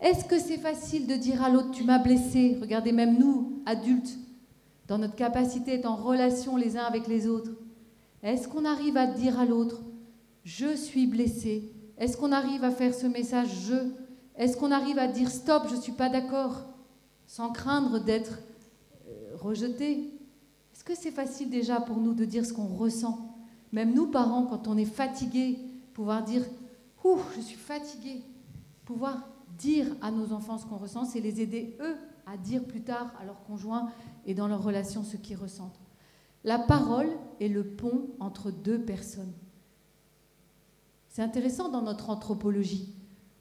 Est-ce 0.00 0.24
que 0.24 0.38
c'est 0.38 0.58
facile 0.58 1.06
de 1.06 1.14
dire 1.14 1.42
à 1.42 1.50
l'autre 1.50 1.70
tu 1.70 1.84
m'as 1.84 1.98
blessé? 1.98 2.58
Regardez 2.60 2.92
même 2.92 3.18
nous, 3.18 3.62
adultes, 3.66 4.18
dans 4.86 4.98
notre 4.98 5.14
capacité 5.14 5.76
d'être 5.76 5.86
en 5.86 5.96
relation 5.96 6.56
les 6.56 6.76
uns 6.76 6.84
avec 6.84 7.06
les 7.06 7.26
autres. 7.26 7.52
Est-ce 8.22 8.48
qu'on 8.48 8.64
arrive 8.64 8.96
à 8.96 9.06
dire 9.06 9.38
à 9.38 9.44
l'autre 9.44 9.82
je 10.44 10.76
suis 10.76 11.06
blessé? 11.06 11.72
Est-ce 11.96 12.16
qu'on 12.16 12.32
arrive 12.32 12.64
à 12.64 12.70
faire 12.70 12.94
ce 12.94 13.06
message 13.06 13.48
je? 13.66 13.90
Est-ce 14.36 14.56
qu'on 14.56 14.72
arrive 14.72 14.98
à 14.98 15.06
dire 15.06 15.30
stop, 15.30 15.64
je 15.68 15.76
ne 15.76 15.80
suis 15.80 15.92
pas 15.92 16.10
d'accord? 16.10 16.66
Sans 17.26 17.50
craindre 17.50 17.98
d'être 17.98 18.40
euh, 19.08 19.36
rejeté. 19.36 20.12
Est-ce 20.72 20.84
que 20.84 20.94
c'est 20.94 21.12
facile 21.12 21.48
déjà 21.48 21.80
pour 21.80 21.96
nous 21.96 22.12
de 22.14 22.24
dire 22.24 22.44
ce 22.44 22.52
qu'on 22.52 22.66
ressent? 22.66 23.34
Même 23.72 23.94
nous, 23.94 24.06
parents, 24.06 24.44
quand 24.44 24.68
on 24.68 24.76
est 24.76 24.84
fatigué, 24.84 25.58
pouvoir 25.94 26.24
dire 26.24 26.44
Ouh, 27.04 27.18
je 27.36 27.40
suis 27.40 27.56
fatigué. 27.56 28.22
Pouvoir 28.84 29.28
dire 29.58 29.86
à 30.02 30.10
nos 30.10 30.32
enfants 30.32 30.58
ce 30.58 30.66
qu'on 30.66 30.76
ressent, 30.76 31.04
c'est 31.04 31.20
les 31.20 31.40
aider, 31.40 31.76
eux, 31.80 31.96
à 32.26 32.36
dire 32.36 32.64
plus 32.64 32.82
tard 32.82 33.12
à 33.20 33.24
leurs 33.24 33.42
conjoints 33.44 33.90
et 34.26 34.34
dans 34.34 34.48
leurs 34.48 34.62
relations 34.62 35.02
ce 35.02 35.16
qu'ils 35.16 35.36
ressentent. 35.36 35.80
La 36.42 36.58
parole 36.58 37.08
est 37.40 37.48
le 37.48 37.64
pont 37.64 38.08
entre 38.20 38.50
deux 38.50 38.80
personnes. 38.80 39.32
C'est 41.08 41.22
intéressant 41.22 41.68
dans 41.68 41.82
notre 41.82 42.10
anthropologie. 42.10 42.94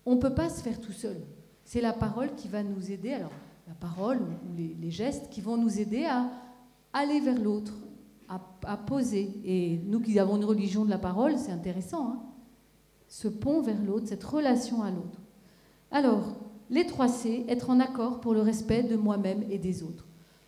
On 0.06 0.16
ne 0.16 0.22
peut 0.22 0.36
pas 0.36 0.50
se 0.50 0.62
faire 0.62 0.80
tout 0.80 0.92
seul. 0.92 1.18
C'est 1.66 1.82
la 1.82 1.94
parole 1.94 2.36
qui 2.36 2.48
va 2.48 2.64
nous 2.64 2.92
aider, 2.92 3.14
alors 3.14 3.32
la 3.68 3.74
parole 3.74 4.20
ou 4.20 4.56
les, 4.56 4.76
les 4.80 4.92
gestes 4.92 5.30
qui 5.30 5.42
vont 5.42 5.58
nous 5.58 5.80
aider 5.80 6.06
à 6.06 6.30
aller 6.94 7.20
vers 7.20 7.40
l'autre, 7.40 7.74
à, 8.66 8.78
poser. 8.78 9.42
Et 9.44 9.82
nous 9.86 10.00
qui 10.00 10.18
avons 10.20 10.38
une 10.38 10.46
religion 10.46 10.86
de 10.86 10.90
la 10.90 10.98
parole, 10.98 11.38
c'est 11.38 11.52
intéressant. 11.52 12.10
Hein. 12.10 12.20
ce 13.08 13.28
pont 13.28 13.62
vers 13.62 13.82
l'autre, 13.82 14.08
cette 14.08 14.24
relation 14.24 14.82
à 14.82 14.92
l'autre. 14.92 15.20
Alors, 15.94 16.36
les 16.72 16.88
trois 16.88 17.08
C, 17.08 17.46
être 17.48 17.70
en 17.70 17.80
accord 17.80 18.20
pour 18.20 18.34
le 18.34 18.42
respect 18.42 18.82
de 18.82 18.96
moi-même 18.96 19.44
et 19.52 19.60
des 19.60 19.84
autres. 19.84 20.08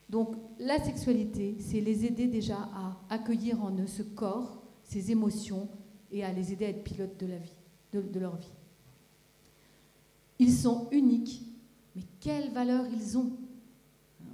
Donc, 0.09 0.35
la 0.59 0.83
sexualité, 0.83 1.55
c'est 1.59 1.81
les 1.81 2.03
aider 2.03 2.25
déjà 2.25 2.57
à 2.73 2.97
accueillir 3.11 3.63
en 3.63 3.71
eux 3.77 3.85
ce 3.85 4.01
corps, 4.01 4.63
ces 4.83 5.11
émotions, 5.11 5.69
et 6.11 6.23
à 6.23 6.33
les 6.33 6.51
aider 6.51 6.65
à 6.65 6.69
être 6.69 6.83
pilotes 6.83 7.19
de, 7.19 7.27
la 7.27 7.37
vie, 7.37 7.53
de 7.93 8.19
leur 8.19 8.35
vie. 8.37 8.51
Ils 10.39 10.51
sont 10.51 10.87
uniques, 10.91 11.43
mais 11.95 12.03
quelle 12.19 12.49
valeur 12.51 12.85
ils 12.91 13.17
ont 13.17 13.31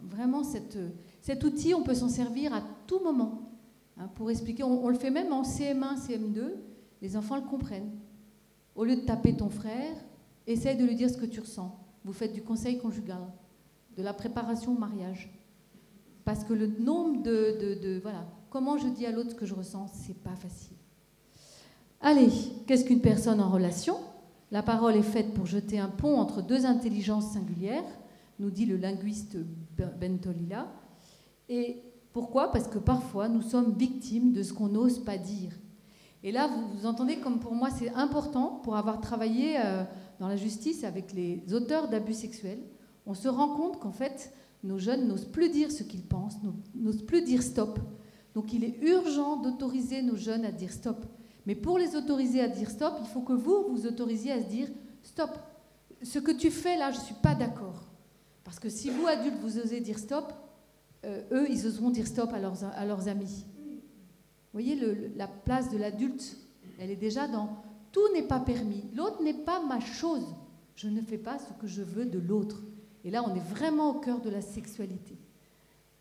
Vraiment, 0.10 0.44
cet 0.44 1.44
outil, 1.44 1.74
on 1.74 1.84
peut 1.84 1.94
s'en 1.94 2.10
servir 2.10 2.54
à 2.54 2.62
tout 2.88 3.00
moment 3.04 3.52
hein, 3.98 4.10
pour 4.16 4.32
expliquer. 4.32 4.64
On, 4.64 4.88
le 4.88 4.98
fait 4.98 5.12
même 5.12 5.32
en 5.32 5.44
CM1, 5.44 5.98
CM2, 6.08 6.52
les 7.02 7.18
enfants 7.18 7.36
le 7.36 7.44
comprennent. 7.44 7.92
Au 8.76 8.86
lieu 8.86 8.96
de 8.96 9.02
taper 9.02 9.36
ton 9.36 9.50
frère, 9.50 9.96
essaye 10.52 10.78
de 10.78 10.86
lui 10.86 10.96
dire 10.96 11.10
ce 11.10 11.18
que 11.18 11.26
tu 11.26 11.40
ressens. 11.40 11.78
Vous 12.04 12.14
faites 12.14 12.34
du 12.34 12.42
conseil 12.42 12.80
conjugal, 12.80 13.22
de 13.98 14.04
la 14.04 14.14
préparation 14.14 14.74
au 14.74 14.78
mariage. 14.78 15.30
Parce 16.26 16.44
que 16.44 16.54
le 16.54 16.68
nombre 16.68 17.24
de, 17.24 17.80
de 17.82 18.00
voilà, 18.02 18.26
comment 18.50 18.78
je 18.78 18.88
dis 18.88 19.06
à 19.06 19.12
l'autre 19.12 19.32
ce 19.32 19.36
que 19.36 19.46
je 19.46 19.54
ressens, 19.54 19.88
c'est 19.94 20.18
pas 20.24 20.36
facile. 20.36 20.78
Allez, 22.00 22.30
qu'est-ce 22.66 22.86
qu'une 22.86 23.02
personne 23.02 23.40
en 23.40 23.50
relation? 23.50 23.96
La 24.52 24.64
parole 24.64 24.96
est 24.96 25.04
faite 25.04 25.34
pour 25.34 25.46
jeter 25.46 25.80
un 25.80 25.88
pont 25.88 26.18
entre 26.18 26.42
deux 26.42 26.66
intelligences 26.66 27.32
singulières, 27.32 27.86
nous 28.40 28.50
dit 28.50 28.66
le 28.66 28.76
linguiste 28.76 29.38
Bentolila. 30.00 30.68
Et 31.48 31.82
pourquoi? 32.12 32.52
Parce 32.52 32.68
que 32.68 32.80
parfois, 32.80 33.30
nous 33.30 33.42
sommes 33.42 33.74
victimes 33.78 34.34
de 34.34 34.44
ce 34.44 34.52
qu'on 34.52 34.68
n'ose 34.68 35.00
pas 35.00 35.18
dire. 35.18 35.52
Et 36.24 36.32
là, 36.32 36.50
vous, 36.76 36.86
entendez 36.86 37.18
comme 37.18 37.40
pour 37.40 37.54
moi, 37.54 37.70
c'est 37.70 37.94
important 37.94 38.60
pour 38.64 38.76
avoir 38.76 39.00
travaillé 39.00 39.56
euh, 39.60 39.84
dans 40.22 40.28
la 40.28 40.36
justice 40.36 40.84
avec 40.84 41.14
les 41.14 41.42
auteurs 41.52 41.90
d'abus 41.90 42.14
sexuels. 42.14 42.62
On 43.08 43.16
se 43.16 43.28
rend 43.28 43.56
compte 43.56 43.80
qu'en 43.80 43.92
fait, 43.92 44.32
nos 44.64 44.78
jeunes 44.78 45.08
n'osent 45.08 45.26
plus 45.26 45.50
dire 45.50 45.72
ce 45.72 45.82
qu'ils 45.82 46.06
pensent, 46.06 46.36
n'osent 46.76 47.02
plus 47.02 47.24
dire 47.24 47.42
stop. 47.42 47.80
Donc 48.36 48.54
il 48.54 48.64
est 48.64 48.78
urgent 48.84 49.38
d'autoriser 49.38 50.04
nos 50.04 50.16
jeunes 50.16 50.46
à 50.46 50.52
dire 50.52 50.72
stop. 50.72 51.08
Mais 51.48 51.56
pour 51.56 51.80
les 51.80 51.96
autoriser 51.96 52.40
à 52.40 52.48
dire 52.48 52.70
stop, 52.70 53.00
il 53.02 53.08
faut 53.08 53.22
que 53.22 53.34
vous 53.34 53.66
vous 53.72 53.88
autorisiez 53.88 54.34
à 54.34 54.44
se 54.44 54.48
dire 54.48 54.68
stop. 55.02 55.32
Ce 56.04 56.20
que 56.20 56.32
tu 56.32 56.52
fais 56.52 56.78
là, 56.78 56.92
je 56.92 57.00
ne 57.00 57.04
suis 57.04 57.16
pas 57.16 57.34
d'accord. 57.34 57.90
Parce 58.44 58.60
que 58.60 58.70
si 58.70 58.92
vous, 58.92 59.08
adultes, 59.08 59.40
vous 59.42 59.58
osez 59.58 59.80
dire 59.80 59.98
stop, 59.98 60.32
euh, 61.04 61.24
eux, 61.32 61.48
ils 61.50 61.66
oseront 61.66 61.90
dire 61.90 62.06
stop 62.06 62.32
à 62.32 62.38
leurs, 62.40 62.64
à 62.64 62.86
leurs 62.86 63.08
amis. 63.08 63.44
Vous 64.54 64.60
voyez, 64.60 64.80
la 65.16 65.28
place 65.28 65.72
de 65.72 65.80
l'adulte, 65.80 66.38
elle 66.78 66.92
est 66.92 66.96
déjà 66.96 67.28
dans 67.28 67.64
tout 67.92 68.14
n'est 68.14 68.28
pas 68.28 68.40
permis. 68.40 68.84
L'autre 68.96 69.22
n'est 69.22 69.34
pas 69.34 69.62
ma 69.64 69.80
chose. 69.80 70.36
Je 70.76 70.88
ne 70.88 71.02
fais 71.02 71.18
pas 71.18 71.38
ce 71.38 71.54
que 71.60 71.68
je 71.68 71.82
veux 71.82 72.06
de 72.06 72.20
l'autre. 72.20 72.62
Et 73.04 73.12
là, 73.12 73.24
on 73.24 73.36
est 73.36 73.40
vraiment 73.40 73.92
au 73.92 74.00
cœur 74.00 74.22
de 74.22 74.30
la 74.30 74.42
sexualité. 74.42 75.18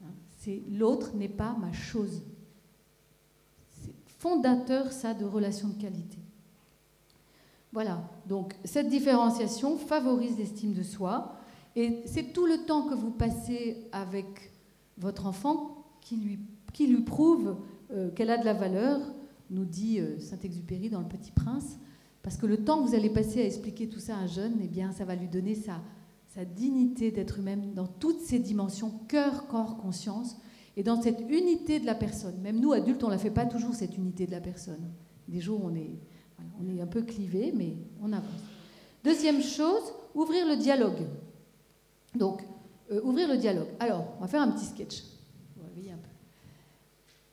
Hein, 0.02 0.10
c'est 0.38 0.62
l'autre 0.70 1.14
n'est 1.14 1.28
pas 1.28 1.56
ma 1.58 1.72
chose. 1.72 2.22
C'est 3.82 3.94
fondateur, 4.18 4.92
ça, 4.92 5.14
de 5.14 5.24
relations 5.24 5.68
de 5.68 5.80
qualité. 5.80 6.18
Voilà, 7.72 8.02
donc 8.26 8.56
cette 8.64 8.88
différenciation 8.88 9.76
favorise 9.76 10.36
l'estime 10.38 10.72
de 10.72 10.82
soi. 10.82 11.36
Et 11.76 12.02
c'est 12.06 12.32
tout 12.32 12.46
le 12.46 12.58
temps 12.64 12.88
que 12.88 12.94
vous 12.94 13.12
passez 13.12 13.86
avec 13.92 14.52
votre 14.98 15.26
enfant 15.26 15.84
qui 16.00 16.16
lui, 16.16 17.00
prouve 17.02 17.56
euh, 17.92 18.10
qu'elle 18.10 18.30
a 18.30 18.38
de 18.38 18.44
la 18.44 18.54
valeur, 18.54 19.00
nous 19.50 19.64
dit 19.64 20.00
euh, 20.00 20.18
Saint-Exupéry 20.18 20.90
dans 20.90 21.00
Le 21.00 21.08
Petit 21.08 21.32
Prince, 21.32 21.78
parce 22.22 22.36
que 22.36 22.46
le 22.46 22.64
temps 22.64 22.82
que 22.82 22.88
vous 22.88 22.94
allez 22.94 23.10
passer 23.10 23.42
à 23.42 23.46
expliquer 23.46 23.88
tout 23.88 23.98
ça 23.98 24.16
à 24.16 24.20
un 24.20 24.26
jeune, 24.26 24.54
eh 24.62 24.68
bien, 24.68 24.92
ça 24.92 25.04
va 25.04 25.14
lui 25.14 25.28
donner 25.28 25.54
sa, 25.54 25.80
sa 26.28 26.44
dignité 26.44 27.10
d'être 27.10 27.38
humain 27.38 27.56
dans 27.74 27.86
toutes 27.86 28.20
ses 28.20 28.38
dimensions, 28.38 28.92
cœur, 29.08 29.46
corps, 29.46 29.76
conscience, 29.76 30.36
et 30.76 30.82
dans 30.82 31.00
cette 31.00 31.20
unité 31.28 31.80
de 31.80 31.86
la 31.86 31.94
personne. 31.94 32.40
Même 32.42 32.60
nous, 32.60 32.72
adultes, 32.72 33.02
on 33.02 33.08
ne 33.08 33.12
la 33.12 33.18
fait 33.18 33.30
pas 33.30 33.46
toujours, 33.46 33.74
cette 33.74 33.96
unité 33.96 34.26
de 34.26 34.30
la 34.30 34.40
personne. 34.40 34.90
Des 35.28 35.40
jours, 35.40 35.60
on 35.62 35.74
est, 35.74 35.98
on 36.60 36.68
est 36.68 36.80
un 36.80 36.86
peu 36.86 37.02
clivé, 37.02 37.52
mais 37.56 37.76
on 38.00 38.12
avance. 38.12 38.30
Deuxième 39.02 39.42
chose, 39.42 39.82
ouvrir 40.14 40.46
le 40.46 40.56
dialogue. 40.56 41.06
Donc, 42.14 42.42
euh, 42.90 43.00
ouvrir 43.02 43.28
le 43.28 43.36
dialogue. 43.36 43.68
Alors, 43.78 44.14
on 44.18 44.22
va 44.22 44.28
faire 44.28 44.42
un 44.42 44.50
petit 44.50 44.66
sketch. 44.66 45.02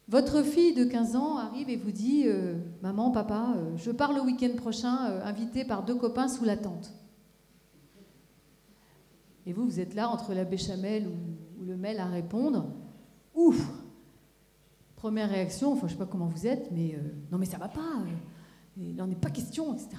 Votre 0.08 0.42
fille 0.44 0.74
de 0.74 0.86
15 0.86 1.16
ans 1.16 1.38
arrive 1.38 1.70
et 1.70 1.76
vous 1.76 1.92
dit 1.92 2.24
euh, 2.28 2.56
Maman, 2.82 3.12
papa, 3.12 3.54
euh, 3.58 3.76
je 3.76 3.92
pars 3.92 4.14
le 4.14 4.22
week-end 4.22 4.56
prochain, 4.56 4.96
invité 5.24 5.66
par 5.66 5.84
deux 5.84 5.96
copains 5.96 6.28
sous 6.28 6.46
la 6.46 6.56
tente. 6.56 6.94
Et 9.46 9.54
vous, 9.54 9.66
vous 9.66 9.80
êtes 9.80 9.96
là 9.96 10.10
entre 10.10 10.34
la 10.34 10.44
béchamel 10.44 11.08
ou 11.08 11.64
le 11.66 11.78
mail 11.78 12.00
à 12.00 12.06
répondre, 12.06 12.68
ouf 13.34 13.70
Première 14.98 15.30
réaction, 15.30 15.74
enfin 15.74 15.88
je 15.88 15.94
sais 15.94 15.98
pas 15.98 16.08
comment 16.08 16.26
vous 16.26 16.48
êtes, 16.48 16.72
mais 16.72 16.96
euh, 16.96 17.14
non 17.32 17.38
mais 17.38 17.46
ça 17.46 17.60
va 17.60 17.68
pas, 17.68 18.02
il 18.78 18.96
n'en 18.96 19.08
est 19.12 19.16
pas 19.16 19.30
question, 19.30 19.76
etc. 19.76 19.90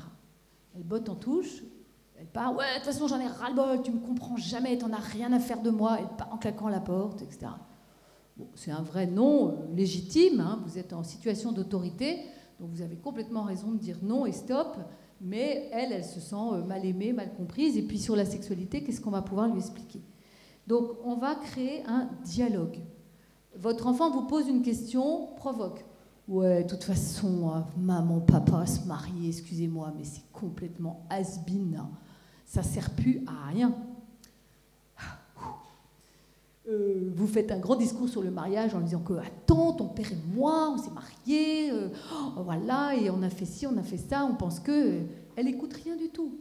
Elle 0.74 0.82
botte 0.82 1.08
en 1.08 1.14
touche, 1.14 1.62
elle 2.18 2.26
part, 2.26 2.54
ouais, 2.56 2.66
de 2.72 2.74
toute 2.78 2.92
façon 2.92 3.06
j'en 3.06 3.20
ai 3.20 3.28
ras-le-bol, 3.28 3.80
tu 3.82 3.92
me 3.92 4.00
comprends 4.00 4.36
jamais, 4.36 4.76
t'en 4.76 4.92
as 4.92 4.96
rien 4.96 5.32
à 5.32 5.38
faire 5.38 5.62
de 5.62 5.70
moi, 5.70 5.98
elle 6.00 6.08
part 6.16 6.32
en 6.32 6.36
claquant 6.36 6.68
la 6.68 6.80
porte, 6.80 7.22
etc. 7.22 7.46
c'est 8.54 8.70
un 8.70 8.82
vrai 8.82 9.06
non 9.06 9.48
euh, 9.48 9.52
légitime, 9.74 10.40
hein. 10.40 10.62
vous 10.66 10.78
êtes 10.78 10.92
en 10.92 11.02
situation 11.02 11.52
d'autorité, 11.52 12.20
donc 12.60 12.70
vous 12.70 12.82
avez 12.82 12.96
complètement 12.96 13.42
raison 13.42 13.72
de 13.72 13.78
dire 13.78 13.98
non 14.02 14.26
et 14.26 14.32
stop, 14.32 14.76
mais 15.20 15.68
elle, 15.72 15.92
elle 15.92 16.04
se 16.04 16.20
sent 16.20 16.36
euh, 16.52 16.64
mal 16.64 16.84
aimée, 16.84 17.12
mal 17.12 17.34
comprise, 17.34 17.76
et 17.76 17.82
puis 17.82 17.98
sur 17.98 18.16
la 18.16 18.24
sexualité, 18.24 18.82
qu'est-ce 18.82 19.00
qu'on 19.00 19.10
va 19.10 19.22
pouvoir 19.22 19.48
lui 19.48 19.58
expliquer? 19.58 20.00
Donc 20.66 20.90
on 21.04 21.16
va 21.16 21.34
créer 21.34 21.82
un 21.86 22.10
dialogue. 22.24 22.78
Votre 23.56 23.86
enfant 23.86 24.10
vous 24.10 24.26
pose 24.26 24.48
une 24.48 24.62
question, 24.62 25.28
provoque. 25.36 25.84
Ouais, 26.28 26.62
de 26.62 26.68
toute 26.68 26.84
façon, 26.84 27.48
euh, 27.48 27.60
maman, 27.78 28.20
papa 28.20 28.66
se 28.66 28.86
marier, 28.86 29.28
excusez-moi, 29.28 29.92
mais 29.96 30.04
c'est 30.04 30.30
complètement 30.30 31.06
has-been. 31.08 31.76
Hein. 31.76 31.90
Ça 32.44 32.62
sert 32.62 32.90
plus 32.90 33.24
à 33.26 33.48
rien. 33.48 33.74
Euh, 36.68 37.10
vous 37.14 37.26
faites 37.26 37.50
un 37.50 37.58
grand 37.58 37.76
discours 37.76 38.08
sur 38.08 38.22
le 38.22 38.30
mariage 38.30 38.74
en 38.74 38.80
disant 38.80 39.00
que 39.00 39.14
attends, 39.14 39.72
ton 39.72 39.88
père 39.88 40.12
et 40.12 40.18
moi, 40.34 40.70
on 40.70 40.76
s'est 40.76 40.90
mariés, 40.90 41.70
euh, 41.70 41.88
oh, 42.12 42.42
voilà, 42.42 42.94
et 42.94 43.08
on 43.08 43.22
a 43.22 43.30
fait 43.30 43.46
ci, 43.46 43.66
on 43.66 43.76
a 43.78 43.82
fait 43.82 43.96
ça, 43.96 44.24
on 44.24 44.34
pense 44.34 44.60
que 44.60 45.00
elle 45.36 45.48
écoute 45.48 45.72
rien 45.72 45.96
du 45.96 46.10
tout. 46.10 46.38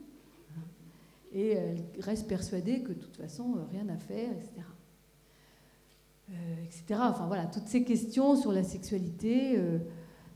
Et 1.34 1.52
elle 1.52 1.84
reste 2.00 2.28
persuadée 2.28 2.82
que 2.82 2.90
de 2.90 3.00
toute 3.00 3.16
façon, 3.16 3.58
rien 3.72 3.88
à 3.90 3.98
faire, 3.98 4.32
etc. 4.32 4.64
Euh, 6.30 6.34
etc. 6.64 7.00
Enfin 7.04 7.26
voilà, 7.28 7.46
toutes 7.46 7.68
ces 7.68 7.84
questions 7.84 8.36
sur 8.36 8.52
la 8.52 8.64
sexualité. 8.64 9.58
Euh, 9.58 9.80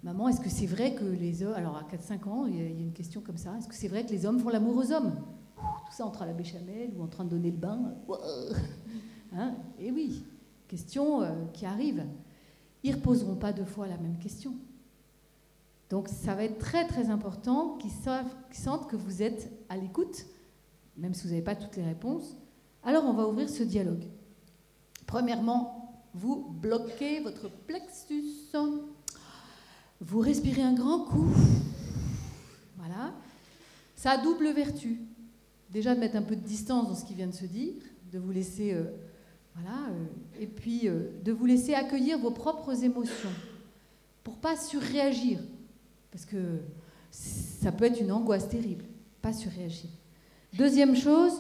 maman, 0.04 0.30
est-ce 0.30 0.40
que 0.40 0.50
c'est 0.50 0.66
vrai 0.66 0.96
que 0.96 1.04
les 1.04 1.44
hommes. 1.44 1.54
Alors 1.54 1.76
à 1.76 1.84
4-5 1.84 2.30
ans, 2.30 2.46
il 2.46 2.56
y, 2.56 2.62
a 2.62 2.66
une 2.66 2.94
question 2.94 3.22
comme 3.22 3.38
ça. 3.38 3.58
Est-ce 3.58 3.68
que 3.68 3.76
c'est 3.76 3.90
vrai 3.90 4.06
que 4.06 4.12
les 4.12 4.26
hommes 4.26 4.40
font 4.40 4.50
l'amour 4.50 4.78
aux 4.78 4.92
hommes? 4.92 5.14
Tout 5.58 5.92
ça 5.92 6.06
entre 6.06 6.22
à 6.22 6.26
la 6.26 6.34
béchamel 6.34 6.92
ou 6.98 7.04
en 7.04 7.08
train 7.08 7.26
de 7.26 7.30
donner 7.30 7.52
le 7.52 7.58
bain. 7.58 7.94
Hein? 9.36 9.56
Et 9.80 9.92
oui, 9.92 10.24
question 10.68 11.22
euh, 11.22 11.32
qui 11.54 11.66
arrive. 11.66 12.06
Ils 12.84 12.92
ne 12.92 12.96
reposeront 12.96 13.36
pas 13.36 13.54
deux 13.54 13.66
fois 13.66 13.88
la 13.88 13.98
même 13.98 14.18
question. 14.18 14.54
Donc 15.90 16.08
ça 16.08 16.36
va 16.36 16.46
être 16.46 16.58
très 16.58 16.88
très 16.88 17.10
important 17.10 17.78
qu'ils 17.78 17.92
sentent 17.92 18.88
que 18.88 18.96
vous 18.96 19.22
êtes 19.22 19.52
à 19.70 19.76
l'écoute, 19.76 20.26
même 20.98 21.14
si 21.14 21.24
vous 21.24 21.30
n'avez 21.30 21.44
pas 21.44 21.56
toutes 21.56 21.76
les 21.76 21.84
réponses. 21.84 22.36
Alors 22.84 23.06
on 23.06 23.14
va 23.14 23.28
ouvrir 23.28 23.50
ce 23.50 23.64
dialogue. 23.64 24.06
Premièrement, 25.06 25.82
vous 26.14 26.48
bloquez 26.50 27.20
votre 27.20 27.50
plexus. 27.50 28.24
Vous 30.00 30.20
respirez 30.20 30.62
un 30.62 30.74
grand 30.74 31.06
coup. 31.06 31.28
Voilà. 32.78 33.14
Ça 33.96 34.12
a 34.12 34.18
double 34.18 34.52
vertu. 34.54 35.00
Déjà 35.70 35.94
de 35.94 36.00
mettre 36.00 36.16
un 36.16 36.22
peu 36.22 36.36
de 36.36 36.42
distance 36.42 36.88
dans 36.88 36.96
ce 36.96 37.06
qui 37.06 37.14
vient 37.14 37.28
de 37.28 37.34
se 37.34 37.46
dire, 37.46 37.76
de 38.12 38.20
vous 38.20 38.32
laisser, 38.32 38.74
euh, 38.74 38.86
voilà, 39.56 39.90
euh, 39.90 40.06
et 40.40 40.48
puis 40.48 40.88
euh, 40.88 41.12
de 41.24 41.32
vous 41.32 41.46
laisser 41.46 41.74
accueillir 41.74 42.20
vos 42.20 42.32
propres 42.32 42.84
émotions, 42.84 43.30
pour 44.24 44.38
pas 44.38 44.56
surréagir, 44.56 45.40
parce 46.12 46.26
que 46.26 46.60
ça 47.12 47.72
peut 47.72 47.86
être 47.86 48.00
une 48.00 48.12
angoisse 48.12 48.48
terrible. 48.48 48.86
Pas 49.22 49.34
surréagir. 49.34 49.90
Deuxième 50.54 50.96
chose, 50.96 51.34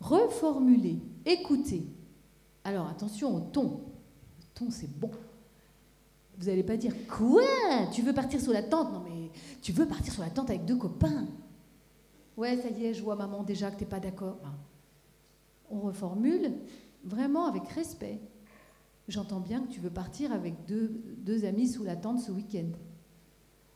reformuler, 0.00 0.98
écouter. 1.24 1.84
Alors 2.64 2.88
attention 2.88 3.34
au 3.34 3.40
ton. 3.40 3.80
Le 4.40 4.44
ton, 4.54 4.70
c'est 4.70 4.90
bon. 4.90 5.10
Vous 6.38 6.46
n'allez 6.46 6.62
pas 6.62 6.76
dire 6.76 6.94
Quoi? 7.08 7.42
Tu 7.92 8.02
veux 8.02 8.12
partir 8.12 8.40
sur 8.40 8.52
la 8.52 8.62
tente? 8.62 8.92
Non, 8.92 9.02
mais 9.04 9.30
tu 9.62 9.72
veux 9.72 9.86
partir 9.86 10.12
sur 10.12 10.22
la 10.22 10.30
tente 10.30 10.50
avec 10.50 10.64
deux 10.64 10.76
copains 10.76 11.26
Ouais, 12.36 12.56
ça 12.56 12.68
y 12.68 12.84
est, 12.84 12.94
je 12.94 13.02
vois 13.02 13.16
maman 13.16 13.42
déjà 13.42 13.70
que 13.70 13.76
tu 13.76 13.84
n'es 13.84 13.88
pas 13.88 14.00
d'accord. 14.00 14.36
On 15.70 15.80
reformule 15.80 16.52
vraiment 17.06 17.46
avec 17.46 17.66
respect. 17.68 18.20
J'entends 19.08 19.40
bien 19.40 19.60
que 19.62 19.68
tu 19.68 19.80
veux 19.80 19.90
partir 19.90 20.32
avec 20.32 20.66
deux, 20.66 21.00
deux 21.18 21.44
amis 21.44 21.68
sous 21.68 21.84
la 21.84 21.96
tente 21.96 22.20
ce 22.20 22.32
week-end. 22.32 22.68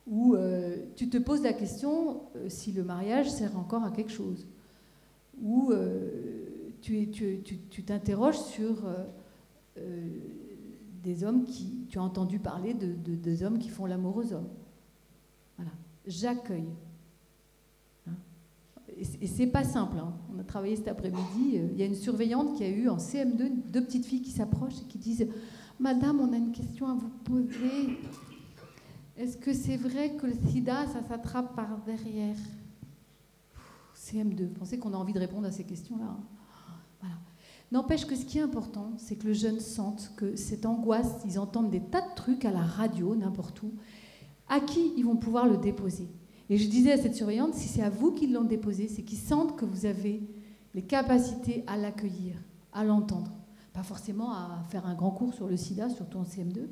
Ou 0.06 0.34
euh, 0.34 0.76
tu 0.96 1.08
te 1.08 1.18
poses 1.18 1.42
la 1.42 1.52
question 1.52 2.22
euh, 2.34 2.48
si 2.48 2.72
le 2.72 2.82
mariage 2.82 3.30
sert 3.30 3.56
encore 3.56 3.84
à 3.84 3.92
quelque 3.92 4.10
chose. 4.10 4.48
Ou 5.40 5.70
euh, 5.70 6.70
tu 6.80 7.84
t'interroges 7.86 8.38
sur 8.38 8.84
euh, 8.86 9.04
euh, 9.78 10.08
des 11.02 11.22
hommes 11.22 11.44
qui. 11.44 11.86
Tu 11.88 11.98
as 11.98 12.02
entendu 12.02 12.38
parler 12.38 12.74
de, 12.74 12.92
des 13.14 13.42
hommes 13.42 13.58
qui 13.58 13.68
font 13.68 13.86
l'amour 13.86 14.16
aux 14.16 14.32
hommes. 14.32 14.48
Voilà. 15.56 15.72
J'accueille. 16.06 16.68
Et, 19.00 19.26
c'est 19.26 19.46
pas 19.46 19.64
simple. 19.64 19.96
Hein. 19.98 20.12
On 20.34 20.38
a 20.38 20.44
travaillé 20.44 20.76
cet 20.76 20.88
après-midi. 20.88 21.56
Euh, 21.56 21.68
il 21.72 21.78
y 21.78 21.82
a 21.82 21.86
une 21.86 21.94
surveillante 21.94 22.56
qui 22.56 22.64
a 22.64 22.68
eu 22.68 22.88
en 22.88 22.98
CM2 22.98 23.50
deux 23.72 23.84
petites 23.84 24.04
filles 24.04 24.22
qui 24.22 24.30
s'approchent 24.30 24.80
et 24.82 24.88
qui 24.88 24.98
disent 24.98 25.26
Madame, 25.78 26.20
on 26.20 26.32
a 26.32 26.36
une 26.36 26.52
question 26.52 26.86
à 26.86 26.94
vous 26.94 27.08
poser. 27.24 27.98
Est-ce 29.16 29.36
que 29.36 29.52
c'est 29.52 29.76
vrai 29.76 30.16
que 30.16 30.26
le 30.26 30.34
sida, 30.50 30.86
ça 30.86 31.02
s'attrape 31.08 31.56
par 31.56 31.78
derrière? 31.86 32.36
CM2. 33.96 34.48
Pensez 34.48 34.78
qu'on 34.78 34.92
a 34.92 34.96
envie 34.96 35.12
de 35.12 35.18
répondre 35.18 35.46
à 35.46 35.52
ces 35.52 35.64
questions-là. 35.64 36.16
Hein? 37.02 37.08
N'empêche 37.72 38.04
que 38.04 38.16
ce 38.16 38.24
qui 38.24 38.38
est 38.38 38.42
important, 38.42 38.92
c'est 38.96 39.14
que 39.16 39.28
le 39.28 39.32
jeune 39.32 39.60
sente 39.60 40.12
que 40.16 40.34
cette 40.34 40.66
angoisse, 40.66 41.22
ils 41.24 41.38
entendent 41.38 41.70
des 41.70 41.80
tas 41.80 42.00
de 42.00 42.14
trucs 42.16 42.44
à 42.44 42.50
la 42.50 42.62
radio, 42.62 43.14
n'importe 43.14 43.62
où, 43.62 43.72
à 44.48 44.58
qui 44.58 44.92
ils 44.96 45.04
vont 45.04 45.16
pouvoir 45.16 45.46
le 45.46 45.56
déposer. 45.56 46.08
Et 46.50 46.58
je 46.58 46.68
disais 46.68 46.90
à 46.90 46.98
cette 46.98 47.14
surveillante, 47.14 47.54
si 47.54 47.68
c'est 47.68 47.82
à 47.82 47.90
vous 47.90 48.10
qu'ils 48.10 48.32
l'ont 48.32 48.42
déposé, 48.42 48.88
c'est 48.88 49.02
qu'ils 49.02 49.18
sentent 49.18 49.56
que 49.56 49.64
vous 49.64 49.86
avez 49.86 50.20
les 50.74 50.82
capacités 50.82 51.62
à 51.68 51.76
l'accueillir, 51.76 52.34
à 52.72 52.82
l'entendre. 52.82 53.30
Pas 53.72 53.84
forcément 53.84 54.32
à 54.32 54.64
faire 54.68 54.84
un 54.84 54.94
grand 54.94 55.12
cours 55.12 55.32
sur 55.32 55.46
le 55.46 55.56
sida, 55.56 55.88
surtout 55.88 56.18
en 56.18 56.24
CM2, 56.24 56.66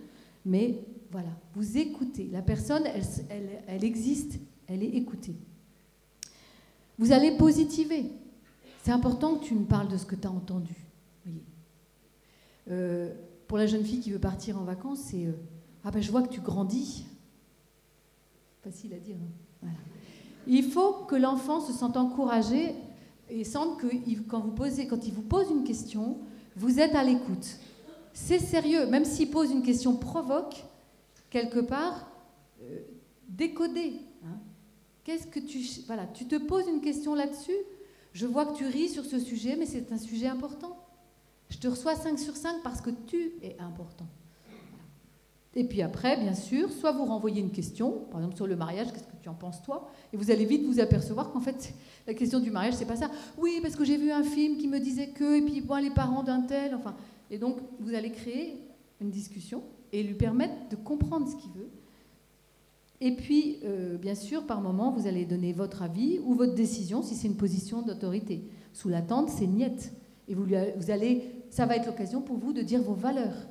mais 0.45 0.85
voilà, 1.13 1.29
vous 1.55 1.79
écoutez. 1.79 2.29
La 2.33 2.43
personne, 2.43 2.83
elle, 3.69 3.85
existe, 3.85 4.41
elle 4.67 4.83
est 4.83 4.97
écoutée. 4.97 5.37
Vous 6.99 7.13
allez 7.13 7.37
positiver. 7.37 8.11
C'est 8.83 8.91
important 8.91 9.37
que 9.37 9.45
tu 9.45 9.55
me 9.55 9.65
parles 9.65 9.89
de 9.89 9.97
ce 9.97 10.07
que 10.07 10.17
tu 10.17 10.27
as 10.27 10.31
entendu. 10.33 10.75
Euh, 12.69 13.15
pour 13.47 13.59
la 13.59 13.67
jeune 13.67 13.85
fille 13.85 14.01
qui 14.01 14.11
veut 14.11 14.19
partir 14.19 14.59
en 14.59 14.65
vacances, 14.65 15.03
c'est 15.05 15.25
euh, 15.25 15.33
Ah 15.85 15.91
ben 15.93 16.03
je 16.03 16.11
vois 16.11 16.23
que 16.23 16.33
tu 16.33 16.41
grandis. 16.41 17.07
Facile 18.63 18.93
à 18.93 18.99
dire. 18.99 19.17
Hein. 19.17 19.48
Il 20.47 20.65
faut 20.65 20.93
que 21.07 21.15
l'enfant 21.15 21.61
se 21.61 21.73
sente 21.73 21.97
encouragé 21.97 22.75
et 23.29 23.45
sente 23.45 23.79
que 23.79 23.87
quand, 24.29 24.41
vous 24.41 24.53
posez, 24.53 24.87
quand 24.87 25.07
il 25.07 25.13
vous 25.13 25.23
pose 25.23 25.51
une 25.51 25.65
question, 25.65 26.19
vous 26.57 26.81
êtes 26.81 26.95
à 26.95 27.05
l'écoute. 27.05 27.59
C'est 28.15 28.39
sérieux, 28.39 28.87
même 28.87 29.05
s'il 29.05 29.31
pose 29.31 29.51
une 29.51 29.63
question 29.63 29.97
provoque, 29.97 30.65
quelque 31.31 31.61
part, 31.61 32.11
euh, 32.63 32.81
décoder. 33.29 34.01
Hein. 34.25 34.39
Qu'est-ce 35.05 35.27
que 35.27 35.39
tu. 35.39 35.61
Voilà, 35.87 36.07
tu 36.07 36.27
te 36.27 36.37
poses 36.37 36.67
une 36.67 36.81
question 36.81 37.15
là-dessus. 37.15 37.57
Je 38.13 38.27
vois 38.27 38.47
que 38.47 38.57
tu 38.57 38.67
ris 38.67 38.89
sur 38.89 39.05
ce 39.05 39.19
sujet, 39.19 39.55
mais 39.57 39.67
c'est 39.67 39.93
un 39.93 39.99
sujet 39.99 40.27
important. 40.27 40.77
Je 41.51 41.59
te 41.59 41.69
reçois 41.69 41.95
5 41.95 42.19
sur 42.19 42.37
5 42.37 42.63
parce 42.63 42.81
que 42.81 42.91
tu 43.07 43.35
es 43.43 43.57
important. 43.59 44.07
Et 45.59 45.65
puis 45.65 45.83
après, 45.83 46.17
bien 46.17 46.35
sûr, 46.35 46.71
soit 46.71 46.93
vous 46.93 47.05
renvoyez 47.05 47.41
une 47.41 47.51
question, 47.51 47.91
par 48.13 48.21
exemple 48.21 48.37
sur 48.37 48.47
le 48.47 48.55
mariage, 48.55 48.93
qu'est-ce 48.93 49.09
que 49.09 49.21
tu 49.21 49.29
en 49.29 49.35
penses 49.35 49.61
toi? 49.61 49.89
Et 50.13 50.17
vous 50.17 50.31
allez 50.31 50.45
vite 50.45 50.65
vous 50.65 50.79
apercevoir 50.79 51.33
qu'en 51.33 51.41
fait, 51.41 51.75
la 52.07 52.15
question 52.15 52.39
du 52.39 52.53
mariage, 52.53 52.75
c'est 52.75 52.85
pas 52.85 52.95
ça. 52.95 53.11
Oui, 53.37 53.59
parce 53.61 53.75
que 53.75 53.85
j'ai 53.85 53.97
vu 53.97 54.13
un 54.13 54.23
film 54.23 54.57
qui 54.57 54.69
me 54.69 54.79
disait 54.79 55.09
que, 55.09 55.37
et 55.37 55.43
puis 55.43 55.61
moi, 55.63 55.81
les 55.81 55.91
parents 55.91 56.23
d'un 56.23 56.43
tel, 56.43 56.77
enfin. 56.77 56.95
Et 57.29 57.39
donc, 57.39 57.57
vous 57.81 57.93
allez 57.93 58.13
créer 58.13 58.69
une 59.01 59.11
discussion 59.11 59.65
et 59.93 60.05
lui 60.05 60.15
permettre 60.15 60.55
de 60.71 60.77
comprendre 60.77 61.29
ce 61.29 61.35
qu'il 61.35 61.51
veut. 61.51 61.71
Et 63.01 63.17
puis, 63.17 63.59
euh, 63.65 63.99
bien 63.99 64.15
sûr, 64.15 64.47
par 64.47 64.61
moment, 64.61 64.93
vous 64.93 65.09
allez 65.09 65.25
donner 65.25 65.53
votre 65.53 65.83
avis 65.83 66.21
ou 66.21 66.35
votre 66.35 66.55
décision 66.55 67.03
si 67.03 67.17
c'est 67.17 67.27
une 67.27 67.37
position 67.37 67.83
d'autorité. 67.83 68.45
Sous 68.73 68.89
l'attente, 68.89 69.29
c'est 69.29 69.49
niette. 69.49 69.93
Et 70.29 70.37
vous, 70.37 70.45
vous 70.45 70.91
allez 70.93 71.39
ça 71.51 71.67
va 71.67 71.77
être 71.77 71.87
l'occasion 71.87 72.21
pour 72.21 72.37
vous 72.37 72.53
de 72.53 72.63
dire 72.63 72.83
vos 72.83 72.95
valeurs, 72.95 73.49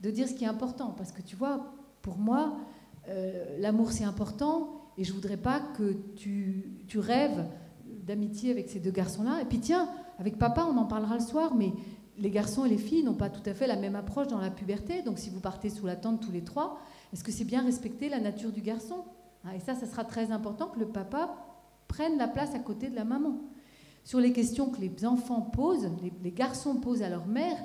de 0.00 0.10
dire 0.10 0.28
ce 0.28 0.34
qui 0.34 0.44
est 0.44 0.48
important. 0.48 0.94
Parce 0.96 1.12
que 1.12 1.22
tu 1.22 1.36
vois, 1.36 1.72
pour 2.02 2.18
moi, 2.18 2.56
euh, 3.08 3.58
l'amour 3.60 3.92
c'est 3.92 4.04
important 4.04 4.90
et 4.98 5.04
je 5.04 5.12
voudrais 5.12 5.36
pas 5.36 5.60
que 5.60 5.96
tu, 6.16 6.82
tu 6.88 6.98
rêves 6.98 7.46
d'amitié 8.04 8.50
avec 8.50 8.68
ces 8.68 8.80
deux 8.80 8.90
garçons-là. 8.90 9.40
Et 9.42 9.44
puis 9.44 9.58
tiens, 9.58 9.88
avec 10.18 10.38
papa, 10.38 10.66
on 10.68 10.76
en 10.76 10.86
parlera 10.86 11.14
le 11.14 11.22
soir, 11.22 11.54
mais 11.54 11.72
les 12.18 12.30
garçons 12.30 12.64
et 12.64 12.68
les 12.68 12.78
filles 12.78 13.04
n'ont 13.04 13.14
pas 13.14 13.28
tout 13.28 13.48
à 13.48 13.52
fait 13.52 13.66
la 13.66 13.76
même 13.76 13.96
approche 13.96 14.28
dans 14.28 14.40
la 14.40 14.50
puberté. 14.50 15.02
Donc 15.02 15.18
si 15.18 15.30
vous 15.30 15.40
partez 15.40 15.70
sous 15.70 15.86
la 15.86 15.96
tente 15.96 16.20
tous 16.20 16.32
les 16.32 16.44
trois, 16.44 16.78
est-ce 17.12 17.22
que 17.22 17.32
c'est 17.32 17.44
bien 17.44 17.62
respecter 17.62 18.08
la 18.08 18.20
nature 18.20 18.52
du 18.52 18.62
garçon? 18.62 19.04
Hein, 19.44 19.50
Et 19.56 19.60
ça, 19.60 19.74
ça 19.74 19.86
sera 19.86 20.04
très 20.04 20.30
important 20.32 20.68
que 20.68 20.78
le 20.78 20.86
papa 20.86 21.34
prenne 21.88 22.16
la 22.16 22.28
place 22.28 22.54
à 22.54 22.58
côté 22.58 22.88
de 22.88 22.96
la 22.96 23.04
maman 23.04 23.38
sur 24.06 24.20
les 24.20 24.32
questions 24.32 24.70
que 24.70 24.80
les 24.80 25.04
enfants 25.04 25.40
posent, 25.40 25.90
les, 26.22 26.30
garçons 26.30 26.76
posent 26.76 27.02
à 27.02 27.08
leur 27.08 27.26
mère, 27.26 27.56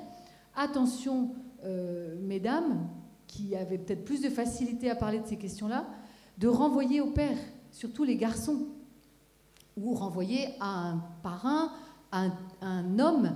attention, 0.56 1.30
euh, 1.64 2.14
mesdames, 2.20 2.88
qui 3.26 3.56
avaient 3.56 3.78
peut-être 3.78 4.04
plus 4.04 4.20
de 4.20 4.28
facilité 4.28 4.90
à 4.90 4.94
parler 4.94 5.20
de 5.20 5.26
ces 5.26 5.36
questions-là, 5.36 5.86
de 6.38 6.48
renvoyer 6.48 7.00
au 7.00 7.10
père, 7.10 7.36
surtout 7.70 8.04
les 8.04 8.16
garçons, 8.16 8.66
ou 9.76 9.94
renvoyer 9.94 10.48
à 10.60 10.90
un 10.90 11.02
parrain, 11.22 11.72
à 12.10 12.26
un, 12.60 12.98
homme, 12.98 13.32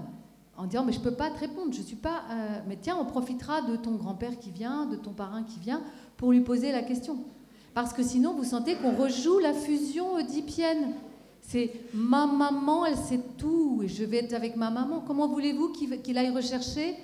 en 0.56 0.66
disant 0.66 0.84
mais 0.84 0.92
je 0.92 0.98
ne 0.98 1.04
peux 1.04 1.14
pas 1.14 1.30
te 1.30 1.38
répondre, 1.38 1.72
je 1.72 1.80
suis 1.80 1.96
pas, 1.96 2.24
euh, 2.30 2.60
mais 2.68 2.78
tiens, 2.80 2.98
on 3.00 3.04
profitera 3.04 3.62
de 3.62 3.76
ton 3.76 3.92
grand-père 3.92 4.38
qui 4.38 4.50
vient, 4.50 4.86
de 4.86 4.96
ton 4.96 5.12
parrain 5.12 5.42
qui 5.42 5.58
vient, 5.58 5.82
pour 6.16 6.32
lui 6.32 6.40
poser 6.40 6.72
la 6.72 6.82
question. 6.82 7.18
Parce 7.72 7.92
que 7.92 8.02
sinon, 8.02 8.34
vous 8.34 8.44
sentez 8.44 8.74
qu'on 8.76 8.96
rejoue 8.96 9.38
la 9.38 9.52
fusion 9.52 10.14
oedipienne. 10.14 10.94
C'est 11.42 11.72
ma 11.94 12.26
maman, 12.26 12.86
elle 12.86 12.96
sait 12.96 13.20
tout, 13.38 13.82
et 13.84 13.88
je 13.88 14.02
vais 14.02 14.18
être 14.18 14.34
avec 14.34 14.56
ma 14.56 14.70
maman. 14.70 15.00
Comment 15.06 15.28
voulez-vous 15.28 15.72
qu'il 15.72 16.18
aille 16.18 16.30
rechercher 16.30 16.96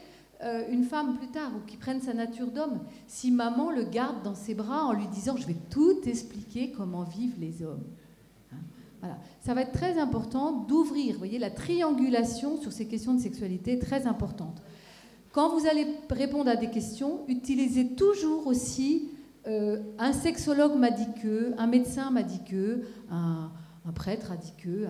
euh, 0.43 0.65
une 0.71 0.85
femme 0.85 1.17
plus 1.17 1.29
tard 1.29 1.51
ou 1.57 1.67
qu'il 1.67 1.79
prenne 1.79 2.01
sa 2.01 2.13
nature 2.13 2.51
d'homme 2.51 2.81
si 3.07 3.31
maman 3.31 3.71
le 3.71 3.85
garde 3.85 4.23
dans 4.23 4.35
ses 4.35 4.55
bras 4.55 4.85
en 4.85 4.93
lui 4.93 5.07
disant 5.09 5.37
je 5.37 5.47
vais 5.47 5.57
tout 5.71 6.01
expliquer 6.05 6.73
comment 6.73 7.05
vivent 7.05 7.39
les 7.39 7.63
hommes 7.63 7.85
hein, 8.53 8.57
voilà. 9.01 9.19
Ça 9.41 9.55
va 9.55 9.63
être 9.63 9.73
très 9.73 9.99
important 9.99 10.53
d'ouvrir, 10.53 11.17
voyez, 11.19 11.39
la 11.39 11.51
triangulation 11.51 12.61
sur 12.61 12.73
ces 12.73 12.87
questions 12.87 13.15
de 13.15 13.21
sexualité 13.21 13.73
est 13.73 13.83
très 13.83 14.07
importante. 14.07 14.63
Quand 15.33 15.57
vous 15.57 15.67
allez 15.67 15.87
répondre 16.11 16.51
à 16.51 16.57
des 16.57 16.71
questions, 16.71 17.21
utilisez 17.27 17.95
toujours 17.95 18.47
aussi 18.47 19.09
euh, 19.47 19.83
un 19.99 20.13
sexologue 20.13 20.77
m'a 20.77 20.91
dit 20.91 21.09
que, 21.23 21.53
un 21.59 21.67
médecin 21.67 22.11
m'a 22.11 22.23
dit 22.23 22.41
que, 22.45 22.83
un, 23.11 23.51
prêtre 23.95 24.31
a 24.31 24.37
dit 24.37 24.53
que, 24.63 24.87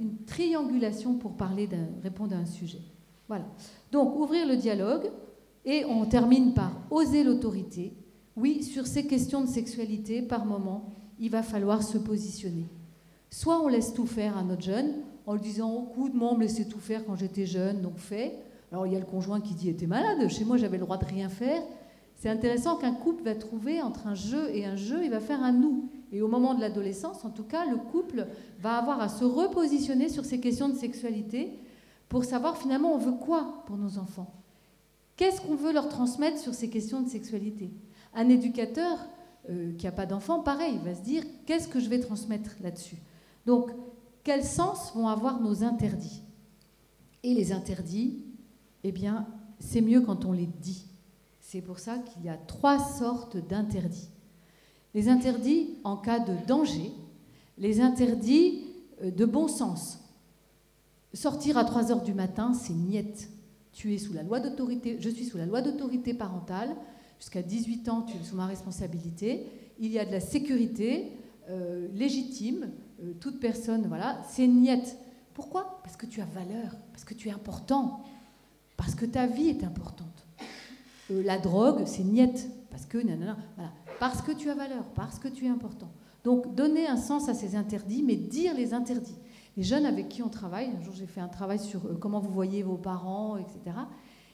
une 0.00 0.16
triangulation 0.26 1.14
pour 1.14 1.36
parler 1.36 1.68
répondre 2.02 2.34
à 2.34 2.38
un 2.38 2.46
sujet. 2.46 2.80
Voilà. 3.28 3.44
Donc, 3.92 4.16
ouvrir 4.16 4.46
le 4.46 4.56
dialogue, 4.56 5.10
et 5.66 5.84
on 5.84 6.06
termine 6.06 6.54
par 6.54 6.72
oser 6.90 7.22
l'autorité. 7.22 7.92
Oui, 8.36 8.62
sur 8.62 8.86
ces 8.86 9.06
questions 9.06 9.42
de 9.42 9.46
sexualité, 9.46 10.22
par 10.22 10.46
moment, 10.46 10.90
il 11.20 11.30
va 11.30 11.42
falloir 11.42 11.82
se 11.82 11.98
positionner. 11.98 12.66
Soit 13.30 13.62
on 13.62 13.68
laisse 13.68 13.92
tout 13.92 14.06
faire 14.06 14.38
à 14.38 14.42
notre 14.42 14.62
jeune, 14.62 14.94
en 15.26 15.34
lui 15.34 15.42
disant 15.42 15.70
oh, 15.70 15.92
écoute, 15.92 16.14
moi, 16.14 16.30
on 16.32 16.36
me 16.36 16.42
laissait 16.42 16.64
tout 16.64 16.80
faire 16.80 17.04
quand 17.04 17.16
j'étais 17.16 17.44
jeune, 17.44 17.82
donc 17.82 17.98
fais. 17.98 18.34
Alors, 18.72 18.86
il 18.86 18.94
y 18.94 18.96
a 18.96 18.98
le 18.98 19.04
conjoint 19.04 19.42
qui 19.42 19.54
dit 19.54 19.72
T'es 19.76 19.86
malade, 19.86 20.26
chez 20.30 20.46
moi, 20.46 20.56
j'avais 20.56 20.78
le 20.78 20.84
droit 20.84 20.96
de 20.96 21.04
rien 21.04 21.28
faire. 21.28 21.62
C'est 22.14 22.30
intéressant 22.30 22.76
qu'un 22.76 22.94
couple 22.94 23.24
va 23.24 23.34
trouver 23.34 23.82
entre 23.82 24.06
un 24.06 24.14
jeu 24.14 24.48
et 24.54 24.64
un 24.64 24.76
jeu, 24.76 25.04
il 25.04 25.10
va 25.10 25.20
faire 25.20 25.42
un 25.42 25.52
nous. 25.52 25.90
Et 26.12 26.22
au 26.22 26.28
moment 26.28 26.54
de 26.54 26.60
l'adolescence, 26.60 27.24
en 27.26 27.30
tout 27.30 27.44
cas, 27.44 27.66
le 27.66 27.76
couple 27.76 28.26
va 28.58 28.78
avoir 28.78 29.02
à 29.02 29.10
se 29.10 29.24
repositionner 29.24 30.08
sur 30.08 30.24
ces 30.24 30.40
questions 30.40 30.70
de 30.70 30.76
sexualité 30.76 31.58
pour 32.12 32.26
savoir 32.26 32.58
finalement 32.58 32.92
on 32.92 32.98
veut 32.98 33.16
quoi 33.16 33.64
pour 33.64 33.78
nos 33.78 33.96
enfants. 33.96 34.34
Qu'est-ce 35.16 35.40
qu'on 35.40 35.54
veut 35.54 35.72
leur 35.72 35.88
transmettre 35.88 36.38
sur 36.38 36.52
ces 36.52 36.68
questions 36.68 37.00
de 37.00 37.08
sexualité? 37.08 37.70
Un 38.12 38.28
éducateur 38.28 38.98
euh, 39.48 39.72
qui 39.78 39.86
n'a 39.86 39.92
pas 39.92 40.04
d'enfant, 40.04 40.40
pareil, 40.40 40.78
va 40.84 40.94
se 40.94 41.00
dire 41.00 41.24
qu'est-ce 41.46 41.68
que 41.68 41.80
je 41.80 41.88
vais 41.88 42.00
transmettre 42.00 42.50
là-dessus? 42.60 42.98
Donc, 43.46 43.70
quel 44.24 44.44
sens 44.44 44.92
vont 44.94 45.08
avoir 45.08 45.40
nos 45.40 45.64
interdits? 45.64 46.20
Et 47.22 47.32
les 47.32 47.50
interdits, 47.50 48.22
eh 48.84 48.92
bien, 48.92 49.26
c'est 49.58 49.80
mieux 49.80 50.02
quand 50.02 50.26
on 50.26 50.32
les 50.32 50.50
dit. 50.60 50.84
C'est 51.40 51.62
pour 51.62 51.78
ça 51.78 51.96
qu'il 51.96 52.26
y 52.26 52.28
a 52.28 52.36
trois 52.36 52.78
sortes 52.78 53.38
d'interdits. 53.38 54.10
Les 54.92 55.08
interdits 55.08 55.78
en 55.82 55.96
cas 55.96 56.18
de 56.18 56.34
danger, 56.46 56.92
les 57.56 57.80
interdits 57.80 58.66
euh, 59.02 59.10
de 59.10 59.24
bon 59.24 59.48
sens, 59.48 60.01
Sortir 61.14 61.58
à 61.58 61.64
3 61.64 61.92
heures 61.92 62.02
du 62.02 62.14
matin, 62.14 62.54
c'est 62.54 62.72
niette. 62.72 63.28
Tu 63.72 63.94
es 63.94 63.98
sous 63.98 64.14
la 64.14 64.22
loi 64.22 64.40
d'autorité, 64.40 64.96
je 64.98 65.10
suis 65.10 65.26
sous 65.26 65.36
la 65.36 65.44
loi 65.44 65.60
d'autorité 65.60 66.14
parentale. 66.14 66.74
Jusqu'à 67.18 67.42
18 67.42 67.88
ans, 67.90 68.02
tu 68.02 68.16
es 68.16 68.24
sous 68.24 68.34
ma 68.34 68.46
responsabilité. 68.46 69.46
Il 69.78 69.90
y 69.90 69.98
a 69.98 70.04
de 70.04 70.10
la 70.10 70.20
sécurité 70.20 71.12
euh, 71.50 71.88
légitime. 71.92 72.70
Euh, 73.02 73.12
toute 73.20 73.40
personne, 73.40 73.86
voilà, 73.88 74.22
c'est 74.28 74.46
niette. 74.46 74.96
Pourquoi? 75.34 75.80
Parce 75.82 75.96
que 75.96 76.06
tu 76.06 76.20
as 76.20 76.24
valeur, 76.24 76.76
parce 76.92 77.04
que 77.04 77.14
tu 77.14 77.28
es 77.28 77.32
important, 77.32 78.02
parce 78.76 78.94
que 78.94 79.04
ta 79.04 79.26
vie 79.26 79.48
est 79.48 79.64
importante. 79.64 80.26
Euh, 81.10 81.22
la 81.22 81.38
drogue, 81.38 81.82
c'est 81.86 82.04
niette, 82.04 82.48
parce 82.70 82.86
que 82.86 82.98
voilà, 82.98 83.72
parce 84.00 84.22
que 84.22 84.32
tu 84.32 84.48
as 84.50 84.54
valeur, 84.54 84.84
parce 84.94 85.18
que 85.18 85.28
tu 85.28 85.44
es 85.44 85.48
important. 85.48 85.90
Donc 86.24 86.54
donner 86.54 86.86
un 86.86 86.96
sens 86.96 87.28
à 87.28 87.34
ces 87.34 87.54
interdits, 87.54 88.02
mais 88.02 88.16
dire 88.16 88.54
les 88.54 88.72
interdits 88.72 89.16
les 89.56 89.62
jeunes 89.62 89.86
avec 89.86 90.08
qui 90.08 90.22
on 90.22 90.28
travaille, 90.28 90.70
un 90.70 90.80
jour 90.80 90.94
j'ai 90.94 91.06
fait 91.06 91.20
un 91.20 91.28
travail 91.28 91.58
sur 91.58 91.84
euh, 91.86 91.96
comment 92.00 92.20
vous 92.20 92.30
voyez 92.30 92.62
vos 92.62 92.76
parents, 92.76 93.36
etc. 93.36 93.76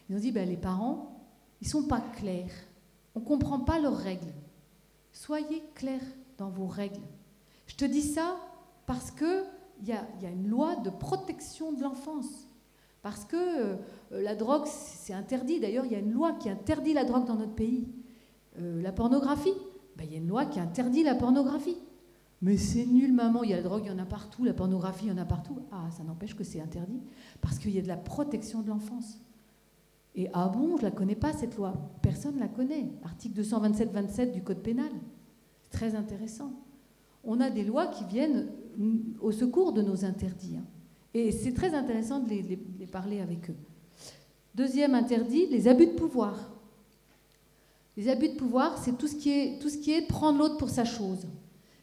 Ils 0.08 0.16
ont 0.16 0.18
dit, 0.18 0.32
ben, 0.32 0.48
les 0.48 0.56
parents, 0.56 1.18
ils 1.60 1.66
ne 1.66 1.70
sont 1.70 1.82
pas 1.84 2.00
clairs. 2.00 2.52
On 3.14 3.20
ne 3.20 3.24
comprend 3.24 3.60
pas 3.60 3.78
leurs 3.78 3.96
règles. 3.96 4.32
Soyez 5.12 5.62
clairs 5.74 6.00
dans 6.38 6.48
vos 6.48 6.66
règles. 6.66 7.00
Je 7.66 7.74
te 7.74 7.84
dis 7.84 8.02
ça 8.02 8.36
parce 8.86 9.10
qu'il 9.10 9.44
y 9.84 9.92
a, 9.92 10.06
y 10.22 10.26
a 10.26 10.30
une 10.30 10.48
loi 10.48 10.76
de 10.76 10.90
protection 10.90 11.72
de 11.72 11.82
l'enfance. 11.82 12.46
Parce 13.02 13.24
que 13.24 13.36
euh, 13.36 13.76
la 14.10 14.34
drogue, 14.34 14.66
c'est 14.66 15.12
interdit. 15.12 15.60
D'ailleurs, 15.60 15.84
il 15.84 15.92
y 15.92 15.96
a 15.96 16.00
une 16.00 16.12
loi 16.12 16.32
qui 16.32 16.48
interdit 16.48 16.94
la 16.94 17.04
drogue 17.04 17.26
dans 17.26 17.36
notre 17.36 17.54
pays. 17.54 17.88
Euh, 18.60 18.80
la 18.82 18.92
pornographie, 18.92 19.54
ben, 19.96 20.04
il 20.04 20.12
y 20.12 20.14
a 20.14 20.18
une 20.18 20.28
loi 20.28 20.46
qui 20.46 20.60
interdit 20.60 21.02
la 21.02 21.14
pornographie. 21.14 21.76
Mais 22.40 22.56
c'est 22.56 22.86
nul, 22.86 23.12
maman, 23.12 23.42
il 23.42 23.50
y 23.50 23.52
a 23.52 23.56
la 23.56 23.62
drogue, 23.62 23.82
il 23.84 23.88
y 23.88 23.94
en 23.94 23.98
a 23.98 24.06
partout, 24.06 24.44
la 24.44 24.54
pornographie, 24.54 25.06
il 25.06 25.08
y 25.08 25.12
en 25.12 25.18
a 25.18 25.24
partout. 25.24 25.58
Ah, 25.72 25.88
ça 25.96 26.04
n'empêche 26.04 26.36
que 26.36 26.44
c'est 26.44 26.60
interdit, 26.60 27.00
parce 27.40 27.58
qu'il 27.58 27.72
y 27.72 27.78
a 27.78 27.82
de 27.82 27.88
la 27.88 27.96
protection 27.96 28.62
de 28.62 28.68
l'enfance. 28.68 29.18
Et 30.14 30.28
ah 30.32 30.48
bon, 30.48 30.76
je 30.76 30.82
ne 30.82 30.88
la 30.88 30.90
connais 30.90 31.16
pas, 31.16 31.32
cette 31.32 31.56
loi. 31.56 31.74
Personne 32.00 32.36
ne 32.36 32.40
la 32.40 32.48
connaît. 32.48 32.90
Article 33.04 33.40
227-27 33.40 34.32
du 34.32 34.42
Code 34.42 34.62
pénal. 34.62 34.90
Très 35.70 35.94
intéressant. 35.94 36.52
On 37.24 37.40
a 37.40 37.50
des 37.50 37.64
lois 37.64 37.88
qui 37.88 38.04
viennent 38.04 38.48
au 39.20 39.32
secours 39.32 39.72
de 39.72 39.82
nos 39.82 40.04
interdits. 40.04 40.56
Hein. 40.56 40.64
Et 41.14 41.32
c'est 41.32 41.52
très 41.52 41.74
intéressant 41.74 42.20
de 42.20 42.28
les, 42.28 42.86
parler 42.86 43.20
avec 43.20 43.50
eux. 43.50 43.56
Deuxième 44.54 44.94
interdit, 44.94 45.46
les 45.46 45.68
abus 45.68 45.86
de 45.86 45.92
pouvoir. 45.92 46.52
Les 47.96 48.08
abus 48.08 48.28
de 48.28 48.36
pouvoir, 48.36 48.78
c'est 48.78 48.96
tout 48.96 49.08
ce 49.08 49.16
qui 49.16 49.92
est 49.92 50.08
prendre 50.08 50.38
l'autre 50.38 50.56
pour 50.56 50.70
sa 50.70 50.84
chose 50.84 51.26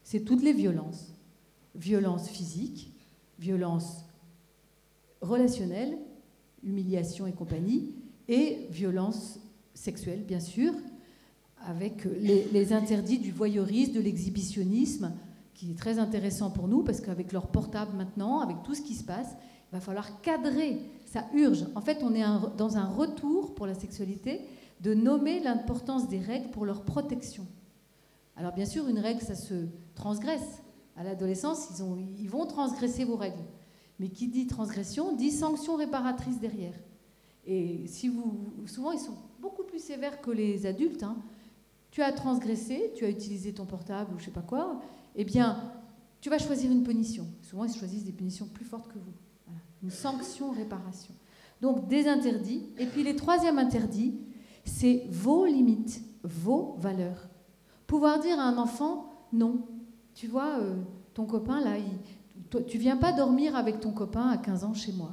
c'est 0.06 0.22
toutes 0.22 0.44
les 0.44 0.54
violences. 0.54 1.14
Violence 1.74 2.30
physique, 2.30 2.94
violence 3.38 4.06
relationnelle, 5.20 5.98
humiliation 6.64 7.28
et 7.28 7.34
compagnie, 7.34 7.92
et 8.30 8.68
violence 8.70 9.40
sexuelle, 9.74 10.24
bien 10.24 10.40
sûr, 10.40 10.74
avec 11.66 12.06
les, 12.06 12.72
interdits 12.72 13.18
du 13.18 13.32
voyeurisme, 13.32 13.94
de 13.94 14.00
l'exhibitionnisme, 14.00 15.12
qui 15.56 15.72
est 15.72 15.78
très 15.78 15.98
intéressant 15.98 16.52
pour 16.52 16.68
nous, 16.68 16.84
parce 16.84 17.02
qu'avec 17.02 17.34
leur 17.34 17.48
portable 17.48 17.98
maintenant, 17.98 18.40
avec 18.40 18.62
tout 18.64 18.76
ce 18.76 18.84
qui 18.84 18.94
se 18.94 19.04
passe, 19.04 19.30
il 19.72 19.74
va 19.74 19.80
falloir 19.80 20.22
cadrer, 20.22 20.82
ça 21.08 21.26
urge. 21.34 21.66
En 21.74 21.82
fait, 21.82 22.04
on 22.04 22.14
est 22.14 22.24
dans 22.58 22.78
un 22.78 22.86
retour 22.86 23.56
pour 23.56 23.66
la 23.66 23.74
sexualité 23.74 24.42
de 24.82 24.94
nommer 24.94 25.40
l'importance 25.40 26.08
des 26.08 26.20
règles 26.20 26.52
pour 26.52 26.66
leur 26.66 26.84
protection. 26.84 27.48
Alors 28.36 28.54
bien 28.54 28.66
sûr, 28.66 28.88
une 28.88 29.00
règle, 29.00 29.22
ça 29.22 29.36
se 29.36 29.68
transgresse. 29.96 30.62
À 30.96 31.04
l'adolescence, 31.04 31.70
ils, 32.18 32.30
vont 32.30 32.46
transgresser 32.46 33.04
vos 33.04 33.16
règles. 33.16 33.44
Mais 34.00 34.10
qui 34.10 34.28
dit 34.28 34.48
transgression 34.48 35.14
dit 35.14 35.32
sanction 35.32 35.76
réparatrice 35.76 36.40
derrière. 36.40 36.74
Et 37.46 37.88
si 37.88 38.10
vous, 38.10 38.54
souvent, 38.66 38.92
ils 38.92 39.00
sont 39.00 39.18
beaucoup 39.40 39.64
plus 39.64 39.80
sévères 39.80 40.22
que 40.22 40.32
les 40.32 40.66
adultes. 40.66 41.04
Hein. 41.04 41.18
Tu 41.92 42.02
as 42.02 42.12
transgressé, 42.12 42.92
tu 42.96 43.06
as 43.06 43.10
utilisé 43.10 43.54
ton 43.54 43.66
portable 43.66 44.14
ou 44.14 44.20
je 44.20 44.26
sais 44.26 44.32
pas 44.32 44.42
quoi. 44.42 44.82
Eh 45.16 45.24
bien, 45.24 45.72
tu 46.20 46.30
vas 46.30 46.40
choisir 46.40 46.72
une 46.72 46.84
punition. 46.84 47.28
Souvent, 47.42 47.66
ils 47.66 47.74
choisissent 47.74 48.04
des 48.04 48.12
punitions 48.12 48.48
plus 48.48 48.66
fortes 48.66 48.92
que 48.92 49.00
vous. 49.00 49.14
Une 49.84 49.92
sanction 49.92 50.52
réparation. 50.52 51.14
Donc 51.62 51.88
des 51.88 52.08
interdits. 52.08 52.66
Et 52.78 52.86
puis 52.86 53.04
les 53.04 53.16
troisième 53.16 53.60
interdits, 53.60 54.20
c'est 54.64 55.06
vos 55.10 55.46
limites, 55.46 56.02
vos 56.24 56.76
valeurs. 56.80 57.30
Pouvoir 57.88 58.20
dire 58.20 58.40
à 58.40 58.44
un 58.44 58.58
enfant, 58.58 59.12
non, 59.32 59.60
tu 60.16 60.28
vois, 60.28 60.60
euh, 60.60 60.76
ton 61.14 61.26
copain, 61.26 61.60
là, 61.62 61.78
il, 61.78 62.64
tu 62.66 62.78
viens 62.78 62.98
pas 62.98 63.12
dormir 63.12 63.56
avec 63.56 63.80
ton 63.80 63.92
copain 63.92 64.30
à 64.30 64.38
15 64.38 64.64
ans 64.64 64.74
chez 64.74 64.94
moi. 64.94 65.12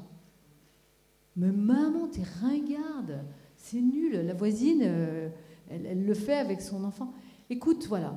Mais 1.36 1.50
maman, 1.50 2.06
t'es 2.08 2.22
ringarde, 2.40 3.24
c'est 3.56 3.80
nul, 3.80 4.12
la 4.24 4.34
voisine, 4.34 4.82
euh, 4.84 5.28
elle, 5.68 6.04
le 6.04 6.14
fait 6.14 6.36
avec 6.36 6.60
son 6.60 6.84
enfant. 6.84 7.12
Écoute, 7.50 7.86
voilà, 7.88 8.14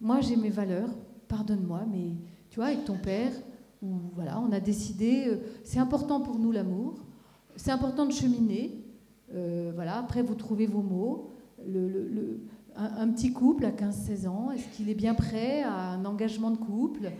moi 0.00 0.20
j'ai 0.20 0.36
mes 0.36 0.50
valeurs, 0.50 0.90
pardonne-moi, 1.28 1.82
mais 1.90 2.12
tu 2.50 2.56
vois, 2.56 2.66
avec 2.66 2.84
ton 2.84 2.98
père, 2.98 3.32
voilà, 3.80 4.40
on 4.40 4.52
a 4.52 4.60
décidé, 4.60 5.28
euh, 5.28 5.36
c'est 5.64 5.78
important 5.78 6.20
pour 6.20 6.38
nous 6.38 6.52
l'amour, 6.52 6.94
c'est 7.56 7.70
important 7.70 8.06
de 8.06 8.12
cheminer, 8.12 8.84
voilà, 9.74 9.98
après 9.98 10.22
vous 10.22 10.34
trouvez 10.34 10.66
vos 10.66 10.80
mots, 10.80 11.30
un, 12.78 13.08
petit 13.10 13.32
couple 13.32 13.64
à 13.64 13.70
15-16 13.70 14.28
ans, 14.28 14.50
est-ce 14.52 14.68
qu'il 14.76 14.88
est 14.88 14.94
bien 14.94 15.14
prêt 15.14 15.62
à 15.62 15.90
un 15.90 16.04
engagement 16.04 16.50
de 16.50 16.56
couple? 16.56 17.10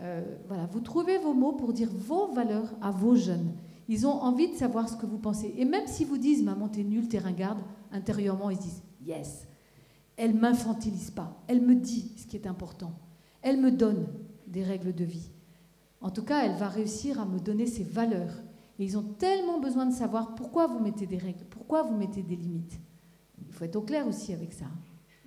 Euh, 0.00 0.22
Voilà, 0.48 0.66
vous 0.66 0.80
trouvez 0.80 1.18
vos 1.18 1.34
mots 1.34 1.52
pour 1.52 1.72
dire 1.72 1.90
vos 1.92 2.32
valeurs 2.32 2.72
à 2.80 2.90
vos 2.90 3.14
jeunes. 3.14 3.52
Ils 3.88 4.06
ont 4.06 4.22
envie 4.22 4.48
de 4.48 4.54
savoir 4.54 4.88
ce 4.88 4.96
que 4.96 5.06
vous 5.06 5.18
pensez. 5.18 5.52
Et 5.56 5.64
même 5.64 5.86
si 5.86 6.04
vous 6.04 6.16
disent 6.16 6.42
Maman, 6.42 6.68
t'es 6.68 6.82
nulle, 6.82 7.08
t'es 7.08 7.18
ringarde, 7.18 7.58
intérieurement, 7.90 8.50
ils 8.50 8.56
se 8.56 8.62
disent 8.62 8.82
Yes, 9.04 9.46
elle 10.16 10.34
m'infantilise 10.34 11.10
pas. 11.10 11.42
Elle 11.46 11.60
me 11.60 11.74
dit 11.74 12.12
ce 12.16 12.26
qui 12.26 12.36
est 12.36 12.46
important. 12.46 12.92
Elle 13.42 13.60
me 13.60 13.70
donne 13.70 14.06
des 14.46 14.62
règles 14.62 14.94
de 14.94 15.04
vie. 15.04 15.30
En 16.00 16.10
tout 16.10 16.22
cas, 16.22 16.44
elle 16.44 16.56
va 16.56 16.68
réussir 16.68 17.20
à 17.20 17.26
me 17.26 17.38
donner 17.38 17.66
ses 17.66 17.84
valeurs. 17.84 18.34
Et 18.78 18.84
ils 18.84 18.96
ont 18.96 19.02
tellement 19.18 19.60
besoin 19.60 19.86
de 19.86 19.92
savoir 19.92 20.34
pourquoi 20.34 20.66
vous 20.66 20.78
mettez 20.78 21.06
des 21.06 21.18
règles, 21.18 21.44
pourquoi 21.50 21.82
vous 21.82 21.96
mettez 21.96 22.22
des 22.22 22.36
limites. 22.36 22.80
Il 23.46 23.52
faut 23.52 23.64
être 23.64 23.76
au 23.76 23.82
clair 23.82 24.06
aussi 24.06 24.32
avec 24.32 24.52
ça. 24.52 24.66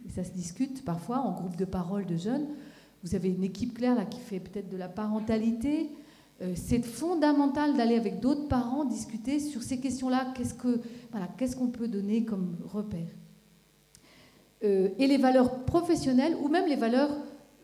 Et 0.05 0.09
ça 0.09 0.23
se 0.23 0.31
discute 0.31 0.83
parfois 0.85 1.19
en 1.19 1.31
groupe 1.33 1.55
de 1.55 1.65
parole 1.65 2.05
de 2.05 2.15
jeunes. 2.15 2.47
Vous 3.03 3.15
avez 3.15 3.29
une 3.29 3.43
équipe 3.43 3.75
claire 3.75 3.95
là 3.95 4.05
qui 4.05 4.19
fait 4.19 4.39
peut-être 4.39 4.69
de 4.69 4.77
la 4.77 4.87
parentalité. 4.87 5.89
Euh, 6.41 6.53
c'est 6.55 6.83
fondamental 6.83 7.75
d'aller 7.75 7.95
avec 7.95 8.19
d'autres 8.19 8.47
parents 8.47 8.85
discuter 8.85 9.39
sur 9.39 9.63
ces 9.63 9.79
questions-là. 9.79 10.33
Qu'est-ce 10.35 10.53
que 10.53 10.81
voilà, 11.11 11.27
qu'est-ce 11.37 11.55
qu'on 11.55 11.67
peut 11.67 11.87
donner 11.87 12.25
comme 12.25 12.57
repère? 12.65 13.07
Euh, 14.63 14.89
Et 14.97 15.07
les 15.07 15.17
valeurs 15.17 15.65
professionnelles 15.65 16.35
ou 16.41 16.49
même 16.49 16.67
les 16.67 16.75
valeurs 16.75 17.15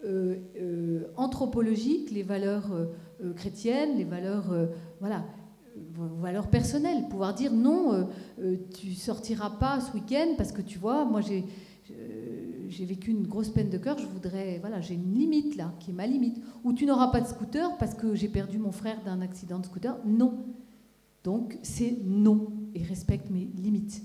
euh, 0.03 1.03
anthropologiques, 1.17 2.11
les 2.11 2.23
valeurs 2.23 2.71
chrétiennes, 3.35 3.97
les 3.97 4.03
valeurs 4.03 4.51
voilà 4.99 5.23
valeurs 6.21 6.47
personnelles, 6.47 7.07
pouvoir 7.09 7.33
dire 7.33 7.53
non, 7.53 8.07
euh, 8.39 8.55
tu 8.77 8.93
sortiras 8.93 9.51
pas 9.51 9.79
ce 9.79 9.93
week-end 9.93 10.33
parce 10.37 10.51
que 10.51 10.61
tu 10.61 10.77
vois, 10.77 11.05
moi 11.05 11.21
j'ai 11.21 11.45
j'ai 12.71 12.85
vécu 12.85 13.11
une 13.11 13.27
grosse 13.27 13.49
peine 13.49 13.69
de 13.69 13.77
cœur, 13.77 13.97
je 13.99 14.07
voudrais, 14.07 14.59
voilà, 14.59 14.79
j'ai 14.81 14.93
une 14.93 15.13
limite 15.13 15.55
là, 15.55 15.73
qui 15.79 15.91
est 15.91 15.93
ma 15.93 16.07
limite. 16.07 16.41
Ou 16.63 16.73
tu 16.73 16.85
n'auras 16.85 17.07
pas 17.07 17.21
de 17.21 17.27
scooter 17.27 17.77
parce 17.77 17.93
que 17.93 18.15
j'ai 18.15 18.29
perdu 18.29 18.57
mon 18.57 18.71
frère 18.71 19.03
d'un 19.03 19.21
accident 19.21 19.59
de 19.59 19.65
scooter. 19.65 19.97
Non. 20.05 20.45
Donc 21.23 21.59
c'est 21.61 21.97
non 22.03 22.51
et 22.73 22.81
respecte 22.81 23.29
mes 23.29 23.49
limites. 23.55 24.01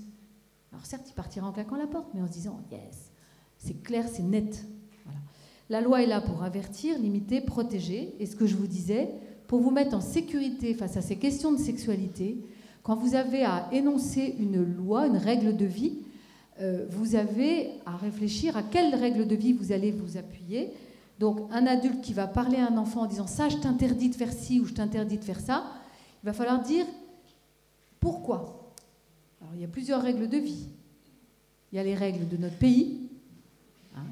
Alors 0.71 0.85
certes, 0.85 1.09
il 1.09 1.13
partira 1.13 1.47
en 1.47 1.53
claquant 1.53 1.77
la 1.77 1.87
porte, 1.87 2.09
mais 2.13 2.21
en 2.21 2.27
se 2.27 2.33
disant 2.33 2.59
yes, 2.71 3.11
c'est 3.57 3.81
clair, 3.81 4.05
c'est 4.11 4.23
net. 4.23 4.65
La 5.69 5.81
loi 5.81 6.03
est 6.03 6.07
là 6.07 6.21
pour 6.21 6.43
avertir, 6.43 6.97
limiter, 6.99 7.41
protéger. 7.41 8.15
Et 8.19 8.25
ce 8.25 8.35
que 8.35 8.45
je 8.45 8.55
vous 8.55 8.67
disais, 8.67 9.09
pour 9.47 9.61
vous 9.61 9.71
mettre 9.71 9.95
en 9.95 10.01
sécurité 10.01 10.73
face 10.73 10.97
à 10.97 11.01
ces 11.01 11.17
questions 11.17 11.51
de 11.51 11.57
sexualité, 11.57 12.43
quand 12.83 12.95
vous 12.95 13.15
avez 13.15 13.43
à 13.43 13.67
énoncer 13.73 14.35
une 14.39 14.63
loi, 14.63 15.07
une 15.07 15.17
règle 15.17 15.57
de 15.57 15.65
vie, 15.65 15.99
euh, 16.59 16.85
vous 16.89 17.15
avez 17.15 17.71
à 17.85 17.95
réfléchir 17.95 18.57
à 18.57 18.63
quelle 18.63 18.95
règle 18.95 19.27
de 19.27 19.35
vie 19.35 19.53
vous 19.53 19.71
allez 19.71 19.91
vous 19.91 20.17
appuyer. 20.17 20.73
Donc 21.19 21.47
un 21.51 21.65
adulte 21.65 22.01
qui 22.01 22.13
va 22.13 22.27
parler 22.27 22.57
à 22.57 22.67
un 22.67 22.77
enfant 22.77 23.01
en 23.01 23.05
disant 23.05 23.27
ça, 23.27 23.49
je 23.49 23.57
t'interdis 23.57 24.09
de 24.09 24.15
faire 24.15 24.31
ci 24.31 24.59
ou 24.59 24.65
je 24.65 24.73
t'interdis 24.73 25.17
de 25.17 25.23
faire 25.23 25.39
ça, 25.39 25.63
il 26.23 26.25
va 26.25 26.33
falloir 26.33 26.61
dire 26.61 26.85
pourquoi? 27.99 28.73
Alors 29.41 29.53
il 29.55 29.61
y 29.61 29.65
a 29.65 29.67
plusieurs 29.67 30.01
règles 30.01 30.27
de 30.27 30.37
vie. 30.37 30.67
Il 31.71 31.75
y 31.75 31.79
a 31.79 31.83
les 31.83 31.95
règles 31.95 32.27
de 32.27 32.37
notre 32.37 32.57
pays, 32.57 33.09
hein, 33.95 34.05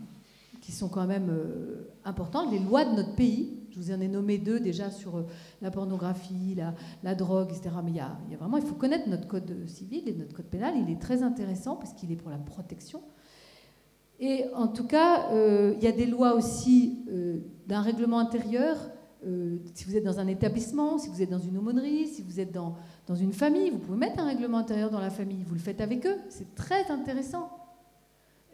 qui 0.61 0.71
sont 0.71 0.89
quand 0.89 1.05
même 1.05 1.29
euh, 1.29 1.87
importantes, 2.03 2.51
les 2.51 2.59
lois 2.59 2.85
de 2.85 2.95
notre 2.95 3.15
pays, 3.15 3.54
je 3.75 3.81
vous 3.81 3.91
en 3.91 3.99
ai 3.99 4.07
nommé 4.07 4.37
deux 4.37 4.59
déjà 4.59 4.89
sur 4.89 5.17
euh, 5.17 5.25
la 5.61 5.69
pornographie, 5.69 6.55
la, 7.03 7.15
drogue, 7.15 7.49
etc. 7.51 7.75
Mais 7.83 7.91
il 7.91 7.97
y, 7.97 7.99
a, 7.99 8.17
vraiment, 8.39 8.57
il 8.57 8.63
faut 8.63 8.75
connaître 8.75 9.09
notre 9.09 9.27
code 9.27 9.67
civil 9.67 10.07
et 10.07 10.13
notre 10.13 10.33
code 10.33 10.45
pénal. 10.45 10.75
Il 10.77 10.89
est 10.89 10.99
très 10.99 11.23
intéressant 11.23 11.75
parce 11.75 11.93
qu'il 11.93 12.11
est 12.11 12.15
pour 12.15 12.29
la 12.29 12.37
protection. 12.37 13.01
Et 14.19 14.45
en 14.53 14.67
tout 14.67 14.87
cas, 14.87 15.29
euh, 15.31 15.73
il 15.77 15.83
y 15.83 15.87
a 15.87 15.91
des 15.91 16.05
lois 16.05 16.35
aussi 16.35 16.99
euh, 17.09 17.39
d'un 17.67 17.81
règlement 17.81 18.19
intérieur. 18.19 18.77
si 19.73 19.85
vous 19.85 19.97
êtes 19.97 20.03
dans 20.05 20.19
un 20.19 20.27
établissement, 20.27 20.97
si 20.97 21.09
vous 21.09 21.21
êtes 21.21 21.31
dans 21.31 21.39
une 21.39 21.57
aumônerie, 21.57 22.07
si 22.07 22.21
vous 22.21 22.39
êtes 22.39 22.53
dans, 22.53 22.75
dans 23.07 23.15
une 23.15 23.33
famille, 23.33 23.71
vous 23.71 23.79
pouvez 23.79 23.97
mettre 23.97 24.19
un 24.19 24.25
règlement 24.25 24.59
intérieur 24.59 24.89
dans 24.89 25.01
la 25.01 25.09
famille. 25.09 25.43
Vous 25.43 25.55
le 25.55 25.59
faites 25.59 25.81
avec 25.81 26.05
eux. 26.05 26.17
C'est 26.29 26.55
très 26.55 26.89
intéressant. 26.89 27.49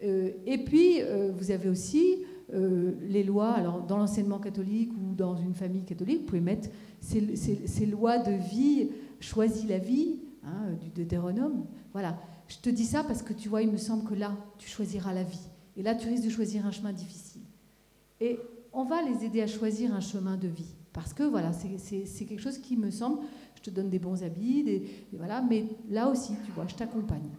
et 0.00 0.58
puis, 0.64 1.00
vous 1.38 1.50
avez 1.52 1.68
aussi 1.68 2.24
euh, 2.52 2.92
les 3.02 3.22
lois, 3.22 3.52
alors 3.52 3.82
dans 3.82 3.96
l'enseignement 3.96 4.38
catholique 4.38 4.92
ou 4.92 5.14
dans 5.14 5.36
une 5.36 5.54
famille 5.54 5.84
catholique, 5.84 6.20
vous 6.20 6.26
pouvez 6.26 6.40
mettre 6.40 6.68
ces, 7.00 7.86
lois 7.86 8.18
de 8.18 8.32
vie, 8.32 8.90
choisis 9.20 9.66
la 9.68 9.78
vie, 9.78 10.20
hein, 10.44 10.72
du 10.80 10.90
Deutéronome. 10.90 11.64
Voilà, 11.92 12.18
je 12.48 12.58
te 12.58 12.70
dis 12.70 12.84
ça 12.84 13.04
parce 13.04 13.22
que 13.22 13.32
tu 13.32 13.48
vois, 13.48 13.62
il 13.62 13.70
me 13.70 13.76
semble 13.76 14.08
que 14.08 14.14
là, 14.14 14.36
tu 14.58 14.68
choisiras 14.68 15.12
la 15.12 15.24
vie. 15.24 15.48
Et 15.76 15.82
là, 15.82 15.94
tu 15.94 16.08
risques 16.08 16.24
de 16.24 16.30
choisir 16.30 16.66
un 16.66 16.70
chemin 16.70 16.92
difficile. 16.92 17.42
Et 18.20 18.38
on 18.72 18.84
va 18.84 19.02
les 19.02 19.24
aider 19.24 19.42
à 19.42 19.46
choisir 19.46 19.94
un 19.94 20.00
chemin 20.00 20.36
de 20.36 20.48
vie. 20.48 20.74
Parce 20.92 21.14
que 21.14 21.22
voilà, 21.22 21.52
c'est 21.52 22.24
quelque 22.26 22.42
chose 22.42 22.58
qui 22.58 22.76
me 22.76 22.90
semble, 22.90 23.20
je 23.54 23.62
te 23.62 23.70
donne 23.70 23.88
des 23.88 23.98
bons 23.98 24.22
habits, 24.22 24.82
voilà, 25.12 25.40
mais 25.40 25.64
là 25.88 26.08
aussi, 26.08 26.34
tu 26.44 26.52
vois, 26.52 26.66
je 26.68 26.74
t'accompagne. 26.74 27.30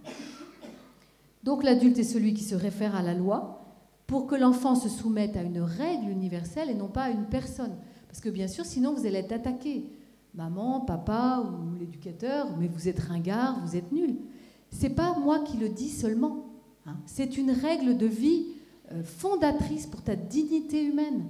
Donc 1.43 1.63
l'adulte 1.63 1.99
est 1.99 2.03
celui 2.03 2.33
qui 2.33 2.43
se 2.43 2.55
réfère 2.55 2.95
à 2.95 3.03
la 3.03 3.13
loi, 3.13 3.62
pour 4.07 4.27
que 4.27 4.35
l'enfant 4.35 4.75
se 4.75 4.89
soumette 4.89 5.37
à 5.37 5.43
une 5.43 5.59
règle 5.59 6.09
universelle 6.09 6.69
et 6.69 6.75
non 6.75 6.87
pas 6.87 7.03
à 7.03 7.09
une 7.09 7.25
personne. 7.25 7.75
Parce 8.07 8.19
que 8.19 8.29
bien 8.29 8.47
sûr, 8.47 8.65
sinon 8.65 8.93
vous 8.93 9.05
allez 9.05 9.19
être 9.19 9.31
attaqué. 9.31 9.85
Maman, 10.35 10.81
papa 10.81 11.43
ou 11.45 11.75
l'éducateur, 11.79 12.55
mais 12.57 12.67
vous 12.67 12.87
êtes 12.87 12.99
ringard, 12.99 13.59
vous 13.65 13.75
êtes 13.75 13.91
nul. 13.91 14.17
C'est 14.71 14.89
pas 14.89 15.17
moi 15.17 15.39
qui 15.39 15.57
le 15.57 15.69
dis 15.69 15.89
seulement. 15.89 16.45
Hein. 16.85 16.97
C'est 17.05 17.37
une 17.37 17.51
règle 17.51 17.97
de 17.97 18.07
vie 18.07 18.47
euh, 18.91 19.03
fondatrice 19.03 19.85
pour 19.85 20.01
ta 20.01 20.15
dignité 20.15 20.83
humaine, 20.83 21.25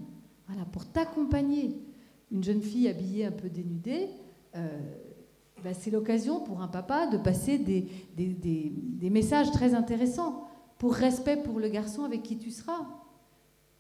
voilà, 0.47 0.65
pour 0.65 0.85
t'accompagner. 0.85 1.81
Une 2.31 2.43
jeune 2.43 2.61
fille 2.61 2.87
habillée 2.87 3.25
un 3.25 3.31
peu 3.31 3.49
dénudée, 3.49 4.07
euh, 4.55 4.79
bah, 5.63 5.73
c'est 5.73 5.91
l'occasion 5.91 6.39
pour 6.39 6.61
un 6.61 6.67
papa 6.67 7.07
de 7.07 7.17
passer 7.17 7.57
des, 7.57 7.87
des 8.15 9.09
messages 9.09 9.51
très 9.51 9.75
intéressants 9.75 10.42
pour 10.83 10.95
respect 10.95 11.37
pour 11.37 11.61
le 11.61 11.69
garçon 11.69 12.03
avec 12.03 12.23
qui 12.23 12.37
tu 12.37 12.51
seras. 12.51 12.85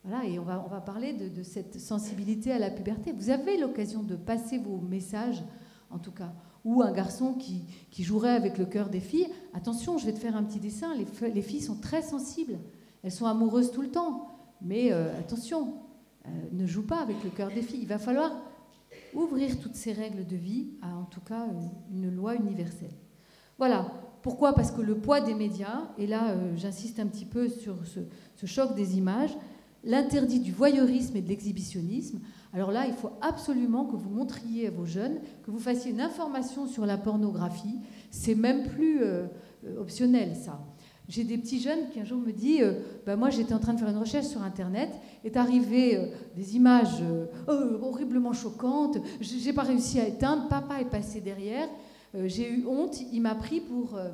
Voilà, 0.05 0.25
et 0.25 0.39
on 0.39 0.43
va, 0.43 0.63
on 0.65 0.69
va 0.69 0.79
parler 0.79 1.11
de, 1.11 1.43
cette 1.43 1.77
sensibilité 1.77 2.49
à 2.49 2.59
la 2.59 2.69
puberté. 2.69 3.11
Vous 3.11 3.29
avez 3.29 3.57
l'occasion 3.57 4.03
de 4.03 4.15
passer 4.15 4.57
vos 4.57 4.77
messages, 4.77 5.43
en 5.89 5.99
tout 5.99 6.13
cas. 6.13 6.31
Ou 6.63 6.81
un 6.81 6.93
garçon 6.93 7.33
qui, 7.33 7.65
qui 7.91 8.05
jouerait 8.05 8.31
avec 8.31 8.57
le 8.57 8.65
cœur 8.65 8.87
des 8.87 9.01
filles. 9.01 9.27
Attention, 9.53 9.97
je 9.97 10.05
vais 10.05 10.13
te 10.13 10.19
faire 10.19 10.37
un 10.37 10.43
petit 10.43 10.61
dessin. 10.61 10.95
Les, 10.95 11.05
les 11.29 11.41
filles 11.41 11.59
sont 11.59 11.75
très 11.75 12.01
sensibles. 12.01 12.57
Elles 13.03 13.11
sont 13.11 13.25
amoureuses 13.25 13.73
tout 13.73 13.81
le 13.81 13.91
temps. 13.91 14.29
Mais 14.61 14.93
euh, 14.93 15.11
attention, 15.19 15.73
euh, 16.25 16.29
ne 16.53 16.65
joue 16.65 16.87
pas 16.87 17.01
avec 17.01 17.21
le 17.25 17.31
cœur 17.31 17.49
des 17.49 17.63
filles. 17.63 17.81
Il 17.81 17.89
va 17.89 17.99
falloir 17.99 18.31
ouvrir 19.13 19.59
toutes 19.59 19.75
ces 19.75 19.91
règles 19.91 20.25
de 20.25 20.37
vie 20.37 20.69
à, 20.81 20.95
en 20.95 21.03
tout 21.03 21.19
cas, 21.19 21.47
une 21.91 22.15
loi 22.15 22.35
universelle. 22.35 22.95
Voilà, 23.57 23.91
pourquoi? 24.23 24.53
Parce 24.53 24.71
que 24.71 24.81
le 24.81 24.95
poids 24.95 25.19
des 25.19 25.35
médias, 25.35 25.89
et 25.97 26.07
là 26.07 26.29
euh, 26.29 26.55
j'insiste 26.55 26.97
un 26.99 27.07
petit 27.07 27.25
peu 27.25 27.49
sur 27.49 27.75
ce, 27.85 28.45
choc 28.45 28.73
des 28.73 28.97
images, 28.97 29.37
l'interdit 29.83 30.39
du 30.39 30.53
voyeurisme 30.53 31.17
et 31.17 31.21
de 31.21 31.27
l'exhibitionnisme. 31.27 32.21
Alors 32.53 32.71
là, 32.71 32.87
il 32.87 32.93
faut 32.93 33.11
absolument 33.21 33.85
que 33.85 33.97
vous 33.97 34.09
montriez 34.09 34.67
à 34.67 34.71
vos 34.71 34.85
jeunes, 34.85 35.19
que 35.43 35.51
vous 35.51 35.59
fassiez 35.59 35.91
une 35.91 35.99
information 35.99 36.67
sur 36.67 36.85
la 36.85 36.97
pornographie. 36.97 37.79
C'est 38.11 38.35
même 38.35 38.69
plus 38.69 39.03
euh, 39.03 39.25
euh, 39.65 39.81
optionnel, 39.81 40.35
ça. 40.35 40.59
J'ai 41.09 41.25
des 41.25 41.37
petits 41.37 41.59
jeunes 41.59 41.89
qui 41.91 41.99
un 41.99 42.05
jour 42.05 42.17
me 42.17 42.31
disent 42.31 42.77
bah, 43.05 43.17
Moi, 43.17 43.29
j'étais 43.29 43.53
en 43.53 43.59
train 43.59 43.73
de 43.73 43.79
faire 43.79 43.89
une 43.89 43.97
recherche 43.97 44.27
sur 44.27 44.41
Internet, 44.41 44.89
est 45.25 45.35
arrivé 45.35 46.13
des 46.33 46.55
images 46.55 47.03
horriblement 47.45 48.31
choquantes, 48.31 48.99
j'ai 49.19 49.51
pas 49.51 49.63
réussi 49.63 49.99
à 49.99 50.07
éteindre, 50.07 50.47
papa 50.47 50.79
est 50.79 50.89
passé 50.89 51.19
derrière, 51.19 51.67
euh, 51.67 51.91
j'ai 52.25 52.51
eu 52.51 52.65
honte, 52.65 53.01
il 53.11 53.21
m'a 53.21 53.35
pris 53.35 53.59
pour... 53.61 53.95
Euh, 53.95 54.09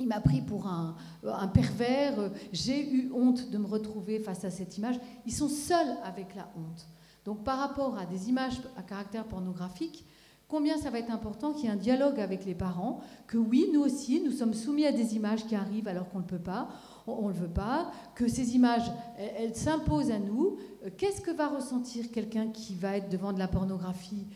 il 0.00 0.08
m'a 0.08 0.20
pris 0.20 0.40
pour 0.40 0.66
un, 0.66 0.96
un 1.22 1.46
pervers, 1.46 2.32
j'ai 2.52 2.92
eu 2.92 3.12
honte 3.14 3.48
de 3.50 3.58
me 3.58 3.66
retrouver 3.66 4.18
face 4.18 4.44
à 4.44 4.50
cette 4.50 4.76
image. 4.76 4.96
Ils 5.24 5.32
sont 5.32 5.48
seuls 5.48 5.96
avec 6.02 6.34
la 6.34 6.48
honte. 6.56 6.88
Donc 7.24 7.44
par 7.44 7.58
rapport 7.58 7.96
à 7.96 8.04
des 8.04 8.28
images 8.28 8.60
à 8.76 8.82
caractère 8.82 9.24
pornographique, 9.24 10.04
combien 10.48 10.76
ça 10.78 10.90
va 10.90 10.98
être 10.98 11.10
important 11.10 11.52
qu'il 11.52 11.66
y 11.66 11.68
ait 11.68 11.70
un 11.70 11.76
dialogue 11.76 12.20
avec 12.20 12.44
les 12.44 12.54
parents, 12.54 13.00
que 13.26 13.38
oui, 13.38 13.68
nous 13.72 13.80
aussi, 13.80 14.20
nous 14.22 14.32
sommes 14.32 14.52
soumis 14.52 14.84
à 14.84 14.92
des 14.92 15.16
images 15.16 15.46
qui 15.46 15.54
arrivent 15.54 15.88
alors 15.88 16.08
qu'on 16.10 16.18
ne 16.18 16.24
peut 16.24 16.38
pas, 16.38 16.68
on 17.06 17.28
ne 17.28 17.32
le 17.32 17.38
veut 17.38 17.48
pas, 17.48 17.90
que 18.14 18.28
ces 18.28 18.54
images, 18.54 18.90
elles, 19.16 19.54
s'imposent 19.54 20.10
à 20.10 20.18
nous. 20.18 20.58
Euh, 20.84 20.90
qu'est-ce 20.96 21.20
que 21.20 21.30
va 21.30 21.48
ressentir 21.48 22.10
quelqu'un 22.10 22.48
qui 22.48 22.74
va 22.74 22.96
être 22.96 23.08
devant 23.08 23.32
de 23.32 23.38
la 23.38 23.48
pornographie? 23.48 24.26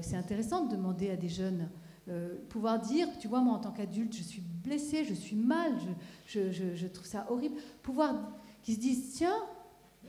C'est 0.00 0.16
intéressant 0.16 0.64
de 0.64 0.74
demander 0.74 1.10
à 1.10 1.16
des 1.16 1.28
jeunes 1.28 1.68
euh, 2.08 2.36
pouvoir 2.48 2.78
dire, 2.78 3.08
tu 3.18 3.26
vois, 3.26 3.40
moi 3.40 3.54
en 3.54 3.58
tant 3.58 3.72
qu'adulte, 3.72 4.14
je 4.14 4.22
suis 4.22 4.40
blessée, 4.40 5.04
je 5.04 5.14
suis 5.14 5.34
mal, 5.34 5.72
je, 6.28 6.52
je, 6.52 6.74
je, 6.76 6.86
trouve 6.86 7.06
ça 7.06 7.26
horrible. 7.30 7.56
Pouvoir 7.82 8.14
qu'ils 8.62 8.76
se 8.76 8.80
disent, 8.80 9.14
tiens, 9.14 9.34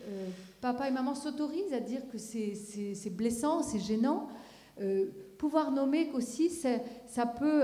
euh, 0.08 0.28
papa 0.62 0.88
et 0.88 0.92
maman 0.92 1.16
s'autorisent 1.16 1.74
à 1.74 1.80
dire 1.80 2.02
que 2.12 2.20
c'est 2.20 3.10
blessant, 3.10 3.64
c'est 3.64 3.80
gênant. 3.80 4.28
Euh, 4.80 5.08
pouvoir 5.40 5.72
nommer 5.72 6.10
qu'aussi 6.10 6.52
ça 6.52 7.26
peut 7.26 7.64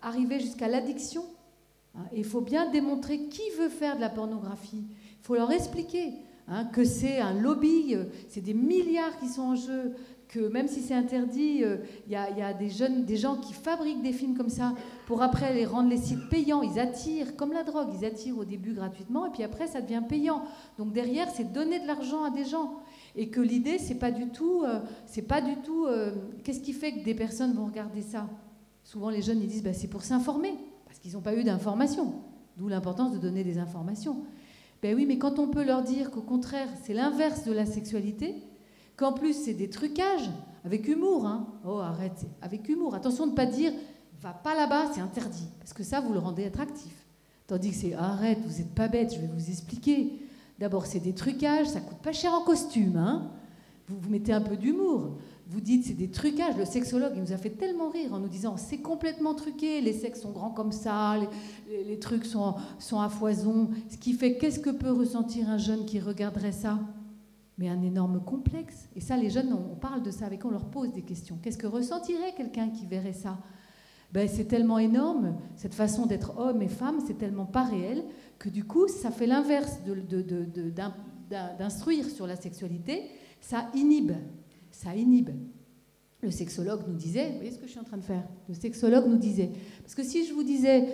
arriver 0.00 0.40
jusqu'à 0.40 0.68
l'addiction. 0.68 1.24
Hein. 1.94 2.04
il 2.14 2.24
faut 2.24 2.40
bien 2.40 2.70
démontrer 2.70 3.26
qui 3.28 3.42
veut 3.58 3.68
faire 3.68 3.96
de 3.96 4.00
la 4.00 4.08
pornographie. 4.08 4.84
Il 5.20 5.24
faut 5.24 5.34
leur 5.34 5.50
expliquer 5.50 6.14
hein, 6.48 6.64
que 6.66 6.84
c'est 6.84 7.20
un 7.20 7.34
lobby, 7.34 7.94
c'est 8.28 8.40
des 8.40 8.54
milliards 8.54 9.18
qui 9.18 9.28
sont 9.28 9.42
en 9.42 9.56
jeu, 9.56 9.94
que 10.32 10.40
même 10.48 10.66
si 10.66 10.80
c'est 10.80 10.94
interdit, 10.94 11.58
il 11.58 11.64
euh, 11.64 11.76
y, 12.08 12.16
a, 12.16 12.54
des 12.54 12.70
jeunes, 12.70 13.04
des 13.04 13.18
gens 13.18 13.36
qui 13.36 13.52
fabriquent 13.52 14.00
des 14.00 14.14
films 14.14 14.34
comme 14.34 14.48
ça 14.48 14.72
pour 15.06 15.22
après 15.22 15.52
les 15.52 15.66
rendre 15.66 15.90
les 15.90 15.98
sites 15.98 16.30
payants. 16.30 16.62
Ils 16.62 16.80
attirent, 16.80 17.36
comme 17.36 17.52
la 17.52 17.64
drogue, 17.64 17.88
ils 18.00 18.06
attirent 18.06 18.38
au 18.38 18.46
début 18.46 18.72
gratuitement 18.72 19.26
et 19.26 19.30
puis 19.30 19.42
après 19.42 19.66
ça 19.66 19.82
devient 19.82 20.02
payant. 20.08 20.42
Donc 20.78 20.94
derrière, 20.94 21.28
c'est 21.28 21.52
donner 21.52 21.80
de 21.80 21.86
l'argent 21.86 22.24
à 22.24 22.30
des 22.30 22.46
gens. 22.46 22.80
Et 23.14 23.28
que 23.28 23.42
l'idée, 23.42 23.76
c'est 23.78 23.96
pas 23.96 24.10
du 24.10 24.28
tout, 24.28 24.62
euh, 24.64 24.80
c'est 25.04 25.28
pas 25.28 25.42
du 25.42 25.56
tout. 25.56 25.84
Euh, 25.84 26.12
qu'est-ce 26.44 26.60
qui 26.60 26.72
fait 26.72 26.92
que 26.92 27.04
des 27.04 27.14
personnes 27.14 27.52
vont 27.52 27.66
regarder 27.66 28.00
ça? 28.00 28.26
Souvent, 28.84 29.10
les 29.10 29.20
jeunes 29.20 29.42
ils 29.42 29.48
disent, 29.48 29.62
bah, 29.62 29.74
c'est 29.74 29.88
pour 29.88 30.02
s'informer 30.02 30.54
parce 30.86 30.98
qu'ils 30.98 31.12
n'ont 31.12 31.20
pas 31.20 31.34
eu 31.34 31.44
d'informations. 31.44 32.14
D'où 32.56 32.68
l'importance 32.68 33.12
de 33.12 33.18
donner 33.18 33.44
des 33.44 33.58
informations. 33.58 34.22
Ben 34.80 34.96
oui, 34.96 35.04
mais 35.06 35.18
quand 35.18 35.38
on 35.38 35.48
peut 35.48 35.62
leur 35.62 35.82
dire 35.82 36.10
qu'au 36.10 36.22
contraire, 36.22 36.68
c'est 36.82 36.94
l'inverse 36.94 37.44
de 37.44 37.52
la 37.52 37.66
sexualité, 37.66 38.34
qu'en 38.96 39.12
plus 39.12 39.34
c'est 39.34 39.54
des 39.54 39.70
trucages, 39.70 40.30
avec 40.64 40.86
humour, 40.88 41.26
hein. 41.26 41.46
Oh, 41.64 41.78
arrête, 41.78 42.26
avec 42.40 42.68
humour. 42.68 42.94
Attention 42.94 43.26
de 43.26 43.32
ne 43.32 43.36
pas 43.36 43.46
dire, 43.46 43.72
va 44.20 44.32
pas 44.32 44.54
là-bas, 44.54 44.92
c'est 44.94 45.00
interdit, 45.00 45.48
parce 45.58 45.72
que 45.72 45.82
ça, 45.82 46.00
vous 46.00 46.12
le 46.12 46.18
rendez 46.18 46.44
attractif? 46.44 46.94
Tandis 47.46 47.70
que 47.70 47.76
c'est, 47.76 47.94
arrête, 47.94 48.38
vous 48.46 48.58
n'êtes 48.58 48.74
pas 48.74 48.88
bête, 48.88 49.14
je 49.14 49.20
vais 49.20 49.26
vous 49.26 49.50
expliquer. 49.50 50.20
D'abord, 50.58 50.86
c'est 50.86 51.00
des 51.00 51.14
trucages, 51.14 51.66
ça 51.66 51.80
coûte 51.80 51.98
pas 51.98 52.12
cher 52.12 52.32
en 52.32 52.42
costume, 52.42 52.96
hein. 52.96 53.30
Vous, 53.88 53.98
vous 53.98 54.10
mettez 54.10 54.32
un 54.32 54.40
peu 54.40 54.56
d'humour. 54.56 55.16
Vous 55.48 55.60
dites 55.60 55.84
c'est 55.84 55.94
des 55.94 56.08
trucages. 56.08 56.56
Le 56.56 56.64
sexologue, 56.64 57.12
il 57.14 57.20
nous 57.20 57.32
a 57.32 57.36
fait 57.36 57.50
tellement 57.50 57.90
rire 57.90 58.14
en 58.14 58.18
nous 58.18 58.28
disant 58.28 58.56
c'est 58.56 58.78
complètement 58.78 59.34
truqué, 59.34 59.80
les 59.80 59.92
sexes 59.92 60.22
sont 60.22 60.30
grands 60.30 60.50
comme 60.50 60.72
ça, 60.72 61.16
les, 61.68 61.98
trucs 61.98 62.24
sont, 62.24 62.54
sont 62.78 63.00
à 63.00 63.08
foison. 63.08 63.68
Ce 63.90 63.98
qui 63.98 64.14
fait 64.14 64.38
qu'est-ce 64.38 64.60
que 64.60 64.70
peut 64.70 64.92
ressentir 64.92 65.50
un 65.50 65.58
jeune 65.58 65.84
qui 65.84 66.00
regarderait 66.00 66.52
ça? 66.52 66.78
Un 67.68 67.82
énorme 67.82 68.22
complexe. 68.24 68.88
Et 68.96 69.00
ça, 69.00 69.16
les 69.16 69.30
jeunes, 69.30 69.52
on 69.52 69.76
parle 69.76 70.02
de 70.02 70.10
ça 70.10 70.26
avec 70.26 70.44
on 70.44 70.50
leur 70.50 70.66
pose 70.66 70.92
des 70.92 71.02
questions. 71.02 71.38
Qu'est-ce 71.42 71.58
que 71.58 71.66
ressentirait 71.66 72.34
quelqu'un 72.36 72.70
qui 72.70 72.86
verrait 72.86 73.12
ça? 73.12 73.38
Ben, 74.12 74.28
C'est 74.28 74.44
tellement 74.44 74.78
énorme, 74.78 75.36
cette 75.56 75.74
façon 75.74 76.06
d'être 76.06 76.38
homme 76.38 76.62
et 76.62 76.68
femme, 76.68 76.98
c'est 77.06 77.18
tellement 77.18 77.46
pas 77.46 77.64
réel, 77.64 78.04
que 78.38 78.48
du 78.48 78.64
coup, 78.64 78.88
ça 78.88 79.10
fait 79.10 79.26
l'inverse 79.26 79.80
d'instruire 81.58 82.06
sur 82.06 82.26
la 82.26 82.36
sexualité, 82.36 83.04
ça 83.40 83.68
inhibe. 83.74 84.12
Ça 84.70 84.94
inhibe. 84.94 85.30
Le 86.20 86.30
sexologue 86.30 86.82
nous 86.86 86.94
disait, 86.94 87.30
vous 87.30 87.36
voyez 87.36 87.50
ce 87.50 87.58
que 87.58 87.66
je 87.66 87.70
suis 87.70 87.80
en 87.80 87.84
train 87.84 87.96
de 87.96 88.04
faire? 88.04 88.24
Le 88.48 88.54
sexologue 88.54 89.06
nous 89.06 89.16
disait, 89.16 89.50
parce 89.82 89.94
que 89.94 90.02
si 90.04 90.24
je 90.24 90.32
vous 90.32 90.44
disais, 90.44 90.88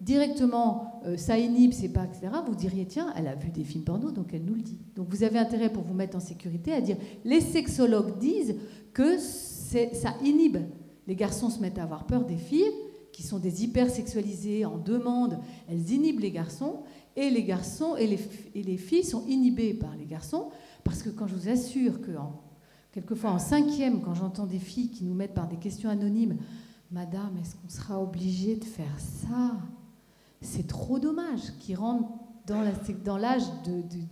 directement 0.00 0.97
euh, 1.06 1.16
ça 1.16 1.38
inhibe, 1.38 1.72
c'est 1.72 1.88
pas, 1.88 2.04
etc., 2.04 2.32
vous 2.46 2.54
diriez, 2.54 2.86
tiens, 2.86 3.12
elle 3.16 3.28
a 3.28 3.34
vu 3.34 3.50
des 3.50 3.64
films 3.64 3.84
porno, 3.84 4.10
donc 4.10 4.32
elle 4.32 4.44
nous 4.44 4.54
le 4.54 4.62
dit. 4.62 4.78
Donc 4.96 5.08
vous 5.10 5.22
avez 5.22 5.38
intérêt 5.38 5.72
pour 5.72 5.82
vous 5.82 5.94
mettre 5.94 6.16
en 6.16 6.20
sécurité 6.20 6.72
à 6.72 6.80
dire, 6.80 6.96
les 7.24 7.40
sexologues 7.40 8.18
disent 8.18 8.56
que 8.92 9.18
ça 9.18 10.14
inhibe. 10.24 10.58
Les 11.06 11.14
garçons 11.14 11.50
se 11.50 11.60
mettent 11.60 11.78
à 11.78 11.84
avoir 11.84 12.06
peur 12.06 12.24
des 12.24 12.36
filles, 12.36 12.72
qui 13.12 13.22
sont 13.22 13.38
des 13.38 13.64
hypersexualisées 13.64 14.64
en 14.64 14.78
demande, 14.78 15.38
elles 15.68 15.90
inhibent 15.90 16.20
les 16.20 16.30
garçons, 16.30 16.82
et 17.16 17.30
les 17.30 17.42
garçons 17.42 17.96
et 17.96 18.06
les, 18.06 18.20
et 18.54 18.62
les 18.62 18.76
filles 18.76 19.04
sont 19.04 19.24
inhibées 19.26 19.74
par 19.74 19.96
les 19.96 20.06
garçons, 20.06 20.50
parce 20.84 21.02
que 21.02 21.10
quand 21.10 21.26
je 21.26 21.34
vous 21.34 21.48
assure 21.48 22.00
que 22.00 22.12
quelquefois 22.92 23.30
en 23.30 23.38
cinquième, 23.38 24.02
quand 24.02 24.14
j'entends 24.14 24.46
des 24.46 24.58
filles 24.58 24.90
qui 24.90 25.04
nous 25.04 25.14
mettent 25.14 25.34
par 25.34 25.48
des 25.48 25.56
questions 25.56 25.90
anonymes, 25.90 26.36
Madame, 26.90 27.36
est-ce 27.40 27.54
qu'on 27.56 27.68
sera 27.68 28.00
obligé 28.02 28.56
de 28.56 28.64
faire 28.64 28.98
ça? 28.98 29.56
C'est 30.40 30.66
trop 30.66 30.98
dommage 30.98 31.40
qu'ils 31.60 31.76
rentrent 31.76 32.08
dans 32.46 33.18
l'âge 33.18 33.42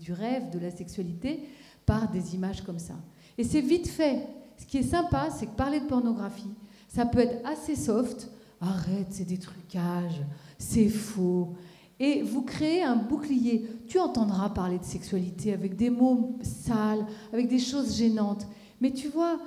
du 0.01 0.12
rêve, 0.12 0.51
de 0.51 0.59
la 0.59 0.70
sexualité, 0.70 1.48
par 1.86 2.11
des 2.11 2.35
images 2.35 2.62
comme 2.62 2.78
ça. 2.78 2.94
Et 3.39 3.44
c'est 3.44 3.61
vite 3.61 3.89
fait. 3.89 4.27
Ce 4.59 4.66
qui 4.66 4.78
est 4.78 4.82
sympa, 4.82 5.28
c'est 5.31 5.47
que 5.47 5.57
parler 5.57 5.81
de 5.81 5.86
pornographie, 5.86 6.51
ça 6.89 7.07
peut 7.07 7.20
être 7.20 7.47
assez 7.47 7.77
soft. 7.77 8.31
Arrête, 8.61 9.09
c'est 9.11 9.27
des 9.27 9.39
trucages, 9.39 10.23
c'est 10.59 10.89
faux. 10.89 11.55
Et 12.01 12.23
vous 12.23 12.43
créez 12.43 12.82
un 12.82 12.97
bouclier. 12.97 13.66
Tu 13.86 13.98
entendras 13.98 14.51
parler 14.51 14.78
de 14.78 14.85
sexualité 14.85 15.53
avec 15.53 15.77
des 15.77 15.90
mots 15.90 16.39
sales, 16.43 17.07
avec 17.32 17.48
des 17.48 17.59
choses 17.59 17.97
gênantes. 17.97 18.47
Mais 18.81 18.93
tu 18.93 19.09
vois, 19.09 19.39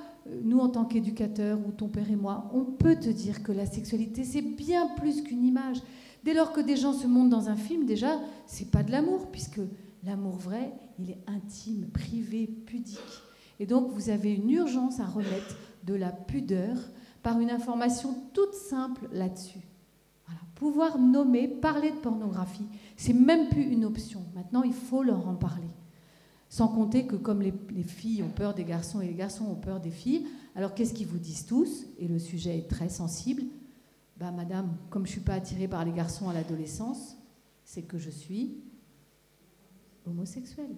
nous 0.44 0.58
en 0.58 0.68
tant 0.68 0.84
qu'éducateurs, 0.84 1.58
ou 1.66 1.72
ton 1.72 1.88
père 1.88 2.10
et 2.10 2.16
moi, 2.16 2.50
on 2.54 2.64
peut 2.64 2.96
te 2.96 3.10
dire 3.10 3.42
que 3.42 3.52
la 3.52 3.66
sexualité, 3.66 4.24
c'est 4.24 4.42
bien 4.42 4.88
plus 4.96 5.22
qu'une 5.22 5.44
image. 5.44 5.78
Dès 6.24 6.34
lors 6.34 6.52
que 6.52 6.60
des 6.60 6.76
gens 6.76 6.92
se 6.92 7.06
montrent 7.06 7.30
dans 7.30 7.48
un 7.48 7.56
film, 7.56 7.86
déjà, 7.86 8.18
c'est 8.46 8.70
pas 8.70 8.82
de 8.82 8.90
l'amour, 8.90 9.30
puisque 9.30 9.60
l'amour 10.04 10.36
vrai, 10.36 10.72
il 10.98 11.10
est 11.10 11.22
intime, 11.26 11.86
privé, 11.92 12.46
pudique. 12.46 12.98
Et 13.58 13.66
donc, 13.66 13.90
vous 13.90 14.10
avez 14.10 14.34
une 14.34 14.50
urgence 14.50 15.00
à 15.00 15.06
remettre 15.06 15.56
de 15.84 15.94
la 15.94 16.12
pudeur 16.12 16.76
par 17.22 17.40
une 17.40 17.50
information 17.50 18.14
toute 18.32 18.54
simple 18.54 19.08
là-dessus. 19.12 19.60
Pouvoir 20.54 20.98
nommer, 20.98 21.48
parler 21.48 21.90
de 21.90 21.96
pornographie, 21.96 22.66
c'est 22.94 23.14
même 23.14 23.48
plus 23.48 23.62
une 23.62 23.86
option. 23.86 24.22
Maintenant, 24.34 24.62
il 24.62 24.74
faut 24.74 25.02
leur 25.02 25.26
en 25.26 25.34
parler. 25.34 25.70
Sans 26.50 26.68
compter 26.68 27.06
que 27.06 27.16
comme 27.16 27.40
les, 27.40 27.54
les, 27.74 27.82
filles 27.82 28.22
ont 28.22 28.28
peur 28.28 28.52
des 28.52 28.64
garçons 28.64 29.00
et 29.00 29.06
les 29.06 29.14
garçons 29.14 29.46
ont 29.46 29.54
peur 29.54 29.80
des 29.80 29.90
filles, 29.90 30.26
alors 30.54 30.74
qu'est-ce 30.74 30.92
qu'ils 30.92 31.06
vous 31.06 31.18
disent 31.18 31.46
tous? 31.46 31.86
Et 31.98 32.08
le 32.08 32.18
sujet 32.18 32.58
est 32.58 32.68
très 32.68 32.90
sensible. 32.90 33.44
Bah, 34.20 34.30
madame, 34.32 34.76
comme 34.90 35.06
je 35.06 35.12
ne 35.12 35.12
suis 35.12 35.20
pas 35.22 35.32
attirée 35.32 35.66
par 35.66 35.82
les 35.82 35.92
garçons 35.92 36.28
à 36.28 36.34
l'adolescence, 36.34 37.16
c'est 37.64 37.80
que 37.80 37.96
je 37.96 38.10
suis 38.10 38.58
homosexuelle. 40.06 40.76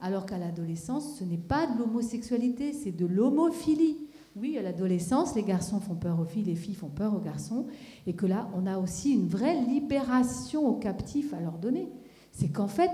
Alors 0.00 0.26
qu'à 0.26 0.38
l'adolescence, 0.38 1.16
ce 1.16 1.22
n'est 1.22 1.38
pas 1.38 1.68
de 1.68 1.78
l'homosexualité, 1.78 2.72
c'est 2.72 2.90
de 2.90 3.06
l'homophilie. 3.06 3.96
Oui, 4.34 4.58
à 4.58 4.62
l'adolescence, 4.62 5.36
les 5.36 5.44
garçons 5.44 5.78
font 5.78 5.94
peur 5.94 6.18
aux 6.18 6.24
filles, 6.24 6.42
les 6.42 6.56
filles 6.56 6.74
font 6.74 6.88
peur 6.88 7.14
aux 7.14 7.20
garçons, 7.20 7.66
et 8.08 8.14
que 8.14 8.26
là, 8.26 8.50
on 8.56 8.66
a 8.66 8.76
aussi 8.76 9.12
une 9.12 9.28
vraie 9.28 9.60
libération 9.60 10.66
aux 10.66 10.78
captifs 10.80 11.32
à 11.32 11.40
leur 11.40 11.58
donner. 11.58 11.88
C'est 12.32 12.48
qu'en 12.48 12.68
fait, 12.68 12.90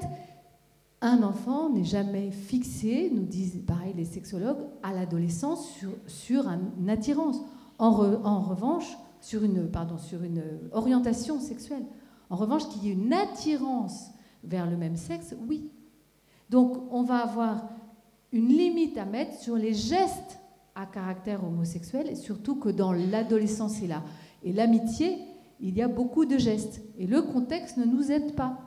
un 1.01 1.23
enfant 1.23 1.71
n'est 1.71 1.85
jamais 1.85 2.33
fixé, 2.33 3.11
nous 3.15 3.25
disent 3.25 3.63
pareil 3.67 3.95
les 3.97 4.05
sexologues, 4.05 4.67
à 4.83 4.93
l'adolescence 4.93 5.71
sur, 5.71 5.93
sur 6.07 6.47
une 6.51 6.91
attirance. 6.91 7.41
En 7.79 7.93
revanche, 7.93 8.97
sur 9.21 9.45
une, 9.45 9.69
pardon, 9.71 9.99
sur 9.99 10.23
une 10.23 10.43
orientation 10.73 11.41
sexuelle. 11.41 11.85
En 12.31 12.37
revanche, 12.37 12.69
qu'il 12.69 12.85
y 12.85 12.91
ait 12.91 12.95
une 12.95 13.13
attirance 13.13 14.11
vers 14.45 14.69
le 14.69 14.77
même 14.77 14.97
sexe, 14.97 15.35
oui. 15.49 15.71
Donc 16.51 16.79
on 16.91 17.03
va 17.03 17.19
avoir 17.19 17.69
une 18.33 18.49
limite 18.49 18.99
à 18.99 19.05
mettre 19.05 19.35
sur 19.35 19.57
les 19.57 19.75
gestes 19.75 20.39
à 20.75 20.87
caractère 20.87 21.43
homosexuel, 21.43 22.09
et 22.09 22.15
surtout 22.15 22.57
que 22.57 22.69
dans 22.69 22.93
l'adolescence 22.93 23.81
et, 23.83 24.53
l'amitié, 24.53 25.19
il 25.59 25.75
y 25.75 25.83
a 25.83 25.89
beaucoup 25.89 26.27
de 26.27 26.37
gestes. 26.37 26.83
Et 26.99 27.07
le 27.07 27.23
contexte 27.23 27.79
ne 27.79 27.87
nous 27.87 28.13
aide 28.13 28.35
pas. 28.35 28.61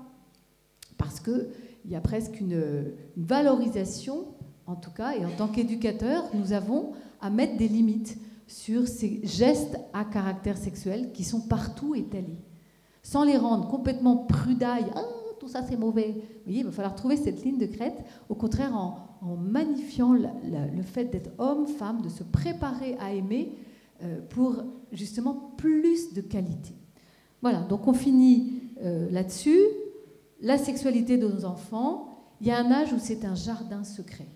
Parce 0.98 1.20
qu'il 1.20 1.48
y 1.86 1.96
a 1.96 2.02
presque 2.02 2.42
une, 2.42 2.94
une 3.16 3.26
valorisation, 3.26 4.26
en 4.66 4.76
tout 4.76 4.92
cas, 4.92 5.16
et 5.16 5.24
en 5.24 5.30
tant 5.38 5.48
qu'éducateur, 5.48 6.24
nous 6.34 6.52
avons 6.52 6.94
à 7.22 7.30
mettre 7.30 7.58
des 7.58 7.68
limites 7.68 8.18
sur 8.50 8.88
ces 8.88 9.22
gestes 9.24 9.78
à 9.94 10.04
caractère 10.04 10.58
sexuel 10.58 11.12
qui 11.14 11.24
sont 11.24 11.42
partout 11.42 11.94
étalés, 11.94 12.40
sans 13.04 13.24
les 13.24 13.38
rendre 13.38 13.68
complètement 13.68 14.18
prudailles. 14.18 14.88
Ah, 14.96 15.04
tout 15.40 15.48
ça 15.48 15.64
c'est 15.70 15.78
mauvais. 15.78 16.16
Il 16.48 16.66
va 16.66 16.72
falloir 16.72 16.96
trouver 16.96 17.16
cette 17.16 17.46
ligne 17.46 17.60
de 17.60 17.68
crête, 17.68 18.04
au 18.28 18.36
contraire 18.36 18.76
en, 18.76 19.06
magnifiant 19.38 20.14
le 20.14 20.82
fait 20.82 21.06
d'être 21.06 21.32
homme, 21.38 21.68
femme, 21.68 22.02
de 22.02 22.10
se 22.10 22.24
préparer 22.24 22.96
à 23.00 23.14
aimer 23.14 23.58
euh, 24.02 24.20
pour 24.30 24.64
justement 24.94 25.54
plus 25.58 26.14
de 26.14 26.22
qualité. 26.22 26.74
Voilà, 27.42 27.62
donc 27.62 27.88
on 27.88 27.94
finit 27.94 28.62
euh, 28.82 29.10
là-dessus. 29.12 29.60
La 30.42 30.58
sexualité 30.58 31.18
de 31.18 31.28
nos 31.28 31.46
enfants, 31.46 32.34
il 32.42 32.48
y 32.48 32.52
a 32.52 32.58
un 32.58 32.72
âge 32.72 32.94
où 32.94 32.98
c'est 32.98 33.26
un 33.26 33.36
jardin 33.36 33.84
secret 33.84 34.28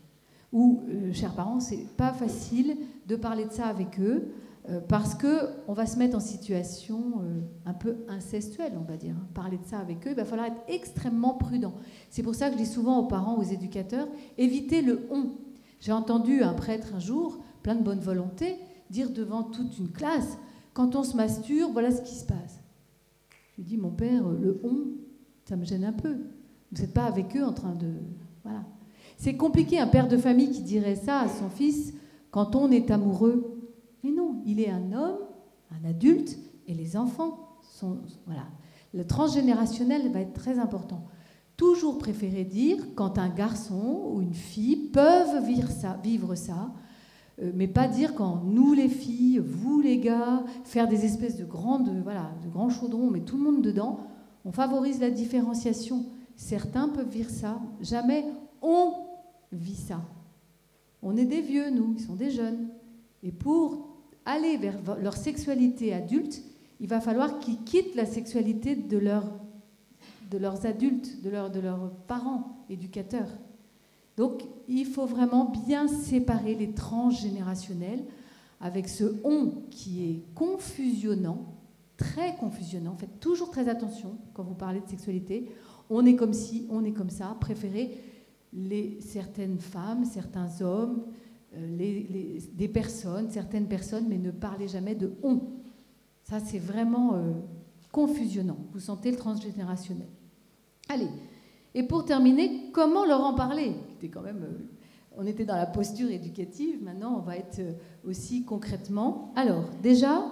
où, 0.54 0.84
euh, 0.88 1.12
chers 1.12 1.34
parents, 1.34 1.60
c'est 1.60 1.86
pas 1.98 2.14
facile 2.14 2.78
de 3.08 3.16
parler 3.16 3.46
de 3.46 3.52
ça 3.52 3.66
avec 3.66 4.00
eux 4.00 4.32
euh, 4.70 4.80
parce 4.88 5.14
que 5.14 5.50
on 5.68 5.74
va 5.74 5.86
se 5.86 5.98
mettre 5.98 6.16
en 6.16 6.22
situation 6.22 7.22
euh, 7.22 7.42
un 7.66 7.74
peu 7.74 7.98
incestuelle, 8.08 8.74
on 8.80 8.90
va 8.90 8.96
dire. 8.96 9.16
Parler 9.34 9.58
de 9.58 9.66
ça 9.66 9.80
avec 9.80 10.08
eux, 10.08 10.12
il 10.12 10.16
va 10.16 10.24
falloir 10.24 10.48
être 10.48 10.62
extrêmement 10.70 11.34
prudent. 11.34 11.74
C'est 12.10 12.24
pour 12.24 12.36
ça 12.36 12.48
que 12.48 12.54
je 12.54 12.64
dis 12.64 12.70
souvent 12.70 13.00
aux 13.00 13.08
parents, 13.08 13.36
aux 13.36 13.44
éducateurs, 13.44 14.08
évitez 14.38 14.82
le 14.82 15.08
on. 15.12 15.32
J'ai 15.82 15.92
entendu 15.92 16.44
un 16.44 16.54
prêtre 16.54 16.96
un 16.96 17.00
jour, 17.00 17.40
plein 17.62 17.76
de 17.76 17.84
bonne 17.84 18.00
volonté, 18.00 18.56
dire 18.90 19.10
devant 19.10 19.44
toute 19.44 19.78
une 19.80 19.90
classe, 19.90 20.38
quand 20.74 20.96
on 20.96 21.04
se 21.04 21.18
masturbe, 21.18 21.74
voilà 21.74 21.92
ce 21.92 22.02
qui 22.02 22.16
se 22.16 22.26
passe. 22.26 22.62
Je 23.52 23.58
lui 23.58 23.64
dis, 23.64 23.78
mon 23.78 23.92
père, 23.92 24.30
le 24.30 24.62
on, 24.64 24.86
ça 25.44 25.58
me 25.58 25.66
gêne 25.66 25.84
un 25.84 25.94
peu. 25.94 26.16
Vous 26.72 26.82
n'êtes 26.82 26.94
pas 26.94 27.06
avec 27.06 27.36
eux 27.36 27.44
en 27.44 27.54
train 27.54 27.76
de... 27.76 27.92
Voilà. 28.44 28.64
C'est 29.24 29.38
compliqué 29.38 29.80
un 29.80 29.88
père 29.88 30.10
de 30.10 30.18
famille 30.18 30.52
qui 30.52 30.64
dirait 30.64 30.98
ça 30.98 31.22
à 31.22 31.30
son 31.30 31.48
fils 31.48 31.94
quand 32.30 32.58
on 32.58 32.70
est 32.72 32.92
amoureux. 32.92 33.58
Mais 34.04 34.12
non, 34.12 34.42
il 34.46 34.60
est 34.60 34.70
un 34.70 34.92
homme, 34.92 35.20
un 35.72 35.88
adulte, 35.88 36.38
et 36.68 36.74
les 36.74 36.98
enfants 36.98 37.58
sont... 37.62 38.00
Voilà. 38.26 38.44
Le 38.94 39.08
transgénérationnel 39.08 40.12
va 40.12 40.20
être 40.20 40.34
très 40.34 40.60
important. 40.60 41.06
Toujours 41.56 42.00
préférer 42.00 42.44
dire 42.44 42.80
quand 42.96 43.18
un 43.18 43.30
garçon 43.30 44.12
ou 44.12 44.22
une 44.22 44.34
fille 44.34 44.76
peuvent 44.76 45.42
vivre 45.46 45.70
ça, 45.70 45.98
vivre 46.04 46.36
ça 46.36 46.74
Euh, 47.42 47.52
mais 47.56 47.68
pas 47.68 47.88
dire 47.88 48.14
quand 48.16 48.44
nous 48.46 48.74
les 48.74 48.90
filles, 48.90 49.40
vous 49.40 49.80
les 49.80 50.00
gars, 50.00 50.44
faire 50.66 50.90
des 50.90 51.06
espèces 51.06 51.38
de 51.38 51.48
voilà, 52.04 52.30
de 52.44 52.50
grands 52.50 52.70
chaudrons, 52.70 53.10
mais 53.10 53.22
tout 53.22 53.38
le 53.38 53.44
monde 53.44 53.62
dedans. 53.64 54.02
On 54.44 54.52
favorise 54.52 55.00
la 55.00 55.10
différenciation. 55.10 56.06
Certains 56.36 56.90
peuvent 56.90 57.10
vivre 57.10 57.32
ça. 57.32 57.60
Jamais 57.82 58.26
on 58.62 59.03
vit 59.54 59.76
ça. 59.76 60.02
On 61.02 61.18
est 61.18 61.26
des 61.26 61.42
vieux, 61.42 61.70
nous, 61.70 61.96
ils 61.98 62.04
sont 62.04 62.16
des 62.16 62.32
jeunes. 62.32 62.70
Et 63.24 63.32
pour 63.32 63.88
aller 64.26 64.58
vers 64.58 64.78
leur 65.02 65.16
sexualité 65.16 65.94
adulte, 65.94 66.42
il 66.80 66.88
va 66.88 67.02
falloir 67.02 67.40
qu'ils 67.40 67.64
quittent 67.64 67.96
la 67.96 68.06
sexualité 68.06 68.76
de, 68.76 69.00
de 70.32 70.38
leurs 70.38 70.66
adultes, 70.66 71.22
de, 71.22 71.30
de 71.30 71.60
leurs 71.60 71.92
parents, 72.08 72.66
éducateurs. 72.70 73.30
Donc 74.18 74.44
il 74.68 74.86
faut 74.86 75.06
vraiment 75.06 75.52
bien 75.66 75.88
séparer 75.88 76.56
les 76.56 76.72
tranches 76.72 77.22
générationnelles 77.22 78.04
avec 78.62 78.88
ce 78.88 79.16
on 79.24 79.64
qui 79.70 80.06
est 80.06 80.24
confusionnant, 80.36 81.46
très 81.98 82.36
confusionnant. 82.36 82.96
Faites 82.96 83.20
toujours 83.20 83.50
très 83.50 83.68
attention 83.68 84.18
quand 84.34 84.44
vous 84.44 84.54
parlez 84.54 84.82
de 84.82 84.88
sexualité. 84.88 85.50
On 85.90 86.06
est 86.06 86.16
comme 86.16 86.34
si, 86.34 86.66
on 86.70 86.84
est 86.86 86.92
comme 86.94 87.10
ça. 87.10 87.36
Préférez 87.40 87.98
les, 88.54 89.00
certaines 89.02 89.60
femmes, 89.60 90.06
certains 90.06 90.62
hommes, 90.62 91.04
euh, 91.56 92.40
des 92.54 92.68
personnes, 92.68 93.30
certaines 93.30 93.68
personnes, 93.68 94.06
mais 94.08 94.18
ne 94.18 94.32
parlez 94.32 94.68
jamais 94.68 94.96
de 94.96 95.14
on. 95.24 95.42
Ça, 96.24 96.40
c'est 96.40 96.60
vraiment 96.60 97.16
euh, 97.16 97.32
confusionnant. 97.92 98.58
Vous 98.72 98.80
sentez 98.80 99.12
le 99.12 99.18
transgénérationnel. 99.18 100.08
Allez, 100.90 101.10
et 101.76 101.84
pour 101.84 102.06
terminer, 102.06 102.70
comment 102.72 103.06
leur 103.06 103.22
en 103.22 103.34
parler 103.34 103.74
On 105.18 105.26
était 105.26 105.46
dans 105.46 105.56
la 105.56 105.66
posture 105.66 106.10
éducative, 106.10 106.84
maintenant 106.84 107.16
on 107.18 107.22
va 107.22 107.38
être 107.38 107.60
euh, 107.60 107.74
aussi 108.08 108.46
concrètement. 108.46 109.34
Alors, 109.36 109.70
déjà, 109.82 110.26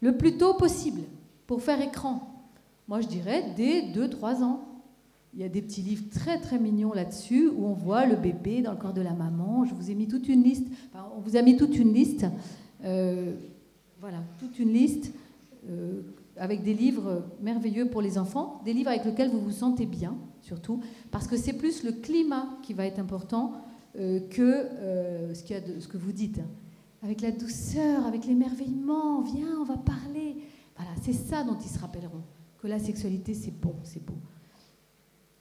le 0.00 0.16
plus 0.16 0.36
tôt 0.36 0.54
possible 0.54 1.02
pour 1.46 1.62
faire 1.62 1.80
écran. 1.80 2.44
Moi, 2.88 3.00
je 3.00 3.08
dirais 3.08 3.52
dès 3.56 3.82
2-3 3.82 4.42
ans. 4.42 4.65
Il 5.36 5.42
y 5.42 5.44
a 5.44 5.48
des 5.48 5.62
petits 5.62 5.82
livres 5.82 6.04
très 6.10 6.40
très 6.40 6.58
mignons 6.58 6.92
là-dessus 6.92 7.48
où 7.48 7.66
on 7.66 7.74
voit 7.74 8.06
le 8.06 8.16
bébé 8.16 8.62
dans 8.62 8.72
le 8.72 8.78
corps 8.78 8.94
de 8.94 9.02
la 9.02 9.12
maman. 9.12 9.64
Je 9.64 9.74
vous 9.74 9.90
ai 9.90 9.94
mis 9.94 10.08
toute 10.08 10.28
une 10.28 10.42
liste. 10.42 10.66
on 11.14 11.20
vous 11.20 11.36
a 11.36 11.42
mis 11.42 11.56
toute 11.56 11.76
une 11.76 11.92
liste. 11.92 12.26
Euh, 12.84 13.34
voilà, 14.00 14.22
toute 14.38 14.58
une 14.58 14.72
liste 14.72 15.12
avec 16.36 16.62
des 16.62 16.74
livres 16.74 17.24
merveilleux 17.40 17.88
pour 17.88 18.02
les 18.02 18.18
enfants, 18.18 18.60
des 18.64 18.72
livres 18.72 18.90
avec 18.90 19.04
lesquels 19.04 19.30
vous 19.30 19.40
vous 19.40 19.50
sentez 19.50 19.86
bien 19.86 20.16
surtout, 20.40 20.80
parce 21.10 21.26
que 21.26 21.36
c'est 21.36 21.54
plus 21.54 21.82
le 21.82 21.92
climat 21.92 22.46
qui 22.62 22.72
va 22.72 22.86
être 22.86 23.00
important 23.00 23.52
euh, 23.98 24.20
que 24.30 24.42
euh, 24.42 25.34
ce, 25.34 25.42
ce, 25.80 25.88
que 25.88 25.96
vous 25.96 26.12
dites. 26.12 26.40
Avec 27.02 27.20
la 27.20 27.30
douceur, 27.30 28.06
avec 28.06 28.26
l'émerveillement, 28.26 29.22
viens, 29.22 29.58
on 29.60 29.64
va 29.64 29.76
parler. 29.76 30.36
Voilà, 30.76 30.92
c'est 31.02 31.12
ça 31.12 31.42
dont 31.42 31.56
ils 31.58 31.68
se 31.68 31.78
rappelleront, 31.78 32.22
que 32.58 32.68
la 32.68 32.78
sexualité, 32.78 33.34
c'est 33.34 33.50
bon, 33.50 33.74
c'est 33.82 34.04
beau. 34.04 34.14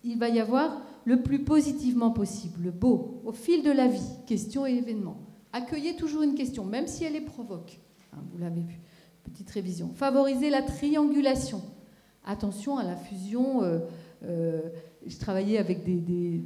Il 0.05 0.17
va 0.17 0.29
y 0.29 0.39
avoir 0.39 0.81
le 1.03 1.21
plus 1.21 1.43
positivement 1.43 2.11
possible, 2.11 2.61
le 2.63 2.71
beau, 2.71 3.21
au 3.25 3.31
fil 3.31 3.63
de 3.63 3.71
la 3.71 3.87
vie, 3.87 4.07
questions 4.25 4.65
et 4.65 4.75
événements. 4.75 5.17
Accueillez 5.51 5.95
toujours 5.95 6.21
une 6.21 6.35
question, 6.35 6.63
même 6.63 6.87
si 6.87 7.03
elle 7.03 7.13
les 7.13 7.21
provoque. 7.21 7.79
Hein, 8.13 8.19
vous 8.31 8.37
l'avez 8.37 8.61
vu. 8.61 8.79
Petite 9.23 9.49
révision. 9.49 9.89
Favoriser 9.93 10.49
la 10.49 10.61
triangulation. 10.61 11.61
Attention 12.23 12.77
à 12.77 12.83
la 12.83 12.95
fusion. 12.95 13.63
Euh, 14.23 14.61
je 15.05 15.17
travaillais 15.17 15.57
avec 15.57 15.83
des, 15.83 15.95
des, 15.95 16.41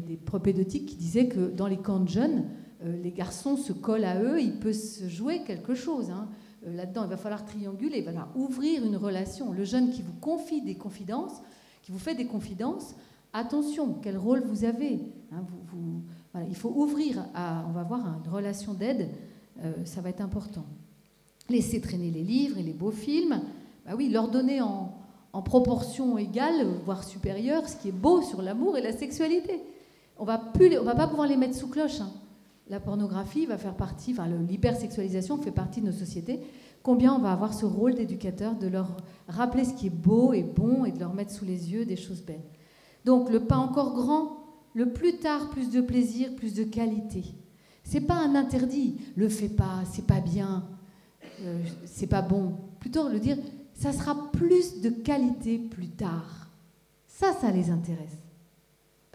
des, 0.00 0.16
propédotiques 0.16 0.86
qui 0.86 0.96
disaient 0.96 1.28
que 1.28 1.50
dans 1.50 1.66
les 1.66 1.76
camps 1.76 2.00
de 2.00 2.08
jeunes, 2.08 2.44
euh, 2.84 2.96
les 3.02 3.12
garçons 3.12 3.56
se 3.56 3.72
collent 3.72 4.04
à 4.04 4.20
eux, 4.22 4.40
il 4.40 4.58
peut 4.58 4.72
se 4.72 5.08
jouer 5.08 5.42
quelque 5.44 5.74
chose. 5.74 6.10
Hein. 6.10 6.28
Euh, 6.66 6.74
là-dedans, 6.76 7.04
il 7.04 7.10
va 7.10 7.16
falloir 7.16 7.44
trianguler, 7.44 7.98
il 7.98 8.04
va 8.04 8.12
falloir 8.12 8.36
ouvrir 8.36 8.84
une 8.84 8.96
relation. 8.96 9.52
Le 9.52 9.64
jeune 9.64 9.90
qui 9.90 10.02
vous 10.02 10.14
confie 10.20 10.62
des 10.62 10.76
confidences, 10.76 11.42
qui 11.84 11.92
vous 11.92 11.98
fait 11.98 12.14
des 12.14 12.24
confidences, 12.24 12.94
attention, 13.34 13.98
quel 14.02 14.16
rôle 14.16 14.42
vous 14.46 14.64
avez. 14.64 15.00
Hein, 15.32 15.44
il 16.48 16.56
faut 16.56 16.72
ouvrir 16.74 17.26
à, 17.34 17.62
on 17.68 17.72
va 17.72 17.82
voir, 17.82 18.00
une 18.24 18.32
relation 18.32 18.72
d'aide, 18.72 19.10
euh, 19.62 19.72
ça 19.84 20.00
va 20.00 20.08
être 20.08 20.22
important. 20.22 20.64
Laisser 21.50 21.82
traîner 21.82 22.10
les 22.10 22.22
livres 22.22 22.56
et 22.56 22.62
les 22.62 22.72
beaux 22.72 22.90
films, 22.90 23.42
bah 23.84 23.92
oui, 23.96 24.08
leur 24.08 24.28
donner 24.28 24.62
en, 24.62 24.96
en 25.34 25.42
proportion 25.42 26.16
égale, 26.16 26.66
voire 26.86 27.04
supérieure, 27.04 27.68
ce 27.68 27.76
qui 27.76 27.88
est 27.88 27.92
beau 27.92 28.22
sur 28.22 28.40
l'amour 28.40 28.78
et 28.78 28.82
la 28.82 28.92
sexualité. 28.92 29.60
On 30.18 30.24
va 30.24 30.38
plus, 30.38 30.78
on 30.78 30.84
va 30.84 30.94
pas 30.94 31.06
pouvoir 31.06 31.28
les 31.28 31.36
mettre 31.36 31.54
sous 31.54 31.68
cloche. 31.68 32.00
Hein. 32.00 32.10
La 32.70 32.80
pornographie 32.80 33.44
va 33.44 33.58
faire 33.58 33.74
partie, 33.74 34.12
enfin 34.12 34.26
l'hypersexualisation 34.26 35.36
fait 35.36 35.50
partie 35.50 35.82
de 35.82 35.86
nos 35.86 35.92
sociétés. 35.92 36.40
Combien 36.84 37.14
on 37.14 37.18
va 37.18 37.32
avoir 37.32 37.54
ce 37.54 37.64
rôle 37.64 37.94
d'éducateur 37.94 38.56
de 38.56 38.66
leur 38.66 38.98
rappeler 39.26 39.64
ce 39.64 39.72
qui 39.72 39.86
est 39.86 39.90
beau 39.90 40.34
et 40.34 40.42
bon 40.42 40.84
et 40.84 40.92
de 40.92 41.00
leur 41.00 41.14
mettre 41.14 41.32
sous 41.32 41.46
les 41.46 41.72
yeux 41.72 41.86
des 41.86 41.96
choses 41.96 42.20
belles. 42.20 42.44
Donc 43.06 43.30
le 43.30 43.40
pas 43.40 43.56
encore 43.56 43.94
grand, 43.94 44.44
le 44.74 44.92
plus 44.92 45.16
tard, 45.16 45.48
plus 45.48 45.70
de 45.70 45.80
plaisir, 45.80 46.36
plus 46.36 46.52
de 46.52 46.62
qualité. 46.62 47.24
C'est 47.84 48.02
pas 48.02 48.16
un 48.16 48.34
interdit. 48.34 48.98
Le 49.16 49.30
fais 49.30 49.48
pas, 49.48 49.82
c'est 49.90 50.06
pas 50.06 50.20
bien, 50.20 50.68
euh, 51.40 51.58
c'est 51.86 52.06
pas 52.06 52.20
bon. 52.20 52.56
Plutôt 52.80 53.08
le 53.08 53.18
dire, 53.18 53.38
ça 53.72 53.94
sera 53.94 54.30
plus 54.30 54.82
de 54.82 54.90
qualité 54.90 55.58
plus 55.58 55.88
tard. 55.88 56.50
Ça, 57.06 57.32
ça 57.32 57.50
les 57.50 57.70
intéresse. 57.70 58.18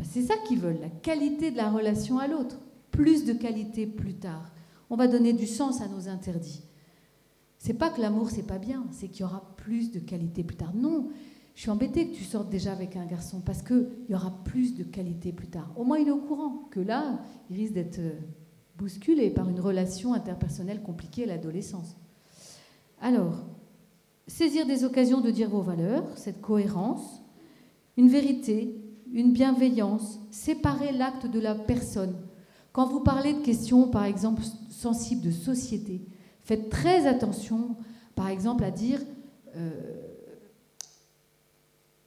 C'est 0.02 0.24
ça 0.24 0.34
qu'ils 0.48 0.60
veulent, 0.60 0.82
la 0.82 0.90
qualité 0.90 1.52
de 1.52 1.58
la 1.58 1.70
relation 1.70 2.18
à 2.18 2.28
l'autre. 2.28 2.58
Plus 2.90 3.26
de 3.26 3.34
qualité 3.34 3.86
plus 3.86 4.16
tard. 4.16 4.52
On 4.90 4.96
va 4.96 5.08
donner 5.08 5.34
du 5.34 5.46
sens 5.46 5.82
à 5.82 5.88
nos 5.88 6.10
interdits. 6.10 6.64
C'est 7.60 7.74
pas 7.74 7.90
que 7.90 8.02
l'amour 8.02 8.30
c'est 8.30 8.48
pas 8.48 8.58
bien, 8.58 8.86
c'est 8.92 9.10
qu'il 9.10 9.22
y 9.22 9.24
aura 9.26 9.54
plus 9.58 9.92
de 9.92 10.00
qualité 10.00 10.44
plus 10.44 10.56
tard. 10.56 10.74
Non, 10.74 11.10
je 11.56 11.62
suis 11.62 11.70
embêtée 11.70 12.08
que 12.08 12.16
tu 12.16 12.24
sortes 12.24 12.50
déjà 12.50 12.72
avec 12.72 12.96
un 12.96 13.06
garçon 13.06 13.42
parce 13.42 13.62
qu'il 13.62 13.90
y 14.08 14.16
aura 14.16 14.32
plus 14.46 14.76
de 14.76 14.84
qualité 14.84 15.34
plus 15.34 15.50
tard. 15.50 15.70
Au 15.76 15.84
moins 15.84 16.00
il 16.00 16.08
est 16.08 16.12
au 16.12 16.22
courant 16.22 16.70
que 16.72 16.80
là, 16.80 17.20
il 17.50 17.58
risque 17.58 17.74
d'être 17.74 18.00
euh, 18.00 18.18
bousculé 18.78 19.30
par 19.30 19.50
une 19.50 19.60
relation 19.60 20.14
interpersonnelle 20.14 20.82
compliquée 20.82 21.26
à 21.26 21.28
l'adolescence. 21.28 21.98
Alors, 23.02 23.46
saisir 24.26 24.66
des 24.66 24.86
occasions 24.86 25.20
de 25.20 25.32
dire 25.32 25.50
vos 25.50 25.62
valeurs, 25.62 26.06
cette 26.18 26.40
cohérence, 26.40 27.22
une 27.98 28.08
vérité, 28.08 28.74
une 29.12 29.34
bienveillance, 29.34 30.22
séparer 30.32 30.94
l'acte 30.94 31.28
de 31.28 31.42
la 31.42 31.56
personne. 31.56 32.16
Quand 32.72 32.88
vous 32.88 33.02
parlez 33.02 33.34
de 33.34 33.42
questions, 33.42 33.90
par 33.90 34.06
exemple, 34.06 34.44
sensibles 34.70 35.24
de 35.24 35.32
société, 35.32 36.06
faites 36.50 36.70
très 36.72 37.06
attention, 37.06 37.76
par 38.16 38.28
exemple, 38.28 38.64
à 38.64 38.72
dire, 38.72 39.00
euh, 39.56 39.70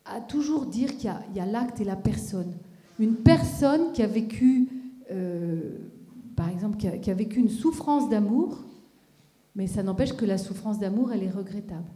à 0.05 0.21
toujours 0.21 0.67
dire 0.67 0.97
qu'il 0.97 1.15
y 1.33 1.39
a, 1.39 1.47
l'acte 1.47 1.81
et 1.81 1.85
la 1.85 1.95
personne. 1.95 2.53
Une 2.99 3.15
personne 3.15 3.93
qui 3.93 4.03
a 4.03 4.09
vécu, 4.09 4.69
euh, 5.13 5.79
par 6.35 6.49
exemple, 6.49 6.77
qui 6.77 7.11
a 7.11 7.15
vécu 7.15 7.39
une 7.39 7.51
souffrance 7.51 8.09
d'amour, 8.11 8.65
mais 9.55 9.69
ça 9.69 9.85
n'empêche 9.85 10.15
que 10.15 10.25
la 10.25 10.39
souffrance 10.39 10.81
d'amour, 10.81 11.13
elle 11.13 11.23
est 11.23 11.31
regrettable. 11.31 11.93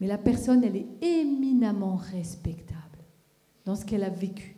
Mais 0.00 0.06
la 0.06 0.18
personne, 0.18 0.62
elle 0.62 0.76
est 0.76 0.86
éminemment 1.02 1.96
respectable 1.96 3.00
dans 3.64 3.74
ce 3.74 3.84
qu'elle 3.84 4.04
a 4.04 4.10
vécu. 4.10 4.56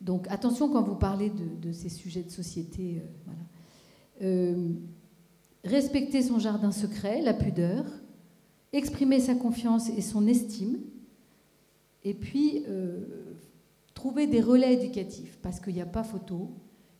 Donc 0.00 0.26
attention 0.30 0.70
quand 0.70 0.82
vous 0.82 0.94
parlez 0.94 1.30
de, 1.30 1.72
ces 1.72 1.90
sujets 1.90 2.22
de 2.22 2.30
société. 2.30 3.02
Euh, 3.02 3.28
euh, 3.28 3.32
respecter 5.64 6.22
son 6.22 6.38
jardin 6.38 6.72
secret, 6.72 7.22
la 7.22 7.34
pudeur, 7.34 7.84
exprimer 8.72 9.20
sa 9.20 9.34
confiance 9.34 9.88
et 9.90 10.00
son 10.00 10.26
estime, 10.26 10.78
et 12.02 12.14
puis 12.14 12.64
euh, 12.68 13.04
trouver 13.94 14.26
des 14.26 14.40
relais 14.40 14.74
éducatifs, 14.74 15.38
parce 15.42 15.60
qu'il 15.60 15.74
n'y 15.74 15.82
a 15.82 15.86
pas 15.86 16.04
photo, 16.04 16.50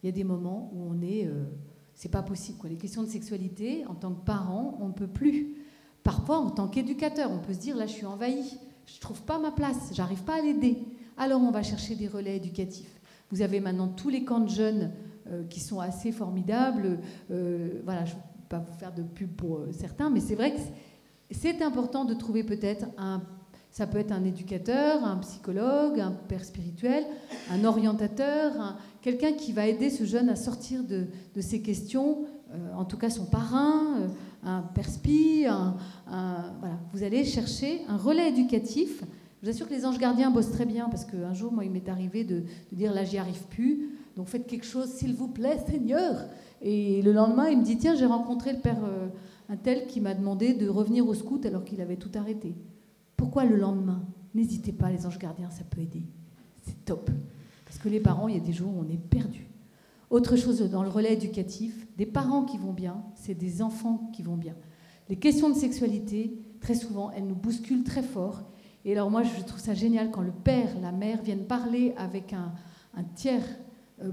il 0.02 0.06
y 0.06 0.08
a 0.08 0.12
des 0.12 0.24
moments 0.24 0.70
où 0.74 0.82
on 0.90 1.02
est... 1.02 1.28
c'est 1.94 2.10
pas 2.10 2.22
possible. 2.22 2.58
Les 2.68 2.76
questions 2.76 3.02
de 3.02 3.08
sexualité, 3.08 3.84
en 3.86 3.94
tant 3.94 4.12
que 4.12 4.24
parent, 4.24 4.78
on 4.80 4.88
ne 4.88 4.92
peut 4.92 5.06
plus. 5.06 5.56
Parfois, 6.02 6.38
en 6.38 6.50
tant 6.50 6.68
qu'éducateur, 6.68 7.30
on 7.30 7.38
peut 7.38 7.52
se 7.52 7.58
dire 7.58 7.76
là, 7.76 7.86
je 7.86 7.92
suis 7.92 8.06
envahi, 8.06 8.58
je 8.86 8.96
ne 8.96 9.00
trouve 9.00 9.22
pas 9.22 9.38
ma 9.38 9.50
place, 9.50 9.90
j'arrive 9.92 10.22
pas 10.22 10.38
à 10.38 10.40
l'aider. 10.40 10.78
Alors, 11.16 11.42
on 11.42 11.50
va 11.50 11.62
chercher 11.62 11.94
des 11.94 12.08
relais 12.08 12.36
éducatifs. 12.36 13.00
Vous 13.30 13.42
avez 13.42 13.60
maintenant 13.60 13.88
tous 13.88 14.08
les 14.08 14.24
camps 14.24 14.40
de 14.40 14.48
jeunes 14.48 14.84
euh, 14.84 15.09
qui 15.48 15.60
sont 15.60 15.80
assez 15.80 16.12
formidables. 16.12 16.98
Euh, 17.30 17.80
voilà, 17.84 18.04
je 18.04 18.12
ne 18.12 18.16
vais 18.16 18.48
pas 18.48 18.58
vous 18.58 18.78
faire 18.78 18.94
de 18.94 19.02
pub 19.02 19.30
pour 19.30 19.58
euh, 19.58 19.68
certains, 19.72 20.10
mais 20.10 20.20
c'est 20.20 20.34
vrai 20.34 20.54
que 20.54 20.60
c'est 21.30 21.62
important 21.62 22.04
de 22.04 22.14
trouver 22.14 22.44
peut-être 22.44 22.86
un. 22.98 23.22
Ça 23.72 23.86
peut 23.86 23.98
être 23.98 24.10
un 24.10 24.24
éducateur, 24.24 25.04
un 25.04 25.18
psychologue, 25.18 26.00
un 26.00 26.10
père 26.10 26.44
spirituel, 26.44 27.04
un 27.52 27.64
orientateur, 27.64 28.76
quelqu'un 29.00 29.32
qui 29.34 29.52
va 29.52 29.68
aider 29.68 29.90
ce 29.90 30.02
jeune 30.02 30.28
à 30.28 30.34
sortir 30.34 30.82
de, 30.82 31.06
de 31.36 31.40
ces 31.40 31.62
questions, 31.62 32.24
en 32.74 32.84
tout 32.84 32.96
cas 32.96 33.10
son 33.10 33.26
parrain 33.26 34.10
un 34.42 34.62
perspi, 34.62 35.44
un, 35.46 35.76
voilà. 36.60 36.78
vous 36.92 37.02
allez 37.02 37.24
chercher 37.24 37.82
un 37.88 37.96
relais 37.96 38.28
éducatif. 38.28 39.02
Je 39.42 39.46
vous 39.46 39.54
assure 39.54 39.68
que 39.68 39.74
les 39.74 39.86
anges 39.86 39.98
gardiens 39.98 40.30
bossent 40.30 40.52
très 40.52 40.66
bien 40.66 40.88
parce 40.88 41.04
qu'un 41.04 41.34
jour, 41.34 41.52
moi, 41.52 41.64
il 41.64 41.70
m'est 41.70 41.88
arrivé 41.88 42.24
de, 42.24 42.44
dire 42.72 42.92
là, 42.92 43.04
j'y 43.04 43.18
arrive 43.18 43.42
plus. 43.48 43.90
Donc 44.16 44.28
faites 44.28 44.46
quelque 44.46 44.66
chose, 44.66 44.88
s'il 44.88 45.14
vous 45.14 45.28
plaît, 45.28 45.58
Seigneur. 45.68 46.28
Et 46.62 47.02
le 47.02 47.12
lendemain, 47.12 47.48
il 47.48 47.58
me 47.58 47.64
dit, 47.64 47.78
tiens, 47.78 47.94
j'ai 47.94 48.06
rencontré 48.06 48.52
le 48.52 48.60
père 48.60 48.84
euh, 48.84 49.08
un 49.48 49.56
tel 49.56 49.86
qui 49.86 50.00
m'a 50.00 50.14
demandé 50.14 50.54
de 50.54 50.68
revenir 50.68 51.06
au 51.06 51.14
scout 51.14 51.44
alors 51.46 51.64
qu'il 51.64 51.80
avait 51.80 51.96
tout 51.96 52.10
arrêté. 52.14 52.54
Pourquoi 53.16 53.44
le 53.44 53.56
lendemain? 53.56 54.02
N'hésitez 54.34 54.72
pas, 54.72 54.90
les 54.90 55.06
anges 55.06 55.18
gardiens, 55.18 55.50
ça 55.50 55.64
peut 55.64 55.80
aider. 55.80 56.02
C'est 56.62 56.84
top. 56.84 57.10
Parce 57.64 57.78
que 57.78 57.88
les 57.88 58.00
parents, 58.00 58.28
il 58.28 58.34
y 58.34 58.40
a 58.40 58.44
des 58.44 58.52
jours 58.52 58.72
où 58.76 58.84
on 58.84 58.88
est 58.88 58.98
perdu. 58.98 59.48
Autre 60.10 60.34
chose 60.36 60.60
dans 60.70 60.82
le 60.82 60.88
relais 60.88 61.12
éducatif, 61.12 61.86
des 61.96 62.06
parents 62.06 62.44
qui 62.44 62.58
vont 62.58 62.72
bien, 62.72 63.02
c'est 63.14 63.34
des 63.34 63.62
enfants 63.62 64.10
qui 64.12 64.22
vont 64.22 64.36
bien. 64.36 64.54
Les 65.08 65.16
questions 65.16 65.48
de 65.50 65.54
sexualité, 65.54 66.36
très 66.60 66.74
souvent, 66.74 67.10
elles 67.12 67.26
nous 67.26 67.34
bousculent 67.34 67.84
très 67.84 68.02
fort. 68.02 68.42
Et 68.84 68.92
alors 68.92 69.10
moi, 69.10 69.22
je 69.22 69.42
trouve 69.42 69.60
ça 69.60 69.74
génial 69.74 70.10
quand 70.10 70.22
le 70.22 70.32
père, 70.32 70.68
la 70.80 70.92
mère 70.92 71.22
viennent 71.22 71.46
parler 71.46 71.94
avec 71.96 72.32
un, 72.32 72.52
tiers 73.14 73.44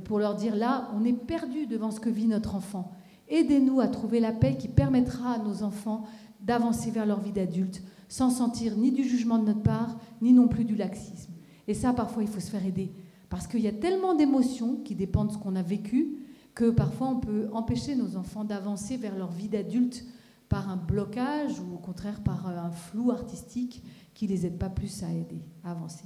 pour 0.06 0.20
leur 0.20 0.36
dire, 0.36 0.56
là, 0.56 0.92
on 0.96 1.04
est 1.06 1.14
perdu 1.14 1.68
devant 1.68 1.92
ce 1.92 2.00
que 2.00 2.10
vit 2.10 2.28
notre 2.28 2.56
enfant. 2.56 2.92
Aidez-nous 3.30 3.82
à 3.82 3.88
trouver 3.88 4.20
la 4.20 4.32
paix 4.32 4.58
qui 4.58 4.68
permettra 4.68 5.34
à 5.34 5.40
nos 5.40 5.64
enfants 5.64 6.04
d'avancer 6.42 6.92
vers 6.92 7.06
leur 7.06 7.20
vie 7.20 7.32
d'adulte 7.32 7.82
sans 8.10 8.30
sentir 8.30 8.78
ni 8.78 8.92
du 8.92 9.04
jugement 9.04 9.38
de 9.38 9.46
notre 9.46 9.64
part, 9.64 9.98
ni 10.22 10.32
non 10.32 10.48
plus 10.48 10.64
du 10.64 10.76
laxisme. 10.76 11.34
Et 11.68 11.74
ça, 11.74 11.94
parfois, 11.94 12.24
il 12.24 12.30
faut 12.30 12.40
se 12.40 12.50
faire 12.50 12.66
aider. 12.66 12.94
Parce 13.30 13.48
qu'il 13.48 13.60
y 13.60 13.68
a 13.68 13.74
tellement 13.74 14.14
d'émotions 14.14 14.78
qui 14.78 14.96
dépendent 14.96 15.28
de 15.28 15.34
ce 15.34 15.38
qu'on 15.38 15.56
a 15.56 15.62
vécu 15.62 16.20
que 16.56 16.70
parfois 16.72 17.10
on 17.10 17.20
peut 17.20 17.50
empêcher 17.52 17.96
nos 17.96 18.16
enfants 18.16 18.44
d'avancer 18.44 18.98
vers 18.98 19.16
leur 19.16 19.32
vie 19.32 19.50
d'adulte 19.50 20.06
par 20.50 20.70
un 20.70 20.78
blocage 20.78 21.60
ou 21.60 21.76
au 21.76 21.78
contraire 21.78 22.24
par 22.24 22.48
euh, 22.48 22.58
un 22.58 22.72
flou 22.72 23.12
artistique 23.12 23.84
qui 24.14 24.26
les 24.26 24.46
aide 24.46 24.58
pas 24.58 24.70
plus 24.70 25.04
à 25.04 25.12
aider, 25.12 25.42
à 25.64 25.72
avancer. 25.72 26.06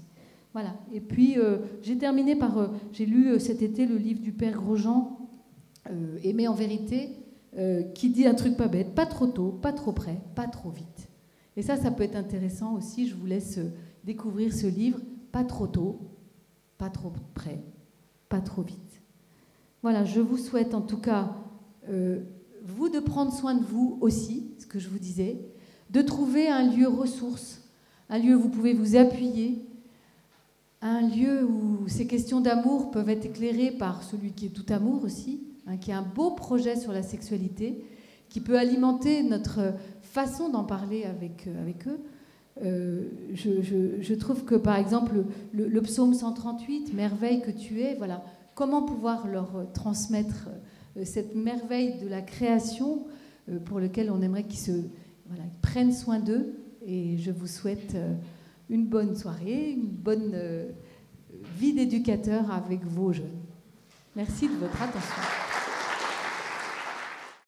Voilà. 0.54 0.76
Et 0.94 1.00
puis 1.00 1.38
euh, 1.38 1.58
j'ai 1.82 1.98
terminé 1.98 2.36
par, 2.36 2.58
euh, 2.58 2.68
j'ai 2.92 3.06
lu 3.06 3.40
cet 3.40 3.62
été 3.62 3.86
le 3.86 3.98
livre 3.98 4.22
du 4.22 4.32
père 4.32 4.54
Grosjean, 4.54 5.18
Aimer 6.24 6.48
en 6.48 6.54
vérité, 6.54 7.10
qui 7.96 8.12
dit 8.12 8.28
un 8.28 8.36
truc 8.36 8.56
pas 8.56 8.68
bête, 8.68 8.94
pas 8.94 9.08
trop 9.08 9.26
tôt, 9.26 9.50
pas 9.50 9.74
trop 9.74 9.92
près, 9.92 10.22
pas 10.36 10.46
trop 10.46 10.70
vite. 10.70 11.10
Et 11.58 11.64
ça, 11.64 11.76
ça 11.76 11.90
peut 11.90 12.04
être 12.04 12.16
intéressant 12.16 12.76
aussi. 12.76 13.08
Je 13.08 13.16
vous 13.16 13.26
laisse 13.26 13.60
découvrir 14.04 14.54
ce 14.54 14.68
livre, 14.68 15.00
pas 15.32 15.44
trop 15.44 15.68
tôt, 15.68 16.00
pas 16.78 16.90
trop 16.90 17.12
près, 17.34 17.60
pas 18.30 18.42
trop 18.42 18.62
vite. 18.62 19.02
Voilà, 19.82 20.06
je 20.06 20.20
vous 20.20 20.38
souhaite 20.38 20.76
en 20.76 20.82
tout 20.82 20.98
cas, 20.98 21.36
euh, 21.90 22.22
vous, 22.64 22.90
de 22.90 23.00
prendre 23.00 23.34
soin 23.34 23.56
de 23.56 23.64
vous 23.64 23.98
aussi, 24.02 24.52
ce 24.60 24.68
que 24.68 24.80
je 24.80 24.90
vous 24.90 25.00
disais, 25.00 25.40
de 25.90 26.02
trouver 26.02 26.48
un 26.48 26.72
lieu 26.72 26.88
ressource, 26.88 27.64
un 28.10 28.20
lieu 28.20 28.36
où 28.36 28.42
vous 28.42 28.50
pouvez 28.50 28.74
vous 28.74 28.96
appuyer, 28.96 29.66
un 30.82 31.08
lieu 31.08 31.46
où 31.46 31.88
ces 31.88 32.08
questions 32.08 32.42
d'amour 32.42 32.92
peuvent 32.92 33.10
être 33.10 33.26
éclairées 33.26 33.72
par 33.72 34.04
celui 34.04 34.32
qui 34.32 34.48
est 34.48 34.50
tout 34.50 34.66
amour 34.74 35.04
aussi, 35.04 35.44
hein, 35.68 35.78
qui 35.78 35.92
a 35.92 36.00
un 36.00 36.02
beau 36.02 36.32
projet 36.32 36.76
sur 36.76 36.92
la 36.92 37.04
sexualité, 37.04 37.86
qui 38.30 38.40
peut 38.40 38.58
alimenter 38.58 39.24
notre 39.24 39.74
façon 40.02 40.50
d'en 40.50 40.64
parler 40.64 41.04
avec, 41.04 41.48
euh, 41.48 41.72
eux. 41.88 42.00
Euh, 42.64 43.04
je, 43.34 44.14
trouve 44.16 44.44
que, 44.44 44.56
par 44.56 44.76
exemple, 44.76 45.24
le, 45.54 45.82
psaume 45.82 46.14
138, 46.14 46.94
Merveille 46.94 47.42
que 47.42 47.52
tu 47.52 47.82
es, 47.82 47.96
voilà, 47.96 48.24
comment 48.56 48.82
pouvoir 48.82 49.28
leur 49.28 49.72
transmettre 49.74 50.50
euh, 50.98 51.04
cette 51.06 51.36
merveille 51.36 52.00
de 52.00 52.08
la 52.08 52.22
création 52.22 53.06
pour 53.66 53.80
lequel 53.80 54.12
on 54.12 54.22
aimerait 54.22 54.44
qu'ils 54.44 54.60
se 54.60 54.82
prennent 55.62 55.94
soin 55.94 56.20
d'eux. 56.20 56.54
Et 56.86 57.18
je 57.18 57.32
vous 57.32 57.48
souhaite 57.48 57.96
une 58.72 58.88
bonne 58.88 59.16
soirée, 59.16 59.72
une 59.72 59.88
bonne 59.88 60.36
vie 61.58 61.74
d'éducateur 61.74 62.50
avec 62.52 62.84
vos 62.84 63.14
jeunes. 63.14 63.42
Merci 64.16 64.48
de 64.48 64.56
votre 64.56 64.82
attention. 64.82 65.22